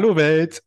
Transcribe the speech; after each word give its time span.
Hallo 0.00 0.16
Welt. 0.16 0.62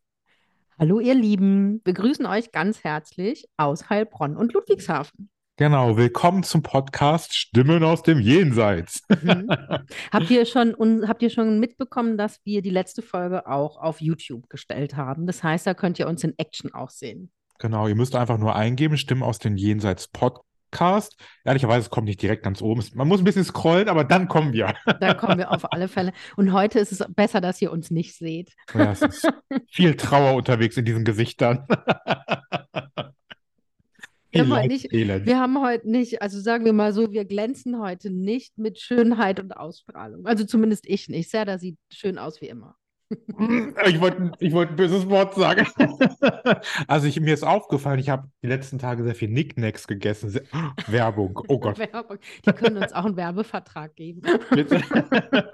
Hallo 0.78 1.00
ihr 1.00 1.16
Lieben, 1.16 1.80
wir 1.84 1.92
grüßen 1.92 2.24
euch 2.24 2.52
ganz 2.52 2.84
herzlich 2.84 3.48
aus 3.56 3.90
Heilbronn 3.90 4.36
und 4.36 4.52
Ludwigshafen. 4.52 5.28
Genau, 5.56 5.96
willkommen 5.96 6.44
zum 6.44 6.62
Podcast 6.62 7.34
Stimmen 7.34 7.82
aus 7.82 8.04
dem 8.04 8.20
Jenseits. 8.20 9.02
Mhm. 9.08 9.48
Habt 10.12 10.30
ihr 10.30 10.46
schon, 10.46 10.72
un, 10.72 11.08
habt 11.08 11.20
ihr 11.20 11.30
schon 11.30 11.58
mitbekommen, 11.58 12.16
dass 12.16 12.38
wir 12.44 12.62
die 12.62 12.70
letzte 12.70 13.02
Folge 13.02 13.48
auch 13.48 13.76
auf 13.76 14.00
YouTube 14.00 14.48
gestellt 14.48 14.94
haben? 14.94 15.26
Das 15.26 15.42
heißt, 15.42 15.66
da 15.66 15.74
könnt 15.74 15.98
ihr 15.98 16.06
uns 16.06 16.22
in 16.22 16.34
Action 16.38 16.72
auch 16.72 16.90
sehen. 16.90 17.32
Genau, 17.58 17.88
ihr 17.88 17.96
müsst 17.96 18.14
einfach 18.14 18.38
nur 18.38 18.54
eingeben, 18.54 18.96
Stimmen 18.96 19.24
aus 19.24 19.40
dem 19.40 19.56
Jenseits 19.56 20.06
Podcast. 20.06 20.46
Ehrlicherweise, 21.44 21.80
es 21.80 21.90
kommt 21.90 22.06
nicht 22.06 22.20
direkt 22.20 22.42
ganz 22.42 22.62
oben. 22.62 22.84
Man 22.94 23.08
muss 23.08 23.20
ein 23.20 23.24
bisschen 23.24 23.44
scrollen, 23.44 23.88
aber 23.88 24.04
dann 24.04 24.28
kommen 24.28 24.52
wir. 24.52 24.74
Da 25.00 25.14
kommen 25.14 25.38
wir 25.38 25.50
auf 25.50 25.72
alle 25.72 25.88
Fälle. 25.88 26.12
Und 26.36 26.52
heute 26.52 26.78
ist 26.78 26.92
es 26.92 27.04
besser, 27.14 27.40
dass 27.40 27.60
ihr 27.62 27.72
uns 27.72 27.90
nicht 27.90 28.16
seht. 28.16 28.52
Ja, 28.74 28.92
es 28.92 29.02
ist 29.02 29.28
viel 29.70 29.96
Trauer 29.96 30.34
unterwegs 30.34 30.76
in 30.76 30.84
diesen 30.84 31.04
Gesichtern. 31.04 31.66
Wir 34.34 34.40
haben 34.40 34.52
heute 34.52 34.68
nicht-. 34.68 34.92
Wir 34.92 35.38
haben 35.38 35.62
heute 35.62 35.88
nicht, 35.88 36.20
also 36.20 36.40
sagen 36.40 36.64
wir 36.64 36.72
mal 36.72 36.92
so, 36.92 37.12
wir 37.12 37.24
glänzen 37.24 37.78
heute 37.78 38.10
nicht 38.10 38.58
mit 38.58 38.80
Schönheit 38.80 39.38
und 39.38 39.56
Ausstrahlung. 39.56 40.26
Also 40.26 40.44
zumindest 40.44 40.88
ich 40.88 41.08
nicht. 41.08 41.30
Serda 41.30 41.58
sieht 41.58 41.78
schön 41.88 42.18
aus 42.18 42.40
wie 42.40 42.48
immer. 42.48 42.76
Ich 43.86 44.00
wollte 44.00 44.32
ich 44.38 44.52
wollte 44.52 44.72
ein 44.72 44.76
böses 44.76 45.08
Wort 45.08 45.34
sagen. 45.34 45.66
Also 46.86 47.06
ich, 47.06 47.18
mir 47.20 47.34
ist 47.34 47.42
aufgefallen, 47.42 47.98
ich 47.98 48.08
habe 48.08 48.28
die 48.42 48.46
letzten 48.48 48.78
Tage 48.78 49.02
sehr 49.02 49.14
viel 49.14 49.28
Knickknacks 49.28 49.86
gegessen. 49.86 50.30
Sehr, 50.30 50.42
Werbung, 50.86 51.38
oh 51.48 51.58
Gott. 51.58 51.78
Werbung. 51.78 52.18
Die 52.44 52.52
können 52.52 52.76
uns 52.76 52.92
auch 52.92 53.04
einen 53.04 53.16
Werbevertrag 53.16 53.94
geben. 53.96 54.22
Bitte. 54.50 54.82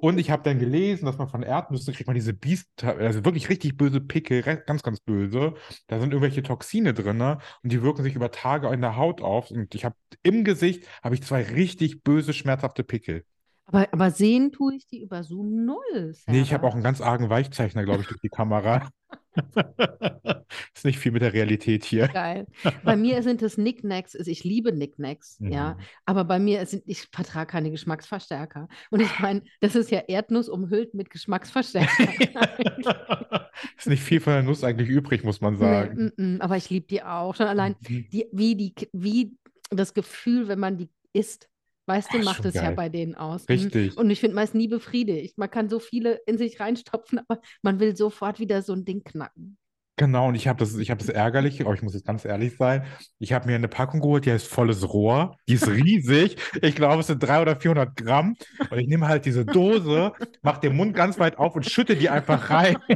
Und 0.00 0.18
ich 0.18 0.30
habe 0.30 0.42
dann 0.42 0.58
gelesen, 0.58 1.06
dass 1.06 1.18
man 1.18 1.28
von 1.28 1.42
Erdnüssen 1.42 1.94
kriegt 1.94 2.06
man 2.06 2.14
diese 2.14 2.34
Biest, 2.34 2.84
also 2.84 3.24
wirklich 3.24 3.48
richtig 3.48 3.76
böse 3.76 4.00
Pickel, 4.00 4.42
ganz, 4.42 4.82
ganz 4.82 5.00
böse. 5.00 5.54
Da 5.86 5.98
sind 5.98 6.12
irgendwelche 6.12 6.42
Toxine 6.42 6.94
drin 6.94 7.16
ne? 7.16 7.38
und 7.62 7.72
die 7.72 7.82
wirken 7.82 8.02
sich 8.02 8.14
über 8.14 8.30
Tage 8.30 8.68
in 8.68 8.82
der 8.82 8.96
Haut 8.96 9.22
auf. 9.22 9.50
Und 9.50 9.74
ich 9.74 9.84
habe 9.84 9.96
im 10.22 10.44
Gesicht 10.44 10.86
habe 11.02 11.14
ich 11.14 11.22
zwei 11.22 11.42
richtig 11.42 12.02
böse, 12.02 12.32
schmerzhafte 12.32 12.84
Pickel. 12.84 13.24
Aber, 13.66 13.88
aber 13.92 14.10
sehen 14.12 14.52
tue 14.52 14.76
ich 14.76 14.86
die 14.86 15.02
über 15.02 15.24
Zoom 15.24 15.64
null. 15.64 16.14
Nee, 16.26 16.40
ich 16.40 16.52
habe 16.54 16.66
auch 16.66 16.74
einen 16.74 16.84
ganz 16.84 17.00
argen 17.00 17.28
Weichzeichner, 17.30 17.84
glaube 17.84 18.02
ich, 18.02 18.08
durch 18.08 18.20
die 18.20 18.28
Kamera. 18.28 18.88
Ist 20.74 20.84
nicht 20.84 20.98
viel 20.98 21.12
mit 21.12 21.22
der 21.22 21.32
Realität 21.32 21.84
hier. 21.84 22.08
Geil. 22.08 22.46
Bei 22.84 22.96
mir 22.96 23.22
sind 23.22 23.42
es 23.42 23.56
Knickknacks. 23.56 24.16
Also 24.16 24.30
Ich 24.30 24.44
liebe 24.44 24.72
Knickknacks, 24.72 25.36
ja. 25.40 25.74
Mhm. 25.74 25.80
Aber 26.06 26.24
bei 26.24 26.38
mir 26.38 26.64
sind, 26.66 26.84
ich 26.86 27.02
vertrage 27.12 27.50
keine 27.50 27.70
Geschmacksverstärker. 27.70 28.68
Und 28.90 29.00
ich 29.00 29.18
meine, 29.18 29.42
das 29.60 29.74
ist 29.74 29.90
ja 29.90 30.00
Erdnuss 30.06 30.48
umhüllt 30.48 30.94
mit 30.94 31.10
Geschmacksverstärker. 31.10 32.08
Ist 33.78 33.86
nicht 33.88 34.02
viel 34.02 34.20
von 34.20 34.32
der 34.34 34.42
Nuss 34.42 34.64
eigentlich 34.64 34.88
übrig, 34.88 35.24
muss 35.24 35.40
man 35.40 35.54
Nee, 35.54 35.60
sagen. 35.60 36.12
mm, 36.16 36.22
mm, 36.36 36.40
aber 36.40 36.56
ich 36.56 36.68
liebe 36.70 36.86
die 36.86 37.02
auch. 37.02 37.34
Schon 37.34 37.46
allein 37.46 37.74
Mhm. 37.88 38.06
die, 38.12 38.26
wie, 38.32 38.54
die, 38.54 38.74
wie 38.92 39.36
das 39.70 39.94
Gefühl, 39.94 40.48
wenn 40.48 40.58
man 40.58 40.76
die 40.78 40.90
isst, 41.12 41.48
weißt 41.86 42.12
du, 42.12 42.18
Ach, 42.20 42.24
macht 42.24 42.44
es 42.44 42.54
ja 42.54 42.62
geil. 42.62 42.74
bei 42.74 42.88
denen 42.88 43.14
aus. 43.14 43.42
Mhm. 43.42 43.54
Richtig. 43.54 43.96
Und 43.96 44.10
ich 44.10 44.20
finde 44.20 44.36
meist 44.36 44.54
nie 44.54 44.68
befriedigt. 44.68 45.38
Man 45.38 45.50
kann 45.50 45.68
so 45.68 45.78
viele 45.78 46.20
in 46.26 46.38
sich 46.38 46.60
reinstopfen, 46.60 47.20
aber 47.28 47.40
man 47.62 47.80
will 47.80 47.96
sofort 47.96 48.38
wieder 48.40 48.62
so 48.62 48.72
ein 48.72 48.84
Ding 48.84 49.02
knacken. 49.04 49.56
Genau, 49.98 50.28
und 50.28 50.34
ich 50.34 50.46
habe 50.46 50.58
das, 50.58 50.76
ich 50.76 50.90
habe 50.90 50.98
das 50.98 51.08
ärgerlich, 51.08 51.62
aber 51.62 51.72
ich 51.72 51.80
muss 51.80 51.94
jetzt 51.94 52.06
ganz 52.06 52.26
ehrlich 52.26 52.54
sein. 52.58 52.84
Ich 53.18 53.32
habe 53.32 53.46
mir 53.46 53.54
eine 53.54 53.66
Packung 53.66 54.00
geholt, 54.00 54.26
die 54.26 54.30
heißt 54.30 54.46
volles 54.46 54.86
Rohr. 54.92 55.38
Die 55.48 55.54
ist 55.54 55.66
riesig. 55.70 56.36
Ich 56.60 56.74
glaube, 56.74 57.00
es 57.00 57.06
sind 57.06 57.22
300 57.22 57.40
oder 57.48 57.60
400 57.60 57.96
Gramm. 57.96 58.36
Und 58.68 58.78
ich 58.78 58.88
nehme 58.88 59.08
halt 59.08 59.24
diese 59.24 59.46
Dose, 59.46 60.12
mache 60.42 60.60
den 60.60 60.76
Mund 60.76 60.94
ganz 60.94 61.18
weit 61.18 61.38
auf 61.38 61.56
und 61.56 61.64
schütte 61.64 61.96
die 61.96 62.10
einfach 62.10 62.50
rein. 62.50 62.76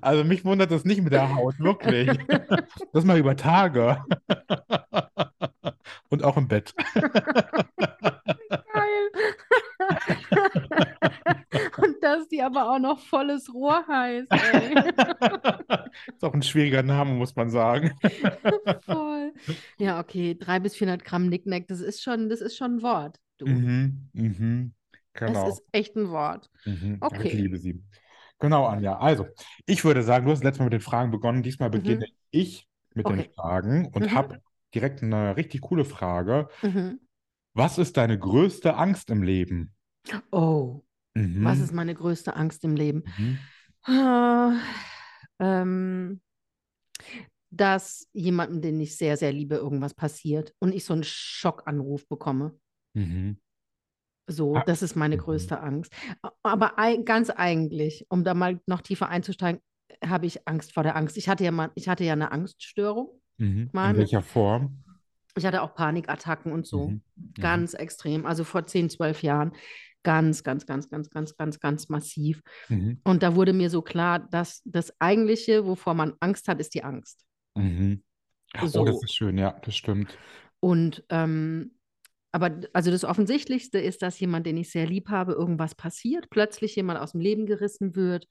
Also 0.00 0.24
mich 0.24 0.44
wundert 0.44 0.70
das 0.70 0.84
nicht 0.84 1.02
mit 1.02 1.12
der 1.12 1.34
Haut, 1.34 1.58
wirklich. 1.58 2.10
Das 2.92 3.04
mal 3.04 3.18
über 3.18 3.36
Tage. 3.36 4.02
Und 6.08 6.24
auch 6.24 6.36
im 6.36 6.48
Bett. 6.48 6.74
Geil. 6.94 7.10
Und 11.78 12.02
dass 12.02 12.28
die 12.28 12.42
aber 12.42 12.70
auch 12.70 12.78
noch 12.78 12.98
volles 13.00 13.52
Rohr 13.52 13.86
heißt. 13.86 14.28
Ey. 14.30 14.74
Ist 16.14 16.24
auch 16.24 16.34
ein 16.34 16.42
schwieriger 16.42 16.82
Name, 16.82 17.12
muss 17.12 17.34
man 17.36 17.50
sagen. 17.50 17.92
Voll. 18.84 19.32
Ja, 19.78 20.00
okay. 20.00 20.34
300 20.38 20.62
bis 20.62 20.76
400 20.76 21.04
Gramm 21.04 21.28
Nicknack, 21.28 21.66
das 21.68 21.80
ist 21.80 22.02
schon, 22.02 22.28
das 22.28 22.40
ist 22.40 22.56
schon 22.56 22.76
ein 22.76 22.82
Wort. 22.82 23.18
Du. 23.38 23.46
Mhm, 23.46 24.08
mhm, 24.12 24.72
Das 25.14 25.28
genau. 25.32 25.48
ist 25.48 25.62
echt 25.72 25.96
ein 25.96 26.10
Wort. 26.10 26.50
Mhm, 26.64 26.98
aber 27.00 27.16
ich 27.16 27.20
Okay. 27.32 27.36
liebe 27.36 27.58
sie. 27.58 27.82
Genau, 28.38 28.66
Anja. 28.66 28.98
Also, 28.98 29.26
ich 29.66 29.84
würde 29.84 30.02
sagen, 30.02 30.26
du 30.26 30.32
hast 30.32 30.44
letztes 30.44 30.58
Mal 30.58 30.66
mit 30.66 30.74
den 30.74 30.80
Fragen 30.80 31.10
begonnen. 31.10 31.42
Diesmal 31.42 31.68
Mhm. 31.68 31.72
beginne 31.72 32.06
ich 32.30 32.66
mit 32.94 33.08
den 33.08 33.20
Okay. 33.20 33.30
Fragen 33.34 33.86
und 33.92 34.10
Mhm. 34.10 34.14
habe 34.14 34.42
direkt 34.74 35.02
eine 35.02 35.36
richtig 35.36 35.62
coole 35.62 35.84
Frage. 35.84 36.48
Mhm. 36.62 36.98
Was 37.54 37.78
ist 37.78 37.96
deine 37.96 38.16
größte 38.20 38.76
Angst 38.76 39.10
im 39.10 39.24
Leben? 39.24 39.74
Oh, 40.32 40.82
was 41.42 41.60
Mhm, 41.60 41.60
ist 41.60 41.72
meine 41.72 41.94
größte 41.94 42.36
Angst 42.36 42.64
im 42.64 42.76
Leben? 42.76 43.04
mhm, 43.04 43.48
Ah, 43.84 44.60
ähm, 45.40 46.20
dass 47.50 48.08
jemandem, 48.12 48.60
den 48.60 48.80
ich 48.80 48.96
sehr, 48.96 49.16
sehr 49.16 49.32
liebe, 49.32 49.54
irgendwas 49.56 49.94
passiert 49.94 50.52
und 50.58 50.74
ich 50.74 50.84
so 50.84 50.92
einen 50.94 51.04
Schockanruf 51.04 52.06
bekomme. 52.08 52.58
mhm. 52.94 53.36
So, 54.28 54.58
Ah, 54.58 54.64
das 54.66 54.82
ist 54.82 54.96
meine 54.96 55.16
mhm. 55.16 55.18
größte 55.18 55.60
Angst. 55.60 55.92
Aber 56.42 56.74
ganz 57.04 57.30
eigentlich, 57.30 58.06
um 58.08 58.24
da 58.24 58.34
mal 58.34 58.60
noch 58.66 58.80
tiefer 58.82 59.08
einzusteigen, 59.08 59.60
habe 60.04 60.26
ich 60.26 60.48
Angst 60.48 60.72
vor 60.72 60.82
der 60.82 60.96
Angst. 60.96 61.16
Ich 61.16 61.28
hatte 61.28 61.44
ja 61.44 61.52
mal, 61.52 61.70
ich 61.76 61.88
hatte 61.88 62.04
ja 62.04 62.12
eine 62.14 62.32
Angststörung. 62.32 63.20
Mhm. 63.38 63.70
Mal 63.72 63.90
In 63.92 63.98
welcher 63.98 64.22
Form? 64.22 64.82
Ich 65.36 65.44
hatte 65.44 65.62
auch 65.62 65.74
Panikattacken 65.74 66.52
und 66.52 66.66
so. 66.66 66.88
Mhm, 66.88 67.02
mhm. 67.16 67.32
Ganz 67.40 67.74
extrem. 67.74 68.24
Also 68.26 68.44
vor 68.44 68.66
10, 68.66 68.88
12 68.88 69.22
Jahren. 69.22 69.52
Ganz, 70.02 70.44
ganz, 70.44 70.66
ganz, 70.66 70.88
ganz, 70.88 71.10
ganz, 71.10 71.36
ganz, 71.36 71.58
ganz 71.60 71.88
massiv. 71.88 72.40
Mhm, 72.68 73.00
Und 73.04 73.22
da 73.22 73.34
wurde 73.34 73.52
mir 73.52 73.70
so 73.70 73.82
klar, 73.82 74.20
dass 74.20 74.62
das 74.64 74.92
Eigentliche, 75.00 75.66
wovor 75.66 75.94
man 75.94 76.14
Angst 76.20 76.48
hat, 76.48 76.60
ist 76.60 76.74
die 76.74 76.84
Angst. 76.84 77.24
mhm. 77.56 78.02
Oh, 78.54 78.60
das 78.62 78.72
So. 78.72 78.86
ist 78.86 79.14
schön, 79.14 79.36
ja, 79.36 79.50
das 79.62 79.76
stimmt. 79.76 80.16
Und 80.60 81.04
ähm, 81.10 81.72
aber 82.32 82.60
also 82.72 82.90
das 82.90 83.04
Offensichtlichste 83.04 83.78
ist, 83.78 84.02
dass 84.02 84.20
jemand, 84.20 84.46
den 84.46 84.56
ich 84.56 84.70
sehr 84.70 84.86
lieb 84.86 85.08
habe, 85.08 85.32
irgendwas 85.32 85.74
passiert, 85.74 86.30
plötzlich 86.30 86.76
jemand 86.76 87.00
aus 87.00 87.12
dem 87.12 87.20
Leben 87.20 87.46
gerissen 87.46 87.96
wird 87.96 88.26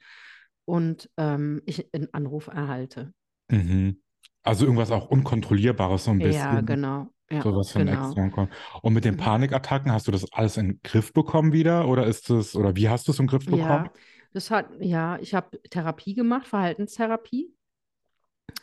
und 0.66 1.10
ähm, 1.18 1.62
ich 1.66 1.94
einen 1.94 2.13
Anruf 2.13 2.48
erhalte. 2.48 3.13
Mhm. 3.50 4.02
Also 4.45 4.65
irgendwas 4.65 4.92
auch 4.92 5.07
Unkontrollierbares 5.09 6.06
so 6.06 6.12
ein 6.12 6.21
Ja, 6.21 6.62
bisschen. 6.62 6.62
genau. 6.62 7.13
Ja, 7.30 7.45
Sowas 7.45 7.71
von 7.71 7.88
genau. 7.88 7.88
extern. 7.88 8.33
Und 8.81 8.94
mit 8.94 9.06
den 9.06 9.18
Mhm. 9.18 9.18
Panikattacken, 9.18 9.92
hast 9.92 10.07
du 10.07 10.12
das 10.12 10.31
alles 10.33 10.57
in 10.57 10.68
den 10.69 10.81
Griff 10.83 11.13
bekommen 11.13 11.53
wieder? 11.53 11.88
Oder 11.88 12.07
ist 12.07 12.30
es, 12.31 12.56
oder 12.56 12.75
wie 12.75 12.89
hast 12.89 13.07
du 13.07 13.13
es 13.13 13.19
im 13.19 13.27
Griff 13.27 13.47
bekommen? 13.50 13.86
Ja, 13.86 13.94
das 14.33 14.51
hat, 14.51 14.69
ja, 14.80 15.18
ich 15.19 15.33
habe 15.33 15.59
Therapie 15.69 16.13
gemacht, 16.15 16.47
Verhaltenstherapie 16.47 17.53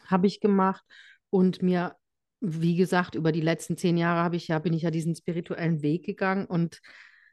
habe 0.07 0.27
ich 0.27 0.41
gemacht 0.41 0.85
und 1.31 1.63
mir, 1.63 1.97
wie 2.41 2.77
gesagt, 2.77 3.15
über 3.15 3.33
die 3.33 3.41
letzten 3.41 3.77
zehn 3.77 3.97
Jahre 3.97 4.23
habe 4.23 4.37
ich 4.37 4.49
ja, 4.49 4.59
bin 4.59 4.73
ich 4.73 4.83
ja 4.83 4.91
diesen 4.91 5.15
spirituellen 5.15 5.83
Weg 5.83 6.05
gegangen 6.05 6.47
und 6.47 6.81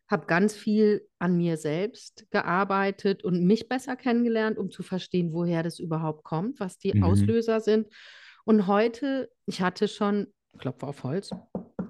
habe 0.09 0.25
ganz 0.25 0.55
viel 0.55 1.07
an 1.19 1.37
mir 1.37 1.57
selbst 1.57 2.25
gearbeitet 2.31 3.23
und 3.23 3.43
mich 3.45 3.69
besser 3.69 3.95
kennengelernt, 3.95 4.57
um 4.57 4.71
zu 4.71 4.81
verstehen, 4.81 5.33
woher 5.33 5.61
das 5.61 5.79
überhaupt 5.79 6.23
kommt, 6.23 6.59
was 6.59 6.77
die 6.79 6.93
Mhm. 6.93 7.01
Auslöser 7.01 7.59
sind. 7.59 7.87
Und 8.45 8.67
heute, 8.67 9.29
ich 9.45 9.61
hatte 9.61 9.87
schon, 9.87 10.27
Klopfer 10.57 10.87
auf 10.87 11.03
Holz, 11.03 11.29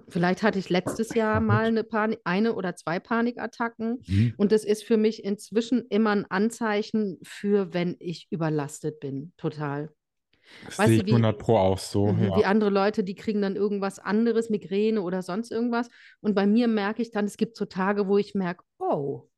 vielleicht 0.10 0.44
hatte 0.44 0.60
ich 0.60 0.70
letztes 0.70 1.14
Jahr 1.14 1.40
mal 1.40 1.66
eine, 1.66 1.84
Panik, 1.84 2.20
eine 2.24 2.54
oder 2.54 2.76
zwei 2.76 3.00
Panikattacken. 3.00 4.02
Mhm. 4.06 4.34
Und 4.38 4.52
das 4.52 4.64
ist 4.64 4.84
für 4.84 4.98
mich 4.98 5.24
inzwischen 5.24 5.86
immer 5.90 6.12
ein 6.12 6.26
Anzeichen 6.26 7.20
für, 7.24 7.74
wenn 7.74 7.96
ich 8.00 8.28
überlastet 8.30 9.00
bin, 9.00 9.34
total. 9.38 9.90
Das 10.66 10.80
Weißt 10.80 10.88
sehe 10.90 10.98
ich 10.98 11.06
wie, 11.06 11.12
100 11.12 11.38
Pro 11.38 11.58
auch 11.58 11.78
so, 11.78 12.08
mhm, 12.08 12.36
wie 12.36 12.42
ja. 12.42 12.48
andere 12.48 12.72
Leute, 12.72 13.04
die 13.04 13.16
kriegen 13.16 13.42
dann 13.42 13.56
irgendwas 13.56 14.00
anderes, 14.00 14.50
Migräne 14.50 15.02
oder 15.02 15.22
sonst 15.22 15.52
irgendwas. 15.52 15.90
Und 16.22 16.34
bei 16.34 16.48
mir 16.48 16.68
merke 16.68 17.02
ich 17.04 17.12
dann, 17.12 17.26
es 17.26 17.38
gibt 17.38 17.56
so 17.56 17.66
Tage, 17.66 18.08
wo 18.08 18.18
ich 18.18 18.34
merke, 18.34 18.64
oh, 18.80 19.30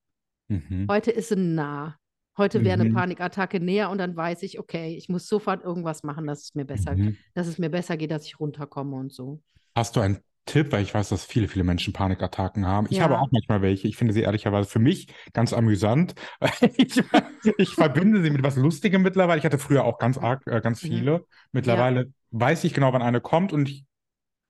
Mhm. 0.52 0.88
heute 0.90 1.12
ist 1.12 1.30
sie 1.30 1.38
nah. 1.38 1.98
Heute 2.42 2.64
wäre 2.64 2.74
eine 2.80 2.86
Mhm. 2.90 2.94
Panikattacke 2.94 3.60
näher 3.60 3.90
und 3.90 3.98
dann 3.98 4.16
weiß 4.16 4.44
ich, 4.44 4.60
okay, 4.60 4.96
ich 4.96 5.10
muss 5.10 5.28
sofort 5.28 5.64
irgendwas 5.64 6.04
machen, 6.04 6.28
dass 6.28 6.42
es 6.44 6.56
mir 6.56 6.66
besser, 6.66 6.96
Mhm. 6.96 7.18
dass 7.34 7.48
es 7.48 7.58
mir 7.58 7.70
besser 7.70 7.98
geht, 7.98 8.12
dass 8.12 8.26
ich 8.26 8.40
runterkomme 8.40 8.96
und 8.98 9.14
so. 9.14 9.42
Hast 9.76 9.96
du 9.96 10.00
einen 10.02 10.20
Tipp? 10.46 10.72
Weil 10.72 10.82
ich 10.84 10.94
weiß, 10.94 11.10
dass 11.10 11.24
viele, 11.26 11.48
viele 11.48 11.64
Menschen 11.64 11.94
Panikattacken 11.94 12.66
haben. 12.66 12.88
Ich 12.90 13.00
habe 13.02 13.14
Ja, 13.14 13.20
auch 13.22 13.30
manchmal 13.32 13.62
welche. 13.62 13.88
Ich 13.88 13.96
finde 13.98 14.14
sie 14.14 14.22
ehrlicherweise 14.22 14.68
für 14.70 14.80
mich 14.80 15.08
ganz 15.34 15.54
amüsant. 15.54 16.16
Ich, 16.78 17.02
ich 17.58 17.70
verbinde 17.70 18.22
sie 18.22 18.30
mit 18.30 18.44
was 18.44 18.56
Lustigem 18.56 19.02
mittlerweile. 19.02 19.40
Ich 19.40 19.46
hatte 19.46 19.58
früher 19.60 19.84
auch 19.86 19.98
ganz 19.98 20.18
arg, 20.18 20.46
äh, 20.48 20.62
ganz 20.62 20.84
mhm. 20.84 20.88
viele. 20.88 21.12
Ja, 21.12 21.22
Mittlerweile 21.52 22.12
weiß 22.32 22.64
ich 22.64 22.74
genau, 22.74 22.94
wann 22.94 23.02
eine 23.02 23.22
kommt 23.22 23.54
und 23.54 23.70
ich, 23.70 23.86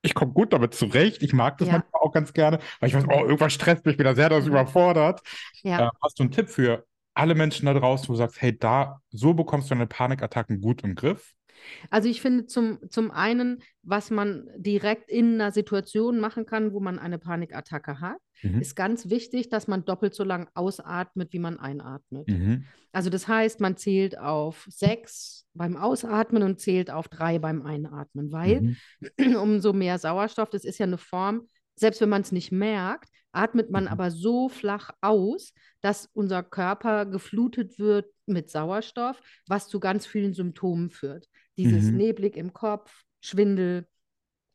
ich 0.02 0.14
komme 0.14 0.34
gut 0.34 0.54
damit 0.54 0.74
zurecht. 0.74 1.22
Ich 1.24 1.34
mag 1.34 1.58
das 1.60 1.70
ja, 1.70 1.74
manchmal 1.74 2.02
auch 2.02 2.12
ganz 2.12 2.34
gerne, 2.34 2.60
weil 2.80 2.90
ich 2.90 2.96
weiß, 2.96 3.06
oh, 3.06 3.08
mhm. 3.20 3.26
irgendwas 3.26 3.54
stresst 3.54 3.86
mich 3.86 4.00
wieder 4.00 4.16
sehr, 4.16 4.30
das 4.30 4.46
Mhm. 4.46 4.52
überfordert. 4.52 5.22
Äh, 5.64 5.70
ja. 5.70 5.92
hast 6.04 6.20
du 6.20 6.24
einen 6.24 6.32
Tipp 6.32 6.50
für 6.50 6.86
alle 7.14 7.36
Menschen 7.36 7.66
da 7.66 7.74
draußen, 7.74 8.08
wo 8.08 8.14
du 8.14 8.18
sagst, 8.18 8.42
hey, 8.42 8.58
da, 8.58 9.02
so 9.10 9.34
bekommst 9.34 9.70
du 9.70 9.76
deine 9.76 9.88
Panikattacken 9.88 10.62
gut 10.62 10.84
im 10.84 10.96
Griff? 10.96 11.34
Also 11.90 12.10
ich 12.10 12.22
finde 12.22 12.46
zum, 12.48 12.80
zum 12.90 13.12
einen, 13.12 13.62
was 13.84 14.10
man 14.10 14.48
direkt 14.58 15.10
in 15.10 15.36
einer 15.36 15.52
Situation 15.52 16.20
machen 16.20 16.46
kann, 16.46 16.74
wo 16.74 16.80
man 16.80 16.98
eine 17.00 17.20
Panikattacke 17.20 18.00
hat, 18.00 18.18
Mhm. 18.44 18.60
ist 18.62 18.76
ganz 18.76 19.08
wichtig, 19.10 19.50
dass 19.50 19.68
man 19.68 19.86
doppelt 19.86 20.16
so 20.16 20.24
lang 20.24 20.50
ausatmet, 20.56 21.32
wie 21.32 21.38
man 21.38 21.60
einatmet. 21.60 22.28
Mhm. 22.28 22.66
Also 22.92 23.12
das 23.12 23.28
heißt, 23.28 23.60
man 23.60 23.78
zählt 23.78 24.18
auf 24.18 24.66
sechs 24.68 25.46
beim 25.54 25.78
Ausatmen 25.78 26.42
und 26.42 26.60
zählt 26.60 26.90
auf 26.90 27.08
drei 27.08 27.38
beim 27.38 27.62
Einatmen, 27.62 28.32
weil 28.32 28.62
Mhm. 28.62 28.78
umso 29.38 29.74
mehr 29.74 30.00
Sauerstoff, 30.00 30.50
das 30.50 30.66
ist 30.66 30.80
ja 30.80 30.88
eine 30.88 30.98
Form, 30.98 31.48
selbst 31.76 32.02
wenn 32.02 32.10
man 32.10 32.24
es 32.24 32.32
nicht 32.32 32.52
merkt, 32.52 33.10
atmet 33.32 33.70
man 33.72 33.84
Mhm. 33.86 33.90
aber 33.90 34.12
so 34.12 34.50
flach 34.50 34.92
aus, 35.02 35.54
dass 35.82 36.10
unser 36.14 36.44
Körper 36.44 37.06
geflutet 37.06 37.80
wird 37.80 38.06
mit 38.26 38.50
Sauerstoff, 38.50 39.22
was 39.48 39.68
zu 39.68 39.80
ganz 39.80 40.06
vielen 40.06 40.34
Symptomen 40.34 40.90
führt. 40.90 41.28
Dieses 41.58 41.86
Mhm. 41.92 41.98
neblig 41.98 42.38
im 42.38 42.54
Kopf, 42.54 43.04
Schwindel 43.22 43.88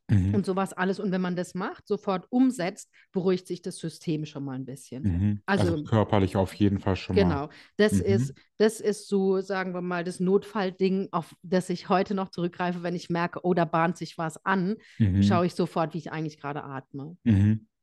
Mhm. 0.09 0.35
und 0.35 0.45
sowas 0.45 0.71
alles. 0.71 1.01
Und 1.01 1.11
wenn 1.11 1.19
man 1.19 1.35
das 1.35 1.53
macht, 1.53 1.85
sofort 1.85 2.27
umsetzt, 2.29 2.89
beruhigt 3.11 3.45
sich 3.45 3.61
das 3.61 3.77
System 3.77 4.25
schon 4.25 4.45
mal 4.45 4.53
ein 4.55 4.65
bisschen. 4.65 5.03
Mhm. 5.03 5.41
Also 5.45 5.73
Also 5.73 5.83
körperlich 5.83 6.37
auf 6.37 6.53
jeden 6.53 6.79
Fall 6.79 6.95
schon 6.95 7.15
mal. 7.17 7.23
Genau, 7.23 7.49
das 7.75 7.91
Mhm. 7.93 8.05
ist, 8.05 8.33
das 8.57 8.79
ist 8.79 9.09
so, 9.09 9.41
sagen 9.41 9.73
wir 9.73 9.81
mal, 9.81 10.05
das 10.05 10.21
Notfallding, 10.21 11.09
auf 11.11 11.35
das 11.43 11.69
ich 11.69 11.89
heute 11.89 12.13
noch 12.13 12.29
zurückgreife, 12.29 12.83
wenn 12.83 12.95
ich 12.95 13.09
merke, 13.09 13.41
oh, 13.43 13.53
da 13.53 13.65
bahnt 13.65 13.97
sich 13.97 14.17
was 14.17 14.43
an, 14.45 14.77
Mhm. 14.97 15.23
schaue 15.23 15.45
ich 15.45 15.55
sofort, 15.55 15.93
wie 15.93 15.97
ich 15.97 16.11
eigentlich 16.11 16.39
gerade 16.39 16.63
atme. 16.63 17.17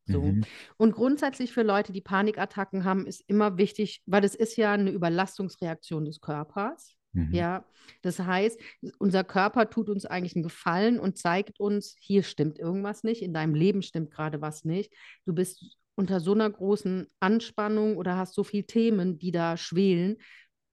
So. 0.06 0.22
Mhm. 0.22 0.42
Und 0.76 0.92
grundsätzlich 0.92 1.52
für 1.52 1.62
Leute, 1.62 1.92
die 1.92 2.00
Panikattacken 2.00 2.84
haben, 2.84 3.06
ist 3.06 3.22
immer 3.26 3.56
wichtig, 3.56 4.02
weil 4.06 4.24
es 4.24 4.34
ist 4.34 4.56
ja 4.56 4.72
eine 4.72 4.90
Überlastungsreaktion 4.90 6.04
des 6.04 6.20
Körpers. 6.20 6.96
Mhm. 7.12 7.32
Ja, 7.32 7.64
das 8.02 8.18
heißt, 8.18 8.60
unser 8.98 9.24
Körper 9.24 9.70
tut 9.70 9.88
uns 9.88 10.04
eigentlich 10.04 10.34
einen 10.36 10.42
Gefallen 10.42 10.98
und 10.98 11.16
zeigt 11.16 11.58
uns, 11.60 11.96
hier 12.00 12.22
stimmt 12.22 12.58
irgendwas 12.58 13.02
nicht, 13.02 13.22
in 13.22 13.32
deinem 13.32 13.54
Leben 13.54 13.82
stimmt 13.82 14.10
gerade 14.10 14.40
was 14.40 14.64
nicht. 14.64 14.92
Du 15.24 15.32
bist 15.32 15.78
unter 15.94 16.20
so 16.20 16.32
einer 16.32 16.50
großen 16.50 17.06
Anspannung 17.20 17.96
oder 17.96 18.16
hast 18.16 18.34
so 18.34 18.42
viele 18.44 18.66
Themen, 18.66 19.18
die 19.18 19.30
da 19.30 19.56
schwelen, 19.56 20.16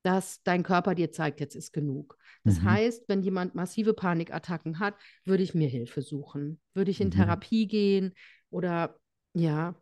dass 0.04 0.42
dein 0.44 0.64
Körper 0.64 0.96
dir 0.96 1.12
zeigt, 1.12 1.40
jetzt 1.40 1.56
ist 1.56 1.74
genug. 1.74 2.18
Das 2.44 2.60
Mhm. 2.60 2.64
heißt, 2.64 3.04
wenn 3.08 3.22
jemand 3.22 3.54
massive 3.54 3.94
Panikattacken 3.94 4.80
hat, 4.80 4.96
würde 5.26 5.44
ich 5.44 5.54
mir 5.54 5.68
Hilfe 5.68 6.02
suchen. 6.02 6.60
Würde 6.74 6.90
ich 6.90 7.00
in 7.02 7.10
Mhm. 7.10 7.12
Therapie 7.12 7.68
gehen 7.68 8.14
oder 8.50 9.00
ja, 9.34 9.76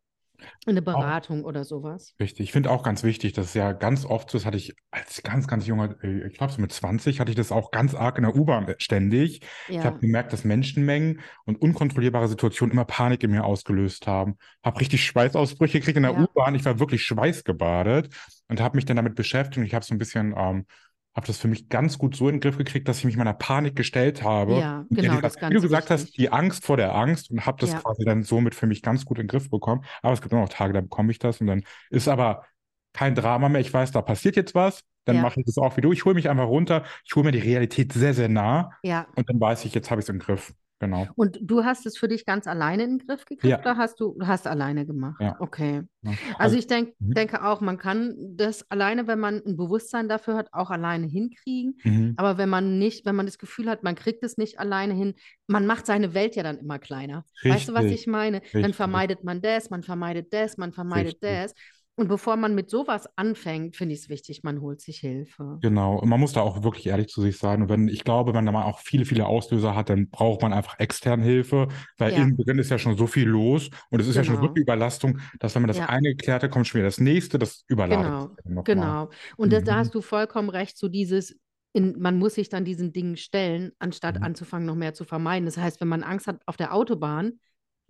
in 0.66 0.72
eine 0.72 0.82
Auch 0.92 1.14
Beratung 1.14 1.46
oder 1.46 1.64
sowas. 1.66 2.16
richtig. 2.20 2.42
Ich 2.46 2.52
finde 2.52 2.70
auch 2.72 2.84
ganz 2.84 3.04
wichtig, 3.04 3.34
dass 3.34 3.54
ja 3.54 3.72
ganz 3.72 4.06
oft 4.06 4.30
so, 4.30 4.38
das 4.38 4.46
hatte 4.46 4.58
ich 4.58 4.76
als 4.92 5.24
ganz, 5.24 5.48
ganz 5.48 5.66
junger, 5.68 5.96
äh, 6.04 6.28
ich 6.28 6.34
glaube 6.38 6.52
so 6.54 6.62
mit 6.62 6.72
20, 6.74 7.20
hatte 7.20 7.32
ich 7.32 7.38
das 7.38 7.52
auch 7.52 7.72
ganz 7.72 7.96
arg 7.96 8.18
in 8.18 8.24
der 8.24 8.36
U-Bahn 8.36 8.68
äh, 8.68 8.76
ständig. 8.80 9.42
Ich 9.80 9.86
habe 9.86 9.98
Ja, 9.98 10.02
gemerkt, 10.02 10.34
dass 10.34 10.44
Menschenmengen 10.44 11.22
und 11.46 11.62
unkontrollierbare 11.62 12.28
Situationen 12.28 12.74
immer 12.74 12.86
Panik 12.86 13.24
in 13.24 13.32
mir 13.32 13.46
ausgelöst 13.46 14.06
haben. 14.08 14.38
Habe 14.64 14.82
richtig 14.82 15.06
Schweißausbrüche 15.06 15.80
gekriegt 15.80 15.98
in 15.98 16.04
der 16.04 16.16
ja, 16.16 16.18
U-Bahn. 16.18 16.56
Ich 16.56 16.66
war 16.66 16.80
wirklich 16.80 17.04
schweißgebadet 17.06 18.14
und 18.50 18.60
habe 18.62 18.76
mich 18.78 18.86
dann 18.86 18.98
damit 18.98 19.16
beschäftigt 19.16 19.58
und 19.60 19.66
ich 19.66 19.74
habe 19.74 19.86
so 19.86 19.94
ein 19.96 19.98
bisschen, 20.00 20.34
ähm, 20.38 20.66
habe 21.16 21.28
das 21.28 21.38
für 21.38 21.48
mich 21.48 21.70
ganz 21.70 21.98
gut 21.98 22.16
so 22.16 22.28
in 22.30 22.36
den 22.36 22.42
Griff 22.42 22.58
gekriegt, 22.58 22.88
dass 22.88 23.00
ich 23.00 23.06
mich 23.06 23.18
meiner 23.18 23.34
Panik 23.34 23.76
gestellt 23.76 24.24
habe. 24.24 24.60
ja, 24.60 24.86
genau, 24.90 25.16
ehrlich 25.16 25.22
das 25.22 25.36
wie 25.42 25.54
du 25.54 25.62
gesagt 25.62 25.90
hast, 25.90 26.02
wichtig. 26.04 26.16
die 26.16 26.32
Angst 26.32 26.66
vor 26.66 26.78
der 26.78 26.96
Angst 26.96 27.32
und 27.32 27.46
habe 27.46 27.60
das 27.60 27.72
Ja, 27.72 27.80
quasi 27.80 28.06
dann 28.06 28.24
somit 28.24 28.56
für 28.56 28.68
mich 28.68 28.82
ganz 28.82 29.06
gut 29.06 29.18
in 29.18 29.24
den 29.24 29.28
Griff 29.28 29.50
bekommen. 29.50 29.84
Aber 30.02 30.14
es 30.14 30.22
gibt 30.22 30.34
auch 30.34 30.40
noch 30.40 30.50
Tage, 30.50 30.74
da 30.74 30.82
bekomme 30.82 31.12
ich 31.12 31.20
das 31.20 31.42
und 31.42 31.48
dann 31.48 31.64
ist 31.90 32.08
aber 32.08 32.46
kein 32.94 33.16
Drama 33.16 33.50
mehr. 33.50 33.62
Ich 33.62 33.74
weiß, 33.74 33.92
da 33.92 34.02
passiert 34.02 34.36
jetzt 34.36 34.56
was. 34.56 34.82
Dann 35.06 35.18
ja, 35.18 35.22
mache 35.22 35.40
ich 35.40 35.46
das 35.46 35.58
auch 35.58 35.76
wie 35.78 35.82
du. 35.82 35.92
Ich 35.92 36.06
hole 36.06 36.16
mich 36.16 36.30
einfach 36.30 36.48
runter. 36.48 36.84
Ich 37.06 37.16
hole 37.16 37.26
mir 37.26 37.32
die 37.32 37.40
Realität 37.40 37.94
sehr, 37.94 38.14
sehr 38.14 38.30
nah 38.30 38.72
ja. 38.84 39.08
und 39.16 39.30
dann 39.30 39.40
weiß 39.40 39.66
ich, 39.66 39.74
jetzt 39.74 39.90
habe 39.90 40.02
ich 40.02 40.06
es 40.06 40.10
im 40.10 40.20
Griff. 40.20 40.54
Genau. 40.80 41.08
Und 41.16 41.40
du 41.42 41.64
hast 41.66 41.86
es 41.86 41.98
für 41.98 42.08
dich 42.08 42.26
ganz 42.26 42.48
alleine 42.48 42.84
in 42.84 42.98
den 43.00 43.08
Griff 43.08 43.26
gekriegt 43.26 43.44
Ja, 43.44 43.60
oder 43.60 43.78
hast 43.78 44.00
du, 44.00 44.18
hast 44.22 44.48
alleine 44.48 44.86
gemacht? 44.86 45.20
ja. 45.20 45.36
Okay. 45.40 45.84
ja. 46.02 46.12
Also 46.38 46.38
Also, 46.38 46.58
ich 46.58 46.68
denk, 46.68 46.96
mhm. 47.00 47.14
denke 47.14 47.44
auch, 47.44 47.62
man 47.62 47.78
kann 47.78 48.16
das 48.36 48.70
alleine, 48.72 49.08
wenn 49.08 49.20
man 49.20 49.42
ein 49.46 49.58
Bewusstsein 49.58 50.08
dafür 50.08 50.36
hat, 50.36 50.54
auch 50.54 50.70
alleine 50.70 51.08
hinkriegen. 51.08 51.78
Mhm. 51.84 52.14
Aber 52.18 52.38
wenn 52.38 52.50
man 52.50 52.80
nicht, 52.80 53.06
wenn 53.06 53.16
man 53.16 53.26
das 53.26 53.38
Gefühl 53.38 53.70
hat, 53.70 53.84
man 53.84 53.96
kriegt 53.96 54.24
es 54.24 54.38
nicht 54.38 54.60
alleine 54.60 54.94
hin, 54.94 55.16
man 55.48 55.66
macht 55.66 55.86
seine 55.86 56.14
Welt 56.14 56.36
ja 56.36 56.44
dann 56.44 56.58
immer 56.58 56.80
kleiner. 56.80 57.26
Weißt 57.44 57.68
du, 57.68 57.74
was 57.74 57.84
Richtig, 57.84 58.02
ich 58.02 58.08
meine? 58.08 58.42
Dann 58.62 58.72
richtig, 58.72 58.76
vermeidet 58.76 59.24
man 59.24 59.42
das, 59.42 59.70
man 59.70 59.84
vermeidet 59.84 60.34
das, 60.34 60.58
man 60.58 60.72
vermeidet 60.72 61.16
richtig. 61.16 61.22
das. 61.22 61.54
Und 62.00 62.08
bevor 62.08 62.36
man 62.38 62.56
mit 62.56 62.70
sowas 62.70 63.08
anfängt, 63.18 63.76
finde 63.76 63.94
ich 63.94 64.02
es 64.02 64.10
wichtig, 64.10 64.44
man 64.44 64.62
holt 64.62 64.82
sich 64.82 65.00
Hilfe. 65.00 65.62
Genau, 65.62 65.98
und 66.00 66.08
man 66.08 66.22
muss 66.22 66.32
da 66.32 66.40
auch 66.42 66.64
wirklich 66.64 66.88
ehrlich 66.88 67.08
zu 67.10 67.22
sich 67.22 67.38
sein. 67.38 67.62
Und 67.62 67.68
wenn, 67.68 67.90
ich 67.90 68.06
glaube, 68.06 68.34
wenn 68.34 68.46
man 68.46 68.56
auch 68.56 68.80
viele, 68.80 69.04
viele 69.04 69.26
Auslöser 69.26 69.76
hat, 69.76 69.90
dann 69.90 70.10
braucht 70.10 70.42
man 70.42 70.54
einfach 70.54 70.80
externe 70.80 71.22
Hilfe, 71.24 71.68
weil 71.98 72.14
Ja, 72.14 72.18
innen 72.18 72.38
drin 72.38 72.60
ist 72.60 72.70
ja 72.72 72.78
schon 72.80 72.96
so 72.96 73.08
viel 73.08 73.28
los 73.28 73.70
und 73.90 74.00
es 74.00 74.08
ist 74.08 74.16
ja 74.16 74.24
schon 74.24 74.38
so 74.40 74.48
genau. 74.48 74.54
viel 74.54 74.62
Überlastung, 74.62 75.20
dass 75.40 75.56
wenn 75.56 75.64
man 75.64 75.68
das 75.68 75.82
Ja. 75.82 75.90
eine 75.90 76.12
geklärt 76.16 76.44
hat, 76.44 76.52
kommt 76.52 76.66
schon 76.68 76.80
wieder 76.80 76.88
das 76.88 77.02
nächste, 77.02 77.38
das 77.40 77.66
überladet 77.68 78.16
Genau, 78.16 78.36
genau. 78.64 79.10
Und 79.38 79.52
das, 79.54 79.64
da 79.64 79.76
Mhm. 79.76 79.78
hast 79.78 79.96
du 79.96 80.02
vollkommen 80.02 80.50
recht, 80.50 80.78
so 80.78 80.88
dieses, 80.90 81.38
in, 81.74 82.00
man 82.00 82.18
muss 82.20 82.36
sich 82.36 82.50
dann 82.50 82.66
diesen 82.66 82.94
Dingen 82.94 83.18
stellen, 83.18 83.72
anstatt 83.80 84.22
Mhm. 84.22 84.24
anzufangen, 84.24 84.66
noch 84.68 84.76
mehr 84.76 84.94
zu 84.94 85.06
vermeiden. 85.06 85.46
Das 85.46 85.58
heißt, 85.58 85.82
wenn 85.82 85.88
man 85.88 86.04
Angst 86.04 86.28
hat 86.28 86.42
auf 86.46 86.58
der 86.58 86.74
Autobahn 86.74 87.40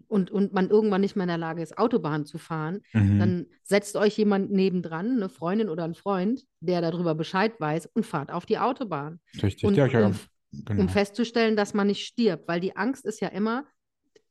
und, 0.09 0.31
und 0.31 0.53
man 0.53 0.69
irgendwann 0.69 1.01
nicht 1.01 1.15
mehr 1.15 1.23
in 1.23 1.29
der 1.29 1.37
Lage 1.37 1.61
ist, 1.61 1.77
Autobahn 1.77 2.25
zu 2.25 2.37
fahren, 2.37 2.81
Mhm. 2.93 3.19
dann 3.19 3.45
setzt 3.63 3.95
euch 3.95 4.17
jemand 4.17 4.51
nebendran, 4.51 5.11
eine 5.17 5.29
Freundin 5.29 5.69
oder 5.69 5.85
ein 5.85 5.95
Freund, 5.95 6.43
der 6.59 6.81
darüber 6.81 7.15
Bescheid 7.15 7.53
weiß 7.59 7.87
und 7.93 8.05
fahrt 8.05 8.31
auf 8.31 8.45
die 8.45 8.57
Autobahn. 8.59 9.19
Richtig, 9.41 9.63
Und 9.63 9.75
ja, 9.75 9.85
ja, 9.85 10.07
um, 10.07 10.13
um 10.53 10.65
genau. 10.65 10.91
festzustellen, 10.91 11.55
dass 11.55 11.73
man 11.73 11.87
nicht 11.87 12.05
stirbt, 12.05 12.47
weil 12.47 12.59
die 12.59 12.75
Angst 12.75 13.05
ist 13.05 13.21
ja 13.21 13.29
immer, 13.29 13.65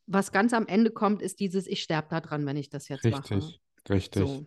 was 0.06 0.32
ganz 0.32 0.52
am 0.52 0.66
Ende 0.66 0.90
kommt, 0.90 1.22
ist 1.22 1.38
dieses, 1.40 1.66
ich 1.66 1.82
sterbe 1.82 2.08
da 2.10 2.20
dran, 2.20 2.46
wenn 2.46 2.56
ich 2.56 2.70
das 2.70 2.88
jetzt 2.88 3.04
mache. 3.04 3.34
Richtig, 3.34 3.60
richtig, 3.90 4.26
So. 4.26 4.46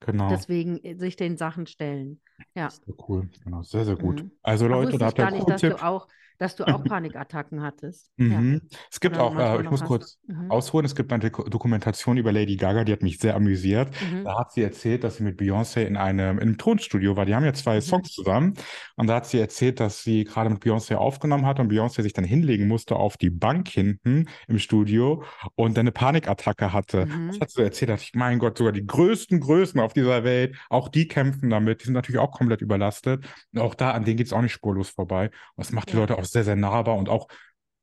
genau. 0.00 0.28
Deswegen 0.30 0.82
äh, 0.84 0.96
sich 0.96 1.16
den 1.16 1.36
Sachen 1.36 1.66
stellen. 1.66 2.20
Ja. 2.54 2.70
Sehr 2.70 2.94
cool, 3.08 3.28
genau, 3.44 3.62
sehr, 3.62 3.84
sehr 3.84 3.96
gut. 3.96 4.22
Mhm. 4.22 4.30
Also 4.42 4.66
Da 4.68 4.74
Leute, 4.74 4.98
da 4.98 5.06
habt 5.06 5.18
ihr 5.18 5.22
gar 5.22 5.28
einen 5.28 5.36
nicht, 5.36 5.44
coolen 5.44 5.54
dass 5.54 5.60
du 5.60 5.68
Tipp. 5.70 5.82
auch, 5.82 6.08
dass 6.38 6.56
du 6.56 6.64
auch 6.66 6.82
Panikattacken 6.84 7.62
hattest. 7.62 8.10
Ja. 8.18 8.38
Mhm. 8.40 8.62
Es 8.90 9.00
gibt 9.00 9.16
Oder 9.16 9.24
auch, 9.24 9.36
äh, 9.58 9.62
ich 9.62 9.70
muss 9.70 9.80
hast. 9.82 9.86
kurz 9.88 10.18
Mhm. 10.26 10.50
ausholen, 10.50 10.84
es 10.86 10.94
gibt 10.94 11.12
eine 11.12 11.22
Doku- 11.24 11.48
Dokumentation 11.48 12.16
über 12.16 12.32
Lady 12.32 12.56
Gaga, 12.56 12.84
die 12.84 12.92
hat 12.92 13.02
mich 13.02 13.18
sehr 13.18 13.34
amüsiert. 13.36 13.90
Mhm. 14.12 14.24
Da 14.24 14.38
hat 14.38 14.52
sie 14.52 14.62
erzählt, 14.62 15.04
dass 15.04 15.16
sie 15.16 15.24
mit 15.24 15.38
Beyoncé 15.40 15.82
in 15.82 15.96
einem, 15.96 16.36
in 16.38 16.42
einem 16.42 16.58
Tonstudio 16.58 17.16
war. 17.16 17.26
Die 17.26 17.34
haben 17.34 17.44
ja 17.44 17.52
zwei 17.54 17.76
Mhm. 17.76 17.80
Songs 17.82 18.12
zusammen. 18.12 18.54
Und 18.96 19.06
da 19.08 19.16
hat 19.16 19.26
sie 19.26 19.38
erzählt, 19.40 19.80
dass 19.80 20.02
sie 20.02 20.24
gerade 20.24 20.50
mit 20.50 20.62
Beyoncé 20.62 20.94
aufgenommen 20.96 21.46
hat 21.46 21.58
und 21.60 21.70
Beyoncé 21.72 22.02
sich 22.02 22.12
dann 22.12 22.24
hinlegen 22.24 22.68
musste 22.68 22.96
auf 22.96 23.16
die 23.16 23.30
Bank 23.30 23.68
hinten 23.68 24.26
im 24.46 24.58
Studio 24.58 25.22
und 25.54 25.76
dann 25.76 25.82
eine 25.84 25.92
Panikattacke 25.92 26.72
hatte. 26.72 27.06
Das 27.06 27.08
Mhm. 27.36 27.40
hat 27.40 27.50
sie 27.50 27.62
erzählt, 27.62 27.90
dass 27.90 28.02
ich, 28.02 28.14
mein 28.14 28.38
Gott, 28.38 28.58
sogar 28.58 28.72
die 28.72 28.86
größten 28.86 29.40
Größen 29.40 29.80
auf 29.80 29.92
dieser 29.92 30.24
Welt, 30.24 30.56
auch 30.70 30.88
die 30.88 31.08
kämpfen 31.08 31.50
damit. 31.50 31.80
Die 31.80 31.84
sind 31.86 31.94
natürlich 31.94 32.18
auch 32.20 32.32
komplett 32.32 32.60
überlastet. 32.60 33.24
Und 33.52 33.60
auch 33.60 33.74
da, 33.74 33.92
an 33.92 34.04
denen 34.04 34.16
geht 34.16 34.26
es 34.26 34.32
auch 34.32 34.42
nicht 34.42 34.52
spurlos 34.52 34.90
vorbei. 34.90 35.26
Und 35.26 35.32
das 35.58 35.72
macht 35.72 35.88
die 35.90 35.94
Ja. 35.94 36.00
Leute 36.00 36.18
auch 36.18 36.27
sehr, 36.32 36.44
sehr 36.44 36.56
nahbar 36.56 36.96
und 36.96 37.08
auch, 37.08 37.28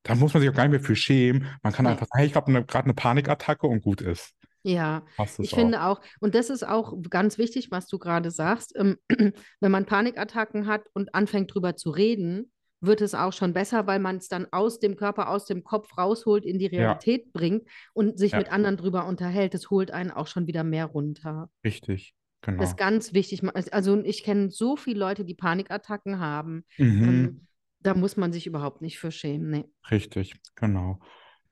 da 0.03 0.15
muss 0.15 0.33
man 0.33 0.41
sich 0.41 0.49
auch 0.49 0.55
gar 0.55 0.63
nicht 0.67 0.71
mehr 0.71 0.81
für 0.87 0.95
schämen. 0.95 1.47
Man 1.63 1.73
kann 1.73 1.87
einfach 1.87 2.07
sagen, 2.07 2.19
hey, 2.19 2.27
ich 2.27 2.35
habe 2.35 2.47
eine, 2.47 2.65
gerade 2.65 2.85
eine 2.85 2.93
Panikattacke 2.93 3.67
und 3.67 3.81
gut 3.83 4.01
ist. 4.01 4.33
Ja, 4.63 5.03
ich 5.41 5.53
auch. 5.53 5.57
finde 5.59 5.83
auch, 5.83 6.01
und 6.19 6.33
das 6.33 6.49
ist 6.49 6.67
auch 6.67 6.95
ganz 7.09 7.37
wichtig, 7.37 7.69
was 7.69 7.87
du 7.87 7.99
gerade 7.99 8.31
sagst, 8.31 8.73
ähm, 8.75 8.97
wenn 9.59 9.71
man 9.71 9.85
Panikattacken 9.85 10.65
hat 10.65 10.83
und 10.93 11.13
anfängt 11.13 11.53
drüber 11.53 11.75
zu 11.75 11.91
reden, 11.91 12.51
wird 12.81 13.01
es 13.01 13.13
auch 13.13 13.31
schon 13.33 13.53
besser, 13.53 13.85
weil 13.87 13.99
man 13.99 14.17
es 14.17 14.27
dann 14.27 14.47
aus 14.51 14.79
dem 14.79 14.95
Körper, 14.95 15.29
aus 15.29 15.45
dem 15.45 15.63
Kopf 15.63 15.95
rausholt, 15.97 16.45
in 16.45 16.57
die 16.59 16.65
Ja, 16.71 16.71
Realität 16.71 17.31
bringt 17.31 17.67
und 17.93 18.17
sich 18.17 18.31
ja, 18.33 18.39
mit 18.39 18.51
anderen 18.51 18.77
drüber 18.77 19.05
unterhält. 19.05 19.53
Das 19.53 19.69
holt 19.69 19.91
einen 19.91 20.11
auch 20.11 20.27
schon 20.27 20.47
wieder 20.47 20.63
mehr 20.63 20.85
runter. 20.87 21.49
richtig, 21.63 22.15
Das 22.57 22.69
ist 22.69 22.77
genau. 22.77 22.77
ganz 22.77 23.13
wichtig. 23.13 23.41
Also 23.73 24.01
ich 24.03 24.23
kenne 24.23 24.49
so 24.49 24.77
viele 24.77 24.99
Leute, 24.99 25.25
die 25.25 25.35
Panikattacken 25.35 26.19
haben. 26.19 26.65
Mhm. 26.77 27.03
Ähm, 27.03 27.47
Da 27.85 27.93
muss 27.93 28.17
man 28.17 28.33
sich 28.33 28.47
überhaupt 28.47 28.81
nicht 28.81 28.97
für 28.97 29.11
schämen. 29.11 29.51
Nee. 29.51 29.65
Richtig, 29.91 30.33
genau. 30.55 30.99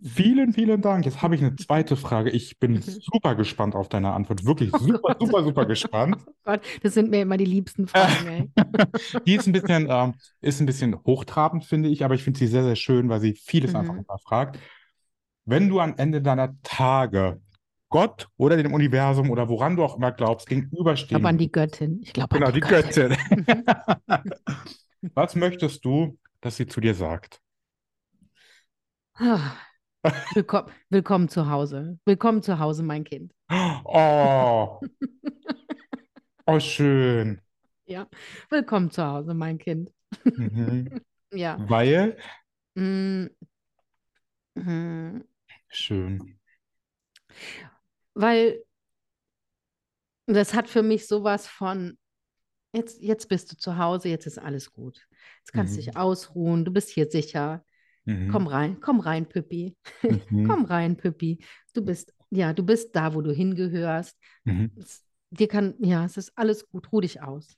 Vielen, 0.01 0.51
vielen 0.51 0.81
Dank. 0.81 1.05
Jetzt 1.05 1.21
habe 1.21 1.35
ich 1.35 1.41
eine 1.41 1.55
zweite 1.55 1.95
Frage. 1.95 2.31
Ich 2.31 2.57
bin 2.59 2.73
Mhm. 2.73 2.81
super 3.13 3.35
gespannt 3.35 3.75
auf 3.75 3.87
deine 3.87 4.11
Antwort. 4.13 4.43
Wirklich 4.43 4.73
Oh 4.73 4.79
super, 4.79 4.99
Gott. 4.99 5.17
super, 5.21 5.43
super 5.43 5.65
gespannt. 5.65 6.17
Oh 6.27 6.33
Gott, 6.51 6.61
das 6.81 6.95
sind 6.95 7.09
mir 7.11 7.21
immer 7.21 7.37
die 7.37 7.45
liebsten 7.45 7.87
Fragen, 7.87 8.27
ey. 8.27 8.49
Die 9.27 9.35
ist 9.35 9.45
ein 9.47 9.53
bisschen, 9.53 9.87
ähm, 9.89 10.15
ist 10.41 10.59
ein 10.59 10.65
bisschen 10.65 10.97
hochtrabend, 11.05 11.63
finde 11.63 11.87
ich, 11.87 12.03
aber 12.03 12.15
ich 12.15 12.23
finde 12.23 12.39
sie 12.39 12.47
sehr, 12.47 12.63
sehr 12.63 12.75
schön, 12.75 13.07
weil 13.09 13.21
sie 13.21 13.33
vieles 13.33 13.75
einfach 13.75 13.93
Mhm. 13.93 13.99
hinterfragt. 13.99 14.59
Wenn 15.45 15.69
du 15.69 15.79
am 15.79 15.93
Ende 15.97 16.21
deiner 16.21 16.55
Tage 16.63 17.39
Gott 17.89 18.27
oder 18.37 18.57
dem 18.57 18.73
Universum 18.73 19.29
oder 19.29 19.47
woran 19.49 19.75
du 19.77 19.83
auch 19.85 19.95
immer 19.97 20.11
glaubst, 20.11 20.47
Ich 20.51 20.55
gegenüberstehen 20.57 21.09
glaube 21.09 21.29
an 21.29 21.37
die 21.37 21.51
Göttin. 21.51 22.01
Ich 22.03 22.11
glaube 22.11 22.33
Genau, 22.33 22.47
an 22.47 22.53
die, 22.53 22.59
die 22.59 22.67
Göttin. 22.67 23.15
Göttin. 23.45 23.63
Was 25.13 25.35
möchtest 25.35 25.83
du, 25.83 26.17
dass 26.39 26.55
sie 26.55 26.65
zu 26.65 26.79
dir 26.79 26.95
sagt? 26.95 27.41
Ah. 29.15 29.57
Willkommen, 30.33 30.71
willkommen 30.89 31.27
zu 31.27 31.49
Hause. 31.49 31.99
Willkommen 32.05 32.41
zu 32.41 32.57
Hause, 32.59 32.83
mein 32.83 33.03
Kind. 33.03 33.33
Oh, 33.85 34.79
oh, 36.45 36.59
schön. 36.59 37.41
Ja, 37.85 38.07
willkommen 38.49 38.91
zu 38.91 39.05
Hause, 39.05 39.33
mein 39.33 39.57
Kind. 39.57 39.91
Mhm. 40.23 41.01
Ja. 41.35 41.57
Weil. 41.67 42.15
Mm. 42.75 43.25
schön. 45.67 46.39
Weil 48.13 48.63
das 50.27 50.53
hat 50.53 50.69
für 50.69 50.83
mich 50.83 51.07
sowas 51.07 51.47
von, 51.47 51.97
jetzt, 52.73 53.01
jetzt 53.01 53.29
bist 53.29 53.51
du 53.51 53.57
zu 53.57 53.77
Hause, 53.77 54.09
jetzt 54.09 54.25
ist 54.27 54.39
alles 54.39 54.71
gut. 54.73 55.07
Jetzt 55.39 55.53
kannst 55.53 55.77
du 55.77 55.81
Mhm. 55.81 55.85
dich 55.85 55.97
ausruhen, 55.97 56.65
du 56.65 56.71
bist 56.71 56.89
hier 56.89 57.09
sicher. 57.09 57.63
Mhm. 58.05 58.31
Komm 58.31 58.47
rein, 58.47 58.79
komm 58.81 58.99
rein, 58.99 59.27
Püppi. 59.27 59.77
Mhm. 60.31 60.47
Komm 60.47 60.65
rein, 60.65 60.97
Püppi. 60.97 61.43
Du 61.73 61.83
bist, 61.85 62.13
ja, 62.31 62.53
du 62.53 62.63
bist 62.63 62.95
da, 62.95 63.13
wo 63.15 63.21
du 63.21 63.31
hingehörst. 63.33 64.17
Mhm. 64.45 64.71
Es, 64.75 65.05
dir 65.31 65.47
kann, 65.47 65.75
ja, 65.79 66.05
es 66.05 66.17
ist 66.17 66.31
alles 66.37 66.67
gut, 66.69 66.91
ruh 66.91 67.01
dich 67.01 67.21
aus. 67.21 67.57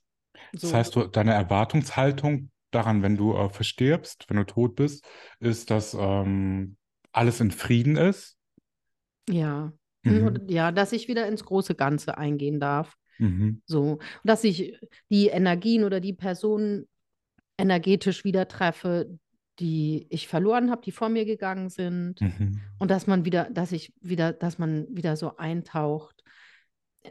Das 0.60 0.62
So. 0.62 0.74
heißt, 0.74 0.96
du, 0.96 1.06
deine 1.06 1.32
Erwartungshaltung 1.34 2.50
daran, 2.70 3.02
wenn 3.02 3.16
du 3.16 3.34
äh, 3.36 3.48
verstirbst, 3.50 4.26
wenn 4.28 4.36
du 4.38 4.44
tot 4.44 4.76
bist, 4.76 5.04
ist, 5.40 5.70
dass 5.70 5.94
ähm, 5.94 6.76
alles 7.12 7.40
in 7.40 7.50
Frieden 7.50 7.96
ist. 7.96 8.38
Ja. 9.28 9.72
Mhm. 10.04 10.46
Ja, 10.48 10.72
dass 10.72 10.92
ich 10.92 11.08
wieder 11.08 11.26
ins 11.26 11.44
große 11.44 11.74
Ganze 11.74 12.16
eingehen 12.18 12.60
darf. 12.60 12.96
Mhm. 13.18 13.62
So. 13.66 13.92
Und 13.92 14.00
dass 14.24 14.44
ich 14.44 14.78
die 15.10 15.28
Energien 15.28 15.84
oder 15.84 16.00
die 16.00 16.12
Personen 16.12 16.86
energetisch 17.58 18.24
wieder 18.24 18.48
treffe, 18.48 19.18
die 19.58 20.06
ich 20.10 20.28
verloren 20.28 20.70
habe, 20.70 20.82
die 20.82 20.92
vor 20.92 21.08
mir 21.08 21.24
gegangen 21.24 21.70
sind. 21.70 22.20
Mhm. 22.20 22.60
Und 22.78 22.90
dass 22.90 23.06
man 23.06 23.24
wieder, 23.24 23.48
dass 23.50 23.72
ich 23.72 23.92
wieder, 24.00 24.32
dass 24.32 24.58
man 24.58 24.86
wieder 24.90 25.16
so 25.16 25.36
eintaucht, 25.36 26.22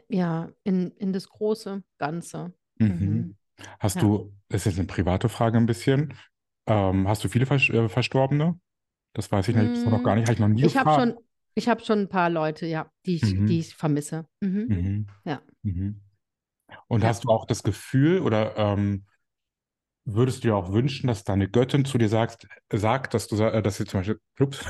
ja, 0.08 0.50
in, 0.62 0.90
in 0.92 1.12
das 1.12 1.28
große 1.28 1.82
Ganze. 1.98 2.52
Mhm. 2.78 2.86
Mhm. 2.88 3.36
Hast 3.80 3.96
Ja. 3.96 4.02
du, 4.02 4.32
das 4.48 4.62
ist 4.62 4.66
jetzt 4.66 4.78
eine 4.78 4.86
private 4.86 5.28
Frage 5.28 5.56
ein 5.56 5.66
bisschen, 5.66 6.14
ähm, 6.66 7.08
hast 7.08 7.24
du 7.24 7.28
viele 7.28 7.46
Vers 7.46 7.68
äh, 7.68 7.88
Verstorbene? 7.88 8.58
Das 9.14 9.32
weiß 9.32 9.48
ich 9.48 9.56
nicht, 9.56 9.86
noch 9.86 10.02
gar 10.02 10.14
nicht, 10.14 10.24
habe 10.24 10.34
ich 10.34 10.38
noch 10.38 10.48
nie 10.48 10.64
Ich 10.66 10.74
gefragt. 10.74 11.00
schon, 11.00 11.14
ich 11.56 11.68
habe 11.68 11.84
schon 11.84 12.00
ein 12.02 12.08
paar 12.08 12.30
Leute, 12.30 12.66
ja, 12.66 12.92
die 13.06 13.16
ich, 13.16 13.22
Mhm. 13.22 13.46
die 13.46 13.60
ich 13.60 13.74
vermisse. 13.74 14.26
Mhm. 14.40 14.68
Mhm. 14.68 15.06
Ja. 15.24 15.42
Mhm. 15.62 16.00
Und 16.88 17.02
Ja. 17.02 17.08
hast 17.08 17.24
du 17.24 17.30
auch 17.30 17.46
das 17.46 17.62
Gefühl 17.64 18.20
oder 18.22 18.56
ähm, 18.56 19.06
würdest 20.04 20.44
du 20.44 20.48
dir 20.48 20.56
auch 20.56 20.72
wünschen, 20.72 21.08
dass 21.08 21.24
deine 21.24 21.48
Göttin 21.48 21.84
zu 21.84 21.98
dir 21.98 22.08
sagt, 22.08 22.46
sagt, 22.72 23.12
dass 23.14 23.26
du, 23.26 23.36
äh, 23.42 23.60
dass 23.62 23.76
sie 23.76 23.84
zum 23.86 24.00
Beispiel, 24.00 24.20
ups, 24.40 24.64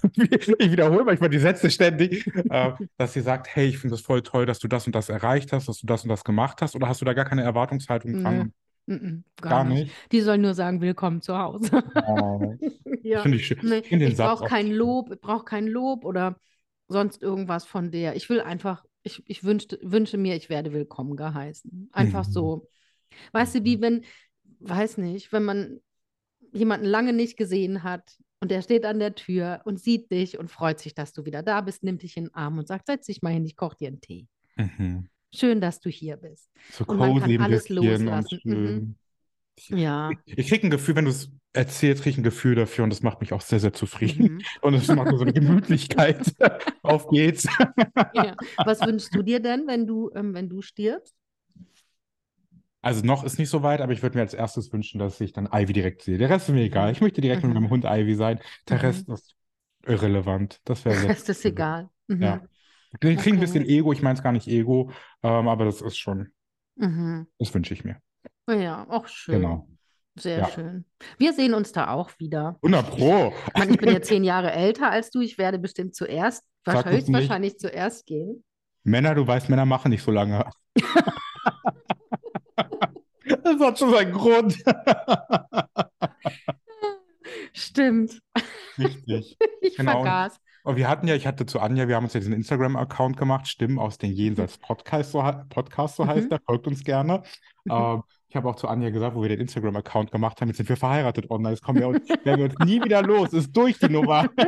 ich 0.59 0.71
wiederhole 0.71 1.05
manchmal 1.05 1.29
die 1.31 1.39
Sätze 1.39 1.71
ständig, 1.71 2.27
äh, 2.49 2.73
dass 2.97 3.13
sie 3.13 3.21
sagt, 3.21 3.49
hey, 3.55 3.67
ich 3.69 3.79
finde 3.79 3.97
es 3.97 4.01
voll 4.01 4.23
toll, 4.23 4.47
dass 4.47 4.59
du 4.59 4.69
das 4.69 4.87
und 4.87 4.95
das 4.95 5.09
erreicht 5.11 5.53
hast, 5.53 5.69
dass 5.69 5.79
du 5.81 5.87
das 5.87 6.05
und 6.05 6.09
das 6.09 6.25
gemacht 6.25 6.63
hast, 6.63 6.75
oder 6.75 6.89
hast 6.89 7.01
du 7.03 7.05
da 7.05 7.13
gar 7.13 7.27
keine 7.27 7.43
Erwartungshaltung 7.43 8.17
dran? 8.17 8.53
Mhm. 8.87 9.25
Gar, 9.41 9.59
Gar 9.59 9.65
nicht. 9.65 9.85
nicht? 9.85 9.97
Die 10.13 10.21
soll 10.21 10.39
nur 10.39 10.55
sagen, 10.55 10.81
willkommen 10.81 11.21
zu 11.21 11.37
Hause. 11.37 11.83
Oh, 12.07 12.59
Ja. 13.03 13.23
finde 13.23 13.39
ich 13.39 13.47
schön. 13.47 13.59
Nee, 13.61 13.83
Ich 13.91 14.13
ich 14.13 14.17
brauche 14.17 14.45
auch 14.45 14.49
kein. 14.49 14.71
Lob, 14.71 15.11
ich 15.13 15.21
brauche 15.21 15.45
kein 15.45 15.67
Lob 15.67 16.05
oder 16.05 16.37
sonst 16.89 17.23
irgendwas 17.23 17.65
von 17.67 17.91
der. 17.91 18.17
Ich 18.17 18.29
will 18.29 18.41
einfach, 18.41 18.85
ich, 19.03 19.23
ich 19.27 19.45
wünschte, 19.45 19.79
wünsche 19.83 20.19
mir, 20.19 20.37
ich 20.37 20.49
werde 20.49 20.73
willkommen 20.73 21.17
geheißen. 21.17 21.89
Einfach 21.93 22.27
Mhm. 22.27 22.33
so. 22.33 22.69
Weißt 23.33 23.57
du, 23.57 23.65
wie 23.65 23.81
wenn, 23.81 24.05
weiß 24.61 24.99
nicht, 24.99 25.33
wenn 25.33 25.45
man 25.45 25.81
jemanden 26.53 26.87
lange 26.87 27.13
nicht 27.13 27.37
gesehen 27.37 27.83
hat 27.83 28.17
und 28.41 28.51
der 28.51 28.63
steht 28.63 28.85
an 28.85 28.99
der 28.99 29.15
Tür 29.15 29.63
und 29.65 29.81
sieht 29.81 30.11
dich 30.11 30.39
und 30.39 30.51
freut 30.51 30.81
sich, 30.81 30.95
dass 30.95 31.13
du 31.13 31.25
wieder 31.25 31.43
da 31.43 31.61
bist, 31.61 31.83
nimmt 31.83 32.03
dich 32.03 32.17
in 32.17 32.25
den 32.27 32.35
Arm 32.35 32.59
und 32.59 32.69
sagt, 32.69 32.87
setz 32.87 33.07
dich 33.07 33.23
mal 33.23 33.33
hin, 33.33 33.45
ich 33.45 33.57
koche 33.57 33.77
dir 33.77 33.89
einen 33.89 34.01
Tee. 34.01 34.27
Mhm. 34.57 35.09
Schön, 35.35 35.61
dass 35.61 35.81
du 35.81 35.91
hier 35.91 36.17
bist. 36.17 36.51
So 36.73 36.85
Und 36.87 36.99
man 36.99 37.21
kann 37.21 37.41
alles 37.43 37.69
loslassen. 37.69 38.41
Mhm. 38.45 38.97
Ja. 39.69 40.11
Ich 40.25 40.49
kriege 40.49 40.67
ein 40.67 40.71
Gefühl, 40.71 40.97
wenn 40.97 41.07
du 41.07 41.11
es 41.11 41.31
erzählst, 41.57 42.03
kriege 42.03 42.13
ich 42.13 42.19
ein 42.19 42.23
Gefühl 42.23 42.55
dafür 42.55 42.85
und 42.85 42.91
das 42.91 43.03
macht 43.03 43.21
mich 43.21 43.33
auch 43.33 43.41
sehr, 43.41 43.61
sehr 43.61 43.73
zufrieden. 43.73 44.31
Mhm. 44.35 44.47
Und 44.63 44.75
es 44.75 44.91
macht 44.91 45.11
so 45.11 45.21
eine 45.21 45.33
Gemütlichkeit. 45.33 46.35
Auf 46.83 47.09
geht's. 47.09 47.47
Ja. 48.13 48.37
Was 48.65 48.85
wünschst 48.85 49.15
du 49.15 49.23
dir 49.23 49.41
denn, 49.41 49.67
wenn 49.67 49.87
du, 49.87 50.11
ähm, 50.15 50.35
wenn 50.35 50.49
du 50.49 50.63
stirbst? 50.63 51.15
Also 52.83 53.05
noch 53.05 53.25
ist 53.25 53.39
nicht 53.39 53.51
so 53.51 53.63
weit, 53.63 53.81
aber 53.81 53.93
ich 53.93 54.03
würde 54.03 54.17
mir 54.17 54.23
als 54.23 54.35
erstes 54.35 54.73
wünschen, 54.73 54.99
dass 54.99 55.21
ich 55.21 55.33
dann 55.33 55.49
Ivy 55.53 55.73
direkt 55.73 56.03
sehe. 56.03 56.19
Der 56.19 56.31
Rest 56.31 56.49
ist 56.49 56.55
mir 56.55 56.63
egal. 56.63 56.93
Ich 56.93 57.01
möchte 57.01 57.21
direkt 57.21 57.43
mit 57.43 57.51
Mhm. 57.51 57.61
meinem 57.61 57.71
Hund 57.71 57.85
Ivy 57.85 58.15
sein. 58.15 58.41
Der 58.69 58.77
Mhm. 58.77 58.83
Rest 58.83 59.09
ist 59.09 59.35
irrelevant. 59.87 60.61
Das 60.65 60.85
wäre 60.85 61.01
Der 61.01 61.09
Rest 61.11 61.29
ist 61.29 61.45
egal. 61.45 61.91
Mhm. 62.07 62.23
Ja. 62.23 62.49
Ich 62.93 63.01
kriege 63.01 63.15
ein 63.17 63.19
Okay. 63.19 63.41
bisschen 63.41 63.65
Ego. 63.67 63.93
Ich 63.93 64.03
meine 64.03 64.17
es 64.17 64.23
gar 64.23 64.33
nicht 64.33 64.47
Ego, 64.47 64.91
ähm, 65.23 65.49
aber 65.49 65.65
das 65.65 65.83
ist 65.83 65.99
schon, 65.99 66.33
Mhm. 66.77 67.27
das 67.39 67.53
wünsche 67.55 67.75
ich 67.75 67.85
mir. 67.85 68.01
Ja, 68.49 68.87
auch 68.89 69.09
schön. 69.09 69.41
Genau. 69.41 69.69
Sehr 70.19 70.39
Ja. 70.39 70.49
schön. 70.49 70.85
Wir 71.19 71.33
sehen 71.33 71.53
uns 71.55 71.73
da 71.73 71.89
auch 71.89 72.11
wieder. 72.19 72.57
100 72.63 72.91
Pro. 72.91 73.33
Ich 73.49 73.59
meine, 73.59 73.71
ich 73.73 73.79
bin 73.79 73.93
ja 73.93 74.01
zehn 74.03 74.25
Jahre 74.25 74.51
älter 74.53 74.91
als 74.91 75.11
du. 75.11 75.21
Ich 75.21 75.37
werde 75.39 75.59
bestimmt 75.59 75.95
zuerst, 75.95 76.45
höchstwahrscheinlich 76.67 77.59
zuerst 77.59 78.07
gehen. 78.07 78.43
Männer, 78.83 79.15
du 79.15 79.27
weißt, 79.27 79.49
Männer 79.49 79.67
machen 79.67 79.91
nicht 79.91 80.03
so 80.03 80.11
lange. 80.11 80.49
Das 83.43 83.61
hat 83.61 83.79
schon 83.79 83.91
seinen 83.93 84.13
Grund. 84.13 84.57
Stimmt. 87.53 88.21
Richtig. 88.79 89.37
Ich 89.61 89.77
Genau. 89.77 90.03
vergaß. 90.03 90.39
Und 90.63 90.77
wir 90.77 90.89
hatten 90.89 91.09
ja, 91.09 91.15
ich 91.17 91.27
hatte 91.27 91.45
zu 91.47 91.59
Anja, 91.61 91.89
wir 91.89 91.97
haben 91.97 92.05
uns 92.05 92.13
ja 92.15 92.21
diesen 92.21 92.33
Instagram-Account 92.35 93.17
gemacht, 93.17 93.49
Stimmen 93.49 93.79
aus 93.81 93.99
den 93.99 94.13
Jenseits 94.13 94.59
Podcast, 94.59 95.11
so, 95.13 95.23
Podcast, 95.49 95.97
so 95.97 96.07
heißt 96.07 96.27
Mhm. 96.27 96.29
der, 96.31 96.41
folgt 96.45 96.67
uns 96.69 96.85
gerne. 96.85 97.23
Mhm. 97.65 97.73
Ähm, 97.73 98.03
ich 98.37 98.39
habe 98.39 98.51
auch 98.51 98.57
zu 98.57 98.69
Anja 98.69 98.91
gesagt, 98.91 99.17
wo 99.17 99.23
wir 99.23 99.31
den 99.31 99.41
Instagram-Account 99.41 100.11
gemacht 100.13 100.39
haben, 100.41 100.49
jetzt 100.49 100.59
sind 100.59 100.69
wir 100.69 100.77
verheiratet 100.77 101.31
online, 101.31 101.55
jetzt 101.55 101.63
kommen 101.63 101.79
wir 101.81 101.89
uns, 101.89 102.07
werden 102.25 102.39
wir 102.39 102.45
uns 102.45 102.59
nie 102.67 102.83
wieder 102.85 103.03
los, 103.03 103.33
ist 103.33 103.51
durch 103.57 103.79
die 103.79 103.89
Nummer. 103.89 104.29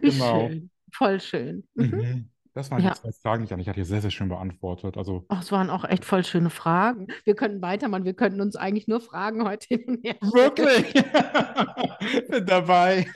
Genau. 0.00 0.48
schön. 0.48 0.70
Voll 0.92 1.20
schön. 1.20 1.68
Mhm. 1.74 1.84
Mhm. 1.86 2.28
Das 2.54 2.70
waren 2.70 2.80
die 2.80 2.86
Ja. 2.88 2.94
zwei 2.94 3.12
Fragen, 3.12 3.46
die 3.46 3.54
Anja 3.54 3.66
hat 3.66 3.76
hier 3.76 3.84
sehr, 3.84 4.00
sehr 4.02 4.10
schön 4.10 4.28
beantwortet. 4.28 4.96
Also 4.96 5.24
Ach, 5.28 5.40
es 5.40 5.52
waren 5.52 5.70
auch 5.70 5.84
echt 5.84 6.04
voll 6.04 6.24
schöne 6.24 6.50
Fragen. 6.50 7.06
Wir 7.24 7.34
könnten 7.36 7.62
weitermachen. 7.62 8.04
Wir 8.04 8.14
könnten 8.14 8.40
uns 8.40 8.56
eigentlich 8.56 8.88
nur 8.88 9.00
Fragen 9.00 9.44
heute 9.44 9.66
hin 9.68 9.84
und 9.86 10.04
her 10.04 10.16
wirklich 10.20 10.92
bin 12.28 12.44
dabei. 12.44 13.06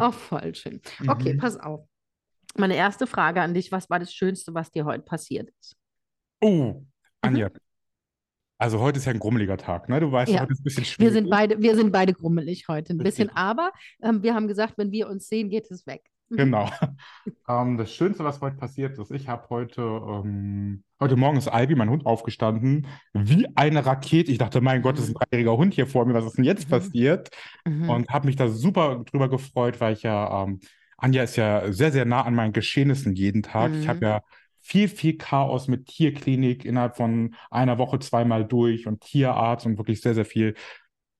Auch 0.00 0.14
voll 0.14 0.54
schön. 0.54 0.80
Okay, 1.06 1.34
Mhm. 1.34 1.38
pass 1.38 1.60
auf. 1.60 1.86
Meine 2.56 2.74
erste 2.74 3.06
Frage 3.06 3.42
an 3.42 3.52
dich: 3.52 3.70
Was 3.70 3.90
war 3.90 3.98
das 3.98 4.12
Schönste, 4.12 4.54
was 4.54 4.70
dir 4.70 4.86
heute 4.86 5.02
passiert 5.04 5.50
ist? 5.60 5.76
Oh, 6.40 6.82
Anja. 7.22 7.50
Also 8.58 8.80
heute 8.80 8.98
ist 8.98 9.04
ja 9.04 9.12
ein 9.12 9.18
grummeliger 9.18 9.58
Tag, 9.58 9.88
ne? 9.88 10.00
Du 10.00 10.10
weißt, 10.10 10.32
Ja. 10.32 10.40
heute 10.40 10.52
ist 10.52 10.60
ein 10.60 10.64
bisschen 10.64 10.84
Wir 10.98 11.10
sind 11.12 11.24
schwierig. 11.24 11.30
beide, 11.30 11.60
wir 11.62 11.74
sind 11.76 11.92
beide 11.92 12.14
grummelig 12.14 12.68
heute 12.68 12.94
ein 12.94 12.98
bisschen, 12.98 13.28
aber 13.36 13.70
ähm, 14.02 14.22
wir 14.22 14.34
haben 14.34 14.48
gesagt, 14.48 14.78
wenn 14.78 14.90
wir 14.92 15.08
uns 15.08 15.28
sehen, 15.28 15.50
geht 15.50 15.70
es 15.70 15.86
weg. 15.86 16.02
Mhm. 16.30 16.36
Genau. 16.36 16.70
Ähm, 17.48 17.76
das 17.76 17.92
Schönste, 17.94 18.24
was 18.24 18.40
heute 18.40 18.56
passiert 18.56 18.98
ist, 18.98 19.10
ich 19.12 19.28
habe 19.28 19.48
heute, 19.50 19.80
ähm, 19.80 20.82
heute 21.00 21.14
Morgen 21.14 21.36
ist 21.36 21.46
Ivy, 21.52 21.76
mein 21.76 21.90
Hund, 21.90 22.04
aufgestanden, 22.04 22.88
wie 23.14 23.46
eine 23.54 23.86
Rakete. 23.86 24.32
Ich 24.32 24.38
dachte, 24.38 24.60
mein 24.60 24.82
Gott, 24.82 24.96
das 24.98 25.04
ist 25.04 25.10
ein 25.10 25.14
dreijähriger 25.30 25.56
Hund 25.56 25.72
hier 25.74 25.86
vor 25.86 26.04
mir, 26.06 26.14
was 26.14 26.24
ist 26.24 26.36
denn 26.38 26.44
jetzt 26.44 26.66
Mhm. 26.66 26.70
passiert? 26.70 27.28
Mhm. 27.64 27.88
Und 27.88 28.08
habe 28.10 28.26
mich 28.26 28.34
da 28.34 28.48
super 28.48 29.04
drüber 29.04 29.28
gefreut, 29.28 29.80
weil 29.80 29.92
ich 29.92 30.02
ja, 30.02 30.42
ähm, 30.42 30.58
Anja 30.98 31.22
ist 31.22 31.36
ja 31.36 31.70
sehr, 31.72 31.92
sehr 31.92 32.04
nah 32.04 32.22
an 32.22 32.34
meinen 32.34 32.52
Geschehnissen 32.52 33.14
jeden 33.14 33.42
Tag. 33.44 33.72
Ich 33.74 33.86
habe 33.86 33.98
Mhm. 33.98 34.02
ja 34.04 34.20
viel, 34.66 34.88
viel 34.88 35.16
Chaos 35.16 35.68
mit 35.68 35.86
Tierklinik 35.86 36.64
innerhalb 36.64 36.96
von 36.96 37.34
einer 37.50 37.78
Woche 37.78 37.98
zweimal 38.00 38.44
durch 38.44 38.86
und 38.88 39.00
Tierarzt 39.00 39.64
und 39.66 39.78
wirklich 39.78 40.00
sehr, 40.00 40.14
sehr 40.14 40.24
viel 40.24 40.54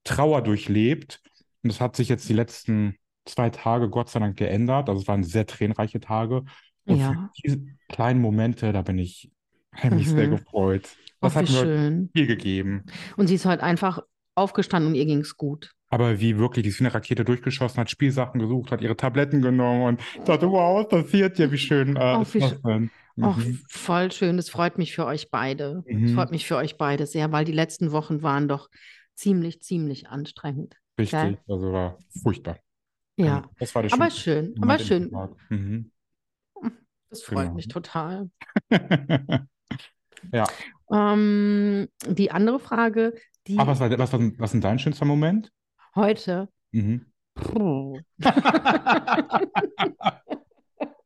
Trauer 0.03 0.41
durchlebt. 0.41 1.21
Und 1.63 1.71
das 1.71 1.79
hat 1.81 1.95
sich 1.95 2.09
jetzt 2.09 2.27
die 2.27 2.33
letzten 2.33 2.95
zwei 3.25 3.49
Tage 3.49 3.89
Gott 3.89 4.09
sei 4.09 4.19
Dank 4.19 4.37
geändert. 4.37 4.89
Also 4.89 5.01
es 5.01 5.07
waren 5.07 5.23
sehr 5.23 5.45
tränenreiche 5.45 5.99
Tage. 5.99 6.43
Und 6.85 6.97
für 6.97 7.13
Ja. 7.13 7.29
diese 7.43 7.59
kleinen 7.89 8.21
Momente, 8.21 8.71
da 8.73 8.81
bin 8.81 8.97
ich 8.99 9.31
Hat 9.71 9.91
mich 9.93 10.09
sehr 10.09 10.27
Mhm. 10.27 10.31
gefreut. 10.37 10.89
Das 11.21 11.35
hat 11.35 11.43
mir 11.43 11.47
schön. 11.55 12.09
viel 12.15 12.25
gegeben. 12.25 12.83
Und 13.15 13.27
sie 13.27 13.35
ist 13.35 13.45
heute 13.45 13.61
einfach 13.63 13.99
aufgestanden 14.35 14.91
und 14.91 14.95
ihr 14.95 15.05
ging 15.05 15.19
es 15.19 15.37
gut. 15.37 15.73
Aber 15.89 16.19
wie 16.19 16.37
wirklich, 16.37 16.63
die 16.63 16.69
ist 16.69 16.79
wie 16.79 16.85
eine 16.85 16.93
Rakete 16.93 17.23
durchgeschossen, 17.23 17.79
hat 17.79 17.89
Spielsachen 17.89 18.39
gesucht, 18.41 18.71
hat 18.71 18.81
ihre 18.81 18.97
Tabletten 18.97 19.41
genommen 19.41 19.83
und 19.83 20.01
dachte, 20.27 20.49
wow, 20.49 20.79
was 20.79 20.89
passiert 20.89 21.37
hier? 21.37 21.51
Wie 21.51 21.57
schön 21.57 21.95
äh, 21.95 22.17
Oh, 22.17 22.21
ist 22.21 22.35
wie 22.35 22.39
das 22.41 22.61
denn? 22.61 22.91
Oh, 23.21 23.33
Mhm. 23.35 23.59
voll 23.69 24.11
schön. 24.11 24.37
Es 24.37 24.49
freut 24.49 24.77
mich 24.77 24.93
für 24.93 25.05
euch 25.05 25.31
beide. 25.31 25.83
Es 25.87 25.93
Mhm. 25.93 26.13
freut 26.13 26.31
mich 26.31 26.45
für 26.45 26.57
euch 26.57 26.77
beide 26.77 27.07
sehr, 27.07 27.31
weil 27.31 27.45
die 27.45 27.51
letzten 27.51 27.91
Wochen 27.91 28.21
waren 28.21 28.47
doch 28.47 28.69
ziemlich, 29.15 29.61
ziemlich 29.61 30.07
anstrengend. 30.09 30.75
Richtig, 30.99 31.19
Gell? 31.19 31.37
also 31.47 31.71
war 31.73 31.97
furchtbar. 32.21 32.59
Ja. 33.15 33.43
Das 33.59 33.73
war 33.75 33.81
der 33.83 33.91
Aber 33.91 34.11
schön, 34.11 34.55
aber 34.61 34.77
schön. 34.79 35.09
Mhm. 35.49 35.91
Das 37.09 37.23
freut 37.23 37.47
Genau. 37.47 37.55
mich 37.55 37.67
total. 37.69 38.29
Ja. 40.33 40.45
Ähm, 40.91 41.87
die 42.07 42.31
andere 42.31 42.59
Frage, 42.59 43.13
die 43.47 43.57
Aber 43.57 43.71
was 43.71 43.79
war, 43.81 43.89
was 43.97 44.13
war, 44.13 44.19
was 44.37 44.53
ist 44.53 44.63
dein 44.63 44.79
schönster 44.79 45.05
Moment? 45.05 45.51
Heute. 45.97 46.49
Mhm. 46.73 47.05
Puh. 47.35 48.03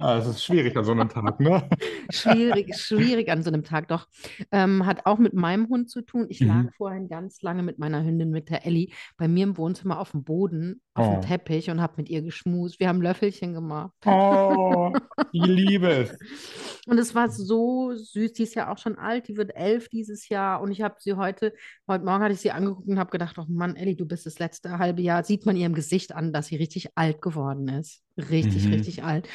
Ah, 0.01 0.17
es 0.17 0.25
ist 0.27 0.43
schwierig 0.43 0.75
an 0.75 0.84
so 0.84 0.91
einem 0.93 1.10
Tag, 1.10 1.39
ne? 1.39 1.70
Schwierig, 2.12 2.75
schwierig 2.75 3.29
an 3.29 3.43
so 3.43 3.50
einem 3.51 3.63
Tag, 3.63 3.88
doch. 3.88 4.08
Ähm, 4.51 4.86
hat 4.86 5.05
auch 5.05 5.20
mit 5.20 5.34
meinem 5.34 5.67
Hund 5.70 5.89
zu 5.89 6.01
tun. 6.01 6.25
Ich 6.29 6.39
lag 6.39 6.63
Mhm. 6.63 6.70
vorhin 6.75 7.08
ganz 7.08 7.41
lange 7.41 7.62
mit 7.63 7.77
meiner 7.77 8.03
Hündin, 8.03 8.31
mit 8.31 8.50
der 8.50 8.65
Ellie, 8.65 8.89
bei 9.17 9.27
mir 9.27 9.43
im 9.43 9.58
Wohnzimmer 9.58 10.00
auf 10.00 10.12
dem 10.12 10.24
Boden, 10.24 10.81
auf 10.96 11.08
Oh. 11.08 11.12
dem 11.13 11.22
Teppich 11.22 11.70
und 11.70 11.81
habe 11.81 11.93
mit 11.98 12.10
ihr 12.10 12.22
geschmust. 12.22 12.79
Wir 12.79 12.88
haben 12.89 13.01
Löffelchen 13.01 13.53
gemacht. 13.53 13.91
Oh, 14.05 14.91
ich 15.31 15.46
liebe 15.46 15.88
es. 15.89 16.17
Und 16.88 16.98
es 16.98 17.13
war 17.13 17.29
so 17.29 17.93
süß. 17.93 18.34
Die 18.34 18.41
ist 18.43 18.55
ja 18.55 18.72
auch 18.72 18.77
schon 18.79 18.98
alt, 18.98 19.27
die 19.27 19.38
wird 19.38 19.55
elf 19.55 19.88
dieses 19.88 20.29
Jahr. 20.29 20.62
Und 20.62 20.72
ich 20.72 20.81
habe 20.81 20.96
sie 20.98 21.13
heute, 21.13 21.53
heute 21.88 22.03
Morgen 22.03 22.24
hatte 22.24 22.34
ich 22.34 22.39
sie 22.41 22.50
angeguckt 22.51 22.88
und 22.88 22.98
habe 22.98 23.12
gedacht, 23.12 23.38
oh 23.38 23.46
Mann, 23.48 23.75
Ellie, 23.75 23.96
du 23.96 24.05
bist 24.08 24.25
das 24.25 24.39
letzte 24.39 24.79
halbe 24.79 25.01
Jahr. 25.03 25.24
Sieht 25.24 25.46
man 25.46 25.55
ihrem 25.55 25.75
Gesicht 25.75 26.12
an, 26.13 26.34
dass 26.34 26.48
sie 26.48 26.55
richtig 26.55 26.89
alt 26.96 27.22
geworden 27.22 27.67
ist. 27.67 28.01
Richtig, 28.29 28.65
Mhm. 28.65 28.73
richtig 28.73 29.03
alt. 29.03 29.27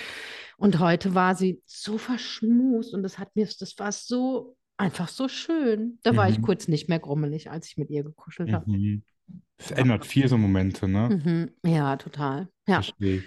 Und 0.58 0.78
heute 0.78 1.14
war 1.14 1.34
sie 1.34 1.60
so 1.66 1.98
verschmust 1.98 2.94
und 2.94 3.02
das 3.02 3.18
hat 3.18 3.34
mir, 3.36 3.46
das 3.46 3.78
war 3.78 3.92
so, 3.92 4.56
einfach 4.78 5.08
so 5.08 5.28
schön. 5.28 5.98
Da 6.02 6.16
war 6.16 6.28
ich 6.28 6.38
Mhm. 6.38 6.42
kurz 6.42 6.68
nicht 6.68 6.88
mehr 6.88 6.98
grummelig, 6.98 7.50
als 7.50 7.66
ich 7.68 7.76
mit 7.76 7.90
ihr 7.90 8.04
gekuschelt 8.04 8.52
habe. 8.52 8.70
Mhm. 8.70 9.02
Es 9.58 9.70
Ja. 9.70 9.76
ändert 9.76 10.04
viel 10.06 10.28
so 10.28 10.36
Momente, 10.38 10.86
ne? 10.88 11.50
Mhm. 11.62 11.70
Ja, 11.70 11.96
total. 11.96 12.48
Ja, 12.66 12.82
Verstehe 12.82 13.22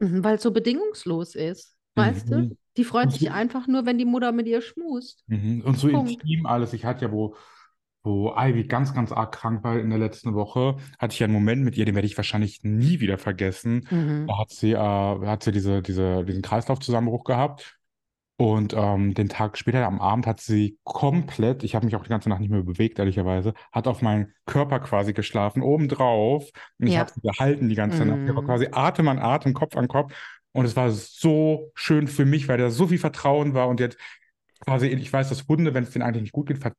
mhm, 0.00 0.22
weil 0.22 0.36
es 0.36 0.42
so 0.42 0.50
bedingungslos 0.52 1.34
ist. 1.34 1.74
Weißt 1.94 2.30
du? 2.30 2.36
Mhm. 2.42 2.56
Die 2.76 2.84
freut 2.84 3.10
sich 3.12 3.30
einfach 3.32 3.66
nur, 3.66 3.84
wenn 3.86 3.98
die 3.98 4.04
Mutter 4.04 4.30
mit 4.30 4.46
ihr 4.46 4.60
schmust. 4.62 5.24
mhm. 5.26 5.62
Und 5.62 5.78
so 5.78 5.88
Punkt. 5.88 6.12
intim 6.12 6.46
alles. 6.46 6.72
Ich 6.72 6.84
hatte 6.84 7.06
ja, 7.06 7.10
wo, 7.12 7.34
wo 8.08 8.34
Ivy 8.36 8.64
ganz, 8.64 8.94
ganz 8.94 9.12
arg 9.12 9.32
krank 9.32 9.62
war 9.64 9.78
in 9.78 9.90
der 9.90 9.98
letzten 9.98 10.34
Woche, 10.34 10.76
hatte 10.98 11.12
ich 11.12 11.18
ja 11.20 11.24
einen 11.26 11.34
Moment 11.34 11.62
mit 11.64 11.76
ihr, 11.76 11.84
den 11.84 11.94
werde 11.94 12.06
ich 12.06 12.16
wahrscheinlich 12.16 12.64
nie 12.64 13.00
wieder 13.00 13.18
vergessen. 13.18 13.86
Mhm. 13.90 14.26
Da 14.26 14.38
hat 14.38 14.50
sie, 14.50 14.72
äh, 14.72 14.76
hat 14.78 15.42
sie 15.42 15.52
diese, 15.52 15.82
diese, 15.82 16.24
diesen 16.24 16.42
Kreislaufzusammenbruch 16.42 17.24
gehabt. 17.24 17.74
Und 18.40 18.72
ähm, 18.76 19.14
den 19.14 19.28
Tag 19.28 19.58
später 19.58 19.84
am 19.84 20.00
Abend 20.00 20.24
hat 20.28 20.40
sie 20.40 20.78
komplett, 20.84 21.64
ich 21.64 21.74
habe 21.74 21.84
mich 21.86 21.96
auch 21.96 22.04
die 22.04 22.08
ganze 22.08 22.28
Nacht 22.28 22.40
nicht 22.40 22.50
mehr 22.50 22.62
bewegt, 22.62 23.00
ehrlicherweise, 23.00 23.52
hat 23.72 23.88
auf 23.88 24.00
meinen 24.00 24.32
Körper 24.46 24.78
quasi 24.78 25.12
geschlafen, 25.12 25.60
obendrauf. 25.60 26.48
Und 26.78 26.86
ich 26.86 26.94
Ja. 26.94 27.00
habe 27.00 27.10
sie 27.12 27.20
gehalten 27.20 27.68
die 27.68 27.74
ganze 27.74 28.04
Nacht. 28.06 28.20
Ich 28.28 28.34
war 28.34 28.42
Mhm. 28.42 28.46
quasi 28.46 28.68
Atem 28.70 29.08
an 29.08 29.18
Atem, 29.18 29.54
Kopf 29.54 29.76
an 29.76 29.88
Kopf. 29.88 30.12
Und 30.52 30.64
es 30.66 30.76
war 30.76 30.90
so 30.92 31.72
schön 31.74 32.06
für 32.06 32.24
mich, 32.24 32.46
weil 32.46 32.58
da 32.58 32.70
so 32.70 32.86
viel 32.86 32.98
Vertrauen 32.98 33.54
war. 33.54 33.66
Und 33.68 33.80
jetzt 33.80 33.98
quasi, 34.60 34.86
ich 34.86 35.12
weiß, 35.12 35.28
dass 35.30 35.48
Hunde, 35.48 35.74
wenn 35.74 35.82
es 35.82 35.90
denen 35.90 36.04
eigentlich 36.04 36.22
nicht 36.22 36.32
gut 36.32 36.46
geht, 36.46 36.58
ver- 36.58 36.72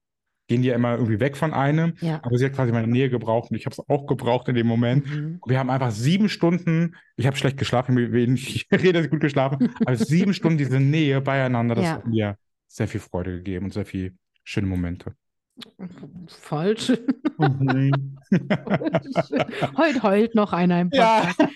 gehen 0.50 0.64
die 0.64 0.68
ja 0.70 0.76
immer 0.76 0.96
irgendwie 0.96 1.20
weg 1.20 1.38
von 1.38 1.54
einem. 1.54 1.94
Ja. 2.02 2.20
Aber 2.24 2.38
sie 2.38 2.44
hat 2.46 2.54
quasi 2.54 2.72
meine 2.74 2.88
Nähe 2.88 3.10
gebraucht 3.10 3.52
und 3.52 3.58
ich 3.58 3.66
habe 3.68 3.74
es 3.74 3.88
auch 3.88 4.08
gebraucht 4.08 4.50
in 4.50 4.56
dem 4.56 4.66
Moment. 4.68 5.06
Mhm. 5.06 5.40
Wir 5.46 5.60
haben 5.60 5.70
einfach 5.70 5.92
sieben 5.92 6.28
Stunden, 6.28 6.96
ich 7.16 7.28
habe 7.28 7.38
schlecht 7.38 7.58
geschlafen, 7.58 7.98
ich 8.36 8.68
rede, 8.72 8.94
dass 8.94 9.06
ich 9.06 9.12
gut 9.12 9.22
geschlafen, 9.22 9.70
aber 9.86 9.96
sieben 9.96 10.34
Stunden 10.34 10.58
diese 10.58 10.80
Nähe 10.80 11.22
beieinander, 11.22 11.76
das 11.76 11.86
Ja. 11.86 11.92
hat 11.94 12.08
mir 12.08 12.36
sehr 12.68 12.88
viel 12.88 13.00
Freude 13.00 13.32
gegeben 13.38 13.66
und 13.66 13.74
sehr 13.74 13.86
viel 13.86 14.16
schöne 14.44 14.68
Momente. 14.68 15.14
Voll 16.28 16.78
schön. 16.78 16.98
Heute 19.78 20.04
heult 20.04 20.34
noch 20.34 20.52
einer 20.54 20.82
im 20.82 20.90
Ja. 20.94 21.32
Podcast. 21.38 21.54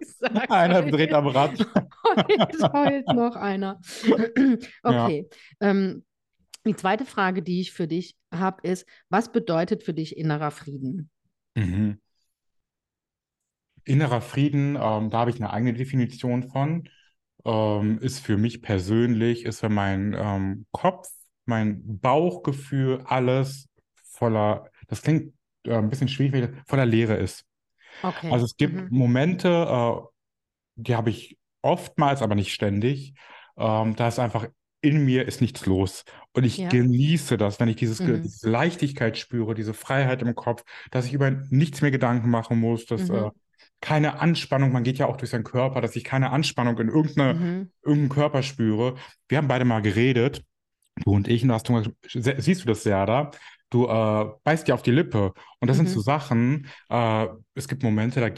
Ich 0.00 0.08
sag's 0.18 0.50
Einer 0.50 0.82
dreht 0.82 1.12
am 1.14 1.28
Rad. 1.28 1.52
Heute 2.04 2.72
heult 2.72 3.06
noch 3.08 3.36
einer. 3.36 3.80
Okay. 4.82 5.28
Ähm, 5.60 6.04
die 6.66 6.76
zweite 6.76 7.04
Frage, 7.06 7.42
die 7.42 7.60
ich 7.60 7.72
für 7.72 7.86
dich 7.88 8.16
habe, 8.32 8.66
ist, 8.68 8.86
was 9.08 9.32
bedeutet 9.32 9.82
für 9.84 9.94
dich 9.94 10.16
innerer 10.16 10.50
Frieden? 10.50 11.10
Mhm. 11.56 11.98
Innerer 13.84 14.20
Frieden, 14.20 14.76
ähm, 14.80 15.10
da 15.10 15.18
habe 15.20 15.30
ich 15.30 15.36
eine 15.36 15.52
eigene 15.52 15.74
Definition 15.74 16.44
von, 16.44 16.88
ähm, 17.44 17.98
ist 18.00 18.20
für 18.20 18.36
mich 18.36 18.62
persönlich, 18.62 19.44
ist, 19.44 19.62
wenn 19.62 19.74
mein 19.74 20.14
ähm, 20.16 20.66
Kopf, 20.70 21.08
mein 21.46 21.82
Bauchgefühl, 22.00 23.02
alles 23.06 23.68
voller, 24.04 24.70
das 24.88 25.02
klingt 25.02 25.34
äh, 25.66 25.74
ein 25.74 25.90
bisschen 25.90 26.06
schwierig, 26.08 26.50
voller 26.68 26.86
Leere 26.86 27.16
ist. 27.16 27.44
Okay. 28.04 28.30
Also 28.30 28.46
es 28.46 28.56
gibt 28.56 28.82
Mhm. 28.82 28.90
Momente, 28.90 29.48
äh, 29.48 30.02
die 30.76 30.96
habe 30.96 31.10
ich 31.10 31.38
oftmals, 31.62 32.22
aber 32.22 32.34
nicht 32.34 32.52
ständig. 32.54 33.14
Ähm, 33.56 33.96
da 33.96 34.08
ist 34.08 34.18
einfach 34.18 34.48
in 34.82 35.04
mir 35.04 35.26
ist 35.26 35.40
nichts 35.40 35.64
los. 35.66 36.04
Und 36.34 36.44
ich 36.44 36.58
Ja. 36.58 36.68
genieße 36.68 37.36
das, 37.38 37.60
wenn 37.60 37.68
ich 37.68 37.76
dieses, 37.76 38.00
Mhm. 38.00 38.22
diese 38.22 38.50
Leichtigkeit 38.50 39.16
spüre, 39.16 39.54
diese 39.54 39.74
Freiheit 39.74 40.22
im 40.22 40.34
Kopf, 40.34 40.64
dass 40.90 41.06
ich 41.06 41.14
über 41.14 41.30
nichts 41.50 41.80
mehr 41.82 41.90
Gedanken 41.90 42.30
machen 42.30 42.58
muss, 42.60 42.86
dass 42.86 43.08
Mhm. 43.08 43.14
äh, 43.16 43.30
keine 43.80 44.20
Anspannung, 44.20 44.72
man 44.72 44.84
geht 44.84 44.98
ja 44.98 45.06
auch 45.06 45.16
durch 45.16 45.30
seinen 45.30 45.44
Körper, 45.44 45.80
dass 45.80 45.96
ich 45.96 46.04
keine 46.04 46.30
Anspannung 46.30 46.78
in 46.78 46.88
irgendeine, 46.88 47.34
Mhm. 47.34 47.70
irgendeinen 47.84 48.08
Körper 48.10 48.42
spüre. 48.42 48.96
Wir 49.28 49.38
haben 49.38 49.48
beide 49.48 49.64
mal 49.64 49.80
geredet, 49.82 50.44
du 51.04 51.12
und 51.12 51.28
ich, 51.28 51.42
und 51.42 51.48
da 51.48 51.54
hast 51.56 51.68
du 51.68 51.82
siehst 52.04 52.62
du 52.64 52.66
das 52.68 52.82
sehr 52.82 53.06
da? 53.06 53.30
Du 53.70 53.86
äh, 53.86 54.26
beißt 54.44 54.68
dir 54.68 54.74
auf 54.74 54.82
die 54.82 54.90
Lippe. 54.90 55.32
Und 55.60 55.68
das 55.68 55.78
sind 55.78 55.88
so 55.88 56.00
Mhm. 56.00 56.04
Sachen, 56.04 56.68
äh, 56.90 57.26
es 57.54 57.68
gibt 57.68 57.82
Momente, 57.82 58.20
da 58.20 58.28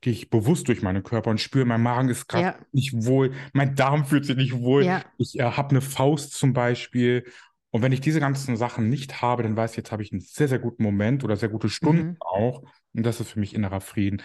gehe 0.00 0.12
geh 0.12 0.18
ich 0.18 0.30
bewusst 0.30 0.68
durch 0.68 0.82
meinen 0.82 1.02
Körper 1.02 1.30
und 1.30 1.40
spüre, 1.40 1.64
mein 1.66 1.82
Magen 1.82 2.08
ist 2.08 2.26
gerade 2.28 2.44
Ja. 2.44 2.54
nicht 2.72 2.92
wohl, 3.04 3.32
mein 3.52 3.74
Darm 3.74 4.04
fühlt 4.06 4.24
sich 4.24 4.36
nicht 4.36 4.58
wohl, 4.58 4.84
Ja. 4.84 5.04
ich 5.18 5.38
äh, 5.38 5.42
habe 5.42 5.70
eine 5.70 5.80
Faust 5.80 6.32
zum 6.34 6.52
Beispiel. 6.52 7.24
Und 7.70 7.82
wenn 7.82 7.92
ich 7.92 8.00
diese 8.00 8.18
ganzen 8.18 8.56
Sachen 8.56 8.88
nicht 8.88 9.22
habe, 9.22 9.42
dann 9.42 9.56
weiß 9.56 9.72
ich, 9.72 9.76
jetzt 9.78 9.92
habe 9.92 10.02
ich 10.02 10.10
einen 10.10 10.20
sehr, 10.20 10.48
sehr 10.48 10.58
guten 10.58 10.82
Moment 10.82 11.22
oder 11.22 11.36
sehr 11.36 11.48
gute 11.48 11.68
Stunden 11.68 12.08
Mhm. 12.08 12.16
auch. 12.20 12.62
Und 12.94 13.04
das 13.04 13.20
ist 13.20 13.30
für 13.30 13.38
mich 13.40 13.54
innerer 13.54 13.80
Frieden. 13.80 14.22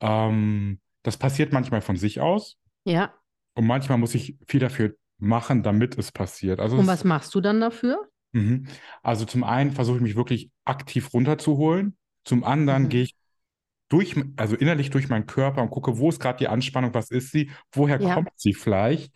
Ähm, 0.00 0.80
das 1.02 1.16
passiert 1.16 1.52
manchmal 1.52 1.80
von 1.80 1.96
sich 1.96 2.20
aus 2.20 2.58
Ja. 2.84 3.12
und 3.54 3.66
manchmal 3.66 3.98
muss 3.98 4.14
ich 4.14 4.36
viel 4.46 4.60
dafür 4.60 4.94
machen, 5.18 5.62
damit 5.62 5.96
es 5.98 6.12
passiert. 6.12 6.60
Also 6.60 6.76
Und 6.76 6.86
was 6.86 7.04
machst 7.04 7.34
du 7.34 7.40
dann 7.40 7.60
dafür? 7.60 8.08
Mhm. 8.32 8.66
Also 9.02 9.24
zum 9.24 9.44
einen 9.44 9.72
versuche 9.72 9.96
ich 9.96 10.02
mich 10.02 10.16
wirklich 10.16 10.50
aktiv 10.64 11.12
runterzuholen. 11.14 11.96
Zum 12.24 12.44
anderen 12.44 12.84
Mhm. 12.84 12.88
gehe 12.90 13.02
ich 13.04 13.14
durch, 13.88 14.14
also 14.36 14.56
innerlich 14.56 14.90
durch 14.90 15.08
meinen 15.08 15.26
Körper 15.26 15.62
und 15.62 15.70
gucke, 15.70 15.98
wo 15.98 16.08
ist 16.08 16.20
gerade 16.20 16.38
die 16.38 16.48
Anspannung, 16.48 16.92
was 16.94 17.10
ist 17.10 17.30
sie, 17.30 17.50
woher 17.72 18.00
Ja. 18.00 18.14
kommt 18.14 18.30
sie 18.36 18.54
vielleicht, 18.54 19.12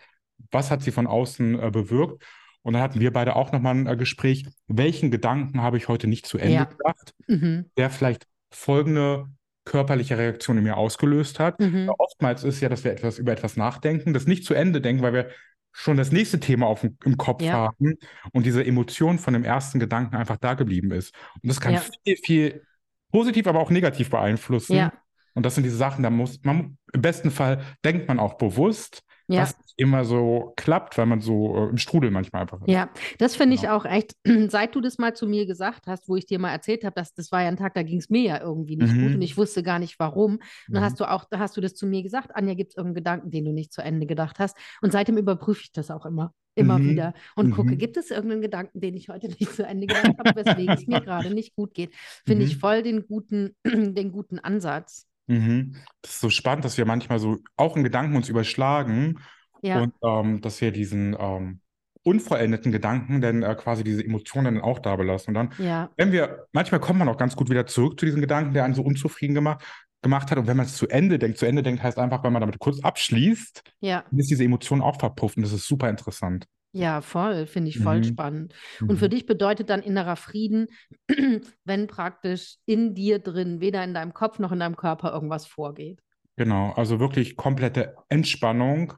was 0.50 0.70
hat 0.70 0.82
sie 0.82 0.92
von 0.92 1.06
außen 1.06 1.58
äh, 1.60 1.70
bewirkt. 1.70 2.22
Und 2.62 2.74
dann 2.74 2.82
hatten 2.82 3.00
wir 3.00 3.12
beide 3.12 3.36
auch 3.36 3.52
nochmal 3.52 3.74
ein 3.74 3.86
äh, 3.86 3.96
Gespräch, 3.96 4.46
welchen 4.68 5.10
Gedanken 5.10 5.62
habe 5.62 5.76
ich 5.76 5.88
heute 5.88 6.06
nicht 6.06 6.26
zu 6.26 6.38
Ende 6.38 6.54
Ja. 6.54 6.64
gedacht, 6.64 7.14
Mhm. 7.26 7.70
der 7.76 7.90
vielleicht 7.90 8.26
folgende 8.52 9.26
körperliche 9.64 10.18
Reaktion 10.18 10.58
in 10.58 10.64
mir 10.64 10.76
ausgelöst 10.76 11.38
hat. 11.38 11.60
Mhm. 11.60 11.90
Oftmals 11.98 12.44
ist 12.44 12.60
ja, 12.60 12.68
dass 12.68 12.84
wir 12.84 12.92
etwas 12.92 13.18
über 13.18 13.32
etwas 13.32 13.56
nachdenken, 13.56 14.12
das 14.12 14.26
nicht 14.26 14.44
zu 14.44 14.54
Ende 14.54 14.80
denken, 14.80 15.02
weil 15.02 15.12
wir 15.12 15.28
schon 15.72 15.96
das 15.96 16.10
nächste 16.10 16.40
Thema 16.40 16.66
auf 16.66 16.82
im 16.82 17.16
Kopf 17.16 17.42
Ja. 17.42 17.52
haben 17.52 17.94
und 18.32 18.44
diese 18.44 18.64
Emotion 18.64 19.18
von 19.18 19.34
dem 19.34 19.44
ersten 19.44 19.78
Gedanken 19.78 20.16
einfach 20.16 20.36
da 20.36 20.54
geblieben 20.54 20.90
ist. 20.90 21.14
Und 21.42 21.48
das 21.48 21.60
kann 21.60 21.74
Ja. 21.74 21.82
viel, 22.04 22.16
viel 22.16 22.62
positiv, 23.10 23.46
aber 23.46 23.60
auch 23.60 23.70
negativ 23.70 24.10
beeinflussen. 24.10 24.76
Ja. 24.76 24.92
Und 25.34 25.46
das 25.46 25.54
sind 25.54 25.64
diese 25.64 25.76
Sachen, 25.76 26.02
da 26.02 26.10
muss 26.10 26.40
man, 26.42 26.76
im 26.92 27.02
besten 27.02 27.30
Fall 27.30 27.62
denkt 27.84 28.08
man 28.08 28.18
auch 28.18 28.34
bewusst, 28.34 29.02
Ja. 29.30 29.42
was 29.42 29.56
immer 29.76 30.04
so 30.04 30.52
klappt, 30.56 30.98
weil 30.98 31.06
man 31.06 31.20
so 31.20 31.56
äh, 31.56 31.68
im 31.70 31.78
Strudel 31.78 32.10
manchmal 32.10 32.42
einfach 32.42 32.60
ist. 32.60 32.68
Ja, 32.68 32.90
das 33.18 33.34
finde 33.36 33.54
ich 33.54 33.62
Genau. 33.62 33.76
auch 33.76 33.84
echt, 33.86 34.14
seit 34.48 34.74
du 34.74 34.80
das 34.80 34.98
mal 34.98 35.14
zu 35.14 35.26
mir 35.26 35.46
gesagt 35.46 35.86
hast, 35.86 36.08
wo 36.08 36.16
ich 36.16 36.26
dir 36.26 36.38
mal 36.38 36.50
erzählt 36.52 36.84
habe, 36.84 36.94
dass 36.94 37.14
das 37.14 37.32
war 37.32 37.42
ja 37.42 37.48
ein 37.48 37.56
Tag, 37.56 37.74
da 37.74 37.82
ging 37.82 37.98
es 37.98 38.10
mir 38.10 38.22
ja 38.22 38.40
irgendwie 38.40 38.76
nicht 38.76 38.92
gut 38.98 39.10
Mhm. 39.10 39.14
und 39.16 39.22
ich 39.22 39.36
wusste 39.38 39.62
gar 39.62 39.78
nicht 39.78 39.98
warum. 39.98 40.34
Und 40.34 40.42
dann 40.68 40.82
Mhm. 40.82 40.86
hast 40.86 41.00
du 41.00 41.10
auch, 41.10 41.24
da 41.30 41.38
hast 41.38 41.56
du 41.56 41.60
das 41.60 41.74
zu 41.74 41.86
mir 41.86 42.02
gesagt, 42.02 42.34
Anja, 42.34 42.54
gibt 42.54 42.70
es 42.70 42.76
irgendeinen 42.76 42.96
Gedanken, 42.96 43.30
den 43.30 43.44
du 43.46 43.52
nicht 43.52 43.72
zu 43.72 43.82
Ende 43.82 44.06
gedacht 44.06 44.38
hast? 44.38 44.56
Und 44.82 44.92
seitdem 44.92 45.16
überprüfe 45.16 45.62
ich 45.62 45.72
das 45.72 45.90
auch 45.90 46.04
immer, 46.04 46.34
immer 46.54 46.78
Mhm. 46.78 46.84
wieder 46.90 47.14
und 47.36 47.50
gucke, 47.50 47.74
Mhm. 47.76 47.78
gibt 47.78 47.96
es 47.96 48.10
irgendeinen 48.10 48.42
Gedanken, 48.42 48.80
den 48.80 48.94
ich 48.96 49.08
heute 49.08 49.28
nicht 49.40 49.54
zu 49.54 49.64
Ende 49.64 49.86
gedacht 49.86 50.18
habe, 50.18 50.30
weswegen 50.34 50.74
es 50.74 50.86
mir 50.86 51.00
gerade 51.06 51.30
nicht 51.30 51.54
gut 51.56 51.72
geht? 51.72 51.94
Finde 52.26 52.44
ich 52.44 52.56
Mhm. 52.56 52.60
voll 52.60 52.82
den 52.82 53.06
guten, 53.06 53.56
den 53.64 54.12
guten 54.12 54.38
Ansatz. 54.38 55.06
Mhm. 55.30 55.76
Das 56.02 56.12
ist 56.12 56.20
so 56.20 56.30
spannend, 56.30 56.64
dass 56.64 56.76
wir 56.76 56.86
manchmal 56.86 57.18
so 57.18 57.38
auch 57.56 57.76
in 57.76 57.84
Gedanken 57.84 58.16
uns 58.16 58.28
überschlagen 58.28 59.20
Ja, 59.62 59.80
und 59.82 59.94
ähm, 60.02 60.40
dass 60.40 60.60
wir 60.60 60.72
diesen, 60.72 61.16
ähm, 61.18 61.60
unvollendeten 62.02 62.72
Gedanken 62.72 63.20
denn 63.20 63.42
äh, 63.42 63.54
quasi 63.54 63.84
diese 63.84 64.04
Emotionen 64.04 64.54
dann 64.54 64.64
auch 64.64 64.78
da 64.78 64.96
belassen. 64.96 65.30
Und 65.30 65.34
dann, 65.34 65.64
Ja, 65.64 65.90
wenn 65.96 66.12
wir, 66.12 66.46
manchmal 66.52 66.80
kommt 66.80 66.98
man 66.98 67.08
auch 67.08 67.18
ganz 67.18 67.36
gut 67.36 67.50
wieder 67.50 67.66
zurück 67.66 68.00
zu 68.00 68.06
diesem 68.06 68.20
Gedanken, 68.20 68.54
der 68.54 68.64
einen 68.64 68.74
so 68.74 68.82
unzufrieden 68.82 69.34
gemacht, 69.34 69.64
gemacht 70.02 70.30
hat. 70.30 70.38
Und 70.38 70.46
wenn 70.46 70.56
man 70.56 70.66
es 70.66 70.76
zu 70.76 70.88
Ende 70.88 71.18
denkt, 71.18 71.38
zu 71.38 71.46
Ende 71.46 71.62
denkt, 71.62 71.82
heißt 71.82 71.98
einfach, 71.98 72.24
wenn 72.24 72.32
man 72.32 72.40
damit 72.40 72.58
kurz 72.58 72.80
abschließt, 72.80 73.62
ja, 73.80 74.04
dann 74.10 74.18
ist 74.18 74.30
diese 74.30 74.44
Emotion 74.44 74.80
auch 74.80 74.98
verpufft. 74.98 75.36
Und 75.36 75.42
das 75.42 75.52
ist 75.52 75.68
super 75.68 75.90
interessant. 75.90 76.46
Ja, 76.72 77.00
voll, 77.00 77.46
finde 77.46 77.68
ich 77.70 77.78
voll 77.80 78.02
Mhm. 78.02 78.04
spannend. 78.04 78.54
Und 78.86 78.98
für 78.98 79.08
Mhm. 79.08 79.10
dich 79.10 79.26
bedeutet 79.26 79.70
dann 79.70 79.82
innerer 79.82 80.16
Frieden, 80.16 80.68
wenn 81.64 81.86
praktisch 81.88 82.56
in 82.66 82.94
dir 82.94 83.18
drin, 83.18 83.60
weder 83.60 83.82
in 83.84 83.94
deinem 83.94 84.14
Kopf 84.14 84.38
noch 84.38 84.52
in 84.52 84.60
deinem 84.60 84.76
Körper 84.76 85.12
irgendwas 85.12 85.46
vorgeht. 85.46 86.00
Genau, 86.36 86.72
also 86.72 87.00
wirklich 87.00 87.36
komplette 87.36 87.96
Entspannung, 88.08 88.94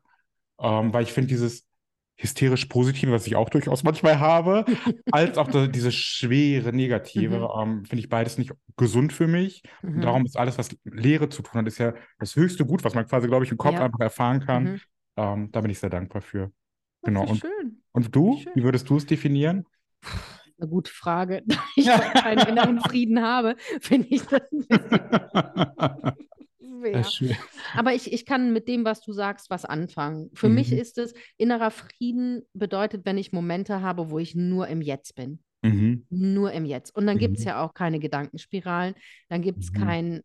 ähm, 0.61 0.93
weil 0.93 1.05
ich 1.05 1.13
finde 1.13 1.29
dieses 1.29 1.67
hysterisch 2.17 2.67
Positive, 2.67 3.13
was 3.13 3.27
ich 3.27 3.37
auch 3.37 3.51
durchaus 3.51 3.83
manchmal 3.85 4.21
habe, 4.21 4.67
als 5.11 5.39
auch 5.39 5.49
da, 5.49 5.67
diese 5.67 5.93
schwere 5.93 6.73
Negative, 6.75 7.37
Mhm. 7.37 7.53
ähm, 7.59 7.85
finde 7.85 8.01
ich 8.01 8.09
beides 8.09 8.39
nicht 8.39 8.53
gesund 8.77 9.13
für 9.13 9.27
mich. 9.29 9.63
Und 9.95 10.03
Mhm. 10.03 10.05
darum 10.05 10.25
ist 10.27 10.37
alles, 10.39 10.59
was 10.59 10.71
Lehre 10.85 11.29
zu 11.31 11.43
tun 11.43 11.61
hat, 11.61 11.67
ist 11.67 11.79
ja 11.79 11.95
das 12.19 12.37
höchste 12.37 12.65
Gut, 12.67 12.85
was 12.85 12.95
man 12.95 13.07
quasi, 13.09 13.29
glaube 13.29 13.45
ich, 13.45 13.51
im 13.51 13.59
Kopf 13.59 13.81
Ja. 13.81 13.83
einfach 13.83 14.01
erfahren 14.01 14.41
kann. 14.41 14.71
Mhm. 14.71 14.81
Ähm, 15.17 15.51
da 15.53 15.61
bin 15.63 15.71
ich 15.71 15.81
sehr 15.81 15.91
dankbar 15.91 16.23
für. 16.23 16.53
Ja, 17.05 17.09
Genau. 17.09 17.27
Und, 17.29 17.39
schön. 17.41 17.83
und 17.93 18.15
du, 18.15 18.39
Schön. 18.39 18.53
wie 18.55 18.63
würdest 18.63 18.89
du 18.89 18.97
es 18.97 19.07
definieren? 19.07 19.67
Eine 20.59 20.69
gute 20.69 20.93
Frage. 20.93 21.43
Da 21.47 21.59
ich 21.77 21.87
keinen 21.87 22.47
inneren 22.49 22.81
Frieden 22.81 23.23
habe, 23.23 23.57
finde 23.81 24.09
ich 24.11 24.23
das 24.23 24.41
ein 24.53 24.67
bisschen 26.81 27.05
schön. 27.05 27.37
Aber 27.75 27.95
ich, 27.95 28.13
ich 28.13 28.27
kann 28.27 28.53
mit 28.53 28.69
dem, 28.69 28.85
was 28.85 29.01
du 29.03 29.13
sagst, 29.13 29.51
was 29.51 29.65
anfangen. 29.65 30.31
Für 30.35 30.49
mich 30.49 30.71
Mhm. 30.71 30.79
ist 30.79 30.99
es, 30.99 31.15
innerer 31.37 31.71
Frieden 31.71 32.43
bedeutet, 32.55 33.05
wenn 33.05 33.19
ich 33.19 33.33
Momente 33.33 33.81
habe, 33.81 34.11
wo 34.11 34.19
ich 34.19 34.35
nur 34.35 34.69
im 34.69 34.81
Jetzt 34.83 35.15
bin. 35.17 35.43
Mhm. 35.63 36.07
Nur 36.11 36.53
im 36.53 36.65
Jetzt. 36.65 36.95
Und 36.95 37.07
dann 37.07 37.19
gibt 37.19 37.39
es 37.39 37.45
Mhm. 37.45 37.49
ja 37.49 37.65
auch 37.65 37.75
keine 37.75 37.99
Gedankenspiralen. 37.99 38.95
Dann 39.29 39.43
gibt 39.43 39.63
es 39.63 39.73
Mhm. 39.73 39.77
kein, 39.77 40.21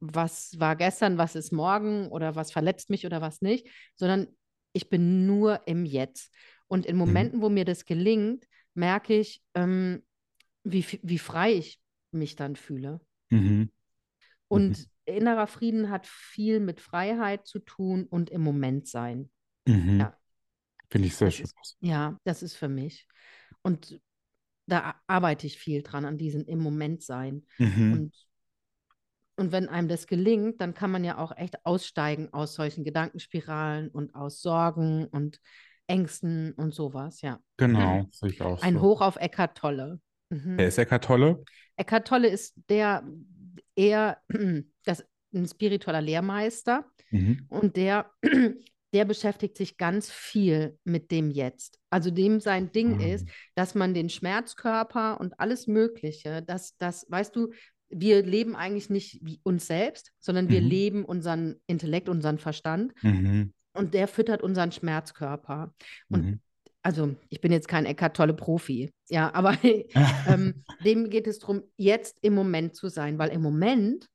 was 0.00 0.58
war 0.58 0.76
gestern, 0.76 1.18
was 1.18 1.34
ist 1.34 1.52
morgen 1.52 2.08
oder 2.08 2.34
was 2.36 2.52
verletzt 2.52 2.88
mich 2.90 3.04
oder 3.06 3.20
was 3.20 3.42
nicht, 3.42 3.66
sondern 3.96 4.28
ich 4.72 4.88
bin 4.88 5.26
nur 5.26 5.66
im 5.66 5.84
Jetzt. 5.84 6.32
Und 6.66 6.86
in 6.86 6.96
Momenten, 6.96 7.42
wo 7.42 7.48
mir 7.48 7.64
das 7.64 7.84
gelingt, 7.84 8.46
merke 8.74 9.18
ich, 9.18 9.42
ähm, 9.54 10.04
wie, 10.62 10.84
wie 11.02 11.18
frei 11.18 11.54
ich 11.54 11.80
mich 12.12 12.36
dann 12.36 12.56
fühle. 12.56 13.00
Mhm. 13.30 13.70
Und 14.48 14.88
innerer 15.04 15.46
Frieden 15.46 15.90
hat 15.90 16.06
viel 16.06 16.60
mit 16.60 16.80
Freiheit 16.80 17.46
zu 17.46 17.58
tun 17.60 18.04
und 18.04 18.30
im 18.30 18.42
Moment 18.42 18.86
sein. 18.86 19.30
Mhm. 19.66 20.00
Ja. 20.00 20.16
Finde 20.90 21.08
ich 21.08 21.16
sehr 21.16 21.28
Das 21.28 21.36
schön. 21.36 21.44
ist, 21.46 21.76
ja, 21.80 22.18
das 22.24 22.42
ist 22.42 22.56
für 22.56 22.68
mich. 22.68 23.06
Und 23.62 24.00
da 24.66 24.94
arbeite 25.06 25.46
ich 25.46 25.58
viel 25.58 25.82
dran, 25.82 26.04
an 26.04 26.18
diesem 26.18 26.44
im 26.44 26.58
Moment 26.60 27.02
sein. 27.02 27.46
Mhm. 27.58 27.92
Und, 27.92 28.29
und 29.40 29.52
wenn 29.52 29.68
einem 29.68 29.88
das 29.88 30.06
gelingt, 30.06 30.60
dann 30.60 30.74
kann 30.74 30.90
man 30.90 31.02
ja 31.02 31.18
auch 31.18 31.36
echt 31.36 31.64
aussteigen 31.64 32.32
aus 32.32 32.54
solchen 32.54 32.84
Gedankenspiralen 32.84 33.88
und 33.88 34.14
aus 34.14 34.42
Sorgen 34.42 35.06
und 35.06 35.40
Ängsten 35.86 36.52
und 36.52 36.74
sowas, 36.74 37.20
ja. 37.22 37.40
Genau, 37.56 38.06
sehe 38.12 38.30
ich 38.30 38.40
auch 38.42 38.62
Ein 38.62 38.74
so. 38.74 38.80
Hoch 38.82 39.00
auf 39.00 39.16
Eckhart 39.16 39.56
Tolle. 39.58 40.00
Mhm. 40.28 40.58
Wer 40.58 40.68
ist 40.68 40.78
Eckart 40.78 41.04
Tolle? 41.04 41.42
Eckhart 41.76 42.06
Tolle 42.06 42.28
ist 42.28 42.54
der 42.68 43.02
eher 43.74 44.18
das, 44.84 45.04
ein 45.34 45.46
spiritueller 45.48 46.00
Lehrmeister 46.02 46.84
Mhm. 47.10 47.46
und 47.48 47.76
der, 47.76 48.10
der 48.92 49.04
beschäftigt 49.04 49.56
sich 49.56 49.78
ganz 49.78 50.10
viel 50.10 50.78
mit 50.84 51.10
dem 51.10 51.30
Jetzt. 51.30 51.78
Also 51.90 52.10
dem 52.10 52.40
sein 52.40 52.70
Ding 52.70 53.00
Ah. 53.00 53.04
ist, 53.14 53.28
dass 53.56 53.74
man 53.74 53.94
den 53.94 54.10
Schmerzkörper 54.10 55.18
und 55.20 55.40
alles 55.40 55.66
Mögliche, 55.66 56.42
dass 56.42 56.76
das, 56.76 57.06
weißt 57.08 57.34
du, 57.34 57.52
wir 57.90 58.22
leben 58.22 58.56
eigentlich 58.56 58.88
nicht 58.90 59.18
wie 59.22 59.40
uns 59.42 59.66
selbst, 59.66 60.12
sondern 60.20 60.48
wir 60.48 60.60
Mhm. 60.60 60.68
leben 60.68 61.04
unseren 61.04 61.56
Intellekt, 61.66 62.08
unseren 62.08 62.38
Verstand 62.38 62.92
Mhm. 63.02 63.52
und 63.74 63.94
der 63.94 64.08
füttert 64.08 64.42
unseren 64.42 64.72
Schmerzkörper. 64.72 65.74
Und 66.08 66.24
Mhm. 66.24 66.40
also, 66.82 67.14
ich 67.28 67.40
bin 67.40 67.52
jetzt 67.52 67.68
kein 67.68 67.86
Eckart 67.86 68.16
Tolle 68.16 68.34
Profi, 68.34 68.92
ja, 69.08 69.32
aber 69.34 69.56
ähm, 70.26 70.54
dem 70.84 71.10
geht 71.10 71.26
es 71.26 71.38
darum, 71.40 71.62
jetzt 71.76 72.18
im 72.22 72.34
Moment 72.34 72.74
zu 72.76 72.88
sein, 72.88 73.18
weil 73.18 73.30
im 73.30 73.42
Moment 73.42 74.06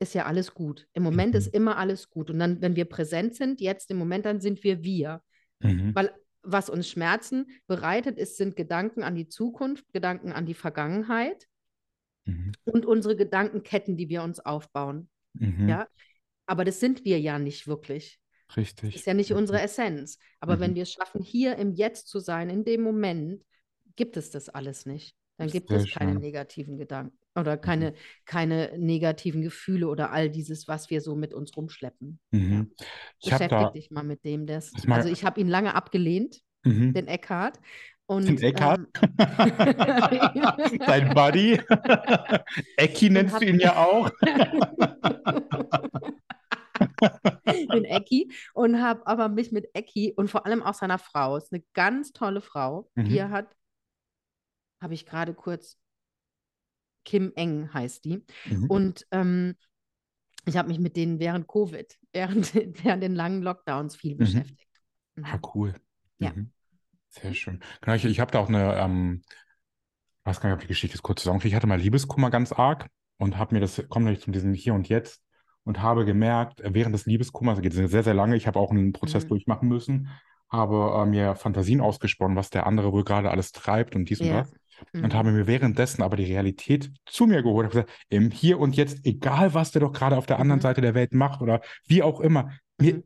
ist 0.00 0.14
ja 0.14 0.26
alles 0.26 0.52
gut. 0.52 0.86
Im 0.92 1.02
Moment 1.02 1.32
Mhm. 1.32 1.38
ist 1.38 1.54
immer 1.54 1.78
alles 1.78 2.10
gut. 2.10 2.28
Und 2.30 2.38
dann, 2.40 2.60
wenn 2.60 2.76
wir 2.76 2.84
präsent 2.84 3.36
sind, 3.36 3.60
jetzt 3.60 3.90
im 3.90 3.96
Moment, 3.96 4.26
dann 4.26 4.40
sind 4.40 4.62
wir 4.64 4.82
wir. 4.82 5.22
Mhm. 5.60 5.94
Weil 5.94 6.12
was 6.42 6.68
uns 6.68 6.90
Schmerzen 6.90 7.46
bereitet, 7.66 8.18
ist, 8.18 8.36
sind 8.36 8.54
Gedanken 8.54 9.02
an 9.02 9.14
die 9.14 9.28
Zukunft, 9.28 9.90
Gedanken 9.94 10.30
an 10.32 10.44
die 10.44 10.52
Vergangenheit 10.52 11.46
Mhm. 12.24 12.52
und 12.64 12.86
unsere 12.86 13.16
Gedankenketten, 13.16 13.96
die 13.96 14.08
wir 14.08 14.22
uns 14.22 14.40
aufbauen. 14.40 15.08
Mhm. 15.34 15.68
Ja, 15.68 15.88
aber 16.46 16.64
das 16.64 16.80
sind 16.80 17.04
wir 17.04 17.20
ja 17.20 17.38
nicht 17.38 17.66
wirklich. 17.66 18.18
Richtig. 18.56 18.94
Ist 18.96 19.06
ja 19.06 19.14
nicht 19.14 19.32
unsere 19.32 19.60
Essenz. 19.60 20.18
Aber 20.40 20.60
wenn 20.60 20.72
Mhm. 20.72 20.74
wir 20.76 20.82
es 20.84 20.92
schaffen, 20.92 21.22
hier 21.22 21.56
im 21.56 21.72
Jetzt 21.72 22.08
zu 22.08 22.20
sein, 22.20 22.50
in 22.50 22.64
dem 22.64 22.82
Moment, 22.82 23.42
gibt 23.96 24.16
es 24.16 24.30
das 24.30 24.48
alles 24.48 24.86
nicht. 24.86 25.14
Dann 25.36 25.48
gibt 25.48 25.68
Sehr 25.68 25.78
es 25.78 25.90
keine 25.90 26.12
schön. 26.12 26.20
negativen 26.20 26.78
Gedanken 26.78 27.18
oder 27.34 27.56
keine, 27.56 27.94
keine 28.24 28.72
negativen 28.78 29.42
Gefühle 29.42 29.88
oder 29.88 30.12
all 30.12 30.30
dieses, 30.30 30.68
was 30.68 30.90
wir 30.90 31.00
so 31.00 31.16
mit 31.16 31.34
uns 31.34 31.56
rumschleppen. 31.56 32.20
Ja. 32.30 32.38
Mhm. 32.38 32.72
Ich 33.18 33.32
habe 33.32 33.48
Beschäftig 33.48 33.48
da, 33.48 33.70
dich 33.70 33.90
mal 33.90 34.04
mit 34.04 34.24
dem. 34.24 34.46
Das, 34.46 34.70
das 34.70 34.86
also 34.88 35.08
ich 35.08 35.24
habe 35.24 35.40
ihn 35.40 35.48
lange 35.48 35.74
abgelehnt, 35.74 36.40
mhm. 36.64 36.92
den 36.92 37.08
Eckhart. 37.08 37.58
Und 38.06 38.42
Eckhart? 38.42 38.80
ähm, 39.00 39.16
Dein 40.86 41.14
Buddy? 41.14 41.60
Ecki 42.76 43.10
nennst 43.10 43.40
du 43.40 43.46
ihn 43.46 43.60
ja 43.60 43.76
auch. 43.76 44.10
den 47.46 47.84
Ecki 47.84 48.32
und 48.52 48.82
habe 48.82 49.06
aber 49.06 49.28
mich 49.28 49.52
mit 49.52 49.68
Ecki 49.74 50.12
und 50.16 50.28
vor 50.28 50.46
allem 50.46 50.62
auch 50.62 50.74
seiner 50.74 50.98
Frau, 50.98 51.36
ist 51.36 51.52
eine 51.52 51.62
ganz 51.72 52.12
tolle 52.12 52.40
Frau, 52.40 52.90
die 52.96 53.18
er 53.18 53.28
Mhm. 53.28 53.32
hat, 53.32 53.56
habe 54.80 54.94
ich 54.94 55.06
gerade 55.06 55.34
kurz, 55.34 55.78
Kim 57.04 57.32
Eng 57.36 57.72
heißt 57.72 58.04
die. 58.04 58.24
Mhm. 58.46 58.66
Und 58.66 59.06
ähm, 59.10 59.56
ich 60.46 60.56
habe 60.56 60.68
mich 60.68 60.78
mit 60.78 60.96
denen 60.96 61.18
während 61.20 61.46
Covid, 61.48 61.98
während, 62.12 62.54
während 62.54 63.02
den 63.02 63.14
langen 63.14 63.42
Lockdowns 63.42 63.96
viel 63.96 64.14
Mhm. 64.14 64.18
beschäftigt. 64.18 64.68
Ah, 65.22 65.36
Mhm. 65.36 65.40
cool. 65.54 65.74
Ja. 66.18 66.32
Sehr 67.20 67.32
schön. 67.34 67.60
Genau, 67.80 67.96
ich, 67.96 68.04
ich 68.04 68.20
habe 68.20 68.30
da 68.32 68.40
auch 68.40 68.48
eine, 68.48 68.74
ähm, 68.76 69.22
ich 70.20 70.26
weiß 70.26 70.40
gar 70.40 70.48
nicht, 70.48 70.54
ob 70.54 70.60
die 70.62 70.66
Geschichte 70.68 70.94
ist 70.94 71.02
kurz 71.02 71.20
zusammenkriege. 71.22 71.50
Ich 71.52 71.56
hatte 71.56 71.66
mal 71.66 71.78
Liebeskummer 71.78 72.30
ganz 72.30 72.52
arg 72.52 72.88
und 73.18 73.36
habe 73.38 73.54
mir 73.54 73.60
das, 73.60 73.82
komme 73.88 74.10
nicht 74.10 74.22
zu 74.22 74.30
diesem 74.30 74.54
Hier 74.54 74.74
und 74.74 74.88
Jetzt 74.88 75.22
und 75.64 75.80
habe 75.82 76.04
gemerkt, 76.04 76.60
äh, 76.60 76.74
während 76.74 76.94
des 76.94 77.06
Liebeskummers, 77.06 77.56
das 77.56 77.62
geht 77.62 77.72
sehr, 77.74 78.02
sehr 78.02 78.14
lange, 78.14 78.36
ich 78.36 78.46
habe 78.46 78.58
auch 78.58 78.70
einen 78.70 78.92
Prozess 78.92 79.24
Mhm. 79.24 79.28
durchmachen 79.28 79.68
müssen, 79.68 80.08
habe 80.50 81.02
äh, 81.02 81.06
mir 81.06 81.34
Fantasien 81.36 81.80
ausgesponnen, 81.80 82.36
was 82.36 82.50
der 82.50 82.66
andere 82.66 82.92
wohl 82.92 83.04
gerade 83.04 83.30
alles 83.30 83.52
treibt 83.52 83.94
und 83.96 84.08
dies 84.08 84.20
und 84.20 84.28
Ja. 84.28 84.40
das. 84.40 84.52
Und 85.00 85.12
Mhm. 85.12 85.14
habe 85.14 85.30
mir 85.32 85.46
währenddessen 85.46 86.02
aber 86.02 86.16
die 86.16 86.24
Realität 86.24 86.90
zu 87.06 87.26
mir 87.26 87.42
geholt. 87.42 87.66
Habe 87.66 87.74
gesagt, 87.86 88.06
im 88.08 88.30
Hier 88.30 88.58
und 88.58 88.76
Jetzt, 88.76 89.04
egal 89.06 89.54
was 89.54 89.70
der 89.70 89.80
doch 89.80 89.92
gerade 89.92 90.16
auf 90.16 90.26
der 90.26 90.38
anderen 90.40 90.58
Mhm. 90.58 90.62
Seite 90.62 90.80
der 90.80 90.94
Welt 90.94 91.12
macht 91.14 91.42
oder 91.42 91.60
wie 91.86 92.02
auch 92.02 92.20
immer, 92.20 92.50
mir, 92.78 92.94
Mhm. 92.94 93.02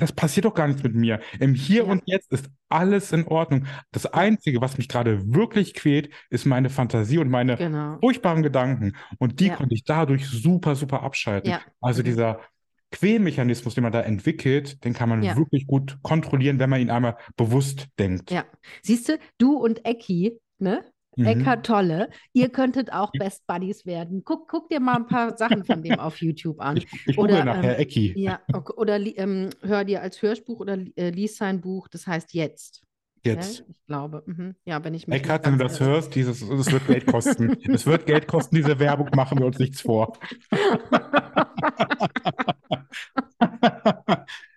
Das 0.00 0.12
passiert 0.12 0.44
doch 0.46 0.54
gar 0.54 0.66
nichts 0.68 0.82
mit 0.82 0.94
mir. 0.94 1.20
Im 1.38 1.54
Hier 1.54 1.84
Ja. 1.84 1.90
und 1.90 2.02
Jetzt 2.06 2.32
ist 2.32 2.50
alles 2.68 3.12
in 3.12 3.26
Ordnung. 3.26 3.66
Das 3.92 4.06
Einzige, 4.06 4.60
was 4.60 4.78
mich 4.78 4.88
gerade 4.88 5.34
wirklich 5.34 5.74
quält, 5.74 6.10
ist 6.30 6.44
meine 6.46 6.70
Fantasie 6.70 7.18
und 7.18 7.28
meine 7.30 7.56
Genau. 7.56 7.98
furchtbaren 8.00 8.42
Gedanken. 8.42 8.96
Und 9.18 9.40
die 9.40 9.46
Ja. 9.46 9.56
konnte 9.56 9.74
ich 9.74 9.84
dadurch 9.84 10.26
super, 10.28 10.74
super 10.76 11.02
abschalten. 11.02 11.50
Ja. 11.50 11.60
Also 11.80 12.00
Mhm. 12.02 12.06
dieser 12.06 12.40
Quälmechanismus, 12.92 13.74
den 13.74 13.82
man 13.82 13.92
da 13.92 14.00
entwickelt, 14.00 14.84
den 14.84 14.92
kann 14.94 15.08
man 15.08 15.22
wirklich 15.22 15.66
gut 15.66 15.98
kontrollieren, 16.02 16.58
wenn 16.58 16.70
man 16.70 16.80
ihn 16.80 16.90
einmal 16.90 17.16
bewusst 17.36 17.86
denkt. 17.98 18.30
Ja. 18.30 18.44
Siehst 18.82 19.08
du, 19.08 19.18
du 19.38 19.56
und 19.56 19.84
Ecki, 19.84 20.38
ne? 20.58 20.84
Mhm. 21.20 21.26
Eckart 21.26 21.66
Tolle, 21.66 22.10
ihr 22.32 22.48
könntet 22.48 22.92
auch 22.92 23.12
Best 23.12 23.46
Buddies 23.46 23.86
werden. 23.86 24.22
Guck, 24.24 24.48
guck 24.48 24.68
dir 24.68 24.80
mal 24.80 24.96
ein 24.96 25.06
paar 25.06 25.36
Sachen 25.36 25.64
von 25.64 25.82
dem 25.82 25.98
auf 26.00 26.20
YouTube 26.20 26.60
an. 26.60 26.78
Ich, 26.78 26.86
ich 27.06 27.18
Oder, 27.18 27.44
nachher 27.44 27.74
ähm, 27.74 27.80
Ecki. 27.80 28.12
Ja, 28.16 28.40
ok- 28.52 28.76
oder 28.76 28.98
ähm, 28.98 29.50
hör 29.62 29.84
dir 29.84 30.02
als 30.02 30.22
Hörbuch 30.22 30.60
oder 30.60 30.78
äh, 30.96 31.10
lies 31.10 31.36
sein 31.36 31.60
Buch, 31.60 31.88
das 31.88 32.06
heißt 32.06 32.32
Jetzt. 32.34 32.82
Jetzt. 33.22 33.58
Ja, 33.58 33.64
ich 33.68 33.86
glaube. 33.86 34.22
Mhm. 34.26 34.54
Ja, 34.64 34.82
wenn 34.82 34.94
ich 34.94 35.06
mich 35.06 35.16
Eckart, 35.20 35.44
wenn 35.46 35.58
du 35.58 35.64
das 35.64 35.78
hörst, 35.80 36.14
dieses, 36.14 36.40
es 36.40 36.72
wird 36.72 36.86
Geld 36.86 37.06
kosten. 37.06 37.56
es 37.72 37.86
wird 37.86 38.06
Geld 38.06 38.26
kosten, 38.26 38.56
diese 38.56 38.78
Werbung, 38.78 39.10
machen 39.14 39.38
wir 39.38 39.46
uns 39.46 39.58
nichts 39.58 39.82
vor. 39.82 40.16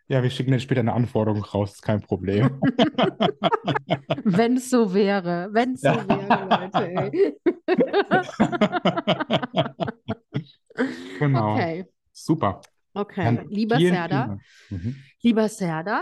ja, 0.08 0.23
wir 0.23 0.30
schicken 0.30 0.52
dann 0.52 0.60
später 0.62 0.80
eine 0.80 0.93
Anforderung 0.93 1.43
raus, 1.43 1.73
ist 1.73 1.82
kein 1.82 2.02
Problem. 2.02 2.62
Wenn 4.23 4.56
es 4.58 4.69
so 4.69 4.93
wäre, 4.93 5.49
wenn 5.52 5.73
es 5.73 5.82
so 5.82 5.88
Ja. 5.89 6.08
wäre, 6.08 6.47
Leute. 6.49 7.12
Ey. 7.12 7.36
Genau. 11.19 11.54
Okay, 11.54 11.86
Super. 12.12 12.62
okay. 12.93 13.23
Dann 13.26 13.49
Lieber 13.49 13.78
vielen, 13.78 13.93
Serda, 13.93 14.23
vielen 14.23 14.30
Dank. 14.30 14.86
Mhm. 14.86 14.95
lieber 15.21 15.49
Serda, 15.49 16.02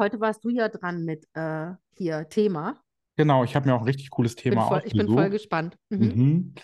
heute 0.00 0.18
warst 0.20 0.44
du 0.44 0.48
ja 0.48 0.68
dran 0.68 1.04
mit 1.04 1.28
äh, 1.34 1.68
hier 1.96 2.28
Thema. 2.28 2.82
Genau, 3.16 3.44
ich 3.44 3.54
habe 3.54 3.68
mir 3.68 3.74
auch 3.74 3.80
ein 3.80 3.86
richtig 3.86 4.10
cooles 4.10 4.34
Bin 4.34 4.52
Thema 4.52 4.66
voll, 4.66 4.82
ich 4.84 4.94
bin 4.94 5.06
voll 5.06 5.30
gespannt. 5.30 5.76
Mhm. 5.90 5.98
Mhm. 6.00 6.54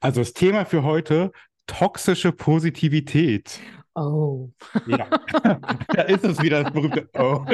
Also 0.00 0.20
das 0.20 0.32
Thema 0.32 0.64
für 0.64 0.84
heute, 0.84 1.32
toxische 1.66 2.32
Positivität. 2.32 3.60
Oh. 3.94 4.50
Ja, 4.86 5.08
da 5.88 6.02
ist 6.02 6.24
es 6.24 6.40
wieder, 6.40 6.62
das 6.62 6.72
berühmte 6.72 7.08
Oh. 7.18 7.44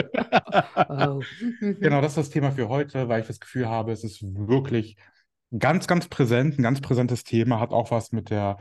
Oh. 0.89 1.23
Mhm. 1.61 1.81
Genau, 1.81 2.03
das 2.03 2.13
ist 2.13 2.19
das 2.19 2.31
Thema 2.31 2.53
für 2.53 2.69
heute, 2.69 3.09
weil 3.09 3.23
ich 3.23 3.27
das 3.27 3.41
Gefühl 3.41 3.67
habe, 3.67 3.93
es 3.93 4.05
ist 4.05 4.23
wirklich 4.23 4.97
ganz, 5.59 5.87
ganz 5.87 6.09
präsent, 6.09 6.59
ein 6.59 6.63
ganz 6.63 6.83
präsentes 6.83 7.25
Thema, 7.25 7.61
hat 7.61 7.71
auch 7.71 7.91
was 7.91 8.13
mit 8.13 8.29
der, 8.29 8.59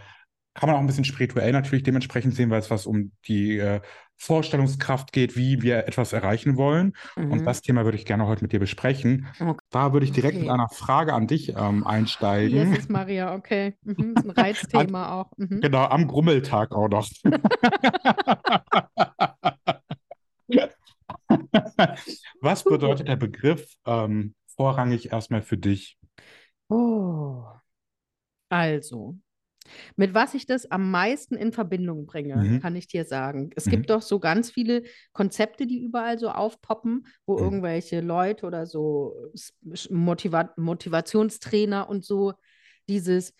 kann 0.54 0.68
man 0.68 0.78
auch 0.78 0.80
ein 0.80 0.88
bisschen 0.88 1.04
spirituell 1.04 1.52
natürlich 1.52 1.84
dementsprechend 1.84 2.36
sehen, 2.36 2.50
weil 2.50 2.60
es 2.60 2.72
was 2.72 2.86
um 2.86 3.12
die 3.28 3.58
äh, 3.58 3.82
Vorstellungskraft 4.18 5.12
geht, 5.12 5.36
wie 5.36 5.62
wir 5.62 5.88
etwas 5.88 6.14
erreichen 6.14 6.58
wollen. 6.58 6.94
Und 7.16 7.42
Mhm. 7.42 7.46
das 7.46 7.62
Thema 7.62 7.84
würde 7.84 7.98
ich 7.98 8.06
gerne 8.06 8.26
heute 8.28 8.44
mit 8.44 8.54
dir 8.54 8.60
besprechen. 8.60 9.28
Okay. 9.40 9.60
Da 9.70 9.94
würde 9.94 10.06
ich 10.06 10.12
direkt 10.12 10.36
mit 10.36 10.44
Okay. 10.46 10.54
einer 10.54 10.70
Frage 10.70 11.14
an 11.14 11.28
dich 11.28 11.50
ähm, 11.58 11.86
einsteigen. 11.86 12.72
Jesus 12.72 12.90
Maria, 12.90 13.36
okay. 13.36 13.76
Mhm. 13.84 14.14
Ist 14.16 14.26
ein 14.26 14.30
Reizthema 14.92 15.20
auch. 15.22 15.32
Mhm. 15.38 15.62
Genau, 15.62 15.84
am 15.86 16.08
Grummeltag 16.08 16.72
auch 16.72 16.88
noch. 16.88 17.08
Was 22.42 22.64
bedeutet 22.64 23.08
der 23.08 23.16
Begriff 23.16 23.66
ähm, 23.86 24.36
vorrangig 24.56 25.12
erstmal 25.12 25.42
für 25.42 25.58
dich? 25.58 25.98
Oh. 26.70 27.44
Also, 28.50 29.18
mit 29.96 30.14
was 30.14 30.34
ich 30.34 30.46
das 30.46 30.70
am 30.70 30.92
meisten 30.92 31.36
in 31.36 31.52
Verbindung 31.54 32.06
bringe, 32.06 32.36
Mhm. 32.36 32.60
kann 32.62 32.76
ich 32.76 32.88
dir 32.88 33.06
sagen. 33.06 33.52
Es 33.56 33.66
Mhm. 33.66 33.70
gibt 33.72 33.90
doch 33.90 34.02
so 34.02 34.20
ganz 34.20 34.52
viele 34.52 34.84
Konzepte, 35.14 35.68
die 35.68 35.80
überall 35.82 36.20
so 36.20 36.30
aufpoppen, 36.30 37.06
wo 37.26 37.38
Mhm. 37.38 37.42
irgendwelche 37.42 38.02
Leute 38.02 38.46
oder 38.46 38.66
so 38.66 39.16
Motiva 39.90 40.54
Motivationstrainer 40.58 41.90
und 41.90 42.04
so 42.06 42.34
dieses, 42.90 43.34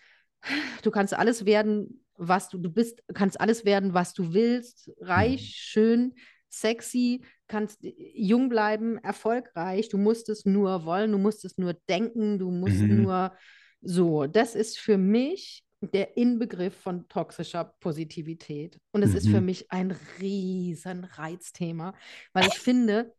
du 0.82 0.90
kannst 0.90 1.14
alles 1.14 1.46
werden, 1.46 2.04
was 2.16 2.48
du, 2.48 2.58
du 2.58 2.70
bist, 2.70 3.02
kannst 3.14 3.40
alles 3.40 3.64
werden, 3.64 3.94
was 3.94 4.14
du 4.14 4.32
willst, 4.34 4.90
reich, 5.00 5.42
Mhm. 5.42 5.52
schön, 5.56 6.14
sexy, 6.48 7.24
kannst 7.48 7.80
jung 7.82 8.48
bleiben, 8.48 8.98
erfolgreich, 8.98 9.88
du 9.88 9.98
musst 9.98 10.28
es 10.28 10.44
nur 10.44 10.84
wollen, 10.84 11.12
du 11.12 11.18
musst 11.18 11.44
es 11.44 11.58
nur 11.58 11.74
denken, 11.88 12.38
du 12.38 12.50
musst 12.50 12.88
Mhm. 12.88 12.96
nur 12.96 13.32
so. 13.80 14.26
Das 14.26 14.54
ist 14.54 14.78
für 14.78 14.96
mich 14.98 15.64
der 15.92 16.16
Inbegriff 16.16 16.76
von 16.76 17.08
toxischer 17.08 17.64
Positivität. 17.80 18.78
Und 18.92 19.02
es 19.02 19.14
ist 19.14 19.28
für 19.28 19.40
Mhm. 19.40 19.40
mich 19.40 19.72
ein 19.72 19.90
riesen 20.20 21.04
Reizthema, 21.04 21.94
weil 22.32 22.46
ich 22.46 22.58
finde, 22.58 23.12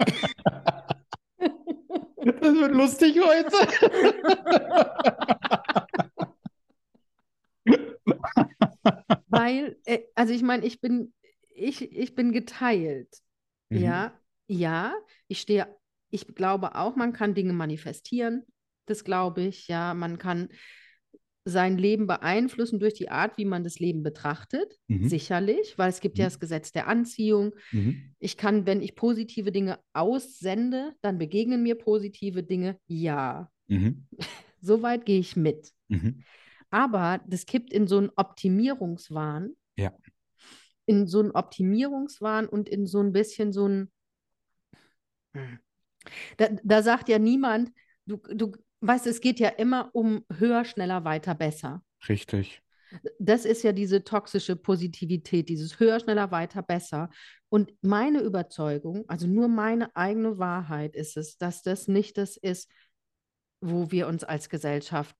Das 1.38 2.54
wird 2.54 2.72
lustig 2.72 3.18
heute. 3.20 3.56
weil, 9.28 9.76
äh, 9.84 10.00
also 10.14 10.32
ich 10.32 10.42
meine, 10.42 10.64
ich 10.64 10.80
bin, 10.80 11.12
ich, 11.54 11.92
ich 11.92 12.14
bin 12.14 12.32
geteilt. 12.32 13.08
Mhm. 13.70 13.78
Ja, 13.78 14.20
ja, 14.48 14.94
ich 15.28 15.40
stehe, 15.40 15.66
ich 16.10 16.26
glaube 16.34 16.74
auch, 16.74 16.96
man 16.96 17.12
kann 17.12 17.34
Dinge 17.34 17.52
manifestieren. 17.52 18.46
Das 18.86 19.04
glaube 19.04 19.42
ich, 19.42 19.68
ja, 19.68 19.94
man 19.94 20.18
kann 20.18 20.48
sein 21.48 21.78
Leben 21.78 22.08
beeinflussen 22.08 22.80
durch 22.80 22.94
die 22.94 23.08
Art, 23.08 23.38
wie 23.38 23.44
man 23.44 23.62
das 23.62 23.78
Leben 23.78 24.02
betrachtet, 24.02 24.78
Mhm. 24.88 25.08
sicherlich, 25.08 25.78
weil 25.78 25.88
es 25.90 26.00
gibt 26.00 26.18
ja 26.18 26.24
Mhm. 26.24 26.26
das 26.26 26.40
Gesetz 26.40 26.72
der 26.72 26.88
Anziehung. 26.88 27.54
Mhm. 27.70 28.14
Ich 28.18 28.36
kann, 28.36 28.66
wenn 28.66 28.82
ich 28.82 28.96
positive 28.96 29.52
Dinge 29.52 29.78
aussende, 29.92 30.94
dann 31.02 31.18
begegnen 31.18 31.62
mir 31.62 31.76
positive 31.76 32.42
Dinge. 32.42 32.78
Ja, 32.88 33.50
Mhm. 33.68 34.06
soweit 34.60 35.06
gehe 35.06 35.20
ich 35.20 35.36
mit. 35.36 35.72
Mhm. 35.88 36.22
Aber 36.70 37.20
das 37.28 37.46
kippt 37.46 37.72
in 37.72 37.86
so 37.86 37.98
einen 37.98 38.10
Optimierungswahn, 38.16 39.54
Ja. 39.76 39.92
in 40.86 41.06
so 41.06 41.20
einen 41.20 41.30
Optimierungswahn 41.30 42.48
und 42.48 42.68
in 42.68 42.86
so 42.86 43.00
ein 43.00 43.12
bisschen 43.12 43.52
so 43.52 43.68
ein, 43.68 43.92
Hm. 45.34 45.58
da, 46.38 46.48
da 46.64 46.82
sagt 46.82 47.08
ja 47.08 47.18
niemand, 47.18 47.70
du, 48.06 48.16
du 48.16 48.52
weißt, 48.80 49.06
es 49.06 49.20
geht 49.20 49.40
ja 49.40 49.48
immer 49.48 49.90
um 49.92 50.24
höher, 50.32 50.64
schneller, 50.64 51.04
weiter, 51.04 51.34
besser. 51.34 51.82
Richtig. 52.08 52.62
Das 53.18 53.44
ist 53.44 53.64
ja 53.64 53.72
diese 53.72 54.04
toxische 54.04 54.54
Positivität, 54.54 55.48
dieses 55.48 55.80
höher, 55.80 55.98
schneller, 55.98 56.30
weiter, 56.30 56.62
besser. 56.62 57.10
Und 57.48 57.72
meine 57.82 58.20
Überzeugung, 58.20 59.04
also 59.08 59.26
nur 59.26 59.48
meine 59.48 59.94
eigene 59.96 60.38
Wahrheit 60.38 60.94
ist 60.94 61.16
es, 61.16 61.36
dass 61.36 61.62
das 61.62 61.88
nicht 61.88 62.16
das 62.16 62.36
ist, 62.36 62.70
wo 63.60 63.90
wir 63.90 64.06
uns 64.06 64.22
als 64.24 64.48
Gesellschaft 64.48 65.16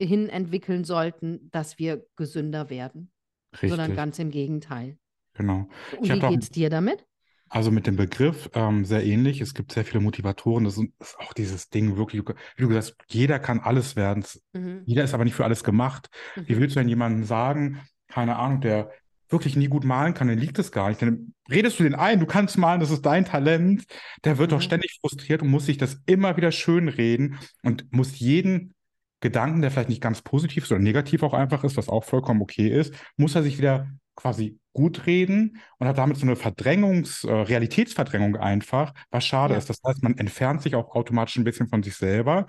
hin 0.00 0.28
entwickeln 0.28 0.84
sollten, 0.84 1.50
dass 1.50 1.78
wir 1.78 2.04
gesünder 2.16 2.68
werden, 2.68 3.12
sondern 3.60 3.80
Richtig. 3.80 3.96
ganz 3.96 4.18
im 4.18 4.30
Gegenteil. 4.30 4.98
Genau. 5.34 5.68
Und 5.98 6.08
wie 6.08 6.22
auch 6.22 6.30
geht's 6.30 6.50
dir 6.50 6.70
damit? 6.70 7.06
Also 7.54 7.70
mit 7.70 7.86
dem 7.86 7.94
Begriff 7.94 8.50
ähm, 8.54 8.84
sehr 8.84 9.04
ähnlich. 9.04 9.40
Es 9.40 9.54
gibt 9.54 9.70
sehr 9.70 9.84
viele 9.84 10.00
Motivatoren. 10.00 10.64
Das 10.64 10.76
ist, 10.76 10.88
auch 11.18 11.32
dieses 11.32 11.70
Ding 11.70 11.96
wirklich, 11.96 12.22
wie 12.22 12.62
du 12.62 12.68
gesagt 12.68 12.96
hast, 12.98 13.14
jeder 13.14 13.38
kann 13.38 13.60
alles 13.60 13.94
werden. 13.94 14.24
Mhm. 14.54 14.82
Jeder 14.86 15.04
ist 15.04 15.14
aber 15.14 15.22
nicht 15.22 15.34
für 15.36 15.44
alles 15.44 15.62
gemacht. 15.62 16.10
Wie 16.34 16.56
Mhm. 16.56 16.60
willst 16.60 16.74
du 16.74 16.80
denn 16.80 16.88
jemandem 16.88 17.22
sagen, 17.22 17.80
keine 18.08 18.36
Ahnung, 18.36 18.60
der 18.60 18.90
wirklich 19.28 19.54
nie 19.54 19.68
gut 19.68 19.84
malen 19.84 20.14
kann, 20.14 20.26
dann 20.26 20.38
liegt 20.38 20.58
es 20.58 20.72
gar 20.72 20.88
nicht. 20.88 21.00
Dann 21.00 21.32
redest 21.48 21.78
du 21.78 21.84
den 21.84 21.94
ein, 21.94 22.18
du 22.18 22.26
kannst 22.26 22.58
malen, 22.58 22.80
das 22.80 22.90
ist 22.90 23.02
dein 23.06 23.24
Talent. 23.24 23.84
Der 24.24 24.38
wird 24.38 24.50
doch 24.50 24.58
Mhm. 24.58 24.62
ständig 24.62 24.98
frustriert 25.00 25.40
und 25.42 25.48
muss 25.48 25.66
sich 25.66 25.78
das 25.78 25.98
immer 26.06 26.36
wieder 26.36 26.50
schönreden 26.50 27.38
und 27.62 27.86
muss 27.92 28.18
jeden 28.18 28.74
Gedanken, 29.20 29.62
der 29.62 29.70
vielleicht 29.70 29.88
nicht 29.90 30.02
ganz 30.02 30.22
positiv 30.22 30.64
ist 30.64 30.72
oder 30.72 30.80
negativ 30.80 31.22
auch 31.22 31.34
einfach 31.34 31.62
ist, 31.62 31.76
was 31.76 31.88
auch 31.88 32.02
vollkommen 32.02 32.42
okay 32.42 32.68
ist, 32.68 32.92
muss 33.16 33.36
er 33.36 33.44
sich 33.44 33.58
wieder 33.58 33.88
quasi 34.16 34.58
gut 34.74 35.06
reden 35.06 35.58
und 35.78 35.88
hat 35.88 35.98
damit 35.98 36.18
so 36.18 36.26
eine 36.26 36.36
Verdrängungs-, 36.36 37.26
äh, 37.28 37.32
Realitätsverdrängung 37.32 38.36
einfach, 38.36 38.94
was 39.10 39.26
schade 39.26 39.54
Ja, 39.54 39.56
ist. 39.56 39.70
Das 39.70 39.78
heißt, 39.86 40.02
man 40.04 40.18
entfernt 40.18 40.62
sich 40.62 40.76
auch 40.76 40.94
automatisch 40.96 41.36
ein 41.38 41.44
bisschen 41.44 41.68
von 41.68 41.82
sich 41.82 41.96
selber. 41.96 42.46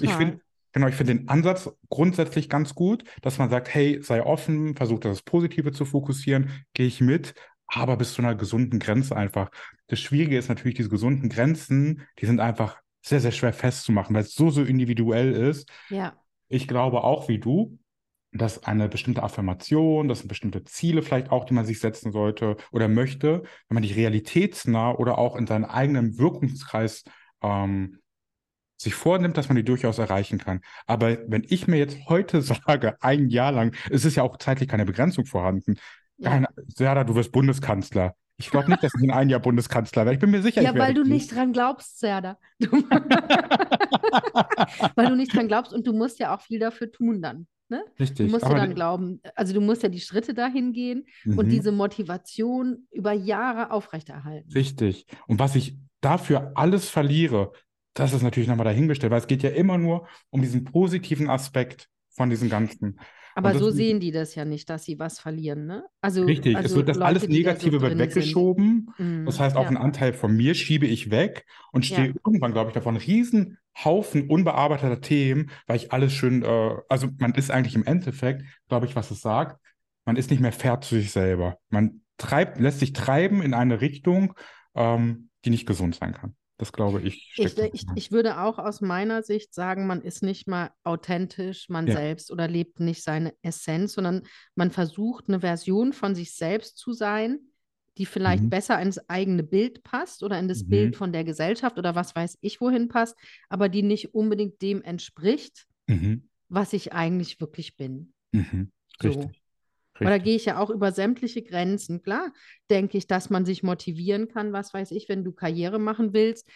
Ich 0.00 0.16
total. 0.16 0.16
finde, 0.16 0.40
genau, 0.72 0.88
ich 0.88 0.94
finde 0.94 1.14
den 1.14 1.28
Ansatz 1.28 1.70
grundsätzlich 1.90 2.48
ganz 2.48 2.74
gut, 2.74 3.04
dass 3.22 3.38
man 3.38 3.50
sagt, 3.50 3.72
hey, 3.74 4.00
sei 4.02 4.22
offen, 4.24 4.74
versuch 4.76 5.00
das 5.00 5.22
Positive 5.22 5.72
zu 5.72 5.84
fokussieren, 5.84 6.50
gehe 6.74 6.86
ich 6.86 7.00
mit, 7.00 7.34
aber 7.66 7.96
bis 7.96 8.14
zu 8.14 8.22
einer 8.22 8.34
gesunden 8.34 8.78
Grenze 8.78 9.16
einfach. 9.16 9.50
Das 9.88 10.00
Schwierige 10.00 10.38
ist 10.38 10.48
natürlich, 10.48 10.76
diese 10.76 10.88
gesunden 10.88 11.28
Grenzen, 11.28 12.06
die 12.18 12.26
sind 12.26 12.40
einfach 12.40 12.78
sehr, 13.04 13.20
sehr 13.20 13.32
schwer 13.32 13.52
festzumachen, 13.52 14.14
weil 14.14 14.22
es 14.22 14.34
so, 14.34 14.50
so 14.50 14.62
individuell 14.62 15.32
ist. 15.32 15.68
Ja, 15.88 16.18
Ich 16.48 16.68
glaube 16.68 17.02
auch 17.04 17.28
wie 17.28 17.38
du, 17.38 17.78
dass 18.32 18.64
eine 18.64 18.88
bestimmte 18.88 19.22
Affirmation, 19.22 20.08
dass 20.08 20.26
bestimmte 20.26 20.64
Ziele 20.64 21.02
vielleicht 21.02 21.30
auch, 21.30 21.44
die 21.44 21.54
man 21.54 21.66
sich 21.66 21.80
setzen 21.80 22.12
sollte 22.12 22.56
oder 22.70 22.88
möchte, 22.88 23.42
wenn 23.68 23.74
man 23.74 23.82
die 23.82 23.92
realitätsnah 23.92 24.92
oder 24.92 25.18
auch 25.18 25.36
in 25.36 25.46
seinem 25.46 25.66
eigenen 25.66 26.18
Wirkungskreis 26.18 27.04
ähm, 27.42 27.98
sich 28.78 28.94
vornimmt, 28.94 29.36
dass 29.36 29.48
man 29.48 29.56
die 29.56 29.64
durchaus 29.64 29.98
erreichen 29.98 30.38
kann. 30.38 30.60
Aber 30.86 31.18
wenn 31.28 31.44
ich 31.48 31.68
mir 31.68 31.76
jetzt 31.76 31.98
heute 32.08 32.40
sage, 32.66 32.96
ein 33.00 33.28
Jahr 33.28 33.52
lang, 33.52 33.74
es 33.90 34.04
ist 34.04 34.16
ja 34.16 34.22
auch 34.22 34.38
zeitlich 34.38 34.68
keine 34.68 34.86
Begrenzung 34.86 35.26
vorhanden. 35.26 35.76
ja. 36.16 36.30
Keine, 36.30 36.48
Serda, 36.68 37.04
du 37.04 37.14
wirst 37.14 37.32
Bundeskanzler. 37.32 38.14
Ich 38.38 38.50
glaube 38.50 38.70
nicht, 38.70 38.82
dass 38.82 38.94
ich 38.96 39.04
in 39.04 39.12
einem 39.12 39.28
Jahr 39.30 39.40
Bundeskanzler 39.40 40.04
werde. 40.04 40.14
Ich 40.14 40.20
bin 40.20 40.30
mir 40.30 40.42
sicher, 40.42 40.62
ich 40.62 40.66
Ja, 40.66 40.76
weil 40.76 40.94
du 40.94 41.04
nicht 41.04 41.32
dran 41.34 41.52
glaubst, 41.52 42.00
Serda. 42.00 42.38
Weil 44.94 45.06
du 45.08 45.16
nicht 45.16 45.34
dran 45.34 45.48
glaubst 45.48 45.72
und 45.72 45.86
du 45.86 45.92
musst 45.92 46.18
ja 46.18 46.34
auch 46.34 46.40
viel 46.40 46.58
dafür 46.58 46.90
tun 46.90 47.22
dann. 47.22 47.46
Ne? 47.72 47.82
Du 47.96 48.02
Richtig. 48.02 48.30
musst 48.30 48.44
ja 48.44 48.54
dann 48.54 48.74
glauben, 48.74 49.22
also 49.34 49.54
du 49.54 49.62
musst 49.62 49.82
ja 49.82 49.88
die 49.88 50.00
Schritte 50.00 50.34
dahin 50.34 50.74
gehen 50.74 51.06
und 51.24 51.46
mhm. 51.46 51.50
diese 51.50 51.72
Motivation 51.72 52.86
über 52.90 53.12
Jahre 53.12 53.70
aufrechterhalten. 53.70 54.52
Richtig. 54.52 55.06
Und 55.26 55.38
was 55.38 55.56
ich 55.56 55.78
dafür 56.02 56.52
alles 56.54 56.90
verliere, 56.90 57.52
das 57.94 58.12
ist 58.12 58.22
natürlich 58.22 58.48
nochmal 58.48 58.66
dahingestellt, 58.66 59.10
weil 59.10 59.20
es 59.20 59.26
geht 59.26 59.42
ja 59.42 59.48
immer 59.48 59.78
nur 59.78 60.06
um 60.28 60.42
diesen 60.42 60.64
positiven 60.64 61.30
Aspekt 61.30 61.88
von 62.10 62.28
diesem 62.28 62.50
Ganzen. 62.50 63.00
Aber 63.34 63.54
so 63.54 63.70
sehen 63.70 64.00
die 64.00 64.10
das 64.12 64.34
ja 64.34 64.44
nicht, 64.44 64.68
dass 64.70 64.84
sie 64.84 64.98
was 64.98 65.18
verlieren, 65.20 65.66
ne? 65.66 65.84
Also, 66.00 66.28
richtig, 66.28 66.64
es 66.64 66.74
also 66.74 66.76
wird 66.76 66.88
das 66.88 67.00
alles 67.00 67.26
Leute, 67.26 67.28
die 67.28 67.40
da 67.40 67.56
so 67.56 67.70
Negative 67.70 67.80
wird 67.80 67.98
drin 67.98 68.08
sind. 68.08 68.44
weggeschoben. 68.56 68.90
Das 69.24 69.38
Mhm. 69.38 69.40
heißt, 69.40 69.56
auch 69.56 69.62
Ja, 69.62 69.68
einen 69.68 69.76
Anteil 69.76 70.12
von 70.14 70.36
mir 70.36 70.54
schiebe 70.54 70.86
ich 70.86 71.10
weg 71.10 71.44
und 71.72 71.86
ja, 71.86 71.86
stehe 71.86 72.14
irgendwann, 72.24 72.52
glaube 72.52 72.70
ich, 72.70 72.74
davon 72.74 72.96
riesen 72.96 73.58
Haufen 73.84 74.28
unbearbeiteter 74.28 75.00
Themen, 75.00 75.50
weil 75.66 75.76
ich 75.76 75.92
alles 75.92 76.12
schön, 76.12 76.42
äh, 76.42 76.76
also 76.88 77.08
man 77.18 77.34
ist 77.34 77.50
eigentlich 77.50 77.74
im 77.74 77.84
Endeffekt, 77.86 78.44
glaube 78.68 78.86
ich, 78.86 78.96
was 78.96 79.10
es 79.10 79.20
sagt, 79.20 79.60
man 80.04 80.16
ist 80.16 80.30
nicht 80.30 80.40
mehr 80.40 80.52
fair 80.52 80.80
zu 80.80 80.96
sich 80.96 81.12
selber. 81.12 81.58
Man 81.70 82.02
treibt, 82.18 82.58
lässt 82.58 82.80
sich 82.80 82.92
treiben 82.92 83.40
in 83.42 83.54
eine 83.54 83.80
Richtung, 83.80 84.34
ähm, 84.74 85.30
die 85.44 85.50
nicht 85.50 85.66
gesund 85.66 85.94
sein 85.94 86.12
kann. 86.14 86.34
Das 86.58 86.72
glaube 86.72 87.00
ich, 87.02 87.34
Ich, 87.36 87.56
ich, 87.58 87.86
ich 87.94 88.12
würde 88.12 88.38
auch 88.40 88.58
aus 88.58 88.80
meiner 88.80 89.22
Sicht 89.22 89.54
sagen, 89.54 89.86
man 89.86 90.02
ist 90.02 90.22
nicht 90.22 90.46
mal 90.48 90.70
authentisch, 90.84 91.68
man 91.68 91.88
Ja, 91.88 91.94
selbst 91.94 92.30
oder 92.30 92.46
lebt 92.46 92.78
nicht 92.80 93.02
seine 93.02 93.34
Essenz, 93.42 93.94
sondern 93.94 94.22
man 94.54 94.70
versucht, 94.70 95.28
eine 95.28 95.40
Version 95.40 95.92
von 95.92 96.14
sich 96.14 96.34
selbst 96.34 96.76
zu 96.78 96.92
sein, 96.92 97.40
die 97.98 98.06
vielleicht 98.06 98.44
Mhm. 98.44 98.50
besser 98.50 98.80
ins 98.80 98.98
eigene 99.08 99.42
Bild 99.42 99.82
passt 99.82 100.22
oder 100.22 100.38
in 100.38 100.48
das 100.48 100.64
Bild 100.64 100.90
Mhm. 100.90 100.98
von 100.98 101.12
der 101.12 101.24
Gesellschaft 101.24 101.78
oder 101.78 101.94
was 101.94 102.14
weiß 102.14 102.38
ich 102.40 102.60
wohin 102.60 102.88
passt, 102.88 103.16
aber 103.48 103.68
die 103.68 103.82
nicht 103.82 104.14
unbedingt 104.14 104.60
dem 104.62 104.82
entspricht, 104.82 105.66
Mhm. 105.88 106.28
was 106.48 106.72
ich 106.72 106.92
eigentlich 106.92 107.40
wirklich 107.40 107.76
bin. 107.76 108.12
Mhm. 108.32 108.72
So. 109.00 109.08
Richtig. 109.08 109.41
Oder 110.00 110.18
gehe 110.18 110.36
ich 110.36 110.46
ja 110.46 110.58
auch 110.58 110.70
über 110.70 110.92
sämtliche 110.92 111.42
Grenzen. 111.42 112.02
Klar, 112.02 112.32
denke 112.70 112.98
ich, 112.98 113.06
dass 113.06 113.30
man 113.30 113.44
sich 113.44 113.62
motivieren 113.62 114.28
kann, 114.28 114.52
was 114.52 114.74
weiß 114.74 114.90
ich, 114.92 115.08
wenn 115.08 115.24
du 115.24 115.32
Karriere 115.32 115.78
machen 115.78 116.12
willst, 116.12 116.48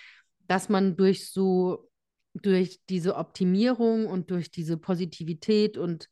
dass 0.49 0.69
man 0.69 0.97
durch 0.97 1.31
so, 1.31 1.89
durch 2.35 2.81
diese 2.89 3.17
Optimierung 3.17 4.07
und 4.07 4.31
durch 4.31 4.51
diese 4.51 4.77
Positivität 4.77 5.77
und 5.79 6.09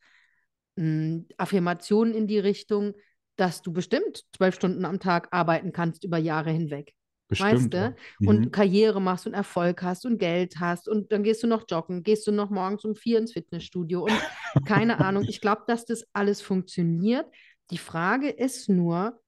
mh, 0.77 1.25
Affirmationen 1.37 2.15
in 2.15 2.27
die 2.27 2.39
Richtung, 2.39 2.95
dass 3.37 3.63
du 3.63 3.73
bestimmt 3.73 4.25
zwölf 4.37 4.55
Stunden 4.55 4.85
am 4.85 5.01
Tag 5.01 5.29
arbeiten 5.33 5.73
kannst 5.73 6.05
über 6.05 6.19
Jahre 6.19 6.51
hinweg. 6.51 6.95
Weißt 7.29 7.71
Bestimmt. 7.71 7.75
du? 7.75 7.79
ja. 7.79 8.29
Und 8.29 8.47
Mhm. 8.47 8.51
Karriere 8.51 9.01
machst 9.01 9.27
und 9.27 9.35
Erfolg 9.35 9.83
hast 9.83 10.05
und 10.07 10.19
Geld 10.19 10.61
hast 10.61 10.89
und 10.89 11.11
dann 11.11 11.23
gehst 11.23 11.43
du 11.43 11.47
noch 11.47 11.65
joggen, 11.69 12.03
gehst 12.03 12.27
du 12.27 12.33
noch 12.33 12.51
morgens 12.51 12.85
um 12.85 12.95
vier 12.95 13.19
ins 13.19 13.33
Fitnessstudio 13.33 14.05
und 14.05 14.21
keine 14.67 14.99
Ahnung. 15.01 15.25
Ich 15.29 15.41
glaube, 15.41 15.63
dass 15.67 15.85
das 15.87 16.05
alles 16.13 16.41
funktioniert. 16.43 17.27
Die 17.71 17.79
Frage 17.79 18.29
ist 18.29 18.69
nur, 18.69 19.21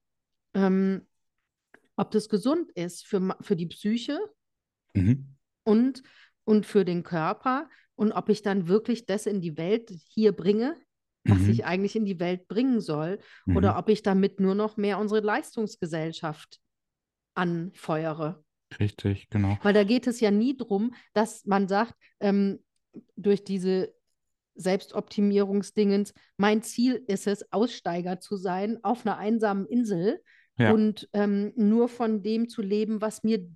ähm, 0.53 1.07
ob 1.95 2.11
das 2.11 2.29
gesund 2.29 2.71
ist 2.73 3.05
für, 3.07 3.35
für 3.41 3.55
die 3.55 3.65
Psyche 3.67 4.19
Mhm. 4.93 5.35
und, 5.63 6.03
und 6.43 6.65
für 6.65 6.85
den 6.85 7.03
Körper 7.03 7.69
und 7.95 8.11
ob 8.11 8.29
ich 8.29 8.41
dann 8.43 8.67
wirklich 8.67 9.05
das 9.05 9.25
in 9.25 9.41
die 9.41 9.57
Welt 9.57 9.89
hier 10.09 10.31
bringe, 10.33 10.75
was 11.25 11.39
Mhm. 11.39 11.49
ich 11.49 11.65
eigentlich 11.65 11.95
in 11.95 12.05
die 12.05 12.19
Welt 12.19 12.47
bringen 12.47 12.79
soll, 12.79 13.19
Mhm. 13.45 13.57
oder 13.57 13.77
ob 13.77 13.89
ich 13.89 14.03
damit 14.03 14.39
nur 14.39 14.55
noch 14.55 14.77
mehr 14.77 14.99
unsere 14.99 15.21
Leistungsgesellschaft 15.21 16.59
anfeuere. 17.37 18.43
Richtig, 18.79 19.29
genau. 19.29 19.57
Weil 19.63 19.73
da 19.73 19.83
geht 19.83 20.07
es 20.07 20.19
ja 20.19 20.29
nie 20.31 20.57
drum, 20.57 20.93
dass 21.13 21.45
man 21.45 21.67
sagt, 21.67 21.93
ähm, 22.19 22.59
durch 23.15 23.43
diese 23.43 23.93
Selbstoptimierungsdingens, 24.55 26.13
mein 26.37 26.61
Ziel 26.63 27.03
ist 27.07 27.27
es, 27.27 27.51
Aussteiger 27.51 28.19
zu 28.19 28.35
sein 28.37 28.77
auf 28.83 29.05
einer 29.05 29.17
einsamen 29.17 29.65
Insel 29.67 30.21
Ja. 30.57 30.71
und 30.73 31.07
ähm, 31.13 31.53
nur 31.55 31.87
von 31.87 32.23
dem 32.23 32.49
zu 32.49 32.61
leben, 32.61 32.99
was 33.01 33.23
mir 33.23 33.47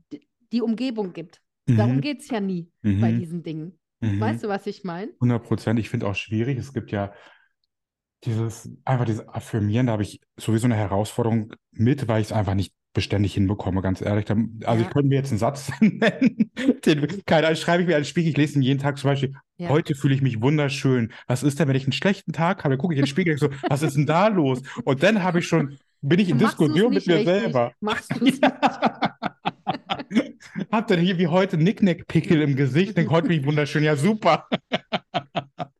die 0.51 0.61
Umgebung 0.61 1.13
gibt. 1.13 1.41
Darum 1.65 1.95
Mhm. 1.97 2.01
geht 2.01 2.19
es 2.21 2.29
ja 2.29 2.39
nie 2.39 2.69
bei 2.83 3.11
Mhm. 3.11 3.19
diesen 3.19 3.43
Dingen. 3.43 3.79
Mhm. 4.01 4.19
Weißt 4.19 4.43
du, 4.43 4.47
was 4.49 4.67
ich 4.67 4.83
meine? 4.83 5.11
100 5.19 5.43
Prozent. 5.43 5.79
Ich 5.79 5.89
finde 5.89 6.07
auch 6.07 6.15
schwierig. 6.15 6.57
Es 6.57 6.73
gibt 6.73 6.91
ja 6.91 7.13
dieses, 8.23 8.69
einfach 8.85 9.05
dieses 9.05 9.27
Affirmieren, 9.27 9.87
da 9.87 9.93
habe 9.93 10.03
ich 10.03 10.21
sowieso 10.37 10.65
eine 10.65 10.75
Herausforderung 10.75 11.53
mit, 11.71 12.07
weil 12.07 12.21
ich 12.21 12.27
es 12.27 12.33
einfach 12.33 12.53
nicht 12.53 12.73
beständig 12.93 13.33
hinbekomme, 13.33 13.81
ganz 13.81 14.01
ehrlich. 14.01 14.29
Also 14.29 14.41
ich 14.43 14.87
Ja. 14.87 14.89
könnte 14.91 15.07
mir 15.07 15.15
jetzt 15.15 15.29
einen 15.31 15.39
Satz 15.39 15.71
nennen, 15.81 16.51
den 16.85 17.07
keine 17.25 17.47
Ahnung, 17.47 17.57
schreibe 17.57 17.83
ich 17.83 17.87
mir 17.87 17.95
als 17.95 18.07
Spiegel, 18.09 18.29
ich 18.31 18.37
lese 18.37 18.55
ihn 18.59 18.61
jeden 18.61 18.79
Tag 18.79 18.97
zum 18.97 19.09
Beispiel, 19.09 19.33
Ja. 19.57 19.69
heute 19.69 19.95
fühle 19.95 20.13
ich 20.15 20.21
mich 20.21 20.41
wunderschön. 20.41 21.11
Was 21.27 21.43
ist 21.43 21.59
denn, 21.59 21.67
wenn 21.67 21.75
ich 21.75 21.83
einen 21.83 21.93
schlechten 21.93 22.33
Tag 22.33 22.63
habe? 22.63 22.77
Gucke 22.77 22.93
ich 22.93 22.99
in 22.99 23.05
den 23.05 23.09
Spiegel 23.09 23.33
und 23.33 23.39
so, 23.39 23.49
was 23.69 23.81
ist 23.81 23.95
denn 23.95 24.05
da 24.05 24.27
los? 24.27 24.61
Und 24.83 25.03
dann 25.03 25.23
habe 25.23 25.39
ich 25.39 25.47
schon, 25.47 25.77
bin 26.01 26.19
ich 26.19 26.29
in 26.29 26.37
Machst 26.37 26.59
Diskussion 26.59 26.93
mit 26.93 27.07
mir 27.07 27.17
richtig? 27.17 27.33
selber. 27.33 27.71
Machst 27.79 28.13
du 28.19 28.23
nicht? 28.23 28.43
Hab 30.71 30.87
dann 30.87 30.99
hier 30.99 31.17
wie 31.17 31.27
heute 31.27 31.57
Nicknack-Pickel 31.57 32.41
im 32.41 32.55
Gesicht, 32.55 32.97
denk 32.97 33.09
heute 33.09 33.27
bin 33.27 33.39
ich 33.39 33.45
wunderschön, 33.45 33.83
ja 33.83 33.95
super. 33.95 34.47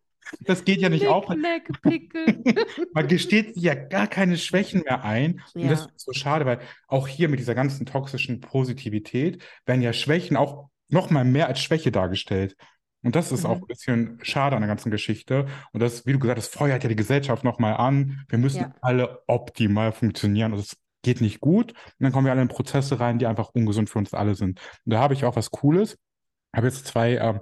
Das 0.41 0.63
geht 0.65 0.81
ja 0.81 0.89
nicht 0.89 1.07
auf. 1.07 1.27
Nicknack-Pickel. 1.29 2.43
Man 2.93 3.07
gesteht 3.07 3.53
sich 3.55 3.63
ja 3.63 3.75
gar 3.75 4.07
keine 4.07 4.37
Schwächen 4.37 4.81
mehr 4.81 5.03
ein. 5.03 5.41
Und 5.53 5.69
das 5.69 5.81
Ja. 5.81 5.85
ist 5.87 5.99
so 5.99 6.13
schade, 6.13 6.45
weil 6.45 6.59
auch 6.87 7.07
hier 7.07 7.29
mit 7.29 7.39
dieser 7.39 7.55
ganzen 7.55 7.85
toxischen 7.85 8.41
Positivität 8.41 9.43
werden 9.65 9.81
ja 9.81 9.93
Schwächen 9.93 10.37
auch 10.37 10.69
noch 10.89 11.09
mal 11.09 11.23
mehr 11.25 11.47
als 11.47 11.61
Schwäche 11.61 11.91
dargestellt. 11.91 12.55
Und 13.03 13.15
das 13.15 13.31
ist 13.31 13.45
auch 13.45 13.55
Mhm. 13.57 13.63
ein 13.63 13.67
bisschen 13.67 14.19
schade 14.21 14.55
an 14.55 14.61
der 14.61 14.67
ganzen 14.67 14.91
Geschichte. 14.91 15.47
Und 15.73 15.79
das, 15.81 16.05
wie 16.05 16.13
du 16.13 16.19
gesagt 16.19 16.37
hast, 16.39 16.53
feuert 16.53 16.83
ja 16.83 16.89
die 16.89 16.95
Gesellschaft 16.95 17.43
noch 17.43 17.57
mal 17.59 17.73
an. 17.73 18.23
Wir 18.29 18.37
müssen 18.37 18.61
Ja. 18.61 18.75
alle 18.81 19.23
optimal 19.27 19.91
funktionieren. 19.91 20.53
Und 20.53 20.59
es 20.59 20.77
geht 21.03 21.19
nicht 21.19 21.39
gut. 21.39 21.71
Und 21.71 21.77
dann 21.99 22.11
kommen 22.11 22.25
wir 22.25 22.31
alle 22.31 22.43
in 22.43 22.47
Prozesse 22.47 22.99
rein, 22.99 23.17
die 23.17 23.25
einfach 23.25 23.49
ungesund 23.53 23.89
für 23.89 23.97
uns 23.97 24.13
alle 24.13 24.35
sind. 24.35 24.59
Und 24.85 24.93
da 24.93 24.99
habe 24.99 25.15
ich 25.15 25.25
auch 25.25 25.35
was 25.35 25.49
Cooles. 25.49 25.93
Ich 25.93 26.57
habe 26.57 26.67
jetzt 26.67 26.85
zwei 26.85 27.15
ähm, 27.15 27.39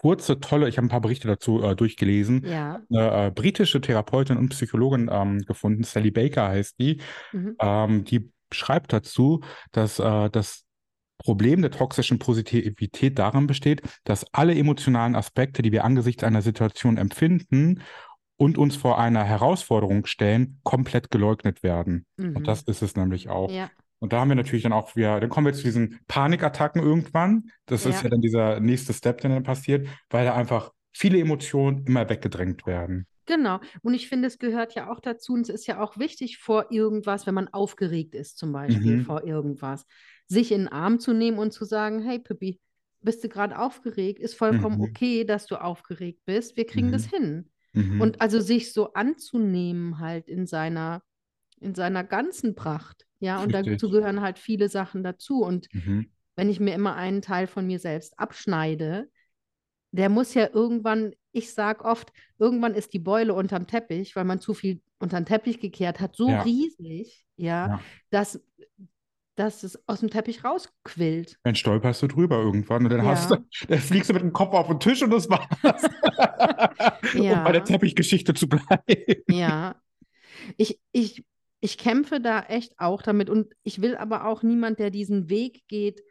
kurze, 0.00 0.38
tolle, 0.38 0.68
ich 0.68 0.76
habe 0.76 0.86
ein 0.86 0.90
paar 0.90 1.00
Berichte 1.00 1.26
dazu 1.26 1.62
äh, 1.62 1.74
durchgelesen 1.74 2.44
Ja. 2.46 2.80
eine 2.90 3.26
äh, 3.26 3.30
britische 3.30 3.80
Therapeutin 3.80 4.36
und 4.36 4.50
Psychologin 4.50 5.10
ähm, 5.12 5.40
gefunden, 5.40 5.82
Sally 5.82 6.10
Baker 6.10 6.48
heißt 6.48 6.78
die. 6.78 7.00
Mhm. 7.32 7.56
Ähm, 7.60 8.04
die 8.04 8.30
schreibt 8.52 8.92
dazu, 8.92 9.42
dass 9.72 9.98
äh, 9.98 10.30
das 10.30 10.64
Problem 11.18 11.62
der 11.62 11.72
toxischen 11.72 12.20
Positivität 12.20 13.18
darin 13.18 13.48
besteht, 13.48 13.82
dass 14.04 14.24
alle 14.32 14.54
emotionalen 14.54 15.16
Aspekte, 15.16 15.62
die 15.62 15.72
wir 15.72 15.84
angesichts 15.84 16.22
einer 16.22 16.42
Situation 16.42 16.96
empfinden 16.96 17.82
und 18.36 18.56
uns 18.56 18.76
vor 18.76 19.00
einer 19.00 19.24
Herausforderung 19.24 20.06
stellen, 20.06 20.60
komplett 20.62 21.10
geleugnet 21.10 21.64
werden. 21.64 22.06
Mhm. 22.16 22.36
Und 22.36 22.46
das 22.46 22.62
ist 22.62 22.82
es 22.82 22.94
nämlich 22.94 23.28
auch. 23.28 23.50
Ja. 23.50 23.68
Und 24.00 24.12
da 24.12 24.20
haben 24.20 24.28
wir 24.28 24.36
natürlich 24.36 24.62
dann 24.62 24.72
auch 24.72 24.94
wieder, 24.96 25.18
dann 25.20 25.28
kommen 25.28 25.46
wir 25.46 25.54
zu 25.54 25.62
diesen 25.64 25.98
Panikattacken 26.06 26.82
irgendwann. 26.82 27.50
Das 27.66 27.84
ist 27.86 27.96
Ja. 27.98 28.04
ja 28.04 28.10
dann 28.10 28.20
dieser 28.20 28.60
nächste 28.60 28.92
Step, 28.92 29.20
der 29.20 29.30
dann 29.30 29.42
passiert, 29.42 29.88
weil 30.10 30.24
da 30.24 30.34
einfach 30.34 30.72
viele 30.92 31.18
Emotionen 31.18 31.84
immer 31.86 32.08
weggedrängt 32.08 32.66
werden. 32.66 33.06
Genau. 33.26 33.60
Und 33.82 33.92
ich 33.94 34.08
finde, 34.08 34.26
es 34.28 34.38
gehört 34.38 34.74
ja 34.74 34.90
auch 34.90 35.00
dazu, 35.00 35.34
und 35.34 35.42
es 35.42 35.48
ist 35.50 35.66
ja 35.66 35.80
auch 35.80 35.98
wichtig 35.98 36.38
vor 36.38 36.72
irgendwas, 36.72 37.26
wenn 37.26 37.34
man 37.34 37.48
aufgeregt 37.48 38.14
ist, 38.14 38.38
zum 38.38 38.52
Beispiel 38.52 38.98
Mhm. 38.98 39.04
vor 39.04 39.24
irgendwas, 39.24 39.84
sich 40.26 40.50
in 40.52 40.62
den 40.62 40.68
Arm 40.68 40.98
zu 40.98 41.12
nehmen 41.12 41.38
und 41.38 41.52
zu 41.52 41.64
sagen, 41.66 42.00
hey 42.02 42.18
Pippi, 42.18 42.58
bist 43.00 43.22
du 43.22 43.28
gerade 43.28 43.58
aufgeregt? 43.58 44.18
Ist 44.18 44.34
vollkommen 44.34 44.76
Mhm. 44.78 44.82
okay, 44.84 45.24
dass 45.24 45.46
du 45.46 45.56
aufgeregt 45.56 46.20
bist. 46.24 46.56
Wir 46.56 46.66
kriegen 46.66 46.90
das 46.90 47.06
Mhm. 47.06 47.16
hin. 47.16 47.50
Mhm. 47.74 48.00
Und 48.00 48.20
also 48.22 48.40
sich 48.40 48.72
so 48.72 48.92
anzunehmen 48.94 49.98
halt 49.98 50.26
in 50.28 50.46
seiner, 50.46 51.02
in 51.60 51.74
seiner 51.74 52.04
ganzen 52.04 52.54
Pracht. 52.54 53.04
Ja, 53.20 53.42
und 53.42 53.54
Richtig. 53.54 53.74
dazu 53.74 53.90
gehören 53.90 54.20
halt 54.20 54.38
viele 54.38 54.68
Sachen 54.68 55.02
dazu. 55.02 55.42
Und 55.42 55.66
Mhm. 55.72 56.10
wenn 56.36 56.48
ich 56.48 56.60
mir 56.60 56.74
immer 56.74 56.94
einen 56.94 57.22
Teil 57.22 57.46
von 57.46 57.66
mir 57.66 57.78
selbst 57.78 58.18
abschneide, 58.18 59.08
der 59.90 60.08
muss 60.08 60.34
ja 60.34 60.48
irgendwann, 60.52 61.12
ich 61.32 61.52
sag 61.54 61.84
oft, 61.84 62.12
irgendwann 62.38 62.74
ist 62.74 62.92
die 62.92 62.98
Beule 62.98 63.34
unterm 63.34 63.66
Teppich, 63.66 64.14
weil 64.16 64.24
man 64.24 64.40
zu 64.40 64.54
viel 64.54 64.80
unter 64.98 65.18
den 65.20 65.26
Teppich 65.26 65.60
gekehrt 65.60 66.00
hat, 66.00 66.14
so 66.16 66.28
Ja. 66.28 66.42
riesig, 66.42 67.24
ja, 67.36 67.66
Ja. 67.68 67.80
dass, 68.10 68.40
dass 69.36 69.62
es 69.62 69.80
aus 69.88 70.00
dem 70.00 70.10
Teppich 70.10 70.44
rausquillt. 70.44 71.38
Dann 71.44 71.54
stolperst 71.54 72.02
du 72.02 72.08
drüber 72.08 72.36
irgendwann 72.38 72.84
und 72.84 72.90
dann 72.90 73.04
hast 73.04 73.30
du, 73.30 73.36
Ja. 73.36 73.40
dann 73.68 73.78
fliegst 73.78 74.10
du 74.10 74.14
mit 74.14 74.22
dem 74.22 74.32
Kopf 74.32 74.52
auf 74.52 74.66
den 74.68 74.80
Tisch 74.80 75.02
und 75.02 75.10
das 75.10 75.28
war's. 75.30 75.48
Um 77.14 77.44
bei 77.44 77.52
der 77.52 77.60
Ja. 77.60 77.60
Teppichgeschichte 77.60 78.34
zu 78.34 78.48
bleiben. 78.48 79.22
Ja. 79.28 79.80
Ich, 80.56 80.78
ich, 80.92 81.24
ich 81.60 81.78
kämpfe 81.78 82.20
da 82.20 82.40
echt 82.42 82.78
auch 82.78 83.02
damit 83.02 83.30
und 83.30 83.54
ich 83.64 83.80
will 83.80 83.96
aber 83.96 84.26
auch 84.26 84.42
niemand, 84.42 84.78
der 84.78 84.90
diesen 84.90 85.28
Weg 85.28 85.64
geht, 85.68 86.02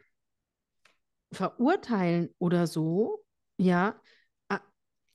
verurteilen 1.32 2.30
oder 2.38 2.66
so. 2.66 3.24
Ja. 3.58 4.00
Ah, 4.48 4.60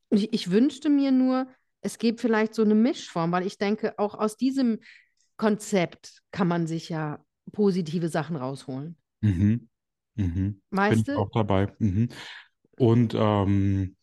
Ich, 0.09 0.33
ich 0.33 0.51
wünschte 0.51 0.89
mir 0.89 1.11
nur, 1.11 1.47
es 1.81 1.97
gäbe 1.97 2.17
vielleicht 2.19 2.55
so 2.55 2.61
eine 2.63 2.75
Mischform, 2.75 3.31
weil 3.31 3.45
ich 3.47 3.57
denke, 3.57 3.97
auch 3.99 4.15
aus 4.15 4.37
diesem 4.37 4.79
Konzept 5.37 6.21
kann 6.31 6.47
man 6.47 6.67
sich 6.67 6.89
ja 6.89 7.23
positive 7.51 8.09
Sachen 8.09 8.35
rausholen. 8.35 8.97
Mhm. 9.21 9.69
Mhm. 10.15 10.61
Bin 10.87 10.99
Weißt 10.99 11.01
ich 11.01 11.07
du? 11.07 11.17
auch 11.17 11.29
dabei. 11.31 11.73
Mhm. 11.79 12.09
Und 12.77 13.15
ähm, 13.15 13.95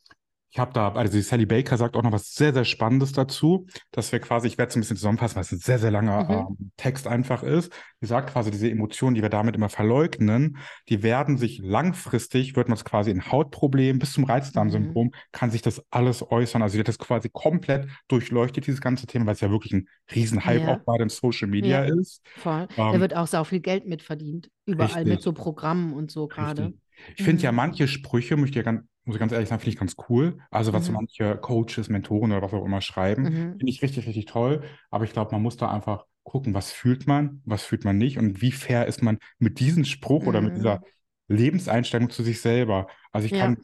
ich 0.53 0.59
habe 0.59 0.73
da, 0.73 0.93
also 0.93 1.13
die 1.13 1.23
Sally 1.23 1.47
Baker 1.47 1.77
sagt 1.77 1.97
auch 1.97 2.03
noch 2.03 2.11
was 2.13 2.35
sehr, 2.35 2.53
sehr 2.53 2.65
Spannendes 2.65 3.13
dazu, 3.13 3.67
dass 3.93 4.11
wir 4.11 4.19
quasi, 4.19 4.49
ich 4.49 4.59
werde 4.59 4.71
es 4.71 4.77
ein 4.77 4.81
bisschen 4.81 4.97
zusammenfassen, 4.97 5.37
weil 5.37 5.43
es 5.43 5.53
ein 5.53 5.59
sehr, 5.59 5.79
sehr 5.79 5.91
langer 5.93 6.27
Mhm. 6.29 6.57
ähm, 6.59 6.71
Text 6.77 7.07
einfach 7.07 7.43
ist. 7.45 7.73
Die 8.03 8.07
sagt 8.07 8.31
quasi, 8.33 8.51
diese 8.51 8.69
Emotionen, 8.71 9.15
die 9.15 9.23
wir 9.23 9.29
damit 9.29 9.55
immer 9.55 9.69
verleugnen, 9.69 10.57
die 10.89 11.03
werden 11.05 11.39
sich 11.39 11.59
langfristig, 11.63 12.57
wird 12.57 12.69
man 12.69 12.77
es 12.77 12.85
quasi 12.85 13.11
in 13.11 13.31
Hautproblemen 13.31 13.99
bis 14.01 14.13
zum 14.13 14.25
Reizdarmsyndrom, 14.25 15.13
kann 15.33 15.51
sich 15.51 15.63
das 15.63 15.83
alles 15.91 16.29
äußern. 16.31 16.63
Also 16.63 16.75
die 16.75 16.81
hat 16.81 16.89
das 16.89 16.99
quasi 16.99 17.29
komplett 17.31 17.87
durchleuchtet, 18.09 18.67
dieses 18.67 18.81
ganze 18.81 19.07
Thema, 19.07 19.27
weil 19.27 19.35
es 19.35 19.41
ja 19.41 19.51
wirklich 19.51 19.73
ein 19.73 19.89
Riesenhype 20.15 20.63
Ja. 20.63 20.69
auch 20.69 20.85
gerade 20.85 21.05
in 21.05 21.09
Social 21.11 21.49
Media 21.49 21.85
Ja. 21.85 21.95
ist. 22.01 22.23
Voll. 22.35 22.67
Da 22.77 22.93
Ähm, 22.95 23.01
wird 23.01 23.15
auch 23.15 23.27
sau 23.27 23.45
viel 23.45 23.61
Geld 23.61 23.87
mit 23.87 24.03
verdient. 24.03 24.51
Überall 24.67 25.05
mit 25.05 25.21
Richtig. 25.21 25.25
so 25.25 25.33
Programmen 25.33 25.93
und 25.93 26.11
so 26.11 26.27
gerade. 26.29 26.73
Ich 27.17 27.23
finde 27.23 27.43
ja 27.43 27.51
Mhm. 27.51 27.57
manche 27.57 27.89
Sprüche, 27.89 28.37
muss 28.37 28.51
ich, 28.51 28.55
ja 28.55 28.63
ganz, 28.63 28.83
muss 29.05 29.17
ich 29.17 29.21
ganz 29.21 29.33
ehrlich 29.33 29.49
sagen, 29.49 29.61
finde 29.61 29.73
ich 29.75 29.79
ganz 29.81 29.97
cool. 30.09 30.39
Also 30.51 30.73
was 30.73 30.89
Mhm. 30.89 30.95
manche 30.95 31.37
Coaches, 31.37 31.89
Mentoren 31.89 32.33
oder 32.33 32.43
was 32.43 32.53
auch 32.53 32.65
immer 32.65 32.81
schreiben, 32.81 33.25
Mhm. 33.25 33.59
finde 33.59 33.69
ich 33.71 33.83
richtig, 33.83 34.07
richtig 34.07 34.27
toll. 34.27 34.63
Aber 34.91 35.05
ich 35.05 35.13
glaube, 35.13 35.33
man 35.33 35.43
muss 35.43 35.57
da 35.57 35.71
einfach 35.71 36.05
gucken, 36.23 36.55
was 36.55 36.71
fühlt 36.73 37.07
man, 37.07 37.43
was 37.45 37.63
fühlt 37.65 37.85
man 37.85 37.97
nicht 37.99 38.19
und 38.19 38.41
wie 38.43 38.53
fair 38.53 38.87
ist 38.87 39.03
man 39.03 39.19
mit 39.39 39.59
diesem 39.59 39.85
Spruch 39.85 40.27
oder 40.27 40.41
mit 40.41 40.53
Mhm. 40.53 40.57
dieser 40.57 40.81
Lebenseinstellung 41.29 42.11
zu 42.11 42.23
sich 42.23 42.41
selber. 42.41 42.89
Also 43.13 43.27
ich 43.27 43.33
Ja. 43.33 43.41
kann 43.41 43.59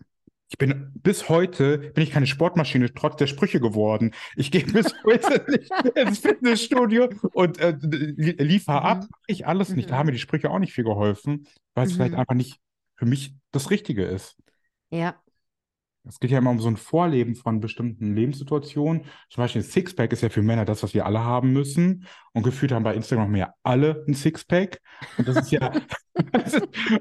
Ich 0.49 0.59
bin 0.59 0.93
bis 0.95 1.28
heute 1.28 1.78
bin 1.78 2.05
ich 2.05 2.12
keine 2.12 2.28
Sportmaschine 2.28 2.95
trotz 2.95 3.16
der 3.16 3.26
Sprüche 3.26 3.59
geworden. 3.59 4.12
Ich 4.37 4.53
gehe 4.53 4.62
bis 4.64 4.95
heute 5.05 5.45
nicht 5.51 5.72
ins 5.97 6.18
Fitnessstudio 6.20 7.09
und 7.32 7.59
äh, 7.59 7.76
liefer 7.80 8.82
ab. 8.84 9.03
Mhm. 9.03 9.09
Ich 9.26 9.47
alles 9.49 9.74
nicht. 9.74 9.91
Da 9.91 9.95
Mhm. 9.95 9.99
haben 9.99 10.07
mir 10.07 10.12
die 10.12 10.20
Sprüche 10.20 10.49
auch 10.51 10.61
nicht 10.61 10.72
viel 10.72 10.84
geholfen, 10.84 11.49
weil 11.74 11.87
es 11.87 11.93
vielleicht 11.95 12.12
Mhm. 12.12 12.20
einfach 12.20 12.34
nicht 12.37 12.61
für 12.95 13.07
mich 13.07 13.34
das 13.51 13.70
Richtige 13.70 14.05
ist. 14.05 14.37
Ja, 14.91 15.20
Es 16.09 16.18
geht 16.20 16.30
ja 16.30 16.38
immer 16.38 16.50
um 16.50 16.61
so 16.61 16.68
ein 16.68 16.76
Vorleben 16.76 17.34
von 17.34 17.61
bestimmten 17.61 18.14
Lebenssituationen. 18.14 19.02
Zum 19.30 19.42
Beispiel 19.42 19.62
ein 19.62 19.64
Sixpack 19.64 20.12
ist 20.12 20.22
ja 20.22 20.28
für 20.28 20.42
Männer 20.42 20.64
das, 20.64 20.82
was 20.82 20.94
wir 20.94 21.04
alle 21.07 21.22
haben 21.24 21.52
müssen. 21.52 22.07
Und 22.32 22.42
gefühlt 22.42 22.72
haben 22.72 22.84
bei 22.84 22.94
Instagram 22.94 23.34
ja 23.36 23.52
alle 23.62 24.04
ein 24.07 24.14
Sixpack. 24.14 24.80
Und 25.18 25.26
das 25.28 25.36
ist 25.36 25.50
ja, 25.52 25.72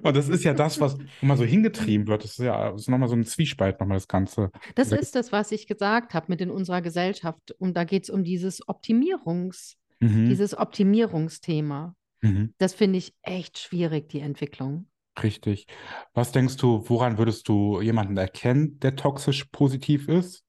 und 0.03 0.15
das 0.17 0.29
ist 0.29 0.43
ja 0.43 0.53
das, 0.53 0.79
was 0.79 0.97
man 1.21 1.37
so 1.37 1.43
hingetrieben 1.43 2.07
wird. 2.07 2.23
Das 2.23 2.31
ist 2.31 2.39
ja 2.45 2.71
das 2.71 2.81
ist 2.81 2.89
nochmal 2.89 3.09
so 3.09 3.15
ein 3.15 3.25
Zwiespalt, 3.25 3.79
nochmal 3.79 3.97
das 3.97 4.07
Ganze. 4.07 4.51
das 4.75 4.89
Da- 4.89 4.95
ist 4.97 5.15
das, 5.15 5.31
was 5.31 5.51
ich 5.51 5.67
gesagt 5.67 6.13
habe 6.13 6.25
mit 6.29 6.41
in 6.41 6.49
unserer 6.49 6.81
Gesellschaft. 6.81 7.51
Und 7.59 7.75
da 7.77 7.83
geht 7.83 8.03
es 8.03 8.09
um 8.09 8.23
dieses 8.23 8.67
Optimierungs, 8.67 9.77
Mhm. 10.01 10.27
dieses 10.27 10.57
Optimierungsthema. 10.57 11.95
Mhm. 12.21 12.53
Das 12.57 12.73
finde 12.73 12.97
ich 12.97 13.13
echt 13.21 13.59
schwierig, 13.59 14.09
die 14.09 14.19
Entwicklung. 14.19 14.87
Richtig. 15.21 15.67
Was 16.13 16.31
denkst 16.31 16.57
du, 16.57 16.83
woran 16.87 17.17
würdest 17.17 17.47
du 17.47 17.81
jemanden 17.81 18.17
erkennen, 18.17 18.79
der 18.79 18.95
toxisch 18.95 19.45
positiv 19.45 20.09
ist? 20.09 20.43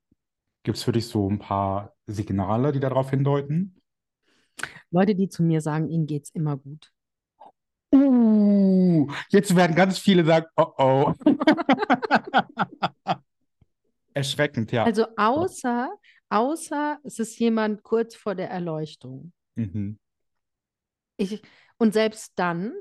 Gibt 0.64 0.78
es 0.78 0.84
für 0.84 0.92
dich 0.92 1.06
so 1.06 1.30
ein 1.30 1.38
paar 1.38 1.94
Signale, 2.06 2.72
die 2.72 2.80
darauf 2.80 3.10
hindeuten? 3.10 3.80
Leute, 4.90 5.14
die 5.14 5.28
zu 5.28 5.42
mir 5.42 5.60
sagen, 5.60 5.88
ihnen 5.88 6.06
geht 6.06 6.24
es 6.24 6.30
immer 6.30 6.56
gut. 6.56 6.90
Uh, 7.94 9.06
jetzt 9.30 9.54
werden 9.54 9.76
ganz 9.76 9.98
viele 9.98 10.24
sagen, 10.24 10.46
oh 10.56 10.72
oh. 10.78 11.12
Erschreckend, 14.14 14.72
ja. 14.72 14.84
Also 14.84 15.06
außer, 15.16 15.90
außer 16.30 16.98
es 17.04 17.18
ist 17.18 17.38
jemand 17.38 17.82
kurz 17.82 18.16
vor 18.16 18.34
der 18.34 18.50
Erleuchtung. 18.50 19.32
Mhm. 19.54 19.98
Ich, 21.16 21.42
und 21.78 21.92
selbst 21.92 22.32
dann 22.36 22.72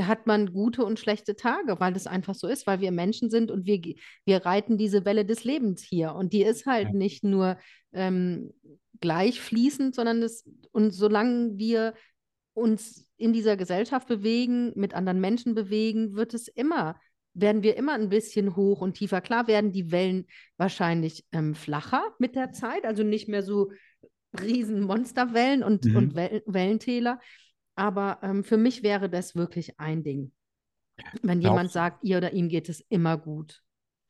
hat 0.00 0.26
man 0.26 0.52
gute 0.52 0.84
und 0.84 0.98
schlechte 0.98 1.36
Tage, 1.36 1.78
weil 1.80 1.92
das 1.92 2.06
einfach 2.06 2.34
so 2.34 2.46
ist, 2.48 2.66
weil 2.66 2.80
wir 2.80 2.92
Menschen 2.92 3.30
sind 3.30 3.50
und 3.50 3.66
wir, 3.66 3.80
wir 4.24 4.44
reiten 4.46 4.78
diese 4.78 5.04
Welle 5.04 5.24
des 5.24 5.44
Lebens 5.44 5.82
hier. 5.82 6.14
Und 6.14 6.32
die 6.32 6.42
ist 6.42 6.66
halt 6.66 6.88
Ja. 6.88 6.94
nicht 6.94 7.24
nur 7.24 7.58
ähm, 7.92 8.52
gleich 9.00 9.40
fließend, 9.40 9.94
sondern 9.94 10.20
das, 10.20 10.44
und 10.72 10.92
solange 10.92 11.58
wir 11.58 11.94
uns 12.54 13.06
in 13.16 13.32
dieser 13.32 13.56
Gesellschaft 13.56 14.08
bewegen, 14.08 14.72
mit 14.74 14.94
anderen 14.94 15.20
Menschen 15.20 15.54
bewegen, 15.54 16.14
wird 16.14 16.34
es 16.34 16.48
immer, 16.48 16.96
werden 17.34 17.62
wir 17.62 17.76
immer 17.76 17.94
ein 17.94 18.08
bisschen 18.10 18.56
hoch 18.56 18.80
und 18.80 18.94
tiefer. 18.94 19.20
Klar 19.20 19.46
werden 19.46 19.72
die 19.72 19.90
Wellen 19.90 20.26
wahrscheinlich 20.58 21.24
ähm, 21.32 21.54
flacher 21.54 22.02
mit 22.18 22.34
der 22.36 22.52
Zeit, 22.52 22.84
also 22.84 23.02
nicht 23.02 23.28
mehr 23.28 23.42
so 23.42 23.70
riesen 24.40 24.80
Monsterwellen 24.82 25.62
und, 25.62 25.84
Mhm. 25.84 25.96
und 25.96 26.14
Wel 26.14 26.42
Wellentäler. 26.46 27.20
Aber 27.74 28.18
ähm, 28.22 28.44
für 28.44 28.56
mich 28.56 28.82
wäre 28.82 29.08
das 29.10 29.34
wirklich 29.34 29.78
ein 29.80 30.02
Ding. 30.04 30.32
Wenn 31.22 31.40
Glaubst 31.40 31.44
jemand 31.44 31.72
sagt, 31.72 32.04
ihr 32.04 32.18
oder 32.18 32.32
ihm 32.32 32.48
geht 32.48 32.68
es 32.68 32.80
immer 32.88 33.16
gut. 33.18 33.62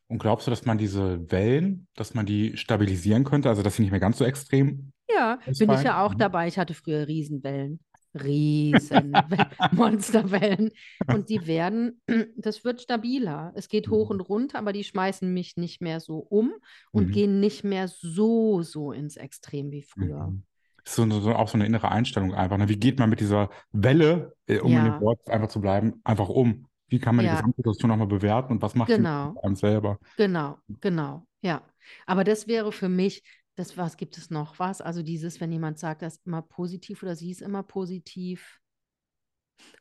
Und 0.08 0.18
glaubst 0.18 0.46
du, 0.46 0.50
dass 0.50 0.64
man 0.66 0.78
diese 0.78 1.30
Wellen, 1.30 1.86
dass 1.94 2.14
man 2.14 2.26
die 2.26 2.56
stabilisieren 2.56 3.24
könnte, 3.24 3.48
also 3.48 3.62
dass 3.62 3.76
sie 3.76 3.82
nicht 3.82 3.92
mehr 3.92 4.00
ganz 4.00 4.18
so 4.18 4.24
extrem 4.24 4.92
Ja, 5.08 5.38
bin 5.58 5.70
ich 5.70 5.82
ja 5.82 6.04
auch 6.04 6.14
Mhm. 6.14 6.18
dabei. 6.18 6.48
Ich 6.48 6.58
hatte 6.58 6.74
früher 6.74 7.06
Riesenwellen. 7.06 7.80
Riesen 8.14 9.26
Monsterwellen. 9.70 10.70
Und 11.08 11.28
die 11.30 11.46
werden, 11.46 12.00
das 12.36 12.64
wird 12.64 12.80
stabiler. 12.82 13.52
Es 13.56 13.68
geht 13.68 13.90
hoch 13.90 14.08
Mhm. 14.08 14.10
und 14.10 14.20
runter, 14.20 14.58
aber 14.58 14.72
die 14.72 14.84
schmeißen 14.84 15.32
mich 15.32 15.56
nicht 15.56 15.80
mehr 15.80 16.00
so 16.00 16.18
um 16.18 16.52
und 16.92 17.06
Mhm. 17.06 17.12
gehen 17.12 17.40
nicht 17.40 17.64
mehr 17.64 17.88
so, 17.88 18.62
so 18.62 18.92
ins 18.92 19.16
Extrem 19.16 19.70
wie 19.70 19.82
früher. 19.82 20.26
Mhm. 20.26 20.42
Ist 20.84 20.94
so, 20.96 21.08
so 21.20 21.34
auch 21.34 21.48
so 21.48 21.54
eine 21.54 21.66
innere 21.66 21.90
Einstellung 21.90 22.34
einfach. 22.34 22.58
Ne? 22.58 22.68
Wie 22.68 22.76
geht 22.78 22.98
man 22.98 23.10
mit 23.10 23.20
dieser 23.20 23.50
Welle, 23.72 24.34
äh, 24.46 24.58
um 24.58 24.76
in 24.78 24.84
Ja. 24.84 24.84
dem 24.84 24.98
Wort 25.00 25.28
einfach 25.28 25.48
zu 25.48 25.60
bleiben, 25.60 26.00
einfach 26.04 26.28
um? 26.28 26.66
Wie 26.88 26.98
kann 26.98 27.16
man 27.16 27.24
die 27.24 27.28
Ja. 27.28 27.30
Gesamtsituation 27.30 27.88
nochmal 27.88 28.06
bewerten 28.08 28.52
und 28.52 28.62
was 28.62 28.74
macht 28.74 28.90
Genau. 28.96 29.34
einem 29.42 29.56
selber? 29.56 29.98
Genau, 30.16 30.58
genau, 30.80 31.26
ja. 31.42 31.62
Aber 32.06 32.24
das 32.24 32.46
wäre 32.48 32.72
für 32.72 32.88
mich, 32.88 33.22
das, 33.56 33.76
was 33.76 33.96
gibt 33.96 34.18
es 34.18 34.30
noch? 34.30 34.58
Was? 34.58 34.80
Also 34.80 35.02
dieses, 35.02 35.40
wenn 35.40 35.52
jemand 35.52 35.78
sagt, 35.78 36.02
er 36.02 36.08
ist 36.08 36.26
immer 36.26 36.42
positiv 36.42 37.02
oder 37.02 37.16
sie 37.16 37.30
ist 37.30 37.42
immer 37.42 37.62
positiv. 37.62 38.60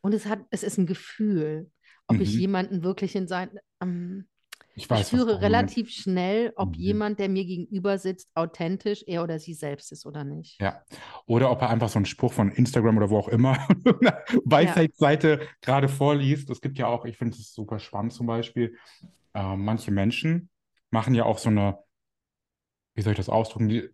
Und 0.02 0.14
es 0.14 0.26
hat, 0.26 0.40
es 0.50 0.62
ist 0.62 0.78
ein 0.78 0.86
Gefühl, 0.86 1.70
ob 2.06 2.20
ich 2.20 2.34
Mhm. 2.34 2.40
jemanden 2.40 2.82
wirklich 2.82 3.14
in 3.16 3.28
sein, 3.28 3.50
ähm, 3.80 4.28
Ich 4.74 4.88
ich 4.90 4.90
weiß, 4.90 5.12
was 5.12 5.20
spüre 5.20 5.38
du 5.38 5.40
meinst. 5.40 5.42
relativ 5.42 5.90
schnell, 5.90 6.52
ob 6.56 6.76
Mhm. 6.76 6.82
jemand, 6.82 7.18
der 7.20 7.28
mir 7.28 7.44
gegenüber 7.44 7.98
sitzt, 7.98 8.30
authentisch 8.34 9.04
er 9.06 9.22
oder 9.22 9.38
sie 9.38 9.54
selbst 9.54 9.92
ist 9.92 10.06
oder 10.06 10.24
nicht. 10.24 10.60
Ja. 10.60 10.82
Oder 11.26 11.50
ob 11.50 11.60
er 11.62 11.70
einfach 11.70 11.88
so 11.88 11.98
einen 11.98 12.06
Spruch 12.06 12.32
von 12.32 12.50
Instagram 12.50 12.96
oder 12.96 13.10
wo 13.10 13.18
auch 13.18 13.28
immer, 13.28 13.56
Weisheitsseite 14.44 15.46
gerade 15.60 15.88
vorliest. 15.88 16.50
Es 16.50 16.60
gibt 16.60 16.78
ja 16.78 16.86
auch, 16.86 17.04
ich 17.04 17.16
finde 17.18 17.36
es 17.36 17.52
super 17.52 17.78
spannend 17.78 18.12
zum 18.12 18.26
Beispiel, 18.26 18.76
äh, 19.34 19.56
manche 19.56 19.90
Menschen 19.90 20.48
machen 20.90 21.14
ja 21.14 21.24
auch 21.24 21.38
so 21.38 21.48
eine, 21.50 21.78
wie 22.94 23.02
soll 23.02 23.12
ich 23.12 23.16
das 23.18 23.28
ausdrücken, 23.28 23.68
die 23.68 23.88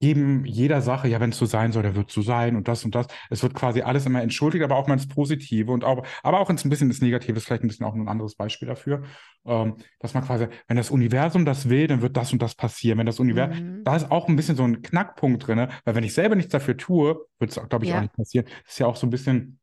geben 0.00 0.44
jeder 0.44 0.82
Sache, 0.82 1.08
ja, 1.08 1.20
wenn 1.20 1.30
es 1.30 1.38
so 1.38 1.46
sein 1.46 1.72
soll, 1.72 1.82
dann 1.82 1.94
wird 1.94 2.08
es 2.08 2.14
so 2.14 2.22
sein 2.22 2.54
und 2.56 2.68
das 2.68 2.84
und 2.84 2.94
das. 2.94 3.06
Es 3.30 3.42
wird 3.42 3.54
quasi 3.54 3.80
alles 3.82 4.04
immer 4.06 4.22
entschuldigt, 4.22 4.62
aber 4.62 4.76
auch 4.76 4.86
mal 4.88 4.94
ins 4.94 5.08
Positive 5.08 5.72
und 5.72 5.84
auch, 5.84 6.06
aber 6.22 6.40
auch 6.40 6.50
ins 6.50 6.64
ein 6.64 6.70
bisschen 6.70 6.88
ins 6.90 7.00
Negative, 7.00 7.36
ist 7.36 7.46
vielleicht 7.46 7.62
ein 7.64 7.68
bisschen 7.68 7.86
auch 7.86 7.94
ein 7.94 8.08
anderes 8.08 8.34
Beispiel 8.34 8.68
dafür, 8.68 9.02
ähm, 9.46 9.76
dass 9.98 10.12
man 10.14 10.24
quasi, 10.24 10.48
wenn 10.68 10.76
das 10.76 10.90
Universum 10.90 11.44
das 11.44 11.68
will, 11.68 11.86
dann 11.86 12.02
wird 12.02 12.16
das 12.16 12.32
und 12.32 12.42
das 12.42 12.54
passieren. 12.54 12.98
Wenn 12.98 13.06
das 13.06 13.20
Universum, 13.20 13.78
Mhm. 13.78 13.84
da 13.84 13.96
ist 13.96 14.10
auch 14.10 14.28
ein 14.28 14.36
bisschen 14.36 14.56
so 14.56 14.64
ein 14.64 14.82
Knackpunkt 14.82 15.46
drin, 15.46 15.68
weil 15.84 15.94
wenn 15.94 16.04
ich 16.04 16.12
selber 16.14 16.34
nichts 16.36 16.52
dafür 16.52 16.76
tue, 16.76 17.18
wird 17.38 17.56
es, 17.56 17.68
glaube 17.68 17.84
ich, 17.84 17.90
Ja. 17.90 17.98
auch 17.98 18.02
nicht 18.02 18.12
passieren. 18.14 18.46
Das 18.64 18.72
ist 18.72 18.78
ja 18.78 18.86
auch 18.86 18.96
so 18.96 19.06
ein 19.06 19.10
bisschen 19.10 19.58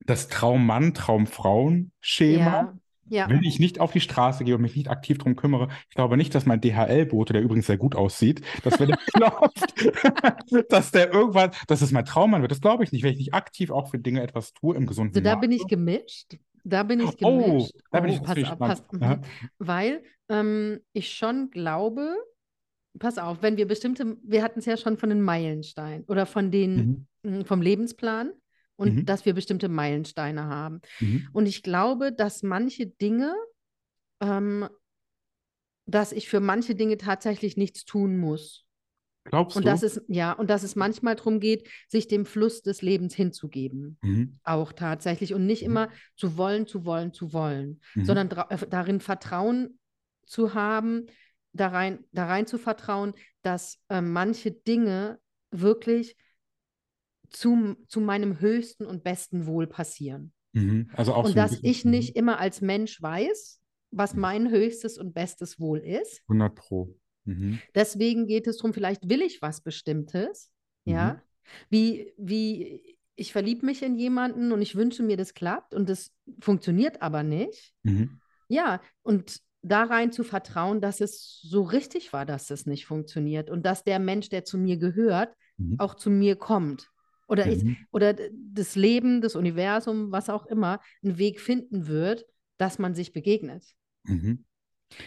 das 0.00 0.28
Traummann, 0.28 0.94
Traumfrauen-Schema. 0.94 2.44
Ja, 2.44 2.74
ja. 3.08 3.28
Wenn 3.28 3.42
ich 3.42 3.58
nicht 3.58 3.80
auf 3.80 3.92
die 3.92 4.00
Straße 4.00 4.44
gehe 4.44 4.54
und 4.56 4.62
mich 4.62 4.76
nicht 4.76 4.88
aktiv 4.90 5.18
drum 5.18 5.36
kümmere, 5.36 5.68
ich 5.88 5.94
glaube 5.94 6.16
nicht, 6.16 6.34
dass 6.34 6.46
mein 6.46 6.60
DHL-Bote, 6.60 7.32
der 7.32 7.42
übrigens 7.42 7.66
sehr 7.66 7.76
gut 7.78 7.94
aussieht, 7.94 8.42
dass 8.64 8.78
wenn 8.80 8.90
er 8.90 8.98
klopft, 9.14 9.74
dass 10.70 10.90
der 10.90 11.12
irgendwann, 11.12 11.50
dass 11.68 11.82
es 11.82 11.92
mein 11.92 12.04
Traummann 12.04 12.42
wird. 12.42 12.50
Das 12.52 12.60
glaube 12.60 12.84
ich 12.84 12.92
nicht, 12.92 13.02
wenn 13.04 13.12
ich 13.12 13.18
nicht 13.18 13.34
aktiv 13.34 13.70
auch 13.70 13.90
für 13.90 13.98
Dinge 13.98 14.22
etwas 14.22 14.52
tue 14.54 14.76
im 14.76 14.86
gesunden 14.86 15.14
Also 15.14 15.24
da 15.24 15.36
bin 15.36 15.50
Maße. 15.50 15.62
ich 15.62 15.68
gemischt. 15.68 16.36
Da 16.64 16.82
bin 16.82 17.00
ich 17.00 17.10
Oh, 17.22 17.38
gemischt. 17.48 17.72
da 17.92 18.00
bin 18.00 18.10
ich 18.12 18.20
Oh, 18.20 18.32
jetzt 18.34 18.58
pass 18.58 18.80
auf, 18.80 18.88
pass. 18.90 19.00
Aha. 19.00 19.20
Weil 19.58 20.02
ähm, 20.28 20.80
ich 20.92 21.12
schon 21.14 21.50
glaube, 21.50 22.16
pass 22.98 23.18
auf, 23.18 23.42
wenn 23.42 23.56
wir 23.56 23.68
bestimmte, 23.68 24.16
wir 24.24 24.42
hatten 24.42 24.58
es 24.58 24.66
ja 24.66 24.76
schon 24.76 24.96
von 24.96 25.10
den 25.10 25.22
Meilensteinen 25.22 26.04
oder 26.08 26.26
von 26.26 26.50
den, 26.50 27.06
Mhm. 27.22 27.30
mh, 27.38 27.44
vom 27.44 27.62
Lebensplan 27.62 28.32
und 28.76 28.94
Mhm. 28.94 29.06
dass 29.06 29.24
wir 29.24 29.34
bestimmte 29.34 29.68
Meilensteine 29.68 30.44
haben. 30.44 30.80
Mhm. 31.00 31.28
Und 31.32 31.46
ich 31.46 31.62
glaube, 31.62 32.12
dass 32.12 32.42
manche 32.42 32.86
Dinge, 32.86 33.34
ähm, 34.20 34.68
dass 35.86 36.12
ich 36.12 36.28
für 36.28 36.40
manche 36.40 36.74
Dinge 36.74 36.96
tatsächlich 36.98 37.56
nichts 37.56 37.84
tun 37.84 38.18
muss. 38.18 38.64
Glaubst 39.24 39.56
Und 39.56 39.64
du? 39.64 39.70
dass 39.70 39.82
es, 39.82 40.00
ja, 40.06 40.32
und 40.32 40.50
dass 40.50 40.62
es 40.62 40.76
manchmal 40.76 41.16
darum 41.16 41.40
geht, 41.40 41.68
sich 41.88 42.06
dem 42.06 42.26
Fluss 42.26 42.62
des 42.62 42.80
Lebens 42.80 43.14
hinzugeben. 43.14 43.98
Mhm. 44.02 44.38
Auch 44.44 44.72
tatsächlich. 44.72 45.34
Und 45.34 45.46
nicht 45.46 45.62
Mhm. 45.62 45.66
immer 45.70 45.88
zu 46.16 46.36
wollen, 46.36 46.66
zu 46.66 46.84
wollen, 46.84 47.12
zu 47.12 47.32
wollen, 47.32 47.80
Mhm. 47.94 48.04
sondern 48.04 48.30
äh, 48.30 48.66
darin 48.68 49.00
Vertrauen 49.00 49.78
zu 50.26 50.54
haben, 50.54 51.06
da 51.52 51.68
rein, 51.68 52.04
da 52.12 52.26
rein 52.26 52.46
zu 52.46 52.58
vertrauen, 52.58 53.14
dass 53.42 53.78
äh, 53.88 54.00
manche 54.00 54.50
Dinge 54.52 55.18
wirklich 55.50 56.16
zu, 57.30 57.76
zu 57.88 58.00
meinem 58.00 58.40
höchsten 58.40 58.84
und 58.86 59.04
besten 59.04 59.46
Wohl 59.46 59.66
passieren. 59.66 60.32
Mhm. 60.52 60.90
Also 60.94 61.12
auch 61.14 61.24
und 61.24 61.30
so 61.30 61.34
dass 61.36 61.58
ich 61.62 61.84
nicht 61.84 62.16
immer 62.16 62.38
als 62.38 62.60
Mensch 62.60 63.00
weiß, 63.02 63.60
was 63.90 64.14
Mhm. 64.14 64.20
mein 64.20 64.50
höchstes 64.50 64.98
und 64.98 65.14
bestes 65.14 65.60
Wohl 65.60 65.78
ist. 65.78 66.22
100 66.28 66.54
Pro. 66.54 66.96
Mhm. 67.24 67.58
Deswegen 67.74 68.26
geht 68.26 68.46
es 68.46 68.58
darum, 68.58 68.72
vielleicht 68.72 69.08
will 69.08 69.22
ich 69.22 69.42
was 69.42 69.60
Bestimmtes, 69.60 70.50
ja. 70.84 71.14
Mhm. 71.14 71.20
Wie, 71.70 72.12
wie 72.18 72.96
ich 73.14 73.32
verliebe 73.32 73.64
mich 73.64 73.82
in 73.82 73.96
jemanden 73.96 74.50
und 74.52 74.60
ich 74.60 74.74
wünsche 74.74 75.02
mir, 75.02 75.16
das 75.16 75.32
klappt 75.32 75.74
und 75.74 75.88
das 75.88 76.12
funktioniert 76.40 77.02
aber 77.02 77.22
nicht. 77.22 77.72
Mhm. 77.84 78.20
Ja, 78.48 78.80
und 79.02 79.40
da 79.62 79.84
rein 79.84 80.12
zu 80.12 80.22
vertrauen, 80.24 80.80
dass 80.80 81.00
es 81.00 81.40
so 81.42 81.62
richtig 81.62 82.12
war, 82.12 82.26
dass 82.26 82.50
es 82.50 82.66
nicht 82.66 82.86
funktioniert 82.86 83.48
und 83.50 83.64
dass 83.64 83.84
der 83.84 83.98
Mensch, 83.98 84.28
der 84.28 84.44
zu 84.44 84.58
mir 84.58 84.76
gehört, 84.76 85.34
Mhm. 85.58 85.80
auch 85.80 85.94
zu 85.94 86.10
mir 86.10 86.36
kommt. 86.36 86.90
Oder, 87.26 87.46
ich, 87.48 87.64
Mhm. 87.64 87.76
oder 87.90 88.12
d- 88.14 88.30
das 88.32 88.76
Leben, 88.76 89.20
das 89.20 89.34
Universum, 89.36 90.12
was 90.12 90.30
auch 90.30 90.46
immer, 90.46 90.80
einen 91.02 91.18
Weg 91.18 91.40
finden 91.40 91.86
wird, 91.88 92.24
dass 92.58 92.78
man 92.78 92.94
sich 92.94 93.12
begegnet. 93.12 93.64
Mhm. 94.04 94.44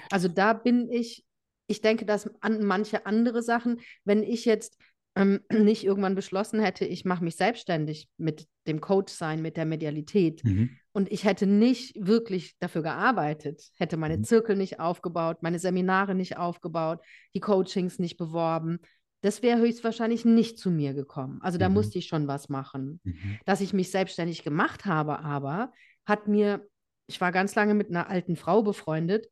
Also 0.10 0.28
da 0.28 0.54
bin 0.54 0.90
ich, 0.90 1.26
ich 1.68 1.82
denke, 1.82 2.06
dass 2.06 2.30
an 2.42 2.64
manche 2.66 3.06
andere 3.06 3.42
Sachen, 3.42 3.80
wenn 4.04 4.24
ich 4.24 4.46
jetzt 4.46 4.78
ähm, 5.16 5.40
nicht 5.52 5.84
irgendwann 5.84 6.16
beschlossen 6.16 6.60
hätte, 6.60 6.86
ich 6.86 7.06
mache 7.06 7.24
mich 7.24 7.36
selbstständig 7.36 8.10
mit 8.18 8.48
dem 8.68 8.82
Coach 8.82 9.14
sein, 9.14 9.42
mit 9.42 9.58
der 9.58 9.66
Medialität 9.66 10.44
Mhm. 10.44 10.70
und 10.92 11.12
ich 11.12 11.24
hätte 11.24 11.48
nicht 11.48 11.96
wirklich 12.06 12.56
dafür 12.60 12.84
gearbeitet, 12.84 13.72
hätte 13.76 13.98
meine 13.98 14.18
Mhm. 14.18 14.24
Zirkel 14.26 14.56
nicht 14.56 14.80
aufgebaut, 14.80 15.38
meine 15.42 15.60
Seminare 15.60 16.14
nicht 16.16 16.38
aufgebaut, 16.38 17.00
die 17.34 17.40
Coachings 17.40 17.98
nicht 17.98 18.18
beworben, 18.18 18.80
das 19.22 19.42
wäre 19.42 19.60
höchstwahrscheinlich 19.60 20.26
nicht 20.26 20.58
zu 20.58 20.72
mir 20.72 20.94
gekommen. 20.94 21.40
Also 21.42 21.58
da 21.58 21.68
Mhm. 21.70 21.76
musste 21.76 22.00
ich 22.00 22.08
schon 22.08 22.28
was 22.28 22.50
machen. 22.50 23.02
Mhm. 23.04 23.40
Dass 23.46 23.62
ich 23.62 23.74
mich 23.74 23.92
selbstständig 23.92 24.44
gemacht 24.44 24.86
habe, 24.86 25.20
aber 25.20 25.72
hat 26.06 26.28
mir, 26.28 26.68
ich 27.08 27.20
war 27.22 27.32
ganz 27.32 27.56
lange 27.56 27.74
mit 27.74 27.90
einer 27.90 28.10
alten 28.10 28.36
Frau 28.36 28.64
befreundet, 28.64 29.28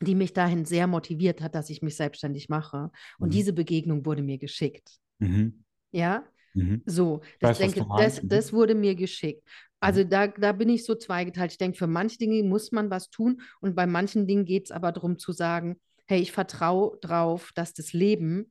die 0.00 0.14
mich 0.14 0.32
dahin 0.32 0.64
sehr 0.64 0.86
motiviert 0.86 1.40
hat, 1.40 1.54
dass 1.54 1.70
ich 1.70 1.82
mich 1.82 1.96
selbstständig 1.96 2.48
mache. 2.48 2.90
Und 3.18 3.28
Mhm. 3.28 3.32
diese 3.32 3.52
Begegnung 3.52 4.04
wurde 4.06 4.22
mir 4.22 4.38
geschickt. 4.38 4.96
Mhm. 5.18 5.64
Ja, 5.90 6.24
Mhm. 6.54 6.82
so, 6.86 7.20
Ich 7.34 7.38
das 7.40 7.58
denke, 7.58 7.84
das. 7.96 8.22
Mhm. 8.22 8.28
das 8.28 8.52
wurde 8.52 8.74
mir 8.74 8.94
geschickt. 8.94 9.42
Also 9.80 10.02
da, 10.04 10.26
da 10.28 10.52
bin 10.52 10.68
ich 10.68 10.84
so 10.84 10.94
zweigeteilt. 10.94 11.52
Ich 11.52 11.58
denke, 11.58 11.78
für 11.78 11.86
manche 11.86 12.18
Dinge 12.18 12.42
muss 12.42 12.72
man 12.72 12.90
was 12.90 13.10
tun 13.10 13.40
und 13.60 13.74
bei 13.76 13.86
manchen 13.86 14.26
Dingen 14.26 14.44
geht 14.44 14.64
es 14.66 14.70
aber 14.70 14.90
darum 14.92 15.18
zu 15.18 15.32
sagen, 15.32 15.80
hey, 16.06 16.20
ich 16.20 16.32
vertraue 16.32 16.98
drauf, 17.00 17.52
dass 17.54 17.74
das 17.74 17.92
Leben 17.92 18.50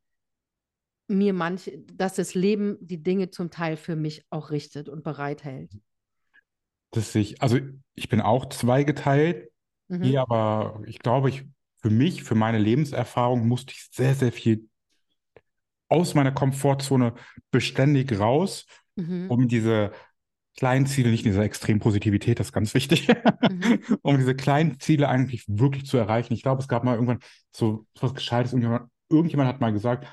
mir 1.07 1.33
manche, 1.33 1.77
dass 1.93 2.15
das 2.15 2.33
Leben 2.35 2.77
die 2.81 3.01
Dinge 3.01 3.29
zum 3.29 3.49
Teil 3.49 3.77
für 3.77 3.95
mich 3.95 4.25
auch 4.29 4.51
richtet 4.51 4.89
und 4.89 5.03
bereithält. 5.03 5.71
dass 6.91 7.13
ich, 7.15 7.41
also 7.41 7.59
ich 7.95 8.07
bin 8.09 8.21
auch 8.21 8.47
zweigeteilt, 8.49 9.51
Mhm. 9.89 10.15
aber 10.17 10.81
ich 10.85 10.99
glaube, 10.99 11.29
ich 11.29 11.43
für 11.81 11.89
mich, 11.89 12.23
für 12.23 12.33
meine 12.35 12.57
Lebenserfahrung 12.57 13.47
musste 13.47 13.73
ich 13.73 13.87
sehr, 13.91 14.15
sehr 14.15 14.31
viel 14.31 14.67
aus 15.89 16.13
meiner 16.15 16.31
Komfortzone 16.31 17.13
beständig 17.51 18.17
raus, 18.19 18.65
Mhm. 18.95 19.29
um 19.29 19.47
diese 19.47 19.91
kleinen 20.57 20.87
Ziele, 20.87 21.11
nicht 21.11 21.25
in 21.25 21.31
dieser 21.31 21.43
extremen 21.43 21.79
Positivität, 21.79 22.39
das 22.39 22.47
ist 22.47 22.53
ganz 22.53 22.73
wichtig, 22.73 23.07
Mhm. 23.07 23.79
um 24.01 24.17
diese 24.17 24.35
kleinen 24.35 24.79
Ziele 24.79 25.07
eigentlich 25.07 25.45
wirklich 25.47 25.85
zu 25.85 25.97
erreichen. 25.97 26.33
Ich 26.33 26.41
glaube, 26.41 26.61
es 26.61 26.67
gab 26.67 26.83
mal 26.83 26.95
irgendwann 26.95 27.19
so 27.55 27.85
was 27.99 28.15
Gescheites, 28.15 28.53
irgendjemand, 28.53 28.89
irgendjemand 29.09 29.49
hat 29.49 29.61
mal 29.61 29.71
gesagt, 29.71 30.07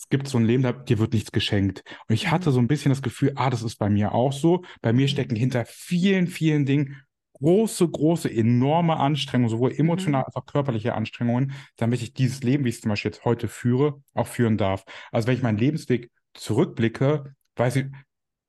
es 0.00 0.08
gibt 0.08 0.28
so 0.28 0.38
ein 0.38 0.44
Leben, 0.46 0.62
da, 0.62 0.72
dir 0.72 0.98
wird 0.98 1.12
nichts 1.12 1.30
geschenkt. 1.32 1.84
Und 2.08 2.14
ich 2.14 2.30
hatte 2.30 2.50
Mhm. 2.50 2.52
so 2.52 2.58
ein 2.58 2.68
bisschen 2.68 2.90
das 2.90 3.02
Gefühl, 3.02 3.32
ah, 3.36 3.50
das 3.50 3.62
ist 3.62 3.76
bei 3.76 3.90
mir 3.90 4.12
auch 4.12 4.32
so. 4.32 4.62
Bei 4.80 4.92
mir 4.92 5.08
Mhm. 5.08 5.08
stecken 5.08 5.36
hinter 5.36 5.64
vielen, 5.66 6.26
vielen 6.26 6.64
Dingen 6.66 6.96
große, 7.34 7.88
große, 7.88 8.30
enorme 8.30 8.96
Anstrengungen, 8.98 9.50
sowohl 9.50 9.72
emotional 9.72 10.22
Mhm. 10.22 10.24
als 10.24 10.36
auch 10.36 10.46
körperliche 10.46 10.94
Anstrengungen, 10.94 11.52
damit 11.76 12.02
ich 12.02 12.12
dieses 12.12 12.42
Leben, 12.42 12.64
wie 12.64 12.68
ich 12.70 12.76
es 12.76 12.80
zum 12.82 12.90
Beispiel 12.90 13.10
jetzt 13.12 13.24
heute 13.24 13.48
führe, 13.48 14.02
auch 14.14 14.26
führen 14.26 14.58
darf. 14.58 14.84
Also 15.10 15.26
wenn 15.28 15.36
ich 15.36 15.42
meinen 15.42 15.58
Lebensweg 15.58 16.10
zurückblicke, 16.34 17.34
weiß 17.56 17.76
ich, 17.76 17.86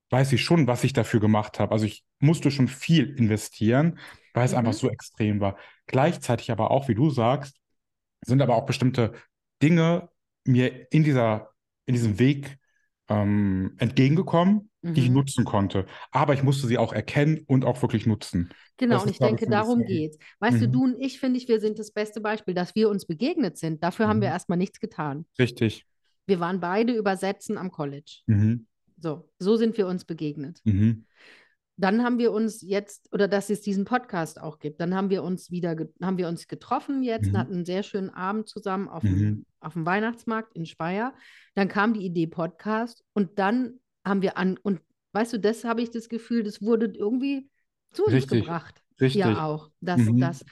weiß 0.10 0.34
ich 0.34 0.44
schon, 0.44 0.68
was 0.68 0.84
ich 0.84 0.94
dafür 0.94 1.20
gemacht 1.20 1.60
habe. 1.60 1.72
Also 1.74 1.86
ich 1.86 2.04
musste 2.20 2.52
schon 2.52 2.68
viel 2.68 3.10
investieren, 3.18 4.00
weil 4.34 4.46
es 4.46 4.54
einfach 4.54 4.74
Mhm. 4.74 4.74
so 4.74 4.90
extrem 4.90 5.40
war. 5.40 5.58
Gleichzeitig 5.88 6.52
aber 6.52 6.72
auch, 6.72 6.88
wie 6.90 6.96
du 6.96 7.10
sagst, 7.10 7.58
sind 8.26 8.42
aber 8.42 8.56
auch 8.58 8.68
bestimmte 8.68 9.14
Dinge 9.64 10.10
mir 10.46 10.92
in 10.92 11.04
dieser, 11.04 11.50
in 11.86 11.94
diesem 11.94 12.20
Weg 12.20 12.58
ähm, 13.10 13.76
entgegengekommen, 13.78 14.70
die 14.82 15.02
ich 15.02 15.10
Mhm. 15.10 15.16
nutzen 15.16 15.46
konnte. 15.46 15.86
Aber 16.12 16.34
ich 16.34 16.44
musste 16.44 16.66
sie 16.68 16.78
auch 16.78 16.94
erkennen 16.94 17.44
und 17.48 17.66
auch 17.66 17.82
wirklich 17.82 18.06
nutzen. 18.06 18.50
Genau, 18.78 18.96
Das 18.96 19.04
und 19.04 19.10
ich 19.12 19.20
denke, 19.20 19.46
darum 19.48 19.84
geht's. 19.86 20.18
Weißt 20.40 20.62
du, 20.62 20.68
Mhm. 20.68 20.72
du 20.72 20.84
und 20.86 20.96
ich, 21.00 21.20
finde 21.20 21.38
ich, 21.38 21.48
wir 21.48 21.60
sind 21.60 21.78
das 21.78 21.92
beste 21.92 22.22
Beispiel, 22.22 22.54
dass 22.54 22.74
wir 22.74 22.90
uns 22.90 23.06
begegnet 23.06 23.58
sind. 23.58 23.84
Dafür 23.84 24.08
haben 24.08 24.22
wir 24.22 24.30
Mhm. 24.30 24.34
erstmal 24.34 24.58
nichts 24.58 24.80
getan. 24.80 25.26
Richtig. 25.38 25.86
Wir 26.26 26.40
waren 26.40 26.60
beide 26.60 26.94
übersetzen 26.94 27.58
am 27.58 27.70
College. 27.70 28.22
Mhm. 28.28 28.66
So, 28.98 29.30
so 29.40 29.56
sind 29.58 29.78
wir 29.78 29.88
uns 29.88 30.06
begegnet. 30.06 30.62
Mhm. 30.64 31.06
Dann 31.78 32.04
haben 32.04 32.18
wir 32.20 32.32
uns 32.32 32.62
jetzt, 32.62 33.12
oder 33.12 33.28
dass 33.28 33.50
es 33.50 33.62
diesen 33.62 33.86
Podcast 33.86 34.40
auch 34.40 34.60
gibt, 34.60 34.80
dann 34.80 34.94
haben 34.96 35.10
wir 35.10 35.24
uns 35.24 35.50
wieder, 35.52 35.76
haben 36.02 36.18
wir 36.18 36.28
uns 36.28 36.48
getroffen 36.48 37.02
jetzt 37.04 37.28
und 37.28 37.34
Mhm. 37.34 37.38
hatten 37.38 37.54
einen 37.54 37.66
sehr 37.66 37.84
schönen 37.84 38.10
Abend 38.12 38.48
zusammen 38.48 38.88
auf 38.88 39.04
Mhm. 39.04 39.20
dem, 39.20 39.46
auf 39.62 39.74
dem 39.74 39.86
Weihnachtsmarkt 39.86 40.56
in 40.56 40.66
Speyer. 40.66 41.14
Dann 41.56 41.68
kam 41.68 41.94
die 41.94 42.06
Idee 42.06 42.28
Podcast 42.28 43.04
und 43.14 43.38
dann 43.40 43.80
haben 44.06 44.22
wir 44.22 44.38
an, 44.38 44.58
und 44.64 44.82
weißt 45.14 45.34
du, 45.34 45.40
das 45.40 45.64
habe 45.64 45.82
ich 45.82 45.92
das 45.92 46.10
Gefühl, 46.10 46.44
das 46.44 46.62
wurde 46.62 46.88
irgendwie 46.88 47.50
zu 47.92 48.04
uns 48.06 48.14
Richtig. 48.14 48.42
gebracht. 48.42 48.82
Richtig. 49.00 49.24
Hier 49.24 49.44
auch, 49.44 49.70
dass, 49.82 50.02
Mhm. 50.02 50.20
dass, 50.20 50.46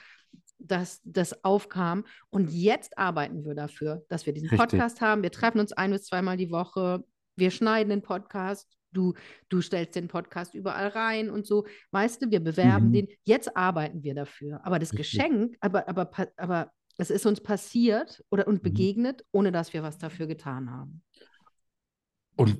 dass 0.58 1.00
das 1.04 1.44
aufkam. 1.44 2.04
Und 2.30 2.50
jetzt 2.50 2.98
arbeiten 2.98 3.44
wir 3.44 3.54
dafür, 3.54 4.04
dass 4.08 4.26
wir 4.26 4.32
diesen 4.32 4.48
Richtig. 4.50 4.60
Podcast 4.70 5.00
haben. 5.00 5.22
Wir 5.22 5.30
treffen 5.32 5.60
uns 5.60 5.72
ein 5.72 5.90
bis 5.90 6.04
zweimal 6.04 6.36
die 6.36 6.50
Woche. 6.50 7.02
Wir 7.36 7.50
schneiden 7.50 7.90
den 7.90 8.02
Podcast. 8.02 8.68
Du, 8.92 9.14
du 9.48 9.60
stellst 9.62 9.94
den 9.94 10.08
Podcast 10.08 10.52
überall 10.54 10.88
rein 10.88 11.30
und 11.30 11.46
so. 11.46 11.64
Weißt 11.92 12.22
du, 12.22 12.30
wir 12.30 12.40
bewerben 12.40 12.88
Mhm. 12.88 12.92
den. 12.92 13.08
Jetzt 13.22 13.56
arbeiten 13.56 14.02
wir 14.02 14.14
dafür. 14.14 14.60
Aber 14.64 14.78
das 14.80 14.92
Richtig. 14.92 15.12
Geschenk, 15.20 15.56
aber, 15.60 15.88
aber, 15.88 16.10
aber 16.36 16.72
es 16.98 17.10
ist 17.10 17.26
uns 17.26 17.40
passiert 17.42 18.24
oder 18.30 18.46
und 18.46 18.62
Mhm. 18.62 18.62
begegnet, 18.62 19.24
ohne 19.32 19.52
dass 19.52 19.72
wir 19.72 19.82
was 19.82 19.98
dafür 19.98 20.26
getan 20.26 20.70
haben. 20.70 21.02
Und 22.36 22.56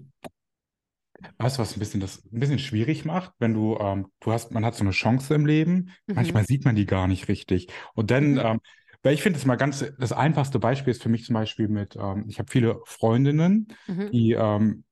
weißt 1.38 1.58
du, 1.58 1.62
was 1.62 1.76
ein 1.76 1.78
bisschen 1.80 2.00
das 2.00 2.24
ein 2.32 2.40
bisschen 2.40 2.58
schwierig 2.58 3.04
macht, 3.04 3.32
wenn 3.38 3.54
du, 3.54 3.76
ähm, 3.78 4.06
du 4.20 4.32
hast, 4.32 4.52
man 4.52 4.64
hat 4.64 4.74
so 4.74 4.82
eine 4.84 4.90
Chance 4.92 5.34
im 5.34 5.46
Leben, 5.46 5.90
Mhm. 6.08 6.14
manchmal 6.14 6.44
sieht 6.44 6.64
man 6.64 6.76
die 6.76 6.86
gar 6.86 7.06
nicht 7.08 7.28
richtig. 7.28 7.68
Und 7.94 8.10
dann, 8.10 8.36
Mhm. 8.36 8.38
ähm, 8.38 8.60
weil 9.02 9.14
ich 9.14 9.22
finde 9.22 9.38
es 9.38 9.46
mal 9.46 9.56
ganz, 9.56 9.84
das 9.98 10.12
einfachste 10.12 10.58
Beispiel 10.58 10.90
ist 10.90 11.02
für 11.02 11.08
mich 11.08 11.24
zum 11.24 11.34
Beispiel 11.34 11.68
mit, 11.68 11.96
ähm, 11.96 12.24
ich 12.28 12.38
habe 12.38 12.50
viele 12.50 12.80
Freundinnen, 12.86 13.68
Mhm. 13.88 14.10
die 14.12 14.32
ähm, 14.32 14.84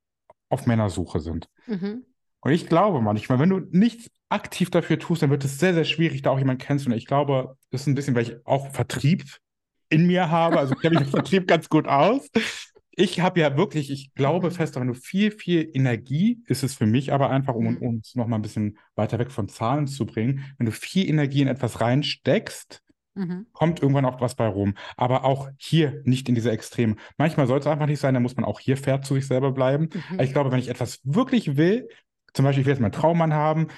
auf 0.51 0.67
Männersuche 0.67 1.21
sind. 1.21 1.49
Mhm. 1.67 2.03
Und 2.41 2.53
ich 2.53 2.69
glaube 2.69 3.01
manchmal, 3.03 3.39
wenn 3.39 3.51
du 3.51 3.61
nichts 3.71 4.09
aktiv 4.29 4.71
dafür 4.71 4.99
tust, 4.99 5.23
dann 5.23 5.31
wird 5.31 5.45
es 5.45 5.59
sehr, 5.59 5.75
sehr 5.75 5.85
schwierig, 5.85 6.23
da 6.23 6.31
auch 6.31 6.39
jemanden 6.39 6.63
kennenzulernen. 6.63 6.99
Ich 6.99 7.07
glaube, 7.07 7.57
das 7.71 7.83
ist 7.83 7.87
ein 7.87 7.95
bisschen, 7.95 8.15
weil 8.15 8.23
ich 8.25 8.47
auch 8.47 8.71
Vertrieb 8.73 9.25
in 9.89 10.07
mir 10.07 10.31
habe. 10.31 10.59
Also 10.59 10.75
ich 10.75 10.81
kenne 10.81 10.99
mich 10.99 11.07
im 11.07 11.13
Vertrieb 11.13 11.47
ganz 11.47 11.69
gut 11.69 11.87
aus. 11.89 12.29
Ich 12.91 13.21
habe 13.21 13.39
ja 13.41 13.57
wirklich, 13.57 13.91
ich 13.91 14.13
glaube 14.15 14.51
fest 14.51 14.75
daran, 14.75 14.89
du 14.89 14.95
viel, 14.95 15.31
viel 15.31 15.71
Energie 15.73 16.43
ist 16.47 16.65
es 16.65 16.75
für 16.75 16.87
mich, 16.87 17.13
aber 17.13 17.31
einfach, 17.31 17.55
um 17.55 17.75
Mhm. 17.75 17.77
uns 17.77 18.15
noch 18.17 18.27
mal 18.27 18.37
ein 18.37 18.43
bisschen 18.43 18.77
weiter 18.97 19.19
weg 19.21 19.31
von 19.31 19.49
Zahlen 19.49 19.87
zu 19.87 20.05
bringen, 20.05 20.45
wenn 20.59 20.67
du 20.67 20.73
viel 20.73 21.09
Energie 21.09 21.43
in 21.43 21.49
etwas 21.49 21.81
reinsteckst, 21.81 22.83
Mhm. 23.15 23.47
kommt 23.53 23.81
irgendwann 23.83 24.05
auch 24.05 24.21
was 24.21 24.35
bei 24.37 24.47
rum. 24.47 24.75
Aber 24.97 25.25
auch 25.25 25.49
hier 25.59 26.01
nicht 26.05 26.29
in 26.29 26.35
diese 26.35 26.51
Extreme. 26.53 26.97
Manchmal 27.17 27.47
soll 27.47 27.59
es 27.61 27.67
einfach 27.67 27.87
nicht 27.87 27.99
sein, 28.01 28.15
da 28.15 28.21
muss 28.21 28.37
man 28.37 28.45
auch 28.45 28.61
hier 28.61 28.77
fair 28.77 29.01
zu 29.03 29.15
sich 29.15 29.27
selber 29.27 29.53
bleiben. 29.53 29.89
Mhm. 30.11 30.21
Ich 30.21 30.33
glaube, 30.33 30.51
wenn 30.53 30.61
ich 30.61 30.69
etwas 30.69 31.01
wirklich 31.05 31.57
will, 31.57 31.89
zum 32.35 32.45
Beispiel, 32.45 32.61
ich 32.63 32.67
will 32.67 32.75
jetzt 32.75 32.81
meinen 32.81 32.93
Traummann 32.93 33.33
haben, 33.35 33.69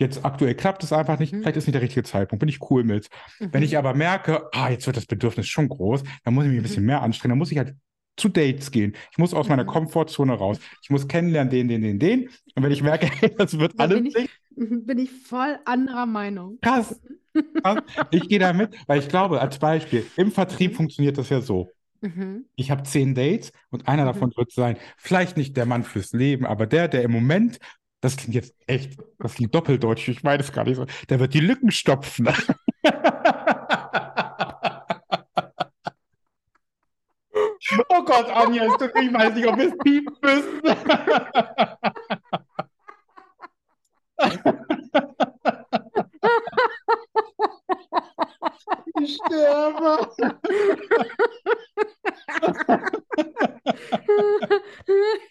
jetzt 0.00 0.24
aktuell 0.24 0.54
klappt 0.56 0.82
es 0.82 0.92
einfach 0.92 1.18
nicht, 1.20 1.38
Mhm. 1.38 1.42
vielleicht 1.42 1.56
ist 1.58 1.66
nicht 1.66 1.74
der 1.74 1.82
richtige 1.82 2.02
Zeitpunkt, 2.04 2.40
bin 2.40 2.48
ich 2.48 2.60
cool 2.70 2.84
mit. 2.84 3.08
Wenn 3.52 3.62
Mhm. 3.62 3.64
ich 3.64 3.78
aber 3.78 3.94
merke, 3.94 4.48
ah, 4.52 4.70
jetzt 4.70 4.86
wird 4.86 4.96
das 4.96 5.06
Bedürfnis 5.06 5.48
schon 5.48 5.68
groß, 5.68 6.02
dann 6.24 6.34
muss 6.34 6.44
ich 6.44 6.50
mich 6.50 6.58
ein 6.58 6.62
Mhm. 6.62 6.62
bisschen 6.62 6.84
mehr 6.86 7.02
anstrengen, 7.02 7.30
dann 7.32 7.38
muss 7.38 7.52
ich 7.52 7.58
halt 7.58 7.74
zu 8.16 8.28
Dates 8.28 8.70
gehen. 8.70 8.94
Ich 9.12 9.18
muss 9.18 9.34
aus 9.34 9.48
meiner 9.48 9.64
Mhm. 9.64 9.68
Komfortzone 9.68 10.32
raus. 10.34 10.58
Ich 10.82 10.90
muss 10.90 11.08
kennenlernen, 11.08 11.50
den, 11.50 11.68
den, 11.68 11.82
den, 11.82 11.98
den. 11.98 12.28
Und 12.54 12.62
wenn 12.62 12.72
ich 12.72 12.82
merke, 12.82 13.06
hey, 13.06 13.34
das 13.38 13.58
wird 13.58 13.74
Da 13.76 13.84
alles 13.84 13.98
bin 14.02 14.06
ich, 14.06 14.16
bin 14.56 14.98
ich 14.98 15.10
voll 15.10 15.58
anderer 15.64 16.06
Meinung. 16.06 16.58
krass, 16.62 17.00
krass, 17.62 17.80
ich 18.10 18.28
gehe 18.28 18.38
da 18.38 18.52
mit, 18.52 18.76
weil 18.86 19.00
ich 19.00 19.08
glaube, 19.08 19.40
als 19.40 19.58
Beispiel, 19.58 20.12
im 20.16 20.32
Vertrieb 20.32 20.72
Mhm. 20.72 20.76
funktioniert 20.76 21.18
das 21.18 21.28
ja 21.30 21.40
so. 21.40 21.70
Mhm. 22.02 22.44
Ich 22.56 22.70
habe 22.70 22.82
zehn 22.84 23.14
Dates 23.14 23.52
und 23.70 23.88
einer 23.88 24.04
Mhm. 24.04 24.06
davon 24.06 24.32
wird 24.36 24.52
sein, 24.52 24.76
vielleicht 24.98 25.36
nicht 25.36 25.56
der 25.56 25.66
Mann 25.66 25.84
fürs 25.84 26.12
Leben, 26.12 26.46
aber 26.46 26.66
der, 26.66 26.88
der 26.88 27.02
im 27.04 27.12
Moment, 27.12 27.58
das 28.00 28.16
klingt 28.16 28.34
jetzt 28.34 28.54
echt, 28.66 28.98
das 29.18 29.34
klingt 29.34 29.54
doppeldeutsch, 29.54 30.08
ich 30.08 30.22
meine 30.22 30.42
es 30.42 30.52
gar 30.52 30.64
nicht 30.64 30.76
so, 30.76 30.86
der 31.08 31.20
wird 31.20 31.34
die 31.34 31.40
Lücken 31.40 31.70
stopfen. 31.70 32.28
Oh 37.88 38.02
Gott, 38.04 38.28
Anja, 38.30 38.64
ich 38.64 38.70
weiß 38.80 39.34
nicht, 39.34 39.46
ob 39.46 39.56
wir 39.58 39.68
es 39.68 39.78
piepen 39.78 40.16
müssen. 40.22 40.60
Ich 49.00 49.16
sterbe. 49.16 50.10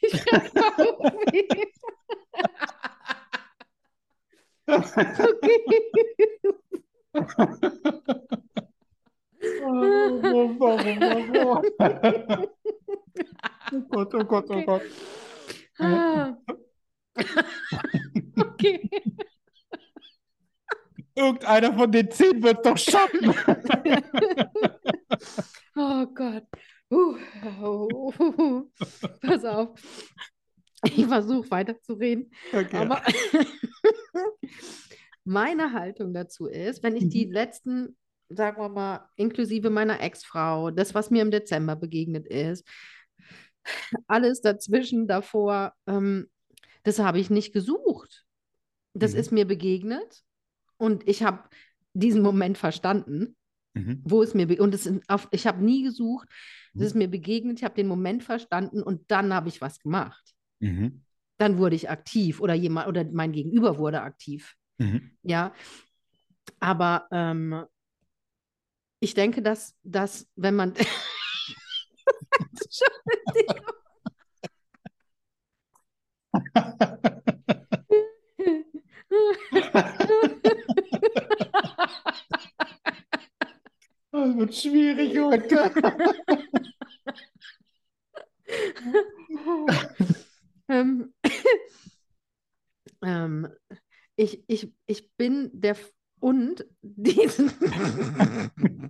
Ich 0.01 0.26
hab 0.32 0.53
Bauchweh. 0.53 1.45
Okay. 1.47 1.79
Oh, 4.72 4.84
oh, 10.24 10.57
oh, 10.59 10.78
oh, 11.01 11.24
oh. 11.36 11.61
Oh 13.72 13.82
Gott, 13.89 14.13
oh 14.13 14.24
Gott, 14.24 14.45
oh. 14.49 14.61
Gott. 14.63 14.82
Ah. 15.80 16.36
Okay. 18.38 18.89
Irgendeiner 21.15 21.74
von 21.74 21.91
den 21.91 22.11
zehn 22.11 22.43
wird 22.43 22.65
doch 22.65 22.78
schaffen. 22.78 23.34
Oh 25.76 26.05
Gott. 26.13 26.43
Uh, 26.91 27.15
uh, 27.61 28.11
uh, 28.20 28.63
pass 29.22 29.45
auf. 29.45 29.80
Ich 30.96 31.06
versuche 31.08 31.50
weiterzureden. 31.52 32.32
Okay. 32.54 32.78
Aber 32.78 33.02
meine 35.24 35.74
Haltung 35.74 36.14
dazu 36.14 36.48
ist, 36.48 36.84
wenn 36.84 36.96
ich 36.96 37.10
die 37.10 37.26
Mhm. 37.28 37.32
letzten, 37.34 37.98
sagen 38.30 38.62
wir 38.62 38.70
mal, 38.70 39.10
inklusive 39.16 39.70
meiner 39.70 40.00
Ex-Frau, 40.02 40.72
das, 40.72 40.94
was 40.96 41.10
mir 41.12 41.22
im 41.22 41.32
Dezember 41.32 41.76
begegnet 41.76 42.28
ist, 42.28 42.68
alles 44.08 44.42
dazwischen, 44.42 45.08
davor, 45.08 45.74
ähm, 45.88 46.30
das 46.84 47.00
habe 47.00 47.20
ich 47.20 47.30
nicht 47.30 47.54
gesucht. 47.54 48.26
Das 48.94 49.14
Mhm. 49.14 49.20
ist 49.20 49.32
mir 49.32 49.46
begegnet 49.46 50.24
und 50.78 51.08
ich 51.08 51.24
habe 51.24 51.44
diesen 51.94 52.22
Moment 52.22 52.58
verstanden, 52.58 53.36
Mhm. 53.76 54.02
wo 54.04 54.24
es 54.24 54.34
mir 54.34 54.60
und 54.62 54.74
es 54.74 54.92
auf, 55.08 55.28
ich 55.32 55.46
habe 55.46 55.64
nie 55.64 55.84
gesucht, 55.84 56.28
Mhm. 56.74 56.82
es 56.82 56.88
ist 56.88 56.96
mir 56.96 57.08
begegnet, 57.08 57.60
ich 57.60 57.64
habe 57.64 57.76
den 57.76 57.88
Moment 57.88 58.24
verstanden 58.24 58.82
und 58.82 59.12
dann 59.12 59.34
habe 59.34 59.50
ich 59.50 59.62
was 59.62 59.80
gemacht. 59.80 60.34
Mhm. 60.60 61.03
Dann 61.38 61.57
wurde 61.57 61.76
ich 61.76 61.89
aktiv 61.89 62.41
oder 62.41 62.53
jemand 62.53 62.88
oder 62.88 63.05
mein 63.05 63.32
Gegenüber 63.32 63.78
wurde 63.78 64.01
aktiv. 64.01 64.55
Mhm. 64.78 65.12
Ja, 65.24 65.53
aber 66.60 67.07
ähm, 67.12 67.66
ich 68.99 69.14
denke, 69.14 69.41
dass, 69.41 69.76
dass 69.84 70.28
wenn 70.36 70.55
man. 70.55 70.74
Das 84.12 84.36
wird 84.38 84.55
schwierig 84.55 85.18
heute. 85.20 85.72
ähm, 90.70 91.14
ähm, 93.30 93.48
ich, 94.16 94.44
ich, 94.48 94.74
ich 94.86 95.12
bin 95.16 95.50
der 95.54 95.72
F- 95.72 95.94
und 96.20 96.66
diesen 96.82 97.52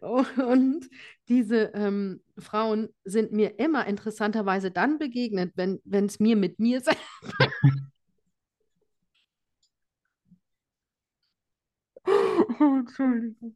Und 0.00 0.88
diese 1.28 1.72
ähm, 1.74 2.20
Frauen 2.38 2.88
sind 3.04 3.32
mir 3.32 3.58
immer 3.58 3.86
interessanterweise 3.86 4.70
dann 4.70 4.98
begegnet, 4.98 5.52
wenn 5.54 5.80
es 6.06 6.20
mir 6.20 6.36
mit 6.36 6.58
mir 6.58 6.80
selbst. 6.82 7.02
Oh, 12.58 12.78
Entschuldigung. 12.78 13.54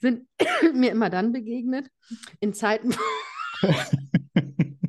Sind 0.00 0.26
mir 0.74 0.92
immer 0.92 1.10
dann 1.10 1.32
begegnet, 1.32 1.90
in 2.40 2.52
Zeiten, 2.54 2.94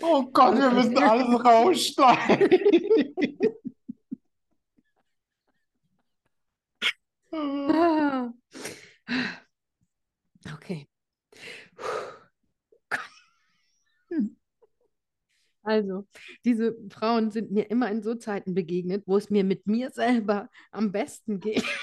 Oh 0.00 0.22
Gott, 0.32 0.56
wir 0.56 0.70
müssen 0.70 0.96
alles 0.98 1.44
rausschneiden. 1.44 2.50
Ah. 7.30 8.32
Okay. 10.54 10.88
Also, 15.68 16.06
diese 16.46 16.74
Frauen 16.90 17.30
sind 17.30 17.50
mir 17.50 17.70
immer 17.70 17.90
in 17.90 18.02
so 18.02 18.14
Zeiten 18.14 18.54
begegnet, 18.54 19.02
wo 19.04 19.18
es 19.18 19.28
mir 19.28 19.44
mit 19.44 19.66
mir 19.66 19.90
selber 19.90 20.48
am 20.70 20.92
besten 20.92 21.40
geht. 21.40 21.64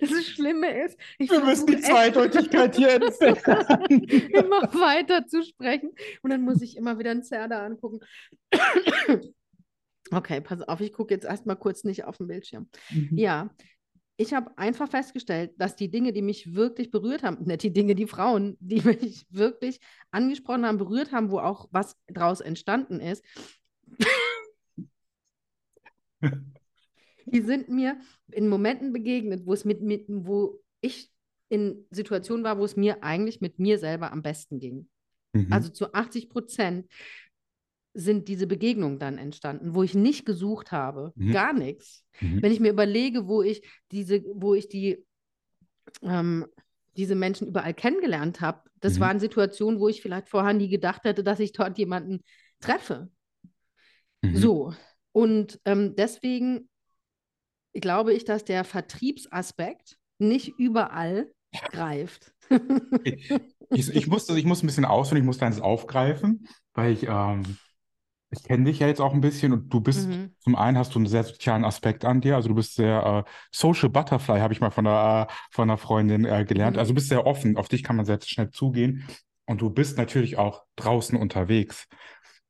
Das 0.00 0.10
Schlimme 0.26 0.84
ist, 0.84 0.96
ich 1.18 1.28
Wir 1.30 1.44
müssen 1.44 1.66
die 1.66 1.80
Zweideutigkeit 1.80 2.76
hier 2.76 2.94
immer 3.00 4.62
weiter 4.74 5.26
zu 5.26 5.42
sprechen 5.42 5.90
und 6.22 6.30
dann 6.30 6.42
muss 6.42 6.62
ich 6.62 6.76
immer 6.76 6.98
wieder 6.98 7.10
einen 7.10 7.24
Zerda 7.24 7.64
angucken. 7.64 8.00
Okay, 10.10 10.42
pass 10.42 10.60
auf, 10.60 10.80
ich 10.82 10.92
gucke 10.92 11.14
jetzt 11.14 11.24
erstmal 11.24 11.56
kurz 11.56 11.84
nicht 11.84 12.04
auf 12.04 12.18
den 12.18 12.26
Bildschirm. 12.26 12.68
Mhm. 12.90 13.16
Ja, 13.16 13.50
ich 14.22 14.32
habe 14.32 14.56
einfach 14.56 14.88
festgestellt, 14.88 15.52
dass 15.58 15.76
die 15.76 15.90
Dinge, 15.90 16.12
die 16.12 16.22
mich 16.22 16.54
wirklich 16.54 16.90
berührt 16.90 17.22
haben, 17.22 17.42
nicht 17.44 17.62
die 17.62 17.72
Dinge, 17.72 17.94
die 17.94 18.06
Frauen, 18.06 18.56
die 18.60 18.80
mich 18.82 19.26
wirklich 19.30 19.80
angesprochen 20.10 20.64
haben, 20.64 20.78
berührt 20.78 21.12
haben, 21.12 21.30
wo 21.30 21.38
auch 21.38 21.68
was 21.72 21.96
draus 22.06 22.40
entstanden 22.40 23.00
ist, 23.00 23.24
die 27.26 27.40
sind 27.40 27.68
mir 27.68 27.98
in 28.30 28.48
Momenten 28.48 28.92
begegnet, 28.92 29.44
wo 29.44 29.52
es 29.52 29.64
mit, 29.64 29.82
mit, 29.82 30.04
wo 30.08 30.60
ich 30.80 31.10
in 31.48 31.84
Situationen 31.90 32.44
war, 32.44 32.58
wo 32.58 32.64
es 32.64 32.76
mir 32.76 33.02
eigentlich 33.02 33.40
mit 33.40 33.58
mir 33.58 33.78
selber 33.78 34.12
am 34.12 34.22
besten 34.22 34.60
ging. 34.60 34.88
Mhm. 35.32 35.52
Also 35.52 35.70
zu 35.70 35.92
80 35.92 36.30
Prozent 36.30 36.86
sind 37.94 38.28
diese 38.28 38.46
Begegnungen 38.46 38.98
dann 38.98 39.18
entstanden, 39.18 39.74
wo 39.74 39.82
ich 39.82 39.94
nicht 39.94 40.24
gesucht 40.24 40.72
habe, 40.72 41.12
Mhm. 41.14 41.32
gar 41.32 41.52
nichts. 41.52 42.04
Mhm. 42.20 42.42
Wenn 42.42 42.52
ich 42.52 42.60
mir 42.60 42.70
überlege, 42.70 43.28
wo 43.28 43.42
ich 43.42 43.62
diese, 43.90 44.22
wo 44.34 44.54
ich 44.54 44.68
die, 44.68 45.04
ähm, 46.02 46.46
diese 46.96 47.14
Menschen 47.14 47.48
überall 47.48 47.74
kennengelernt 47.74 48.40
habe, 48.40 48.62
das 48.80 48.96
Mhm. 48.96 49.00
waren 49.00 49.20
Situationen, 49.20 49.80
wo 49.80 49.88
ich 49.88 50.02
vielleicht 50.02 50.28
vorher 50.28 50.52
nie 50.54 50.68
gedacht 50.68 51.04
hätte, 51.04 51.22
dass 51.22 51.40
ich 51.40 51.52
dort 51.52 51.78
jemanden 51.78 52.22
treffe. 52.60 53.10
Mhm. 54.22 54.36
So. 54.36 54.74
Und 55.12 55.60
ähm, 55.64 55.94
deswegen 55.96 56.68
glaube 57.74 58.12
ich, 58.12 58.24
dass 58.24 58.44
der 58.44 58.64
Vertriebsaspekt 58.64 59.98
nicht 60.18 60.54
überall 60.58 61.30
greift. 61.70 62.32
Ich, 63.74 63.88
ich, 63.94 64.06
muss, 64.06 64.28
ich 64.28 64.44
muss 64.44 64.62
ein 64.62 64.66
bisschen 64.66 64.84
ausholen, 64.84 65.22
ich 65.22 65.26
muss 65.26 65.38
deins 65.38 65.60
aufgreifen, 65.60 66.46
weil 66.74 66.92
ich, 66.92 67.06
ähm, 67.08 67.42
ich 68.32 68.42
kenne 68.44 68.64
dich 68.64 68.78
ja 68.80 68.86
jetzt 68.88 69.00
auch 69.00 69.12
ein 69.14 69.20
bisschen 69.20 69.52
und 69.52 69.68
du 69.72 69.80
bist, 69.80 70.08
Mhm. 70.08 70.34
zum 70.40 70.56
einen 70.56 70.78
hast 70.78 70.94
du 70.94 70.98
einen 70.98 71.06
sehr 71.06 71.24
sozialen 71.24 71.64
Aspekt 71.64 72.04
an 72.04 72.20
dir, 72.20 72.36
also 72.36 72.48
du 72.48 72.54
bist 72.54 72.74
sehr 72.74 73.24
äh, 73.26 73.30
Social 73.52 73.90
Butterfly, 73.90 74.40
habe 74.40 74.54
ich 74.54 74.60
mal 74.60 74.70
von 74.70 74.86
einer, 74.86 75.28
äh, 75.30 75.32
von 75.50 75.68
einer 75.70 75.78
Freundin 75.78 76.24
äh, 76.24 76.44
gelernt. 76.44 76.76
Mhm. 76.76 76.80
Also 76.80 76.90
du 76.90 76.94
bist 76.96 77.08
sehr 77.08 77.26
offen, 77.26 77.56
auf 77.56 77.68
dich 77.68 77.82
kann 77.82 77.96
man 77.96 78.06
sehr 78.06 78.18
schnell 78.22 78.50
zugehen 78.50 79.06
und 79.46 79.60
du 79.60 79.70
bist 79.70 79.98
natürlich 79.98 80.38
auch 80.38 80.64
draußen 80.76 81.18
unterwegs. 81.18 81.86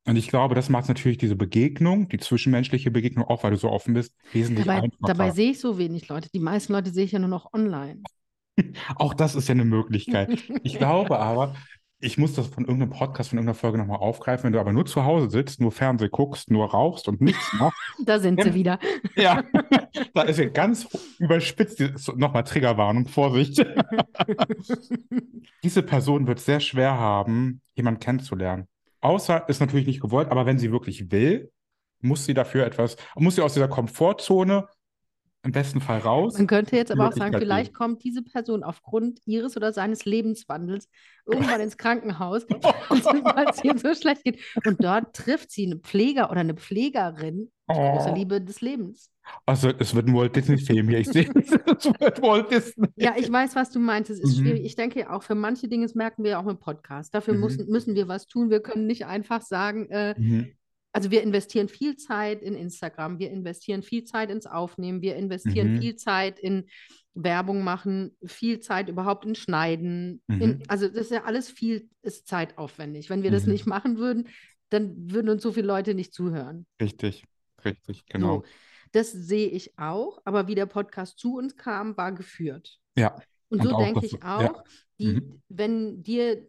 Und 0.05 0.17
ich 0.17 0.27
glaube, 0.27 0.55
das 0.55 0.69
macht 0.69 0.89
natürlich 0.89 1.17
diese 1.17 1.35
Begegnung, 1.35 2.09
die 2.09 2.17
zwischenmenschliche 2.17 2.91
Begegnung, 2.91 3.25
auch 3.25 3.43
weil 3.43 3.51
du 3.51 3.57
so 3.57 3.69
offen 3.69 3.93
bist, 3.93 4.13
wesentlich 4.31 4.65
Dabei, 4.65 4.81
einfacher. 4.81 5.07
dabei 5.07 5.31
sehe 5.31 5.51
ich 5.51 5.59
so 5.59 5.77
wenig 5.77 6.07
Leute. 6.09 6.29
Die 6.33 6.39
meisten 6.39 6.73
Leute 6.73 6.91
sehe 6.91 7.05
ich 7.05 7.11
ja 7.13 7.19
nur 7.19 7.29
noch 7.29 7.53
online. 7.53 8.03
Auch 8.95 9.13
das 9.13 9.35
ist 9.35 9.47
ja 9.47 9.53
eine 9.53 9.65
Möglichkeit. 9.65 10.29
Ich 10.63 10.77
glaube 10.77 11.19
aber, 11.19 11.55
ich 12.03 12.17
muss 12.17 12.33
das 12.33 12.47
von 12.47 12.65
irgendeinem 12.65 12.91
Podcast, 12.91 13.29
von 13.29 13.37
irgendeiner 13.37 13.57
Folge 13.57 13.77
nochmal 13.77 13.99
aufgreifen. 13.99 14.43
Wenn 14.43 14.53
du 14.53 14.59
aber 14.59 14.73
nur 14.73 14.85
zu 14.85 15.05
Hause 15.05 15.29
sitzt, 15.29 15.61
nur 15.61 15.71
Fernseh 15.71 16.09
guckst, 16.09 16.51
nur 16.51 16.69
rauchst 16.69 17.07
und 17.07 17.21
nichts 17.21 17.53
machst, 17.53 17.77
Da 18.05 18.19
sind 18.19 18.43
sie 18.43 18.53
wieder. 18.53 18.77
ja, 19.15 19.43
da 20.13 20.23
ist 20.23 20.37
ja 20.37 20.49
ganz 20.49 20.87
überspitzt, 21.19 21.81
nochmal 22.17 22.43
Triggerwarnung, 22.43 23.07
Vorsicht. 23.07 23.65
Diese 25.63 25.81
Person 25.81 26.27
wird 26.27 26.39
sehr 26.39 26.59
schwer 26.59 26.97
haben, 26.97 27.61
jemanden 27.75 28.01
kennenzulernen. 28.01 28.67
Außer 28.99 29.47
ist 29.47 29.61
natürlich 29.61 29.87
nicht 29.87 30.01
gewollt, 30.01 30.29
aber 30.29 30.45
wenn 30.45 30.59
sie 30.59 30.71
wirklich 30.71 31.09
will, 31.09 31.51
muss 32.01 32.25
sie 32.25 32.33
dafür 32.33 32.65
etwas, 32.65 32.97
muss 33.15 33.35
sie 33.35 33.41
aus 33.41 33.53
dieser 33.53 33.69
Komfortzone 33.69 34.67
im 35.43 35.51
besten 35.51 35.81
Fall 35.81 35.99
raus. 35.99 36.37
Man 36.37 36.47
könnte 36.47 36.75
jetzt 36.77 36.91
aber 36.91 37.07
auch 37.09 37.13
sagen, 37.13 37.37
vielleicht 37.37 37.73
kommt 37.73 38.03
diese 38.03 38.21
Person 38.23 38.63
aufgrund 38.63 39.19
ihres 39.25 39.57
oder 39.57 39.73
seines 39.73 40.05
Lebenswandels 40.05 40.87
irgendwann 41.25 41.59
ins 41.61 41.77
Krankenhaus, 41.77 42.43
weil 42.49 43.47
es 43.49 43.63
ihr 43.63 43.77
so 43.77 43.93
schlecht 43.93 44.23
geht. 44.23 44.39
Und 44.65 44.83
dort 44.83 45.13
trifft 45.15 45.51
sie 45.51 45.65
einen 45.65 45.81
Pfleger 45.81 46.31
oder 46.31 46.39
eine 46.39 46.53
Pflegerin, 46.55 47.51
die 47.69 47.73
große 47.75 48.09
Oh. 48.11 48.15
Liebe 48.15 48.41
des 48.41 48.61
Lebens. 48.61 49.09
Also, 49.45 49.69
es 49.79 49.95
wird 49.95 50.07
ein 50.07 50.13
Walt 50.15 50.35
Disney-Film 50.35 50.89
hier. 50.89 50.99
Ich 50.99 51.07
sehe, 51.07 51.29
es 51.35 51.51
wird 51.51 52.21
Walt 52.21 52.51
Disney. 52.51 52.87
Ja, 52.97 53.13
ich 53.17 53.31
weiß, 53.31 53.55
was 53.55 53.69
du 53.71 53.79
meinst. 53.79 54.09
Es 54.11 54.19
ist 54.19 54.37
Mhm. 54.37 54.41
schwierig. 54.43 54.65
Ich 54.65 54.75
denke 54.75 55.09
auch 55.11 55.23
für 55.23 55.35
manche 55.35 55.67
Dinge, 55.69 55.85
das 55.85 55.95
merken 55.95 56.23
wir 56.23 56.31
ja 56.31 56.41
auch 56.41 56.47
im 56.47 56.57
Podcast. 56.59 57.13
Dafür 57.15 57.33
Mhm. 57.33 57.39
müssen, 57.39 57.69
müssen 57.69 57.95
wir 57.95 58.07
was 58.09 58.27
tun. 58.27 58.49
Wir 58.49 58.61
können 58.61 58.85
nicht 58.85 59.05
einfach 59.05 59.41
sagen, 59.41 59.89
äh, 59.89 60.13
Mhm. 60.17 60.51
Also 60.93 61.11
wir 61.11 61.21
investieren 61.23 61.67
viel 61.67 61.97
Zeit 61.97 62.41
in 62.41 62.55
Instagram, 62.55 63.19
wir 63.19 63.31
investieren 63.31 63.83
viel 63.83 64.03
Zeit 64.05 64.29
ins 64.31 64.45
Aufnehmen, 64.45 65.01
wir 65.01 65.15
investieren 65.15 65.73
Mhm. 65.73 65.81
viel 65.81 65.95
Zeit 65.95 66.39
in 66.39 66.69
Werbung 67.15 67.63
machen, 67.63 68.15
viel 68.25 68.59
Zeit 68.59 68.89
überhaupt 68.89 69.25
in 69.25 69.35
Schneiden. 69.35 70.21
Mhm. 70.27 70.41
In, 70.41 70.63
also 70.67 70.87
das 70.87 70.97
ist 71.07 71.11
ja 71.11 71.23
alles 71.25 71.49
viel, 71.49 71.89
ist 72.01 72.27
zeitaufwendig. 72.27 73.09
Wenn 73.09 73.23
wir 73.23 73.31
das 73.31 73.45
Mhm. 73.45 73.51
nicht 73.51 73.65
machen 73.65 73.97
würden, 73.97 74.29
dann 74.69 75.11
würden 75.11 75.29
uns 75.29 75.43
so 75.43 75.51
viele 75.51 75.67
Leute 75.67 75.93
nicht 75.93 76.13
zuhören. 76.13 76.65
Richtig, 76.81 77.25
richtig, 77.65 78.05
genau. 78.07 78.37
So, 78.37 78.43
das 78.93 79.11
sehe 79.11 79.47
ich 79.49 79.77
auch, 79.77 80.19
aber 80.25 80.47
wie 80.47 80.55
der 80.55 80.65
Podcast 80.67 81.19
zu 81.19 81.35
uns 81.37 81.55
kam, 81.55 81.97
war 81.97 82.11
geführt. 82.11 82.79
Ja, 82.97 83.15
Und 83.49 83.61
Und 83.61 83.69
so 83.69 83.77
denke 83.77 84.05
ich 84.05 84.13
ja. 84.13 84.37
auch, 84.39 84.63
die, 84.99 85.07
Mhm. 85.13 85.41
wenn 85.49 86.01
dir 86.03 86.47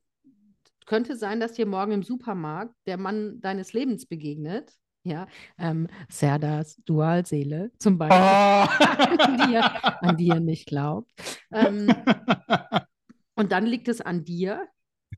könnte 0.86 1.16
sein, 1.16 1.40
dass 1.40 1.52
dir 1.52 1.66
morgen 1.66 1.92
im 1.92 2.02
Supermarkt 2.02 2.74
der 2.86 2.96
Mann 2.98 3.40
deines 3.40 3.72
Lebens 3.72 4.06
begegnet. 4.06 4.72
Ja, 5.06 5.26
ähm, 5.58 5.86
Serdas 6.08 6.76
Dualseele 6.86 7.70
zum 7.78 7.98
Beispiel, 7.98 8.16
Ah. 8.18 8.64
an, 8.64 9.36
die 9.48 9.54
er, 9.54 10.02
an 10.02 10.16
die 10.16 10.28
er 10.30 10.40
nicht 10.40 10.66
glaubt. 10.66 11.10
Ähm, 11.52 11.88
und 13.34 13.52
dann 13.52 13.66
liegt 13.66 13.88
es 13.88 14.00
an 14.00 14.24
dir, 14.24 14.66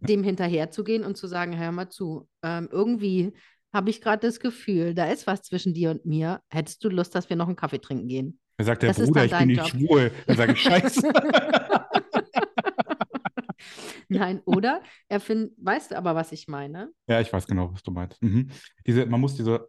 dem 0.01 0.25
hinterherzugehen 0.25 1.05
und 1.05 1.17
zu 1.17 1.27
sagen, 1.29 1.57
hör 1.57 1.71
mal 1.71 1.89
zu, 1.89 2.29
ähm, 2.43 2.69
irgendwie 2.73 3.33
habe 3.73 3.91
ich 3.91 4.01
gerade 4.01 4.27
das 4.27 4.41
Gefühl, 4.41 4.95
da 4.95 5.07
ist 5.07 5.27
was 5.29 5.43
zwischen 5.43 5.73
dir 5.75 5.91
und 5.91 6.05
mir. 6.05 6.41
Hättest 6.49 6.83
du 6.83 6.89
Lust, 6.89 7.15
dass 7.15 7.29
wir 7.31 7.37
noch 7.37 7.47
einen 7.47 7.57
Kaffee 7.57 7.79
trinken 7.81 8.09
gehen? 8.09 8.41
Da 8.59 8.65
sagt 8.65 8.83
der 8.83 8.93
Das 8.93 8.99
Bruder, 9.07 9.29
dann 9.29 9.49
ich 9.51 9.57
bin 9.59 9.65
nicht 9.65 9.73
Job. 9.75 9.89
schwul. 9.89 10.11
Dann 10.27 10.37
sage 10.37 10.53
ich, 10.53 10.61
scheiße. 10.63 11.13
Nein, 14.09 14.41
oder? 14.45 14.83
Er 15.09 15.21
findet, 15.21 15.53
weißt 15.59 15.91
du 15.93 15.99
aber, 15.99 16.15
was 16.15 16.33
ich 16.33 16.49
meine? 16.49 16.91
Ja, 17.09 17.21
ich 17.21 17.33
weiß 17.33 17.47
genau, 17.47 17.73
was 17.73 17.83
du 17.83 17.91
meinst. 17.91 18.23
Mhm. 18.23 18.51
Diese, 18.87 19.07
man 19.07 19.21
muss 19.21 19.35
diese, 19.37 19.69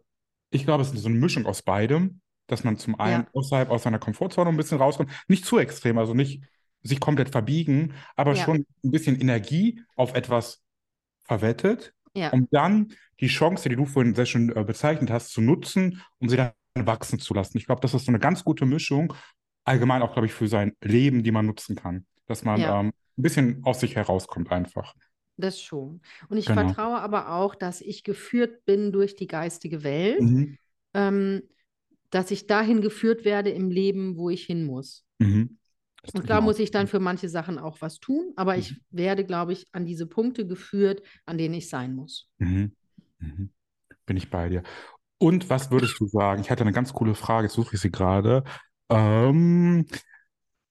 ich 0.50 0.64
glaube, 0.64 0.82
es 0.82 0.92
ist 0.92 1.02
so 1.02 1.08
eine 1.08 1.18
Mischung 1.18 1.46
aus 1.46 1.62
beidem, 1.62 2.20
dass 2.46 2.64
man 2.64 2.76
zum 2.78 2.98
einen 2.98 3.22
Ja. 3.24 3.30
außerhalb 3.32 3.70
aus 3.70 3.82
seiner 3.82 3.98
Komfortzone 3.98 4.50
ein 4.50 4.56
bisschen 4.56 4.78
rauskommt, 4.78 5.10
nicht 5.28 5.44
zu 5.44 5.58
extrem, 5.58 5.98
also 5.98 6.14
nicht 6.14 6.42
sich 6.82 7.00
komplett 7.00 7.30
verbiegen, 7.30 7.94
aber 8.16 8.34
Ja. 8.34 8.44
schon 8.44 8.66
ein 8.84 8.90
bisschen 8.90 9.20
Energie 9.20 9.82
auf 9.96 10.14
etwas 10.14 10.62
verwettet, 11.24 11.92
Ja, 12.14 12.30
um 12.32 12.48
dann 12.50 12.92
die 13.20 13.28
Chance, 13.28 13.68
die 13.68 13.76
du 13.76 13.84
vorhin 13.86 14.14
sehr 14.14 14.26
schön 14.26 14.54
äh, 14.54 14.64
bezeichnet 14.64 15.10
hast, 15.10 15.30
zu 15.32 15.40
nutzen, 15.40 16.02
um 16.18 16.28
sie 16.28 16.36
dann 16.36 16.52
wachsen 16.74 17.18
zu 17.18 17.34
lassen. 17.34 17.58
Ich 17.58 17.66
glaube, 17.66 17.80
das 17.80 17.94
ist 17.94 18.04
so 18.06 18.10
eine 18.12 18.18
ganz 18.18 18.44
gute 18.44 18.66
Mischung, 18.66 19.12
allgemein 19.64 20.02
auch, 20.02 20.12
glaube 20.12 20.26
ich, 20.26 20.32
für 20.32 20.48
sein 20.48 20.74
Leben, 20.82 21.22
die 21.22 21.32
man 21.32 21.46
nutzen 21.46 21.76
kann, 21.76 22.06
dass 22.28 22.44
man 22.44 22.60
Ja. 22.60 22.80
ähm, 22.80 22.88
ein 23.16 23.22
bisschen 23.22 23.60
aus 23.64 23.80
sich 23.80 23.96
herauskommt 23.96 24.50
einfach. 24.52 24.94
das 25.40 25.60
schon. 25.62 26.00
Und 26.28 26.36
ich 26.36 26.46
Genau. 26.46 26.62
vertraue 26.66 26.98
aber 26.98 27.30
auch, 27.32 27.54
dass 27.54 27.80
ich 27.80 28.02
geführt 28.02 28.64
bin 28.64 28.90
durch 28.90 29.14
die 29.14 29.28
geistige 29.28 29.84
Welt, 29.84 30.20
Mhm. 30.20 30.58
ähm, 30.94 31.42
dass 32.10 32.32
ich 32.32 32.48
dahin 32.48 32.80
geführt 32.80 33.24
werde 33.24 33.50
im 33.50 33.70
Leben, 33.70 34.16
wo 34.16 34.30
ich 34.30 34.44
hin 34.46 34.64
muss. 34.64 35.04
Mhm. 35.20 35.58
Und 36.12 36.24
klar 36.24 36.40
muss 36.40 36.58
ich 36.58 36.72
dann 36.72 36.88
für 36.88 36.98
manche 36.98 37.28
Sachen 37.28 37.58
auch 37.60 37.80
was 37.80 38.00
tun, 38.00 38.32
aber 38.34 38.56
ich 38.56 38.80
werde, 38.90 39.24
glaube 39.24 39.52
ich, 39.52 39.68
an 39.70 39.86
diese 39.86 40.06
Punkte 40.08 40.44
geführt, 40.44 41.02
an 41.24 41.38
denen 41.38 41.54
ich 41.54 41.68
sein 41.68 41.94
muss. 41.94 42.28
Mhm. 42.38 42.72
Mhm. 43.20 43.50
Bin 44.06 44.16
ich 44.16 44.30
bei 44.30 44.48
dir. 44.48 44.64
Und 45.18 45.50
was 45.50 45.70
würdest 45.70 46.00
du 46.00 46.06
sagen? 46.08 46.40
Ich 46.40 46.50
hatte 46.50 46.62
eine 46.62 46.72
ganz 46.72 46.92
coole 46.92 47.14
Frage, 47.14 47.46
jetzt 47.46 47.54
suche 47.54 47.76
ich 47.76 47.80
sie 47.80 47.92
gerade. 47.92 48.42
Ähm, 48.88 49.86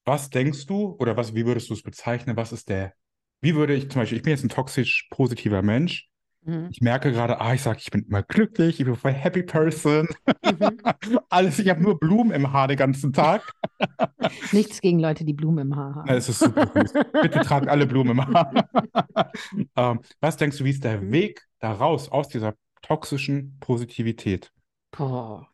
was 0.07 0.29
denkst 0.29 0.65
du 0.67 0.95
oder 0.99 1.17
was, 1.17 1.35
wie 1.35 1.45
würdest 1.45 1.69
du 1.69 1.73
es 1.75 1.83
bezeichnen? 1.83 2.37
Was 2.37 2.51
ist 2.53 2.69
der, 2.69 2.93
wie 3.41 3.55
würde 3.55 3.75
ich 3.75 3.89
zum 3.89 4.01
Beispiel, 4.01 4.17
ich 4.17 4.23
bin 4.23 4.31
jetzt 4.31 4.43
ein 4.43 4.49
toxisch 4.49 5.07
positiver 5.11 5.61
Mensch. 5.61 6.09
Mhm. 6.43 6.69
Ich 6.71 6.81
merke 6.81 7.11
gerade, 7.11 7.41
ah, 7.41 7.53
ich 7.53 7.61
sage, 7.61 7.79
ich 7.81 7.91
bin 7.91 8.03
immer 8.03 8.23
glücklich, 8.23 8.79
ich 8.79 8.85
bin 8.85 8.95
voll 8.95 9.13
happy 9.13 9.43
person. 9.43 10.07
Mhm. 10.43 10.77
Alles, 11.29 11.59
ich 11.59 11.69
habe 11.69 11.81
nur 11.81 11.99
Blumen 11.99 12.31
im 12.31 12.51
Haar 12.53 12.67
den 12.67 12.77
ganzen 12.77 13.13
Tag. 13.13 13.53
Nichts 14.51 14.81
gegen 14.81 14.99
Leute, 14.99 15.25
die 15.25 15.33
Blumen 15.33 15.67
im 15.67 15.75
Haar 15.75 15.95
haben. 15.95 16.09
Es 16.09 16.29
ist 16.29 16.39
super 16.39 16.67
süß. 16.73 16.93
Bitte 17.21 17.41
tragt 17.41 17.67
alle 17.67 17.85
Blumen 17.85 18.11
im 18.11 18.25
Haar. 18.25 18.51
ähm, 19.75 19.99
was 20.19 20.37
denkst 20.37 20.57
du, 20.57 20.63
wie 20.63 20.71
ist 20.71 20.83
der 20.83 21.01
Mhm. 21.01 21.11
Weg 21.11 21.41
da 21.59 21.73
raus 21.73 22.09
aus 22.09 22.29
dieser 22.29 22.55
toxischen 22.81 23.57
Positivität? 23.59 24.51
Boah. 24.91 25.49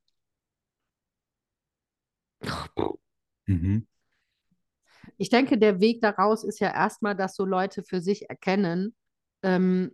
Mhm. 3.48 3.86
Ich 5.18 5.30
denke, 5.30 5.58
der 5.58 5.80
Weg 5.80 6.02
daraus 6.02 6.44
ist 6.44 6.60
ja 6.60 6.74
erstmal, 6.74 7.16
dass 7.16 7.36
so 7.36 7.46
Leute 7.46 7.84
für 7.84 8.02
sich 8.02 8.30
erkennen, 8.30 8.96
ähm, 9.44 9.92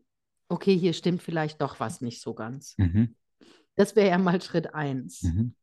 okay, 0.48 0.78
hier 0.78 0.94
stimmt 0.94 1.22
vielleicht 1.22 1.62
doch 1.62 1.80
was 1.80 2.02
nicht 2.02 2.22
so 2.22 2.34
ganz. 2.34 2.76
Mhm. 2.78 3.16
Das 3.76 3.96
wäre 3.96 4.10
ja 4.10 4.18
mal 4.18 4.42
Schritt 4.42 4.74
eins. 4.74 5.24
Mhm. 5.24 5.56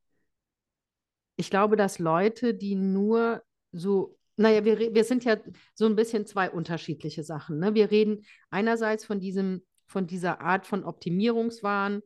Ich 1.36 1.50
glaube, 1.50 1.76
dass 1.76 1.98
Leute, 1.98 2.54
die 2.54 2.74
nur 2.74 3.42
so, 3.72 4.16
naja, 4.36 4.64
wir, 4.64 4.78
wir 4.94 5.04
sind 5.04 5.24
ja 5.24 5.36
so 5.74 5.86
ein 5.86 5.96
bisschen 5.96 6.26
zwei 6.26 6.50
unterschiedliche 6.50 7.24
Sachen. 7.24 7.59
Ne? 7.59 7.74
Wir 7.74 7.90
reden 7.90 8.24
einerseits 8.50 9.04
von 9.04 9.20
diesem, 9.20 9.62
von 9.86 10.07
dieser 10.07 10.40
Art 10.40 10.66
von 10.66 10.84
Optimierungswahn, 10.84 12.02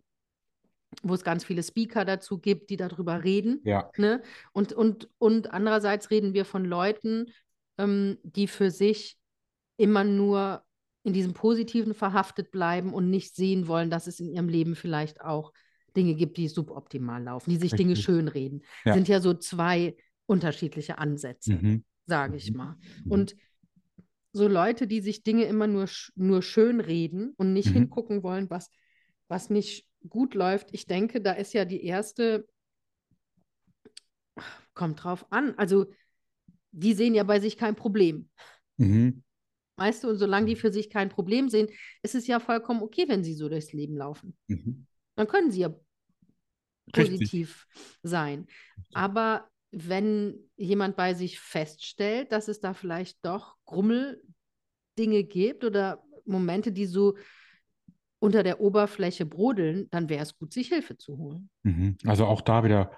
wo 1.03 1.15
es 1.15 1.25
ganz 1.25 1.45
viele 1.45 1.63
Speaker 1.63 2.05
dazu 2.05 2.39
gibt, 2.39 2.71
die 2.71 2.77
darüber 2.77 3.23
reden. 3.25 3.61
Ja. 3.65 3.91
Ne? 3.97 4.23
Und, 4.53 4.73
und, 4.73 5.09
und 5.19 5.53
andererseits 5.53 6.11
reden 6.11 6.35
wir 6.35 6.45
von 6.45 6.65
Leuten, 6.65 7.27
ähm, 7.79 8.19
die 8.23 8.47
für 8.47 8.71
sich 8.71 9.17
immer 9.77 10.05
nur 10.05 10.63
in 11.03 11.13
diesem 11.13 11.33
Positiven 11.33 11.95
verhaftet 11.95 12.51
bleiben 12.51 12.93
und 12.93 13.09
nicht 13.09 13.35
sehen 13.35 13.69
wollen, 13.69 13.89
dass 13.89 14.07
es 14.07 14.21
in 14.21 14.29
ihrem 14.29 14.49
Leben 14.49 14.75
vielleicht 14.75 15.21
auch 15.23 15.53
Dinge 15.97 16.15
gibt, 16.15 16.37
die 16.37 16.49
suboptimal 16.49 17.23
laufen, 17.23 17.51
die 17.51 17.57
sich 17.57 17.73
Dinge 17.73 17.93
Richtig. 17.93 18.05
schönreden. 18.05 18.63
Ja. 18.85 18.93
Sind 18.95 19.09
ja 19.09 19.21
so 19.21 19.35
zwei 19.35 19.97
unterschiedliche 20.27 20.99
Ansätze, 20.99 21.55
Mhm. 21.55 21.85
sage 22.07 22.37
ich 22.37 22.51
Mhm. 22.51 22.57
mal. 22.57 22.77
Mhm. 23.05 23.13
Und 23.13 23.37
so 24.33 24.47
Leute, 24.47 24.87
die 24.87 25.01
sich 25.01 25.23
Dinge 25.23 25.45
immer 25.45 25.67
nur, 25.67 25.89
nur 26.15 26.43
schön 26.43 26.81
reden 26.81 27.33
und 27.37 27.53
nicht 27.53 27.71
Mhm. 27.71 27.75
hingucken 27.75 28.23
wollen, 28.23 28.51
was, 28.51 28.71
was 29.29 29.51
nicht 29.51 29.87
gut 30.09 30.35
läuft, 30.35 30.69
ich 30.73 30.87
denke, 30.87 31.21
da 31.21 31.33
ist 31.33 31.53
ja 31.53 31.65
die 31.65 31.85
erste, 31.85 32.47
kommt 34.75 35.03
drauf 35.03 35.27
an. 35.31 35.55
Also, 35.57 35.93
die 36.73 36.95
sehen 36.95 37.15
ja 37.15 37.25
bei 37.25 37.41
sich 37.41 37.57
kein 37.57 37.77
Problem. 37.77 38.29
Mhm. 38.77 39.23
Weißt 39.77 40.05
du, 40.05 40.11
und 40.11 40.17
solange 40.17 40.47
die 40.47 40.57
für 40.57 40.73
sich 40.73 40.91
kein 40.91 41.09
Problem 41.09 41.49
sehen, 41.49 41.69
ist 42.03 42.15
es 42.15 42.27
ja 42.27 42.39
vollkommen 42.39 42.83
okay, 42.83 43.05
wenn 43.09 43.25
sie 43.25 43.35
so 43.35 43.49
durchs 43.49 43.73
Leben 43.73 43.97
laufen. 43.97 44.37
Mhm. 44.47 44.87
Dann 45.17 45.27
können 45.27 45.51
sie 45.51 45.61
ja 45.61 45.75
Richtig. 46.97 47.19
positiv 47.19 47.67
sein. 48.03 48.47
Aber 48.93 49.49
wenn 49.71 50.51
jemand 50.57 50.97
bei 50.97 51.15
sich 51.15 51.39
feststellt, 51.39 52.33
dass 52.33 52.49
es 52.49 52.61
da 52.61 52.75
vielleicht 52.75 53.25
doch 53.25 53.57
Grummeldinge 53.65 55.25
gibt 55.25 55.65
oder 55.65 56.05
Momente, 56.25 56.73
die 56.73 56.87
so 56.87 57.17
unter 58.21 58.43
der 58.43 58.61
Oberfläche 58.61 59.27
brodeln, 59.27 59.89
dann 59.91 60.09
wäre 60.09 60.23
es 60.23 60.39
gut, 60.39 60.53
sich 60.53 60.69
Hilfe 60.69 60.97
zu 60.97 61.19
holen. 61.19 61.51
Mhm. 61.63 61.97
Also 62.07 62.27
auch 62.27 62.41
da 62.41 62.65
wieder 62.65 62.93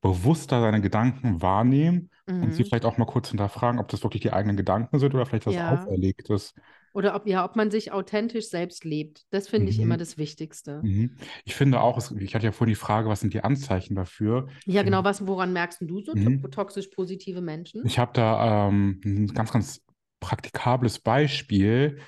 bewusster 0.00 0.60
seine 0.60 0.80
Gedanken 0.80 1.40
wahrnehmen 1.42 2.10
und 2.40 2.54
sie 2.54 2.62
Mhm. 2.62 2.68
vielleicht 2.68 2.84
auch 2.84 2.98
mal 2.98 3.04
kurz 3.04 3.28
hinterfragen, 3.28 3.80
ob 3.80 3.88
das 3.88 4.02
wirklich 4.02 4.22
die 4.22 4.32
eigenen 4.32 4.56
Gedanken 4.56 4.98
sind 4.98 5.14
oder 5.14 5.26
vielleicht 5.26 5.46
was 5.46 5.54
Ja. 5.54 5.76
Auferlegtes. 5.76 6.54
Oder 6.92 7.14
ob, 7.14 7.26
ja, 7.26 7.44
ob 7.44 7.56
man 7.56 7.70
sich 7.70 7.92
authentisch 7.92 8.48
selbst 8.48 8.84
lebt. 8.84 9.24
Das 9.30 9.48
finde 9.48 9.70
ich 9.70 9.78
Mhm. 9.78 9.82
immer 9.84 9.96
das 9.96 10.18
Wichtigste. 10.18 10.82
Mhm. 10.82 11.16
Ich 11.44 11.54
finde 11.54 11.80
auch, 11.80 11.96
es, 11.96 12.10
ich 12.10 12.34
hatte 12.34 12.44
ja 12.46 12.52
vorhin 12.52 12.72
die 12.72 12.76
Frage, 12.80 13.08
was 13.08 13.20
sind 13.20 13.32
die 13.32 13.42
Anzeichen 13.42 13.94
dafür? 13.94 14.48
Ja, 14.66 14.82
genau. 14.82 15.02
Was, 15.04 15.26
woran 15.26 15.52
merkst 15.52 15.80
du 15.82 16.00
so 16.02 16.14
Mhm. 16.14 16.50
toxisch 16.50 16.88
positive 16.88 17.40
Menschen? 17.40 17.84
Ich 17.86 17.98
habe 17.98 18.12
da 18.14 18.68
ähm, 18.68 19.00
ein 19.04 19.26
ganz, 19.28 19.52
ganz 19.52 19.80
praktikables 20.20 20.98
Beispiel. 21.00 21.98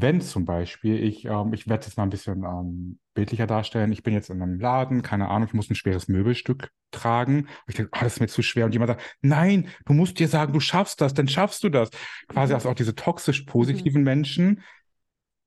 Wenn 0.00 0.20
zum 0.20 0.44
Beispiel, 0.44 1.02
ich, 1.02 1.24
ähm, 1.24 1.52
ich 1.52 1.66
werde 1.68 1.80
es 1.80 1.86
jetzt 1.86 1.96
mal 1.96 2.04
ein 2.04 2.10
bisschen 2.10 2.44
ähm, 2.44 2.98
bildlicher 3.14 3.46
darstellen. 3.46 3.90
Ich 3.90 4.02
bin 4.02 4.14
jetzt 4.14 4.30
in 4.30 4.40
einem 4.40 4.60
Laden, 4.60 5.02
keine 5.02 5.28
Ahnung, 5.28 5.48
ich 5.48 5.54
muss 5.54 5.70
ein 5.70 5.74
schweres 5.74 6.08
Möbelstück 6.08 6.70
tragen. 6.90 7.40
Und 7.40 7.48
ich 7.68 7.74
denke, 7.74 7.90
ah, 7.94 8.04
das 8.04 8.14
ist 8.14 8.20
mir 8.20 8.28
zu 8.28 8.42
schwer. 8.42 8.66
Und 8.66 8.72
jemand 8.72 8.90
sagt, 8.90 9.16
nein, 9.22 9.68
du 9.86 9.94
musst 9.94 10.18
dir 10.18 10.28
sagen, 10.28 10.52
du 10.52 10.60
schaffst 10.60 11.00
das, 11.00 11.14
dann 11.14 11.26
schaffst 11.26 11.64
du 11.64 11.68
das. 11.68 11.90
Quasi 12.28 12.52
Mhm. 12.52 12.54
also 12.56 12.68
auch 12.70 12.74
diese 12.74 12.94
toxisch 12.94 13.42
positiven 13.42 14.02
Menschen, 14.04 14.62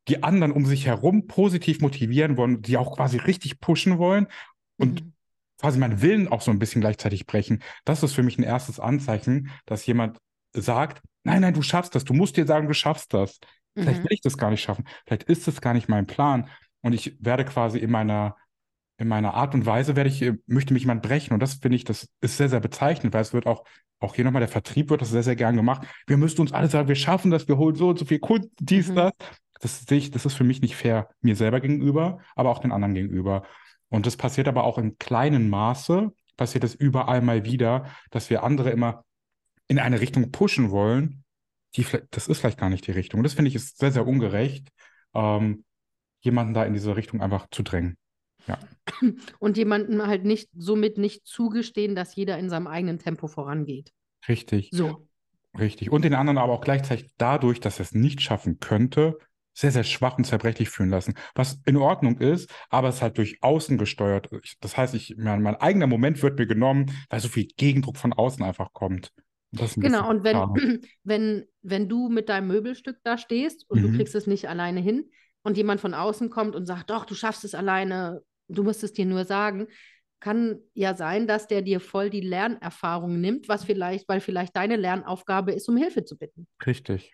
die 0.07 0.23
anderen 0.23 0.51
um 0.51 0.65
sich 0.65 0.87
herum 0.87 1.27
positiv 1.27 1.79
motivieren 1.79 2.35
wollen, 2.37 2.61
die 2.61 2.77
auch 2.77 2.95
quasi 2.95 3.17
richtig 3.17 3.59
pushen 3.59 3.97
wollen 3.99 4.27
und 4.77 5.03
Mhm. 5.03 5.13
quasi 5.59 5.77
meinen 5.79 6.01
Willen 6.01 6.27
auch 6.27 6.41
so 6.41 6.51
ein 6.51 6.59
bisschen 6.59 6.81
gleichzeitig 6.81 7.25
brechen. 7.27 7.61
Das 7.85 8.03
ist 8.03 8.13
für 8.13 8.23
mich 8.23 8.37
ein 8.37 8.43
erstes 8.43 8.79
Anzeichen, 8.79 9.49
dass 9.65 9.85
jemand 9.85 10.17
sagt, 10.53 11.01
nein, 11.23 11.41
nein, 11.41 11.53
du 11.53 11.61
schaffst 11.61 11.93
das, 11.95 12.03
du 12.03 12.13
musst 12.13 12.35
dir 12.35 12.45
sagen, 12.45 12.67
du 12.67 12.73
schaffst 12.73 13.13
das. 13.13 13.39
Vielleicht 13.75 14.01
Mhm. 14.01 14.05
will 14.05 14.13
ich 14.13 14.21
das 14.21 14.37
gar 14.37 14.49
nicht 14.51 14.61
schaffen, 14.61 14.85
vielleicht 15.05 15.23
ist 15.23 15.47
das 15.47 15.61
gar 15.61 15.73
nicht 15.73 15.89
mein 15.89 16.07
Plan 16.07 16.49
und 16.81 16.93
ich 16.93 17.15
werde 17.19 17.45
quasi 17.45 17.79
in 17.79 17.91
meiner 17.91 18.35
in 18.97 19.07
meiner 19.07 19.33
Art 19.33 19.55
und 19.55 19.65
Weise 19.65 19.95
werde 19.95 20.09
ich, 20.09 20.21
äh, 20.21 20.33
möchte 20.45 20.73
mich 20.73 20.83
jemand 20.83 21.01
brechen 21.01 21.33
und 21.33 21.39
das 21.41 21.55
finde 21.55 21.75
ich, 21.75 21.83
das 21.83 22.07
ist 22.21 22.37
sehr, 22.37 22.49
sehr 22.49 22.59
bezeichnend, 22.59 23.13
weil 23.13 23.21
es 23.23 23.33
wird 23.33 23.47
auch, 23.47 23.63
auch 23.99 24.15
hier 24.15 24.23
nochmal, 24.25 24.41
der 24.41 24.49
Vertrieb 24.49 24.89
wird 24.91 25.01
das 25.01 25.09
sehr, 25.09 25.23
sehr 25.23 25.35
gern 25.35 25.55
gemacht. 25.55 25.87
Wir 26.07 26.17
müssen 26.17 26.41
uns 26.41 26.51
alle 26.53 26.67
sagen, 26.69 26.87
wir 26.87 26.95
schaffen 26.95 27.31
das, 27.31 27.47
wir 27.47 27.57
holen 27.57 27.75
so 27.75 27.89
und 27.89 27.97
so 27.99 28.05
viel 28.05 28.19
Kunden, 28.19 28.51
dies, 28.59 28.89
Mhm. 28.89 28.95
das. 28.95 29.11
Das 29.59 29.81
sehe 29.85 29.97
ich, 29.97 30.11
das 30.11 30.25
ist 30.25 30.33
für 30.35 30.43
mich 30.43 30.61
nicht 30.61 30.75
fair, 30.75 31.09
mir 31.21 31.35
selber 31.35 31.59
gegenüber, 31.61 32.19
aber 32.35 32.49
auch 32.49 32.59
den 32.59 32.71
anderen 32.71 32.93
gegenüber. 32.95 33.43
Und 33.89 34.05
das 34.05 34.17
passiert 34.17 34.47
aber 34.47 34.63
auch 34.63 34.77
in 34.77 34.97
kleinen 34.97 35.49
Maße, 35.49 36.11
passiert 36.37 36.63
es 36.63 36.73
überall 36.75 37.21
mal 37.21 37.43
wieder, 37.45 37.85
dass 38.11 38.29
wir 38.29 38.43
andere 38.43 38.69
immer 38.71 39.03
in 39.67 39.79
eine 39.79 40.01
Richtung 40.01 40.31
pushen 40.31 40.71
wollen, 40.71 41.20
die 41.75 41.85
das 42.11 42.27
ist 42.27 42.39
vielleicht 42.39 42.59
gar 42.59 42.69
nicht 42.69 42.87
die 42.87 42.91
Richtung. 42.91 43.19
Und 43.19 43.23
das 43.23 43.33
finde 43.33 43.49
ich 43.49 43.55
ist 43.55 43.77
sehr, 43.77 43.91
sehr 43.91 44.07
ungerecht, 44.07 44.69
ähm, 45.13 45.63
jemanden 46.21 46.53
da 46.53 46.63
in 46.63 46.73
diese 46.73 46.95
Richtung 46.95 47.21
einfach 47.21 47.47
zu 47.51 47.63
drängen. 47.63 47.97
Ja, 48.47 48.59
Und 49.39 49.57
jemandem 49.57 50.05
halt 50.05 50.25
nicht, 50.25 50.49
somit 50.53 50.97
nicht 50.97 51.25
zugestehen, 51.25 51.95
dass 51.95 52.15
jeder 52.15 52.37
in 52.39 52.49
seinem 52.49 52.67
eigenen 52.67 52.99
Tempo 52.99 53.27
vorangeht. 53.27 53.91
richtig, 54.27 54.69
So. 54.73 55.07
richtig. 55.57 55.91
Und 55.91 56.03
den 56.03 56.15
anderen 56.15 56.37
aber 56.37 56.53
auch 56.53 56.61
gleichzeitig 56.61 57.11
dadurch, 57.17 57.59
dass 57.59 57.79
er 57.79 57.83
es 57.83 57.93
nicht 57.93 58.21
schaffen 58.21 58.59
könnte, 58.59 59.17
sehr, 59.53 59.71
sehr 59.71 59.83
schwach 59.83 60.17
und 60.17 60.23
zerbrechlich 60.23 60.69
fühlen 60.69 60.89
lassen. 60.89 61.13
Was 61.35 61.59
in 61.65 61.77
Ordnung 61.77 62.17
ist, 62.19 62.49
aber 62.69 62.89
es 62.89 62.95
ist 62.95 63.01
halt 63.01 63.17
durch 63.17 63.37
außen 63.41 63.77
gesteuert. 63.77 64.29
Ich, 64.43 64.57
das 64.59 64.77
heißt, 64.77 64.93
ich, 64.95 65.15
mein, 65.17 65.41
mein, 65.41 65.55
eigener 65.55 65.87
Moment 65.87 66.21
wird 66.23 66.39
mir 66.39 66.47
genommen, 66.47 66.91
weil 67.09 67.19
so 67.19 67.27
viel 67.27 67.47
Gegendruck 67.57 67.97
von 67.97 68.13
außen 68.13 68.43
einfach 68.43 68.71
kommt. 68.73 69.11
Genau, 69.51 70.09
und 70.09 70.23
wenn, 70.23 70.81
wenn, 71.03 71.45
wenn 71.61 71.89
du 71.89 72.09
mit 72.09 72.29
deinem 72.29 72.47
Möbelstück 72.47 72.97
da 73.03 73.17
stehst 73.17 73.69
und 73.69 73.81
mhm. 73.81 73.91
du 73.91 73.97
kriegst 73.97 74.15
es 74.15 74.27
nicht 74.27 74.47
alleine 74.47 74.79
hin 74.79 75.09
und 75.43 75.57
jemand 75.57 75.81
von 75.81 75.93
außen 75.93 76.29
kommt 76.29 76.55
und 76.55 76.65
sagt, 76.65 76.89
doch, 76.89 77.05
du 77.05 77.15
schaffst 77.15 77.43
es 77.43 77.53
alleine, 77.53 78.21
du 78.47 78.63
musst 78.63 78.83
es 78.83 78.93
dir 78.93 79.05
nur 79.05 79.25
sagen, 79.25 79.67
kann 80.21 80.59
ja 80.73 80.95
sein, 80.95 81.27
dass 81.27 81.47
der 81.47 81.63
dir 81.63 81.79
voll 81.79 82.09
die 82.09 82.21
Lernerfahrung 82.21 83.19
nimmt, 83.19 83.49
was 83.49 83.65
vielleicht, 83.65 84.07
weil 84.07 84.21
vielleicht 84.21 84.55
deine 84.55 84.75
Lernaufgabe 84.75 85.51
ist, 85.51 85.67
um 85.67 85.75
Hilfe 85.75 86.05
zu 86.05 86.17
bitten. 86.17 86.47
Richtig. 86.65 87.13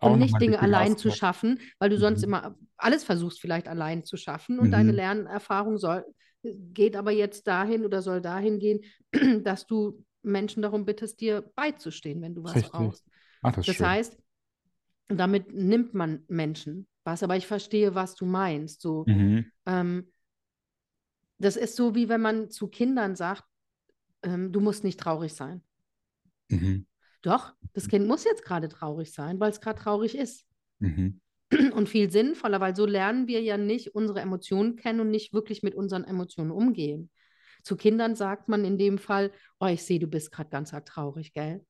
Auch 0.00 0.12
und 0.12 0.20
nicht 0.20 0.40
Dinge 0.40 0.60
allein 0.60 0.96
zu 0.96 1.10
schaffen, 1.10 1.60
weil 1.78 1.90
du 1.90 1.96
mhm. 1.96 2.00
sonst 2.00 2.22
immer 2.22 2.56
alles 2.76 3.04
versuchst, 3.04 3.40
vielleicht 3.40 3.68
allein 3.68 4.04
zu 4.04 4.16
schaffen. 4.16 4.58
Und 4.58 4.68
mhm. 4.68 4.72
deine 4.72 4.92
Lernerfahrung 4.92 5.78
soll, 5.78 6.04
geht 6.42 6.96
aber 6.96 7.10
jetzt 7.10 7.46
dahin 7.46 7.84
oder 7.84 8.02
soll 8.02 8.20
dahin 8.20 8.58
gehen, 8.58 8.80
dass 9.44 9.66
du 9.66 10.04
Menschen 10.24 10.62
darum 10.62 10.84
bittest, 10.84 11.20
dir 11.20 11.42
beizustehen, 11.54 12.20
wenn 12.22 12.34
du 12.34 12.44
was 12.44 12.56
Richtig. 12.56 12.72
brauchst. 12.72 13.04
Ach, 13.42 13.52
das, 13.52 13.66
das 13.66 13.80
heißt, 13.80 14.16
damit 15.08 15.52
nimmt 15.52 15.94
man 15.94 16.24
Menschen 16.28 16.86
was, 17.04 17.22
aber 17.22 17.36
ich 17.36 17.46
verstehe, 17.46 17.94
was 17.94 18.14
du 18.14 18.24
meinst. 18.24 18.80
So, 18.80 19.04
mhm. 19.06 19.46
ähm, 19.66 20.10
das 21.38 21.56
ist 21.56 21.76
so, 21.76 21.94
wie 21.94 22.08
wenn 22.08 22.22
man 22.22 22.50
zu 22.50 22.68
Kindern 22.68 23.14
sagt, 23.14 23.44
ähm, 24.22 24.52
du 24.52 24.60
musst 24.60 24.84
nicht 24.84 24.98
traurig 24.98 25.34
sein. 25.34 25.62
Mhm. 26.48 26.86
Doch, 27.22 27.54
das 27.72 27.88
Kind 27.88 28.06
muss 28.06 28.24
jetzt 28.24 28.44
gerade 28.44 28.68
traurig 28.68 29.12
sein, 29.12 29.38
weil 29.40 29.50
es 29.50 29.60
gerade 29.60 29.80
traurig 29.80 30.16
ist. 30.16 30.46
Mhm. 30.78 31.20
Und 31.74 31.88
viel 31.88 32.10
sinnvoller, 32.10 32.60
weil 32.60 32.74
so 32.74 32.86
lernen 32.86 33.28
wir 33.28 33.42
ja 33.42 33.58
nicht 33.58 33.94
unsere 33.94 34.20
Emotionen 34.20 34.76
kennen 34.76 35.00
und 35.00 35.10
nicht 35.10 35.34
wirklich 35.34 35.62
mit 35.62 35.74
unseren 35.74 36.02
Emotionen 36.02 36.50
umgehen. 36.50 37.10
Zu 37.64 37.76
Kindern 37.76 38.14
sagt 38.14 38.48
man 38.48 38.64
in 38.64 38.78
dem 38.78 38.98
Fall, 38.98 39.32
oh, 39.58 39.66
ich 39.66 39.82
sehe, 39.82 39.98
du 39.98 40.06
bist 40.06 40.30
gerade 40.30 40.50
ganz 40.50 40.72
arg 40.72 40.86
traurig, 40.86 41.32
gell? 41.32 41.64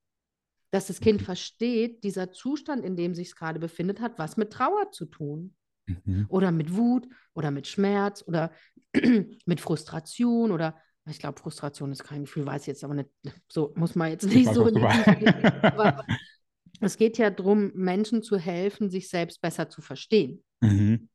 Dass 0.70 0.88
das 0.88 1.00
Kind 1.00 1.20
mhm. 1.20 1.24
versteht, 1.24 2.02
dieser 2.02 2.32
Zustand, 2.32 2.84
in 2.84 2.96
dem 2.96 3.14
sich 3.14 3.28
es 3.28 3.36
gerade 3.36 3.60
befindet, 3.60 4.00
hat 4.00 4.18
was 4.18 4.36
mit 4.36 4.52
Trauer 4.52 4.90
zu 4.90 5.06
tun. 5.06 5.54
Mhm. 5.86 6.26
Oder 6.28 6.50
mit 6.50 6.76
Wut 6.76 7.06
oder 7.34 7.50
mit 7.50 7.66
Schmerz 7.66 8.24
oder 8.26 8.52
mit 9.46 9.60
Frustration 9.60 10.50
oder 10.50 10.76
ich 11.06 11.18
glaube, 11.18 11.38
Frustration 11.38 11.92
ist 11.92 12.02
kein 12.02 12.22
Gefühl, 12.22 12.46
weiß 12.46 12.62
ich 12.62 12.68
jetzt 12.68 12.82
aber 12.82 12.94
nicht. 12.94 13.10
So 13.48 13.74
muss 13.76 13.94
man 13.94 14.10
jetzt 14.10 14.24
nicht 14.24 14.52
so. 14.52 14.66
es 16.80 16.96
geht 16.96 17.18
ja 17.18 17.30
darum, 17.30 17.72
Menschen 17.74 18.22
zu 18.22 18.38
helfen, 18.38 18.88
sich 18.88 19.10
selbst 19.10 19.42
besser 19.42 19.68
zu 19.68 19.82
verstehen. 19.82 20.42
Mhm. 20.62 21.10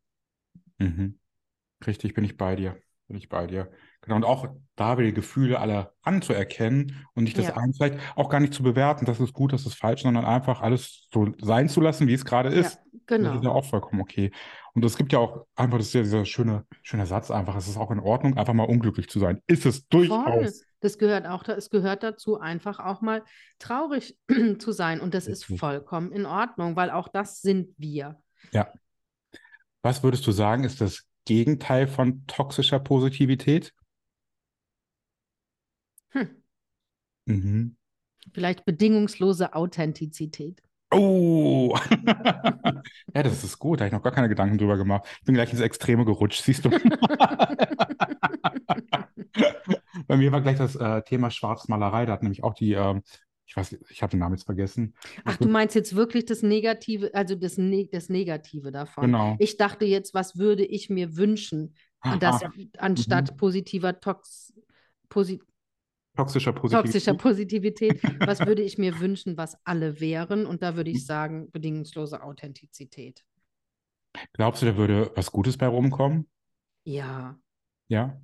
Mhm. 0.77 1.19
Richtig, 1.85 2.13
bin 2.13 2.23
ich 2.23 2.37
bei 2.37 2.55
dir. 2.55 2.79
Bin 3.07 3.17
ich 3.17 3.29
bei 3.29 3.47
dir. 3.47 3.71
Genau, 4.09 4.15
und 4.15 4.23
auch 4.23 4.47
da 4.75 4.97
wieder 4.97 5.09
die 5.09 5.13
Gefühle 5.13 5.59
alle 5.59 5.93
anzuerkennen 6.01 7.05
und 7.13 7.25
nicht 7.25 7.37
das 7.37 7.45
ja. 7.45 7.57
eine 7.57 7.71
vielleicht 7.73 7.99
auch 8.15 8.27
gar 8.27 8.39
nicht 8.39 8.55
zu 8.55 8.63
bewerten, 8.63 9.05
das 9.05 9.19
ist 9.19 9.33
gut, 9.33 9.53
das 9.53 9.67
ist 9.67 9.75
falsch, 9.75 10.01
sondern 10.01 10.25
einfach 10.25 10.61
alles 10.61 11.07
so 11.13 11.27
sein 11.39 11.69
zu 11.69 11.79
lassen, 11.79 12.07
wie 12.07 12.15
es 12.15 12.25
gerade 12.25 12.49
ist. 12.49 12.79
Ja, 12.91 12.99
genau. 13.05 13.29
Das 13.29 13.37
ist 13.37 13.43
ja 13.43 13.51
auch 13.51 13.65
vollkommen 13.65 14.01
okay. 14.01 14.31
Und 14.73 14.83
es 14.83 14.97
gibt 14.97 15.13
ja 15.13 15.19
auch 15.19 15.45
einfach, 15.55 15.77
das 15.77 15.87
ist 15.87 15.93
ja 15.93 16.01
dieser 16.01 16.25
schöne, 16.25 16.65
schöne 16.81 17.05
Satz 17.05 17.29
einfach, 17.29 17.55
es 17.55 17.67
ist 17.67 17.77
auch 17.77 17.91
in 17.91 17.99
Ordnung, 17.99 18.35
einfach 18.35 18.55
mal 18.55 18.63
unglücklich 18.63 19.09
zu 19.09 19.19
sein. 19.19 19.43
Ist 19.45 19.67
es 19.67 19.87
durchaus. 19.89 20.23
Voll. 20.23 20.51
Das 20.79 20.97
gehört 20.97 21.27
auch, 21.27 21.47
es 21.47 21.69
gehört 21.69 22.01
dazu, 22.01 22.39
einfach 22.39 22.79
auch 22.79 23.01
mal 23.01 23.21
traurig 23.59 24.17
zu 24.57 24.71
sein. 24.71 25.01
Und 25.01 25.13
das 25.13 25.27
ist 25.27 25.45
vollkommen 25.45 26.11
in 26.11 26.25
Ordnung, 26.25 26.75
weil 26.75 26.89
auch 26.89 27.09
das 27.09 27.43
sind 27.43 27.75
wir. 27.77 28.19
Ja. 28.53 28.73
Was 29.83 30.01
würdest 30.01 30.25
du 30.25 30.31
sagen, 30.31 30.63
ist 30.63 30.81
das 30.81 31.05
Gegenteil 31.25 31.85
von 31.85 32.25
toxischer 32.25 32.79
Positivität? 32.79 33.71
Hm. 36.09 36.29
Mhm. 37.25 37.75
Vielleicht 38.33 38.65
bedingungslose 38.65 39.53
Authentizität. 39.53 40.61
Oh, 40.91 41.77
ja, 43.13 43.23
das 43.23 43.43
ist 43.43 43.59
gut. 43.59 43.79
Da 43.79 43.83
habe 43.83 43.89
ich 43.89 43.93
noch 43.93 44.01
gar 44.01 44.11
keine 44.11 44.29
Gedanken 44.29 44.57
drüber 44.57 44.77
gemacht. 44.77 45.05
Ich 45.19 45.25
bin 45.25 45.35
gleich 45.35 45.51
ins 45.51 45.61
Extreme 45.61 46.03
gerutscht, 46.03 46.43
siehst 46.43 46.65
du. 46.65 46.69
Bei 50.07 50.17
mir 50.17 50.31
war 50.31 50.41
gleich 50.41 50.57
das 50.57 50.75
äh, 50.75 51.03
Thema 51.03 51.29
Schwarzmalerei. 51.29 52.07
Da 52.07 52.13
hat 52.13 52.23
nämlich 52.23 52.43
auch 52.43 52.55
die, 52.55 52.73
äh, 52.73 52.99
ich 53.45 53.55
weiß, 53.55 53.77
ich 53.89 54.01
habe 54.01 54.09
den 54.09 54.19
Namen 54.21 54.33
jetzt 54.35 54.45
vergessen. 54.45 54.95
Ach, 55.25 55.37
du 55.37 55.47
meinst 55.47 55.75
jetzt 55.75 55.95
wirklich 55.95 56.25
das 56.25 56.41
Negative, 56.41 57.11
also 57.13 57.35
das, 57.35 57.59
ne 57.59 57.87
das 57.91 58.09
Negative 58.09 58.71
davon. 58.71 59.03
Genau. 59.05 59.35
Ich 59.37 59.57
dachte 59.57 59.85
jetzt, 59.85 60.15
was 60.15 60.39
würde 60.39 60.65
ich 60.65 60.89
mir 60.89 61.15
wünschen, 61.17 61.75
dass, 62.19 62.43
ah, 62.43 62.51
anstatt 62.79 63.31
mhm. 63.31 63.37
positiver 63.37 63.99
Tox, 63.99 64.53
posi 65.09 65.39
Toxischer 66.19 66.51
Positivität. 66.51 66.91
Toxischer 66.91 67.13
Positivität. 67.13 68.01
Was 68.19 68.45
würde 68.45 68.61
ich 68.61 68.77
mir 68.77 68.99
wünschen, 68.99 69.37
was 69.37 69.57
alle 69.65 70.01
wären? 70.01 70.45
Und 70.45 70.61
da 70.61 70.75
würde 70.75 70.89
ich 70.89 71.05
sagen, 71.05 71.49
bedingungslose 71.51 72.21
Authentizität. 72.21 73.23
Glaubst 74.33 74.61
du, 74.61 74.65
da 74.65 74.75
würde 74.75 75.11
was 75.15 75.31
Gutes 75.31 75.57
bei 75.57 75.67
rumkommen? 75.67 76.27
Ja. 76.83 77.39
Ja? 77.87 78.21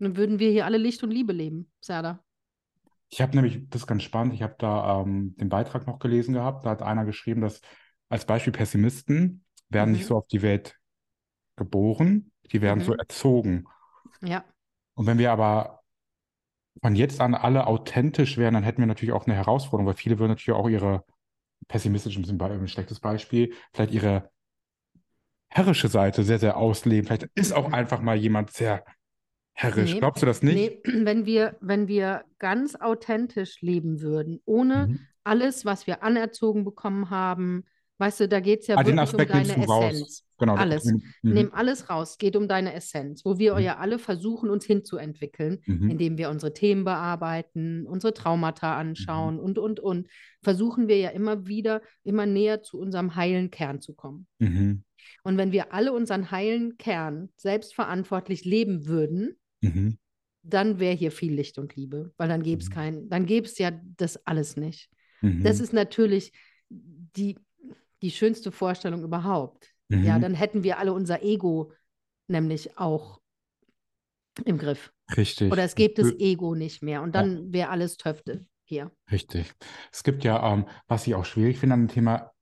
Dann 0.00 0.16
würden 0.16 0.40
wir 0.40 0.50
hier 0.50 0.64
alle 0.64 0.78
Licht 0.78 1.04
und 1.04 1.12
Liebe 1.12 1.32
leben, 1.32 1.70
Serda. 1.80 2.24
Ich 3.08 3.20
habe 3.20 3.36
nämlich, 3.36 3.68
das 3.68 3.82
ist 3.82 3.86
ganz 3.86 4.02
spannend, 4.02 4.34
ich 4.34 4.42
habe 4.42 4.56
da 4.58 5.00
ähm, 5.00 5.36
den 5.36 5.48
Beitrag 5.48 5.86
noch 5.86 6.00
gelesen 6.00 6.34
gehabt. 6.34 6.66
Da 6.66 6.70
hat 6.70 6.82
einer 6.82 7.04
geschrieben, 7.04 7.40
dass 7.40 7.60
als 8.08 8.26
Beispiel 8.26 8.52
Pessimisten 8.52 9.44
werden 9.68 9.90
mhm. 9.90 9.96
nicht 9.96 10.06
so 10.06 10.16
auf 10.16 10.26
die 10.26 10.42
Welt 10.42 10.76
geboren, 11.54 12.32
die 12.50 12.62
werden 12.62 12.80
mhm. 12.80 12.84
so 12.84 12.94
erzogen. 12.94 13.64
Ja. 14.22 14.44
Und 14.94 15.06
wenn 15.06 15.18
wir 15.18 15.30
aber 15.30 15.77
von 16.82 16.94
jetzt 16.94 17.20
an 17.20 17.34
alle 17.34 17.66
authentisch 17.66 18.36
wären, 18.36 18.54
dann 18.54 18.62
hätten 18.62 18.80
wir 18.80 18.86
natürlich 18.86 19.12
auch 19.12 19.26
eine 19.26 19.34
Herausforderung, 19.34 19.86
weil 19.86 19.94
viele 19.94 20.18
würden 20.18 20.30
natürlich 20.30 20.58
auch 20.58 20.68
ihre 20.68 21.04
pessimistisch 21.66 22.16
ein, 22.16 22.40
ein 22.40 22.68
schlechtes 22.68 23.00
Beispiel, 23.00 23.52
vielleicht 23.72 23.92
ihre 23.92 24.30
herrische 25.48 25.88
Seite 25.88 26.22
sehr, 26.22 26.38
sehr 26.38 26.56
ausleben. 26.56 27.06
Vielleicht 27.06 27.28
ist 27.34 27.52
auch 27.52 27.72
einfach 27.72 28.00
mal 28.00 28.16
jemand 28.16 28.52
sehr 28.52 28.84
herrisch. 29.52 29.94
Nee, 29.94 29.98
Glaubst 29.98 30.22
du 30.22 30.26
das 30.26 30.42
nicht? 30.42 30.86
Nee, 30.86 31.04
wenn 31.04 31.26
wir, 31.26 31.56
wenn 31.60 31.88
wir 31.88 32.24
ganz 32.38 32.76
authentisch 32.76 33.60
leben 33.60 34.00
würden, 34.00 34.40
ohne 34.44 34.88
mhm. 34.88 35.00
alles, 35.24 35.64
was 35.64 35.86
wir 35.86 36.02
anerzogen 36.02 36.64
bekommen 36.64 37.10
haben, 37.10 37.64
weißt 37.98 38.20
du, 38.20 38.28
da 38.28 38.40
geht 38.40 38.60
es 38.60 38.68
ja 38.68 38.76
ah, 38.76 38.86
wirklich 38.86 39.12
um 39.12 39.26
deine 39.26 39.64
Essenz. 39.64 40.24
Genau, 40.38 40.54
alles. 40.54 40.84
Mhm. 40.84 41.02
Nehmen 41.22 41.52
alles 41.52 41.90
raus. 41.90 42.12
Es 42.12 42.18
geht 42.18 42.36
um 42.36 42.46
deine 42.46 42.72
Essenz, 42.72 43.24
wo 43.24 43.38
wir 43.38 43.54
mhm. 43.54 43.60
ja 43.60 43.78
alle 43.78 43.98
versuchen, 43.98 44.50
uns 44.50 44.64
hinzuentwickeln, 44.64 45.58
mhm. 45.66 45.90
indem 45.90 46.16
wir 46.16 46.30
unsere 46.30 46.54
Themen 46.54 46.84
bearbeiten, 46.84 47.86
unsere 47.86 48.14
Traumata 48.14 48.76
anschauen 48.78 49.34
mhm. 49.34 49.40
und, 49.40 49.58
und, 49.58 49.80
und. 49.80 50.08
Versuchen 50.42 50.86
wir 50.86 50.98
ja 50.98 51.10
immer 51.10 51.48
wieder, 51.48 51.82
immer 52.04 52.24
näher 52.24 52.62
zu 52.62 52.78
unserem 52.78 53.16
heilen 53.16 53.50
Kern 53.50 53.80
zu 53.80 53.94
kommen. 53.94 54.28
Mhm. 54.38 54.84
Und 55.24 55.36
wenn 55.36 55.50
wir 55.50 55.72
alle 55.72 55.92
unseren 55.92 56.30
heilen 56.30 56.76
Kern 56.76 57.30
selbstverantwortlich 57.36 58.44
leben 58.44 58.86
würden, 58.86 59.36
mhm. 59.60 59.98
dann 60.44 60.78
wäre 60.78 60.94
hier 60.94 61.10
viel 61.10 61.34
Licht 61.34 61.58
und 61.58 61.74
Liebe, 61.74 62.12
weil 62.16 62.28
dann 62.28 62.44
gäbe 62.44 62.62
es 62.62 62.70
kein, 62.70 63.08
dann 63.08 63.26
gäbe 63.26 63.46
es 63.46 63.58
ja 63.58 63.72
das 63.96 64.24
alles 64.26 64.56
nicht. 64.56 64.88
Das 65.20 65.58
ist 65.58 65.72
natürlich 65.72 66.32
die, 66.70 67.36
die 68.02 68.10
schönste 68.10 68.52
Vorstellung 68.52 69.02
überhaupt 69.02 69.72
Mhm. 69.88 70.04
Ja, 70.04 70.18
dann 70.18 70.34
hätten 70.34 70.62
wir 70.62 70.78
alle 70.78 70.92
unser 70.92 71.22
Ego 71.22 71.72
nämlich 72.28 72.78
auch 72.78 73.20
im 74.44 74.58
Griff. 74.58 74.92
Richtig. 75.16 75.50
Oder 75.50 75.64
es 75.64 75.74
gibt 75.74 75.98
das 75.98 76.12
Ego 76.18 76.54
nicht 76.54 76.82
mehr 76.82 77.02
und 77.02 77.14
dann 77.14 77.46
ja. 77.46 77.52
wäre 77.52 77.70
alles 77.70 77.96
Töfte 77.96 78.46
hier. 78.64 78.92
Richtig. 79.10 79.52
Es 79.90 80.04
gibt 80.04 80.24
ja, 80.24 80.52
ähm, 80.52 80.66
was 80.86 81.06
ich 81.06 81.14
auch 81.14 81.24
schwierig 81.24 81.58
finde 81.58 81.74
an 81.74 81.86
dem 81.86 81.92
Thema 81.92 82.32